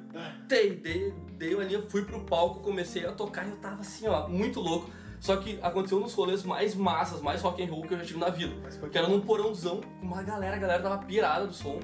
dei, 0.47 0.77
dei, 0.77 1.15
dei 1.39 1.55
uma 1.55 1.65
linha, 1.65 1.81
fui 1.89 2.05
pro 2.05 2.21
palco, 2.21 2.61
comecei 2.61 3.07
a 3.07 3.13
tocar 3.13 3.47
e 3.47 3.51
eu 3.53 3.57
tava 3.57 3.81
assim, 3.81 4.07
ó, 4.07 4.29
muito 4.29 4.61
louco. 4.61 4.91
Só 5.19 5.37
que 5.37 5.59
aconteceu 5.63 5.99
nos 5.99 6.13
rolês 6.13 6.45
mais 6.45 6.75
massas, 6.75 7.23
mais 7.23 7.41
rock 7.41 7.63
and 7.63 7.71
roll 7.71 7.87
que 7.87 7.95
eu 7.95 7.99
já 7.99 8.05
tive 8.05 8.19
na 8.19 8.29
vida. 8.29 8.53
Que 8.91 8.99
era 8.99 9.09
num 9.09 9.23
porãozão, 9.23 9.81
com 9.99 10.05
uma 10.05 10.23
galera, 10.23 10.57
a 10.57 10.59
galera 10.59 10.83
tava 10.83 10.99
pirada 10.99 11.47
do 11.47 11.55
som. 11.55 11.81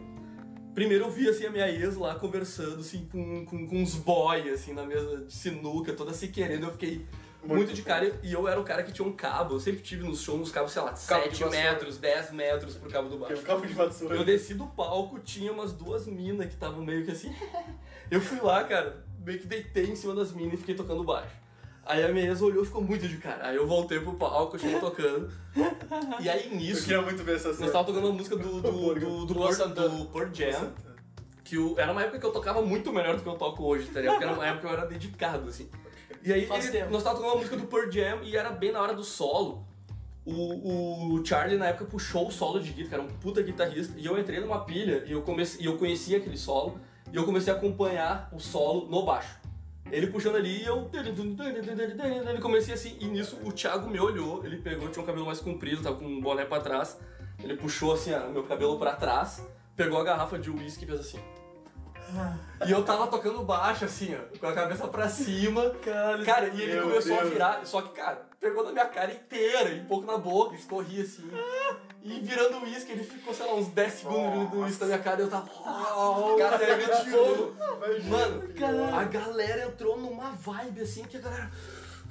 Primeiro 0.74 1.06
eu 1.06 1.10
vi 1.10 1.30
assim 1.30 1.46
a 1.46 1.50
minha 1.50 1.66
ex 1.66 1.96
lá 1.96 2.14
conversando 2.14 2.80
assim 2.80 3.08
com, 3.10 3.46
com, 3.46 3.66
com 3.66 3.76
uns 3.76 3.94
boy 3.94 4.50
assim 4.50 4.74
na 4.74 4.84
mesa 4.84 5.24
de 5.24 5.32
sinuca, 5.32 5.94
toda 5.94 6.12
se 6.12 6.28
querendo, 6.28 6.66
eu 6.66 6.72
fiquei 6.72 7.06
muito, 7.42 7.72
de 7.72 7.82
cara 7.82 8.12
e 8.22 8.32
eu 8.32 8.46
era 8.46 8.60
o 8.60 8.64
cara 8.64 8.82
que 8.82 8.92
tinha 8.92 9.06
um 9.06 9.12
cabo, 9.12 9.54
eu 9.54 9.60
sempre 9.60 9.80
tive 9.80 10.02
nos 10.06 10.20
shows 10.20 10.40
uns 10.40 10.50
cabos, 10.52 10.72
sei 10.72 10.82
lá, 10.82 10.92
Cabo 10.92 11.28
de 11.28 11.36
7 11.36 11.42
vassoura. 11.44 11.50
metros, 11.72 11.96
10 11.98 12.30
metros 12.32 12.74
pro 12.76 12.90
cabo 12.90 13.08
do 13.08 13.18
baixo. 13.18 13.40
um 13.40 13.44
cabo 13.44 13.66
de 13.66 13.72
vassoura. 13.72 14.14
Eu 14.16 14.24
desci 14.24 14.54
do 14.54 14.66
palco, 14.66 15.18
tinha 15.20 15.50
umas 15.52 15.72
duas 15.72 16.06
minas 16.06 16.46
que 16.46 16.54
estavam 16.54 16.84
meio 16.84 17.04
que 17.04 17.10
assim. 17.12 17.34
eu 18.10 18.20
fui 18.20 18.38
lá, 18.40 18.64
cara, 18.64 19.04
meio 19.24 19.38
que 19.38 19.46
deitei 19.46 19.86
em 19.86 19.96
cima 19.96 20.14
das 20.14 20.32
minas 20.32 20.54
e 20.54 20.56
fiquei 20.58 20.74
tocando 20.74 21.02
baixo. 21.04 21.34
Aí 21.84 22.04
a 22.04 22.08
minha 22.08 22.26
ex 22.26 22.40
olhou 22.42 22.62
e 22.62 22.66
ficou 22.66 22.82
muito 22.82 23.08
de 23.08 23.16
cara. 23.16 23.48
Aí 23.48 23.56
eu 23.56 23.66
voltei 23.66 23.98
pro 23.98 24.12
palco, 24.14 24.54
eu 24.54 24.60
cheguei 24.60 24.78
tocando. 24.78 25.32
E 26.20 26.28
aí 26.28 26.46
Eu 26.50 26.56
nisso, 26.56 26.82
queria 26.84 27.00
muito 27.02 27.24
ver 27.24 27.36
essa 27.36 27.48
nós 27.48 27.56
cena. 27.56 27.70
tava 27.72 27.84
tocando 27.86 28.04
uma 28.06 28.12
música 28.12 28.36
do, 28.36 28.60
do, 28.60 28.94
do, 28.94 29.24
do, 29.26 29.34
do 29.34 30.06
Pearl 30.12 30.28
Jam. 30.32 30.72
Que 31.42 31.58
o- 31.58 31.74
era 31.80 31.90
uma 31.90 32.02
época 32.02 32.20
que 32.20 32.26
eu 32.26 32.30
tocava 32.32 32.62
muito 32.62 32.92
melhor 32.92 33.16
do 33.16 33.22
que 33.22 33.28
eu 33.28 33.34
toco 33.34 33.64
hoje, 33.64 33.86
tá 33.88 33.98
ligado? 33.98 34.12
Porque 34.16 34.24
era 34.24 34.34
uma 34.34 34.46
época 34.46 34.60
que 34.60 34.72
eu 34.72 34.78
era 34.78 34.86
dedicado, 34.86 35.48
assim. 35.48 35.68
E 36.22 36.32
aí, 36.32 36.46
Faz 36.46 36.66
ele- 36.68 36.78
tempo. 36.78 36.90
nós 36.92 37.02
tava 37.02 37.16
tocando 37.16 37.32
uma 37.32 37.38
música 37.38 37.56
do 37.56 37.66
Pearl 37.66 37.90
Jam 37.90 38.22
e 38.22 38.36
era 38.36 38.50
bem 38.50 38.72
na 38.72 38.80
hora 38.80 38.94
do 38.94 39.02
solo. 39.04 39.64
O, 40.24 41.14
o 41.14 41.24
Charlie, 41.26 41.56
na 41.56 41.68
época, 41.68 41.86
puxou 41.86 42.28
o 42.28 42.30
solo 42.30 42.60
de 42.60 42.72
guitarra, 42.72 43.02
era 43.02 43.12
um 43.12 43.16
puta 43.18 43.42
guitarrista. 43.42 43.94
E 43.98 44.04
eu 44.04 44.18
entrei 44.18 44.38
numa 44.40 44.64
pilha 44.64 45.02
e 45.06 45.12
eu, 45.12 45.22
comecei, 45.22 45.62
e 45.62 45.66
eu 45.66 45.78
conhecia 45.78 46.18
aquele 46.18 46.36
solo. 46.36 46.78
E 47.12 47.16
eu 47.16 47.24
comecei 47.24 47.52
a 47.52 47.56
acompanhar 47.56 48.28
o 48.32 48.38
solo 48.38 48.86
no 48.88 49.02
baixo. 49.04 49.40
Ele 49.90 50.06
puxando 50.08 50.36
ali 50.36 50.62
e 50.62 50.66
eu. 50.66 50.88
Ele 52.28 52.38
comecei 52.40 52.74
assim, 52.74 52.96
e 53.00 53.06
nisso 53.06 53.38
o 53.44 53.50
Thiago 53.50 53.88
me 53.90 53.98
olhou, 53.98 54.44
ele 54.44 54.58
pegou, 54.58 54.88
tinha 54.88 55.02
um 55.02 55.06
cabelo 55.06 55.26
mais 55.26 55.40
comprido, 55.40 55.82
tava 55.82 55.96
com 55.96 56.04
um 56.04 56.20
boné 56.20 56.44
pra 56.44 56.60
trás. 56.60 56.98
Ele 57.42 57.56
puxou 57.56 57.92
assim, 57.94 58.12
ó, 58.12 58.28
meu 58.28 58.44
cabelo 58.44 58.78
pra 58.78 58.92
trás, 58.94 59.44
pegou 59.74 59.98
a 59.98 60.04
garrafa 60.04 60.38
de 60.38 60.50
uísque 60.50 60.84
e 60.84 60.86
fez 60.86 61.00
assim. 61.00 61.18
E 62.66 62.70
eu 62.72 62.84
tava 62.84 63.06
tocando 63.06 63.42
baixo, 63.42 63.84
assim, 63.84 64.14
ó, 64.14 64.38
com 64.38 64.46
a 64.46 64.52
cabeça 64.52 64.86
pra 64.88 65.08
cima. 65.08 65.70
Caralho, 65.82 66.24
Cara, 66.24 66.48
e 66.48 66.60
ele 66.62 66.80
começou 66.82 67.16
a 67.16 67.20
Deus. 67.20 67.32
virar, 67.32 67.64
só 67.66 67.80
que, 67.82 67.88
cara, 67.90 68.26
pegou 68.38 68.64
na 68.64 68.72
minha 68.72 68.86
cara 68.86 69.12
inteira, 69.12 69.70
e 69.70 69.80
um 69.80 69.84
pouco 69.86 70.06
na 70.06 70.18
boca, 70.18 70.54
escorria 70.54 71.02
assim. 71.02 71.30
E 72.02 72.20
virando 72.20 72.58
o 72.58 72.62
uísque, 72.64 72.92
ele 72.92 73.04
ficou, 73.04 73.32
sei 73.34 73.46
lá, 73.46 73.54
uns 73.54 73.68
10 73.68 73.92
segundos 73.92 74.32
virando 74.32 74.56
o 74.56 74.62
uísque 74.64 74.80
na 74.80 74.86
minha 74.86 74.98
cara 74.98 75.20
e 75.20 75.24
eu 75.24 75.30
tava. 75.30 75.48
Oh, 75.96 76.36
Cara, 76.38 76.58
cara, 76.58 76.72
ele 76.72 76.86
tirou. 77.04 77.54
Imagina, 77.76 78.16
Mano, 78.18 78.40
filho. 78.42 78.94
a 78.94 79.04
galera 79.04 79.64
entrou 79.66 79.98
numa 79.98 80.30
vibe 80.32 80.80
assim 80.82 81.04
que 81.04 81.16
a 81.16 81.20
galera. 81.20 81.50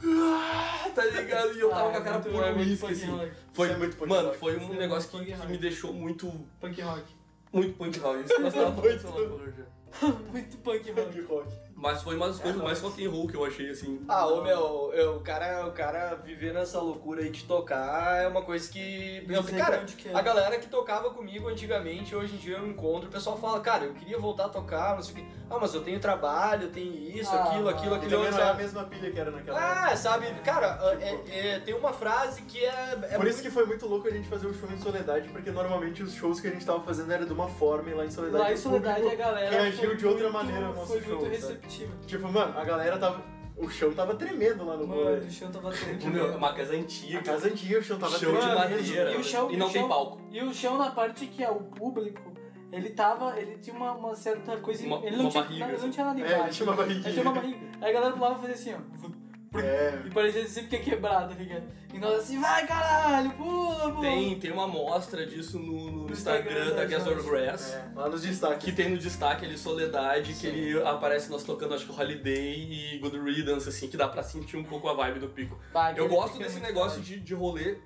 Ah, 0.01 0.89
tá 0.95 1.03
ligado? 1.05 1.53
E 1.53 1.59
eu 1.59 1.69
tava 1.69 1.91
com 1.91 1.97
a 1.97 2.01
cara 2.01 2.19
muito- 2.19 2.31
pura 2.31 2.45
é 2.47 2.53
muito 2.53 2.69
uísque 2.69 2.85
assim. 2.93 3.05
rock. 3.11 3.31
Foi, 3.53 3.67
Isso 3.67 3.75
é 3.75 3.77
muito 3.79 3.97
punk 3.97 4.09
mano, 4.09 4.27
rock. 4.29 4.39
foi 4.39 4.57
um 4.57 4.73
é 4.73 4.77
negócio 4.77 5.09
muito 5.17 5.31
que, 5.31 5.37
que 5.41 5.47
me 5.47 5.57
deixou 5.57 5.91
muito, 5.93 6.31
Punk 6.61 6.81
rock. 6.81 7.03
muito 7.51 7.77
punk 7.77 7.99
rock. 7.99 8.23
Isso 8.23 8.33
que 8.35 8.41
nós 8.41 8.53
tava 8.53 8.71
Muito. 8.71 9.69
muito 10.31 10.57
punk 10.57 10.87
rock. 10.87 11.11
Punk 11.13 11.29
rock. 11.29 11.68
Mas 11.81 12.03
foi 12.03 12.17
uma 12.17 12.27
das 12.27 12.39
coisas 12.39 12.61
mais 12.61 12.81
rock 12.81 13.05
and 13.05 13.09
roll 13.09 13.27
que 13.27 13.35
eu 13.35 13.45
achei 13.45 13.69
assim. 13.69 14.03
Ah, 14.07 14.27
ô 14.27 14.41
meu, 14.43 14.91
eu, 14.93 15.15
o, 15.15 15.19
cara, 15.21 15.65
o 15.65 15.71
cara 15.71 16.15
viver 16.15 16.53
nessa 16.53 16.79
loucura 16.81 17.21
aí 17.21 17.29
de 17.29 17.45
tocar 17.45 18.21
é 18.21 18.27
uma 18.27 18.41
coisa 18.41 18.69
que. 18.69 19.25
Eu, 19.29 19.41
cara, 19.57 19.77
que 19.85 20.09
é. 20.09 20.13
a 20.13 20.21
galera 20.21 20.59
que 20.59 20.67
tocava 20.67 21.09
comigo 21.11 21.47
antigamente, 21.47 22.13
hoje 22.13 22.35
em 22.35 22.37
dia 22.37 22.57
eu 22.57 22.67
encontro, 22.67 23.07
o 23.07 23.11
pessoal 23.11 23.37
fala, 23.37 23.61
cara, 23.61 23.85
eu 23.85 23.93
queria 23.93 24.19
voltar 24.19 24.45
a 24.45 24.49
tocar, 24.49 24.95
não 24.95 25.01
sei 25.01 25.13
o 25.13 25.17
quê. 25.17 25.25
Ah, 25.49 25.57
mas 25.59 25.73
eu 25.73 25.81
tenho 25.81 25.99
trabalho, 25.99 26.63
eu 26.63 26.71
tenho 26.71 26.93
isso, 26.93 27.31
Ah, 27.33 27.43
aquilo, 27.45 27.69
aquilo, 27.69 27.95
aquilo, 27.95 28.11
também 28.11 28.31
não 28.31 28.37
é 28.37 28.41
a 28.41 28.45
sabe? 28.47 28.61
mesma 28.61 28.83
pilha 28.83 29.11
que 29.11 29.19
era 29.19 29.31
naquela 29.31 29.57
época. 29.59 29.91
Ah, 29.91 29.95
sabe, 29.95 30.27
cara, 30.43 30.79
é- 31.01 31.55
é- 31.55 31.59
tem 31.59 31.73
uma 31.73 31.93
frase 31.93 32.41
que 32.43 32.63
é. 32.63 32.99
é 33.09 33.15
Por 33.17 33.25
isso 33.25 33.41
que 33.41 33.49
foi 33.49 33.65
muito 33.65 33.87
louco 33.87 34.07
a 34.07 34.11
gente 34.11 34.27
fazer 34.27 34.47
o 34.47 34.53
show 34.53 34.69
em 34.69 34.77
Soledade, 34.79 35.29
porque 35.29 35.49
normalmente 35.49 36.03
os 36.03 36.13
shows 36.13 36.39
que 36.41 36.47
a 36.47 36.51
gente 36.51 36.65
tava 36.65 36.81
fazendo 36.81 37.11
era 37.11 37.25
de 37.25 37.31
uma 37.33 37.47
forma 37.47 37.89
e 37.89 37.93
lá 37.93 38.05
em 38.05 38.11
Soledade. 38.11 38.43
Lá 38.43 38.51
em 38.51 38.57
Soledade 38.57 39.07
a 39.07 39.15
galera 39.15 39.49
reagiu 39.49 39.95
de 39.95 40.05
outra 40.05 40.23
muito- 40.29 40.33
maneira 40.37 40.67
ao 40.67 40.73
nosso 40.73 40.87
Foi 40.87 41.01
show, 41.01 41.19
muito 41.19 41.68
sabe? 41.69 41.83
receptiva. 41.85 41.93
Tipo, 42.05 42.31
mano, 42.31 42.57
a 42.57 42.63
galera 42.63 42.97
tava. 42.97 43.23
O 43.57 43.69
chão 43.69 43.91
tava 43.93 44.15
tremendo 44.15 44.63
lá 44.65 44.77
no 44.77 44.87
Mano, 44.87 45.03
rolê. 45.03 45.17
o 45.17 45.29
chão 45.31 45.51
tava 45.51 45.67
O 45.67 45.71
tremendo. 45.75 46.07
meu, 46.07 46.31
é 46.31 46.35
uma 46.35 46.53
casa 46.53 46.73
A 46.73 46.77
antiga. 46.77 47.21
casa 47.21 47.47
antiga, 47.47 47.79
o 47.79 47.83
chão 47.83 47.99
tava 47.99 48.17
Chão 48.17 48.31
de 48.31 48.37
tremendo. 48.37 48.57
madeira. 48.57 49.11
E 49.11 49.17
o 49.17 49.23
chão- 49.23 49.51
E 49.51 49.57
não 49.57 49.67
o 49.67 49.71
tem 49.71 49.85
palco. 49.87 50.21
E 50.31 50.41
o 50.41 50.53
chão 50.53 50.77
na 50.77 50.91
parte 50.91 51.25
que 51.25 51.43
é 51.43 51.49
o 51.51 51.59
público, 51.59 52.31
ele 52.71 52.89
tava. 52.91 53.37
Ele 53.37 53.57
tinha 53.57 53.75
uma, 53.75 53.91
uma 53.91 54.15
certa 54.15 54.55
coisa. 54.57 54.85
Uma- 54.85 55.05
ele 55.05 55.17
não 55.17 55.23
uma 55.25 55.29
tinha, 55.31 55.43
barriga, 55.43 55.59
não, 55.65 55.67
ele 55.71 55.77
não 55.77 55.83
assim. 55.83 55.91
tinha 55.91 56.05
nada 56.05 56.19
É, 56.19 56.23
embaixo. 56.23 56.43
ele 56.45 56.51
tinha 56.53 56.69
uma 56.69 56.75
barriguinha. 56.77 57.05
Ele 57.07 57.13
tinha 57.13 57.25
uma 57.25 57.33
barriga. 57.33 57.59
Aí 57.81 57.89
a 57.89 57.93
galera 57.93 58.13
pulava 58.13 58.35
e 58.35 58.41
fazia 58.47 58.55
assim, 58.55 58.73
ó. 58.75 59.09
É. 59.55 60.01
E 60.05 60.09
parecia 60.11 60.47
sempre 60.47 60.69
que 60.69 60.75
ia 60.75 60.81
quebrar, 60.83 61.27
tá 61.27 61.33
ligado? 61.33 61.63
E 61.91 61.97
nós 61.97 62.19
assim, 62.19 62.39
vai 62.39 62.67
caralho, 62.67 63.31
pula, 63.31 63.91
pula. 63.91 64.01
Tem, 64.01 64.39
tem 64.39 64.51
uma 64.51 64.65
amostra 64.65 65.25
disso 65.25 65.57
no, 65.57 65.91
no 65.91 66.11
Instagram 66.11 66.67
Instagram 66.67 66.75
da 66.75 67.15
gente. 67.15 67.29
Grass. 67.29 67.73
É, 67.73 67.91
lá 67.95 68.09
nos 68.09 68.21
destaques. 68.21 68.63
Que 68.63 68.71
tem 68.71 68.89
no 68.89 68.97
destaque 68.97 69.45
ali 69.45 69.57
Soledade, 69.57 70.33
que 70.33 70.45
ele 70.45 70.81
aparece 70.83 71.31
nós 71.31 71.43
tocando, 71.43 71.73
acho 71.73 71.85
que 71.87 71.99
Holiday 71.99 72.95
e 72.95 72.99
Good 72.99 73.19
Riddance, 73.19 73.67
assim, 73.67 73.87
que 73.87 73.97
dá 73.97 74.07
pra 74.07 74.21
sentir 74.21 74.55
um 74.55 74.63
pouco 74.63 74.87
a 74.87 74.93
vibe 74.93 75.19
do 75.19 75.29
pico. 75.29 75.59
Bah, 75.73 75.93
Eu 75.95 76.07
gosto 76.07 76.39
é 76.39 76.43
desse 76.43 76.59
negócio 76.59 77.01
de, 77.01 77.19
de 77.19 77.33
rolê 77.33 77.77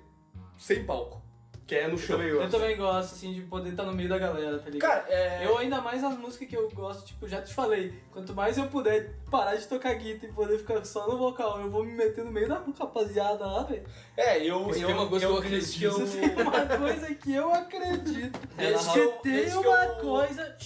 sem 0.58 0.84
palco, 0.84 1.22
que 1.66 1.74
é 1.74 1.88
no 1.88 1.96
chão. 1.96 2.16
também 2.16 2.28
Eu 2.30 2.36
gosto. 2.40 2.50
também 2.50 2.76
gosto, 2.76 3.14
assim, 3.14 3.32
de 3.32 3.40
poder 3.42 3.70
estar 3.70 3.84
no 3.84 3.92
meio 3.92 4.08
da 4.08 4.18
galera, 4.18 4.58
tá 4.58 4.68
ligado? 4.70 4.90
Cara, 4.90 5.04
é. 5.08 5.46
Eu 5.46 5.56
ainda 5.58 5.80
mais 5.80 6.04
as 6.04 6.16
músicas 6.18 6.48
que 6.48 6.56
eu 6.56 6.68
gosto, 6.70 7.06
tipo, 7.06 7.26
já 7.26 7.40
te 7.40 7.54
falei, 7.54 7.92
quanto 8.12 8.34
mais 8.34 8.58
eu 8.58 8.66
puder 8.66 9.14
parar 9.30 9.54
de 9.56 9.66
tocar 9.66 9.94
guitarra 9.94 10.28
e 10.30 10.34
poder 10.34 10.58
ficar 10.58 10.84
só 10.84 11.08
no 11.08 11.16
vocal, 11.16 11.60
eu 11.60 11.70
vou 11.70 11.82
me 11.84 11.92
meter 11.92 12.24
no 12.24 12.30
meio 12.30 12.48
da 12.48 12.62
rapaziada 12.78 13.46
lá, 13.46 13.62
velho. 13.62 13.82
É, 14.16 14.38
eu. 14.38 14.68
Isso 14.70 14.80
eu, 14.80 14.86
tem 14.86 14.94
uma 14.94 15.08
coisa 15.08 15.26
que 15.26 15.32
eu 15.32 15.36
que 15.42 15.84
eu. 15.84 15.90
acredito. 15.96 16.42
Uma 16.42 16.78
coisa 16.78 17.14
que 17.14 17.34
eu 17.34 17.52
acredito. 17.54 18.38
Que 18.56 18.98
eu- 18.98 19.12
tem 19.22 19.44
que 19.44 19.56
uma 19.56 19.84
eu- 19.84 19.94
coisa. 19.96 20.56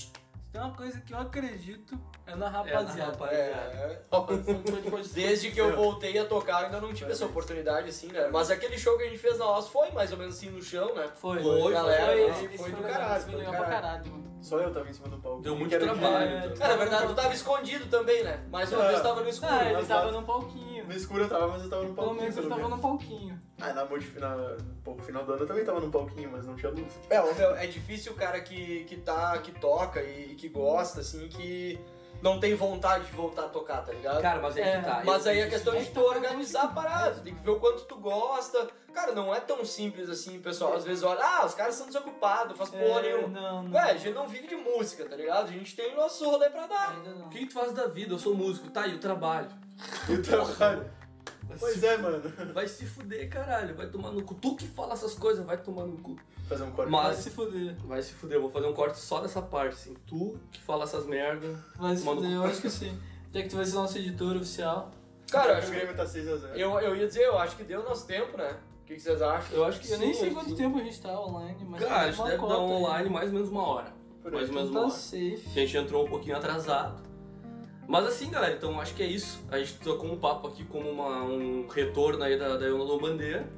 Se 0.48 0.52
Tem 0.52 0.60
uma 0.62 0.74
coisa 0.74 1.00
que 1.00 1.12
eu 1.12 1.18
acredito 1.18 1.98
é 2.26 2.34
na 2.34 2.48
rapaziada. 2.48 3.26
É, 3.26 4.00
desde 5.12 5.50
que 5.50 5.60
eu 5.60 5.76
voltei 5.76 6.18
a 6.18 6.24
tocar, 6.24 6.64
ainda 6.64 6.80
não 6.80 6.92
tive 6.92 7.12
essa 7.12 7.26
oportunidade, 7.26 7.90
assim, 7.90 8.08
né? 8.08 8.28
Mas 8.32 8.50
aquele 8.50 8.78
show 8.78 8.96
que 8.96 9.04
a 9.04 9.06
gente 9.06 9.18
fez 9.18 9.38
na 9.38 9.46
Oz 9.46 9.68
foi 9.68 9.90
mais 9.90 10.10
ou 10.12 10.18
menos 10.18 10.36
assim 10.36 10.50
no 10.50 10.62
chão, 10.62 10.94
né? 10.94 11.08
Foi, 11.16 11.42
Foi, 11.42 11.72
galera, 11.72 12.06
foi, 12.06 12.32
foi, 12.32 12.44
esse 12.46 12.58
foi 12.58 12.72
do 12.72 12.82
caralho, 12.82 13.22
foi 13.22 13.32
Foi 13.32 13.32
do 13.32 13.38
legal 13.38 13.54
pra 13.54 13.66
caralho. 13.66 14.28
Só 14.40 14.58
eu 14.58 14.72
tava 14.72 14.88
em 14.88 14.92
cima 14.92 15.08
do 15.08 15.18
palco. 15.18 15.42
Deu 15.42 15.56
muito 15.56 15.76
trabalho. 15.78 16.30
É, 16.30 16.46
então. 16.46 16.66
É, 16.66 16.70
na 16.70 16.76
verdade, 16.76 17.06
tu 17.08 17.14
tava 17.14 17.34
escondido 17.34 17.86
também, 17.86 18.22
né? 18.22 18.44
Mais 18.50 18.72
uma 18.72 18.84
É. 18.84 18.88
vez 18.88 19.02
tava 19.02 19.20
no 19.20 19.28
escuro. 19.28 19.52
Ah, 19.52 19.64
ele 19.64 19.74
mas 19.74 19.88
tava 19.88 20.12
num 20.12 20.22
palquinho. 20.22 20.86
no 20.86 20.92
escuro 20.94 21.22
eu 21.24 21.28
tava, 21.28 21.48
mas 21.48 21.62
eu 21.64 21.70
tava 21.70 21.82
no 21.82 21.94
Pelo 21.94 21.96
palquinho. 22.06 22.20
menos 22.22 22.36
ele 22.36 22.48
tava 22.48 22.68
no 22.68 22.78
palquinho. 22.78 23.42
Ah, 23.60 23.72
na 23.72 23.84
multi, 23.84 24.06
na, 24.18 24.36
um 24.36 24.82
pouco 24.84 25.02
final 25.02 25.24
do 25.24 25.32
ano 25.32 25.42
eu 25.42 25.46
também 25.46 25.64
tava 25.64 25.80
no 25.80 25.90
palquinho, 25.90 26.30
mas 26.30 26.46
não 26.46 26.54
tinha 26.54 26.70
luz. 26.70 26.92
É, 27.10 27.16
é 27.64 27.66
difícil 27.66 28.12
o 28.12 28.14
cara 28.14 28.40
que, 28.40 28.84
que 28.84 28.96
tá, 28.98 29.36
que 29.38 29.52
toca 29.52 30.00
e, 30.02 30.32
e 30.32 30.34
que 30.36 30.48
gosta, 30.48 31.00
assim, 31.00 31.26
que 31.28 31.78
não 32.22 32.38
tem 32.38 32.54
vontade 32.54 33.06
de 33.06 33.12
voltar 33.12 33.46
a 33.46 33.48
tocar, 33.48 33.84
tá 33.84 33.92
ligado? 33.92 34.20
Cara, 34.22 34.40
mas 34.40 34.56
é, 34.56 34.60
É, 34.60 34.78
que 34.78 34.84
tá. 34.84 35.02
Mas 35.04 35.26
eu- 35.26 35.32
aí 35.32 35.42
a 35.42 35.48
questão 35.48 35.74
é 35.74 35.78
de 35.80 35.86
que 35.86 35.92
tu 35.92 36.00
organizar 36.00 36.62
a 36.64 36.68
parada, 36.68 37.16
tu 37.16 37.20
tem 37.22 37.34
que 37.34 37.42
ver 37.42 37.50
o 37.50 37.58
quanto 37.58 37.84
tu 37.84 37.96
gosta. 37.96 38.68
Cara, 38.94 39.12
não 39.12 39.34
é 39.34 39.38
tão 39.40 39.64
simples 39.64 40.08
assim, 40.08 40.40
pessoal. 40.40 40.74
Às 40.74 40.84
vezes 40.84 41.02
olha, 41.04 41.20
ah, 41.22 41.44
os 41.44 41.54
caras 41.54 41.74
são 41.74 41.86
desocupados, 41.86 42.56
faz 42.56 42.70
porra 42.70 43.00
É, 43.00 43.02
nenhuma. 43.02 43.28
não, 43.40 43.62
não. 43.64 43.72
Ué, 43.72 43.90
a 43.90 43.96
gente 43.96 44.14
não 44.14 44.26
vive 44.28 44.46
de 44.48 44.56
música, 44.56 45.04
tá 45.04 45.14
ligado? 45.16 45.44
A 45.48 45.52
gente 45.52 45.74
tem 45.76 45.94
nosso 45.96 46.24
rolê 46.28 46.48
pra 46.50 46.66
dar. 46.66 46.92
Ainda 46.96 47.10
não. 47.10 47.26
O 47.26 47.28
que, 47.28 47.40
que 47.40 47.46
tu 47.46 47.54
faz 47.54 47.72
da 47.72 47.86
vida? 47.86 48.14
Eu 48.14 48.18
sou 48.18 48.34
músico, 48.34 48.70
tá? 48.70 48.86
E 48.86 48.94
o 48.94 48.98
trabalho? 48.98 49.48
E 50.08 50.12
o 50.14 50.22
trabalho. 50.22 50.90
Vai 51.48 51.58
Pois 51.58 51.76
se, 51.78 51.86
é, 51.86 51.96
mano. 51.96 52.22
vai 52.52 52.68
se 52.68 52.84
fuder, 52.86 53.28
caralho. 53.28 53.74
Vai 53.74 53.88
tomar 53.88 54.10
no 54.12 54.22
cu. 54.22 54.34
Tu 54.34 54.56
que 54.56 54.66
fala 54.66 54.92
essas 54.94 55.14
coisas, 55.14 55.44
vai 55.44 55.56
tomar 55.56 55.84
no 55.86 55.96
cu. 55.98 56.16
Fazer 56.48 56.62
um 56.64 56.70
corte. 56.70 56.90
Vai 56.90 57.02
Mas 57.04 57.16
se 57.18 57.30
fuder. 57.30 57.74
vai 57.86 58.02
se 58.02 58.12
fuder, 58.14 58.36
eu 58.36 58.42
vou 58.42 58.50
fazer 58.50 58.66
um 58.66 58.72
corte 58.74 58.98
só 58.98 59.20
dessa 59.20 59.40
parte, 59.42 59.72
assim. 59.74 59.94
Tu 60.06 60.38
que 60.52 60.60
fala 60.62 60.84
essas 60.84 61.06
merda. 61.06 61.58
Vai 61.76 61.96
se 61.96 62.04
fuder, 62.04 62.30
eu 62.30 62.44
acho 62.44 62.60
que 62.60 62.70
sim. 62.70 62.98
Já 63.32 63.42
que 63.42 63.48
tu 63.48 63.56
vai 63.56 63.64
ser 63.64 63.74
nosso 63.74 63.98
editor 63.98 64.36
oficial. 64.36 64.90
Cara, 65.30 65.50
eu 65.50 65.54
o 65.54 65.58
acho 65.58 65.66
que, 65.70 65.76
Grêmio 65.76 65.94
tá 65.96 66.04
6x0. 66.06 66.54
eu, 66.56 66.80
eu 66.80 66.96
ia 66.96 67.06
dizer, 67.06 67.24
eu 67.24 67.38
acho 67.38 67.56
que 67.56 67.64
deu 67.64 67.82
nosso 67.84 68.06
tempo, 68.06 68.36
né? 68.38 68.56
O 68.82 68.86
que, 68.86 68.94
que 68.94 69.00
vocês 69.02 69.20
acham? 69.20 69.54
Eu 69.54 69.64
acho 69.66 69.78
que 69.80 69.90
Eu 69.90 69.98
nem 69.98 70.14
sim, 70.14 70.20
sei 70.20 70.30
quanto 70.30 70.54
tempo 70.56 70.78
a 70.78 70.82
gente 70.82 70.98
tá 71.00 71.20
online, 71.20 71.62
mas 71.68 71.82
Cara, 71.84 71.94
a 71.94 71.98
tem 72.04 72.12
gente 72.12 72.20
uma 72.22 72.28
deve 72.30 72.42
dar 72.46 72.54
aí. 72.54 72.60
online 72.60 73.10
mais 73.10 73.26
ou 73.28 73.34
menos 73.34 73.48
uma 73.50 73.66
hora. 73.66 73.92
Por 74.22 74.32
Mais 74.32 74.44
aí. 74.44 74.48
ou 74.50 74.54
menos 74.54 74.70
Então 74.70 74.82
uma 74.84 74.88
tá 74.90 74.94
hora. 74.94 75.02
safe. 75.02 75.42
A 75.46 75.50
gente 75.50 75.76
entrou 75.76 76.06
um 76.06 76.08
pouquinho 76.08 76.36
atrasado. 76.38 77.02
Mas 77.88 78.06
assim, 78.06 78.30
galera, 78.30 78.54
então 78.54 78.78
acho 78.78 78.94
que 78.94 79.02
é 79.02 79.06
isso. 79.06 79.42
A 79.50 79.58
gente 79.58 79.74
tocou 79.78 80.12
um 80.12 80.18
papo 80.18 80.46
aqui 80.48 80.62
como 80.64 80.90
uma- 80.90 81.22
um 81.24 81.66
retorno 81.66 82.22
aí 82.22 82.38
da, 82.38 82.58
da 82.58 82.66
Euna 82.66 82.98
Bandeira. 83.00 83.48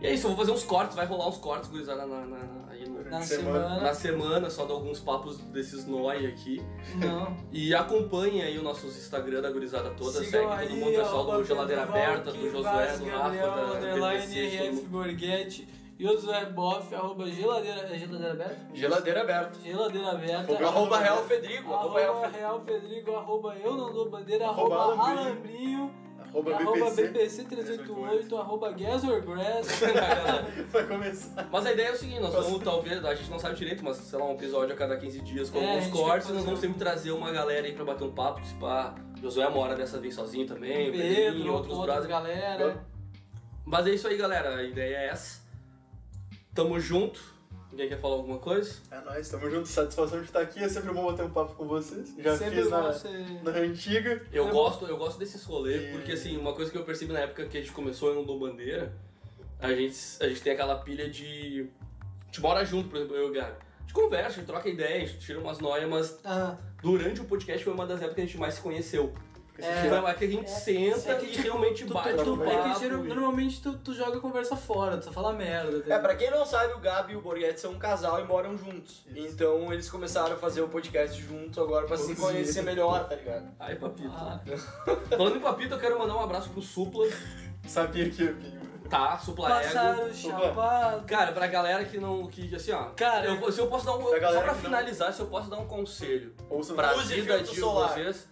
E 0.00 0.06
é 0.06 0.14
isso, 0.14 0.24
eu 0.26 0.30
vou 0.30 0.38
fazer 0.38 0.50
uns 0.50 0.64
cortes, 0.64 0.96
vai 0.96 1.06
rolar 1.06 1.28
uns 1.28 1.36
cortes, 1.36 1.68
gurizada, 1.68 2.06
na, 2.06 2.26
na, 2.26 2.38
aí 2.70 2.88
no- 2.88 3.04
Na 3.04 3.20
Semana. 3.20 3.60
semana. 3.68 3.80
na 3.82 3.94
semana, 3.94 4.50
só 4.50 4.64
dar 4.64 4.72
alguns 4.74 4.98
papos 4.98 5.36
desses 5.38 5.86
nóia 5.86 6.28
aqui. 6.30 6.60
Não. 6.96 7.36
E 7.52 7.72
acompanhem 7.74 8.42
aí 8.42 8.56
os 8.56 8.64
nossos 8.64 8.96
Instagram 8.96 9.42
da 9.42 9.50
gurizada 9.52 9.90
toda, 9.90 10.12
Sigam 10.24 10.30
segue 10.30 10.44
todo 10.44 10.58
aí, 10.58 10.80
mundo, 10.80 10.96
pessoal 10.96 11.20
arroba 11.20 11.38
do 11.38 11.44
Geladeira 11.44 11.82
Aberta, 11.82 12.32
do 12.32 12.50
Josué, 12.50 12.96
do 12.96 13.04
Rafa, 13.10 13.80
da 13.80 13.94
BBC, 13.94 14.48
de 14.70 14.82
mundo. 16.02 16.14
Borghetti, 16.14 16.26
Josué 16.26 16.44
Boff, 16.46 16.94
arroba 16.94 17.26
geladeira, 17.30 17.80
é 17.94 17.98
geladeira 17.98 18.32
aberta? 18.32 18.56
Geladeira 18.74 19.20
aberta. 19.22 19.58
Geladeira 19.62 20.10
aberta. 20.10 20.52
Arroba 20.52 20.66
Arroba 20.68 20.98
Real 20.98 21.24
Fedrigo. 21.24 21.72
Arroba 21.74 21.98
Real 22.00 22.12
Arroba 22.12 22.26
Fedrigo. 22.26 22.38
Real 22.46 22.60
Pedrigo, 22.60 23.14
arroba 23.16 23.56
eu 23.56 23.76
não 23.76 23.92
dou 23.92 24.10
bandeira, 24.10 24.46
Arroba 24.46 24.76
arroba 24.76 25.02
Alambrinho. 25.02 25.20
Alambrinho, 25.20 26.02
Arroba 26.32 26.54
arroba 26.54 26.90
BPC. 26.90 27.08
BPC 27.08 27.44
388, 27.44 28.36
arroba 28.38 28.72
Gas 28.72 29.04
or 29.04 29.20
Grass. 29.20 29.80
Vai 30.72 30.86
começar. 30.86 31.48
Mas 31.52 31.66
a 31.66 31.72
ideia 31.72 31.88
é 31.88 31.92
o 31.92 31.96
seguinte, 31.96 32.20
nós 32.20 32.32
vamos 32.32 32.62
talvez, 32.62 33.04
a 33.04 33.14
gente 33.14 33.30
não 33.30 33.38
sabe 33.38 33.54
direito, 33.56 33.84
mas 33.84 33.98
sei 33.98 34.18
lá, 34.18 34.24
um 34.24 34.32
episódio 34.32 34.74
a 34.74 34.76
cada 34.78 34.96
15 34.96 35.20
dias 35.20 35.50
com 35.50 35.58
É, 35.58 35.74
alguns 35.76 35.88
cortes, 35.88 36.28
e 36.30 36.32
nós 36.32 36.44
vamos 36.44 36.60
sempre 36.60 36.78
trazer 36.78 37.10
uma 37.12 37.30
galera 37.30 37.66
aí 37.66 37.74
pra 37.74 37.84
bater 37.84 38.04
um 38.04 38.12
papo, 38.12 38.42
se 38.46 38.54
pá, 38.54 38.94
Josué 39.20 39.48
mora 39.50 39.74
dessa 39.76 39.98
vez 40.00 40.14
sozinho 40.14 40.46
também, 40.46 40.88
o 40.88 40.92
Pedrinho, 40.92 41.32
Pedro, 41.34 41.52
outros 41.52 41.76
outras 41.78 42.06
brothers. 42.06 42.08
galera. 42.34 42.84
Mas 43.64 43.86
é 43.86 43.90
isso 43.90 44.08
aí, 44.08 44.16
galera, 44.16 44.56
a 44.56 44.62
ideia 44.64 44.96
é 44.96 45.08
essa. 45.08 45.41
Tamo 46.54 46.78
junto. 46.78 47.20
Ninguém 47.70 47.88
quer 47.88 47.98
falar 48.00 48.16
alguma 48.16 48.38
coisa? 48.38 48.74
É 48.90 49.00
nóis, 49.00 49.28
tamo 49.30 49.50
junto. 49.50 49.66
Satisfação 49.66 50.18
de 50.18 50.26
estar 50.26 50.40
aqui. 50.42 50.58
É 50.62 50.68
sempre 50.68 50.92
bom 50.92 51.06
bater 51.06 51.24
um 51.24 51.30
papo 51.30 51.54
com 51.54 51.66
vocês. 51.66 52.14
Já 52.18 52.36
Sempre 52.36 52.56
fiz 52.60 52.70
na, 52.70 52.92
você... 52.92 53.08
na 53.42 53.50
antiga. 53.52 54.22
Eu 54.30 54.46
Eu- 54.48 54.52
gosto, 54.52 54.84
eu 54.86 54.98
gosto 54.98 55.18
desses 55.18 55.42
rolês, 55.44 55.82
E- 55.82 55.92
porque 55.92 56.12
assim, 56.12 56.36
uma 56.36 56.52
coisa 56.52 56.70
que 56.70 56.76
eu 56.76 56.84
percebi 56.84 57.12
na 57.14 57.20
época 57.20 57.46
que 57.46 57.56
a 57.56 57.60
gente 57.60 57.72
começou 57.72 58.10
eu 58.10 58.16
não 58.16 58.24
dou 58.24 58.38
bandeira, 58.38 58.92
a 59.58 59.72
gente, 59.72 59.96
a 60.20 60.28
gente 60.28 60.42
tem 60.42 60.52
aquela 60.52 60.76
pilha 60.80 61.08
de. 61.08 61.66
A 62.20 62.24
gente 62.26 62.40
mora 62.42 62.62
junto, 62.64 62.90
por 62.90 62.96
exemplo, 62.98 63.16
eu 63.16 63.28
e 63.28 63.30
o 63.30 63.32
Gabi. 63.32 63.52
A 63.56 63.80
gente 63.82 63.94
conversa, 63.94 64.28
a 64.28 64.32
gente 64.32 64.46
troca 64.46 64.68
ideia, 64.68 64.96
a 65.02 65.06
gente 65.06 65.18
tira 65.20 65.38
umas 65.40 65.58
noias, 65.58 65.88
mas 65.88 66.18
Ah, 66.24 66.56
durante 66.82 67.22
o 67.22 67.24
podcast 67.24 67.64
foi 67.64 67.72
uma 67.72 67.86
das 67.86 67.96
épocas 68.00 68.14
que 68.16 68.20
a 68.20 68.24
gente 68.26 68.36
mais 68.38 68.54
se 68.54 68.60
conheceu. 68.60 69.14
É. 69.64 69.98
uma 70.00 70.14
que 70.14 70.24
a 70.24 70.28
gente 70.28 70.44
É, 70.50 70.54
senta 70.54 71.12
é 71.12 71.14
que, 71.16 71.26
e 71.26 71.30
tipo, 71.30 71.42
realmente 71.42 71.84
tu, 71.84 71.94
bate 71.94 72.14
tu, 72.14 72.24
tu, 72.24 72.34
um 72.34 72.44
é 72.44 72.50
que 72.50 72.68
papo 72.68 72.80
geral- 72.80 73.04
e- 73.04 73.08
normalmente 73.08 73.62
tu, 73.62 73.72
tu 73.78 73.94
joga 73.94 74.16
a 74.18 74.20
conversa 74.20 74.56
fora, 74.56 74.96
tu 74.98 75.04
só 75.04 75.12
fala 75.12 75.32
merda. 75.32 75.80
tá 75.80 75.94
É, 75.94 75.98
pra 75.98 76.14
quem 76.16 76.30
não 76.30 76.44
sabe, 76.44 76.72
o 76.74 76.78
Gabi 76.80 77.12
e 77.12 77.16
o 77.16 77.20
Borghetti 77.20 77.60
são 77.60 77.72
um 77.72 77.78
casal 77.78 78.20
e 78.20 78.24
moram 78.24 78.56
juntos. 78.56 79.04
Isso. 79.14 79.34
Então 79.34 79.72
eles 79.72 79.88
começaram 79.90 80.34
a 80.34 80.36
fazer 80.38 80.60
o 80.62 80.68
podcast 80.68 81.20
juntos 81.22 81.58
agora 81.58 81.86
pra 81.86 81.96
se 81.96 82.14
conhecer 82.16 82.62
melhor, 82.62 83.08
tá 83.08 83.14
ligado? 83.14 83.48
Ai, 83.60 83.74
papito. 83.76 84.10
Ah, 84.12 84.40
Falando 85.16 85.36
em 85.36 85.40
papito, 85.40 85.74
eu 85.74 85.78
quero 85.78 85.98
mandar 85.98 86.16
um 86.16 86.20
abraço 86.20 86.50
pro 86.50 86.60
Supla. 86.62 87.06
Sabia 87.66 88.10
que 88.10 88.22
ia 88.24 88.32
vir. 88.32 88.60
Tá, 88.90 89.16
Supla 89.16 89.48
passaram 89.48 90.12
chapado. 90.12 91.04
Cara, 91.06 91.32
pra 91.32 91.46
galera 91.46 91.82
que 91.84 91.98
não. 91.98 92.26
que 92.26 92.54
assim, 92.54 92.72
ó. 92.72 92.86
Cara, 92.90 93.24
eu, 93.26 93.50
se 93.52 93.58
eu 93.58 93.66
posso 93.68 93.86
dar 93.86 93.94
um. 93.96 94.04
Pra 94.04 94.32
Só 94.32 94.40
pra 94.40 94.40
que 94.42 94.46
não- 94.48 94.54
finalizar, 94.56 95.12
se 95.14 95.20
eu 95.20 95.26
posso 95.26 95.48
dar 95.48 95.58
um 95.58 95.66
conselho 95.66 96.34
Ouça 96.50 96.74
pra 96.74 96.92
vida 96.94 97.40
de 97.42 97.58
solar. 97.58 97.90
vocês. 97.94 98.28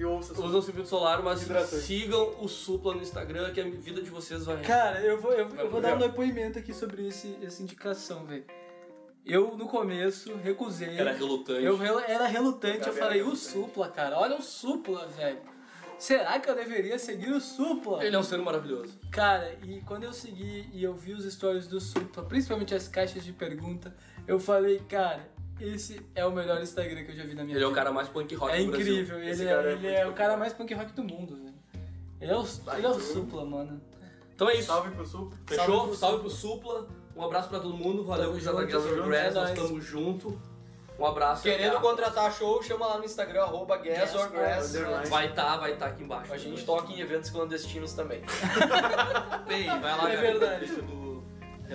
E 0.00 0.04
ouça. 0.04 0.32
Usam 0.40 0.62
filtro 0.62 0.86
solar, 0.86 1.22
mas 1.22 1.42
Hidratante. 1.42 1.82
sigam 1.82 2.34
o 2.40 2.48
Supla 2.48 2.94
no 2.94 3.02
Instagram, 3.02 3.52
que 3.52 3.60
a 3.60 3.64
vida 3.64 4.02
de 4.02 4.10
vocês 4.10 4.44
vai. 4.46 4.62
Cara, 4.62 5.00
eu 5.00 5.20
vou, 5.20 5.32
eu, 5.32 5.48
eu 5.58 5.70
vou 5.70 5.80
dar 5.80 5.94
um 5.96 5.98
depoimento 5.98 6.58
aqui 6.58 6.72
sobre 6.72 7.06
esse, 7.08 7.36
essa 7.42 7.62
indicação, 7.62 8.24
velho. 8.24 8.44
Eu, 9.24 9.54
no 9.56 9.66
começo, 9.66 10.34
recusei. 10.36 10.96
Era 10.96 11.12
relutante. 11.12 11.62
Eu 11.62 11.76
rel- 11.76 11.98
era 12.00 12.26
relutante, 12.26 12.78
eu 12.78 12.84
Gabriel 12.86 13.04
falei, 13.04 13.20
era 13.20 13.28
o 13.28 13.36
Supla, 13.36 13.88
cara, 13.88 14.18
olha 14.18 14.36
o 14.36 14.42
Supla, 14.42 15.06
velho. 15.08 15.38
Será 15.98 16.40
que 16.40 16.48
eu 16.48 16.54
deveria 16.54 16.98
seguir 16.98 17.30
o 17.30 17.38
Supla? 17.40 18.02
Ele 18.02 18.16
é 18.16 18.18
um 18.18 18.22
ser 18.22 18.38
maravilhoso. 18.38 18.98
Cara, 19.10 19.54
e 19.62 19.82
quando 19.82 20.04
eu 20.04 20.12
segui 20.14 20.70
e 20.72 20.82
eu 20.82 20.94
vi 20.94 21.12
os 21.12 21.30
stories 21.30 21.66
do 21.68 21.78
Supla, 21.78 22.24
principalmente 22.24 22.74
as 22.74 22.88
caixas 22.88 23.22
de 23.22 23.34
pergunta, 23.34 23.94
eu 24.26 24.40
falei, 24.40 24.78
cara, 24.88 25.28
esse 25.60 26.00
é 26.14 26.24
o 26.26 26.30
melhor 26.32 26.60
Instagram 26.62 27.04
que 27.04 27.12
eu 27.12 27.16
já 27.16 27.24
vi 27.24 27.34
na 27.34 27.44
minha 27.44 27.56
Ele 27.56 27.64
é 27.64 27.66
vida. 27.66 27.68
o 27.68 27.74
cara 27.74 27.92
mais 27.92 28.08
punk 28.08 28.34
rock 28.34 28.52
É 28.52 28.62
do 28.64 28.70
Brasil. 28.70 28.92
incrível, 28.94 29.18
ele, 29.20 29.44
cara 29.44 29.62
é, 29.62 29.66
é 29.66 29.72
ele 29.72 29.80
muito 29.82 29.96
é 29.98 30.06
o 30.06 30.12
cara 30.12 30.36
mais 30.36 30.52
punk 30.52 30.74
rock 30.74 30.92
do 30.92 31.04
mundo, 31.04 31.36
velho. 31.36 31.54
Ele 32.20 32.30
é 32.32 32.36
o, 32.36 32.44
ele 32.76 32.86
é 32.86 32.88
o 32.88 33.00
Supla, 33.00 33.44
mano. 33.44 33.80
Então 34.34 34.48
é 34.48 34.54
isso. 34.56 34.66
Salve 34.68 34.90
pro 34.90 35.06
sul. 35.06 35.32
Fechou? 35.46 35.94
Salve 35.94 36.20
pro, 36.20 36.30
Supla. 36.30 36.88
Um 37.16 37.22
abraço 37.24 37.48
pra 37.48 37.60
todo 37.60 37.74
mundo. 37.76 38.04
Valeu, 38.04 38.28
Tamo 38.28 38.40
junto, 38.40 38.56
Gas 38.66 38.70
tamo 38.84 38.96
junto, 38.96 39.08
Grass. 39.08 39.26
é 39.26 39.30
Nós 39.40 39.50
estamos 39.50 39.84
junto. 39.84 40.40
Um 40.98 41.06
abraço. 41.06 41.42
Querendo 41.42 41.76
Até. 41.76 41.80
contratar 41.80 42.30
show, 42.32 42.62
chama 42.62 42.86
lá 42.86 42.98
no 42.98 43.04
Instagram, 43.04 43.42
arroba 43.42 43.76
Gas 43.78 44.14
or 44.14 44.28
Grass. 44.30 44.74
Underline. 44.74 45.08
Vai 45.08 45.26
estar, 45.28 45.56
vai 45.56 45.72
estar 45.72 45.86
aqui 45.86 46.02
embaixo. 46.02 46.32
A 46.32 46.36
gente 46.38 46.62
toca 46.64 46.92
em 46.92 47.00
eventos 47.00 47.30
clandestinos 47.30 47.94
também. 47.94 48.22
Bem, 49.48 49.66
vai 49.66 49.80
lá, 49.96 50.12
É 50.12 50.16
cara, 50.16 50.20
verdade. 50.20 50.66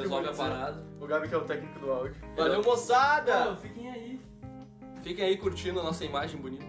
Resolve 0.02 0.28
a 0.28 0.34
parada. 0.34 0.84
O 1.00 1.08
Gabi 1.08 1.30
que 1.30 1.36
é 1.36 1.38
o 1.38 1.46
técnico 1.46 1.80
do 1.80 1.92
áudio. 1.92 2.16
Valeu, 2.36 2.62
moçada! 2.64 3.46
Pô, 3.48 3.56
fiquem 3.56 3.90
aí. 3.90 4.22
Fiquem 5.02 5.26
aí 5.26 5.38
curtindo 5.38 5.80
a 5.80 5.84
nossa 5.84 6.04
imagem 6.04 6.40
bonita. 6.40 6.66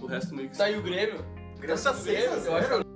O 0.00 0.06
resto 0.06 0.34
meio 0.34 0.50
que 0.50 0.56
Tá 0.56 0.64
aí 0.64 0.76
o 0.76 0.82
Grêmio? 0.82 1.24
Grêmio 1.58 1.82
tá 1.82 1.92
Grêmio, 1.92 2.30
6 2.32 2.46
a 2.46 2.50
eu 2.50 2.56
acho 2.56 2.68
que 2.68 2.74
0. 2.74 2.91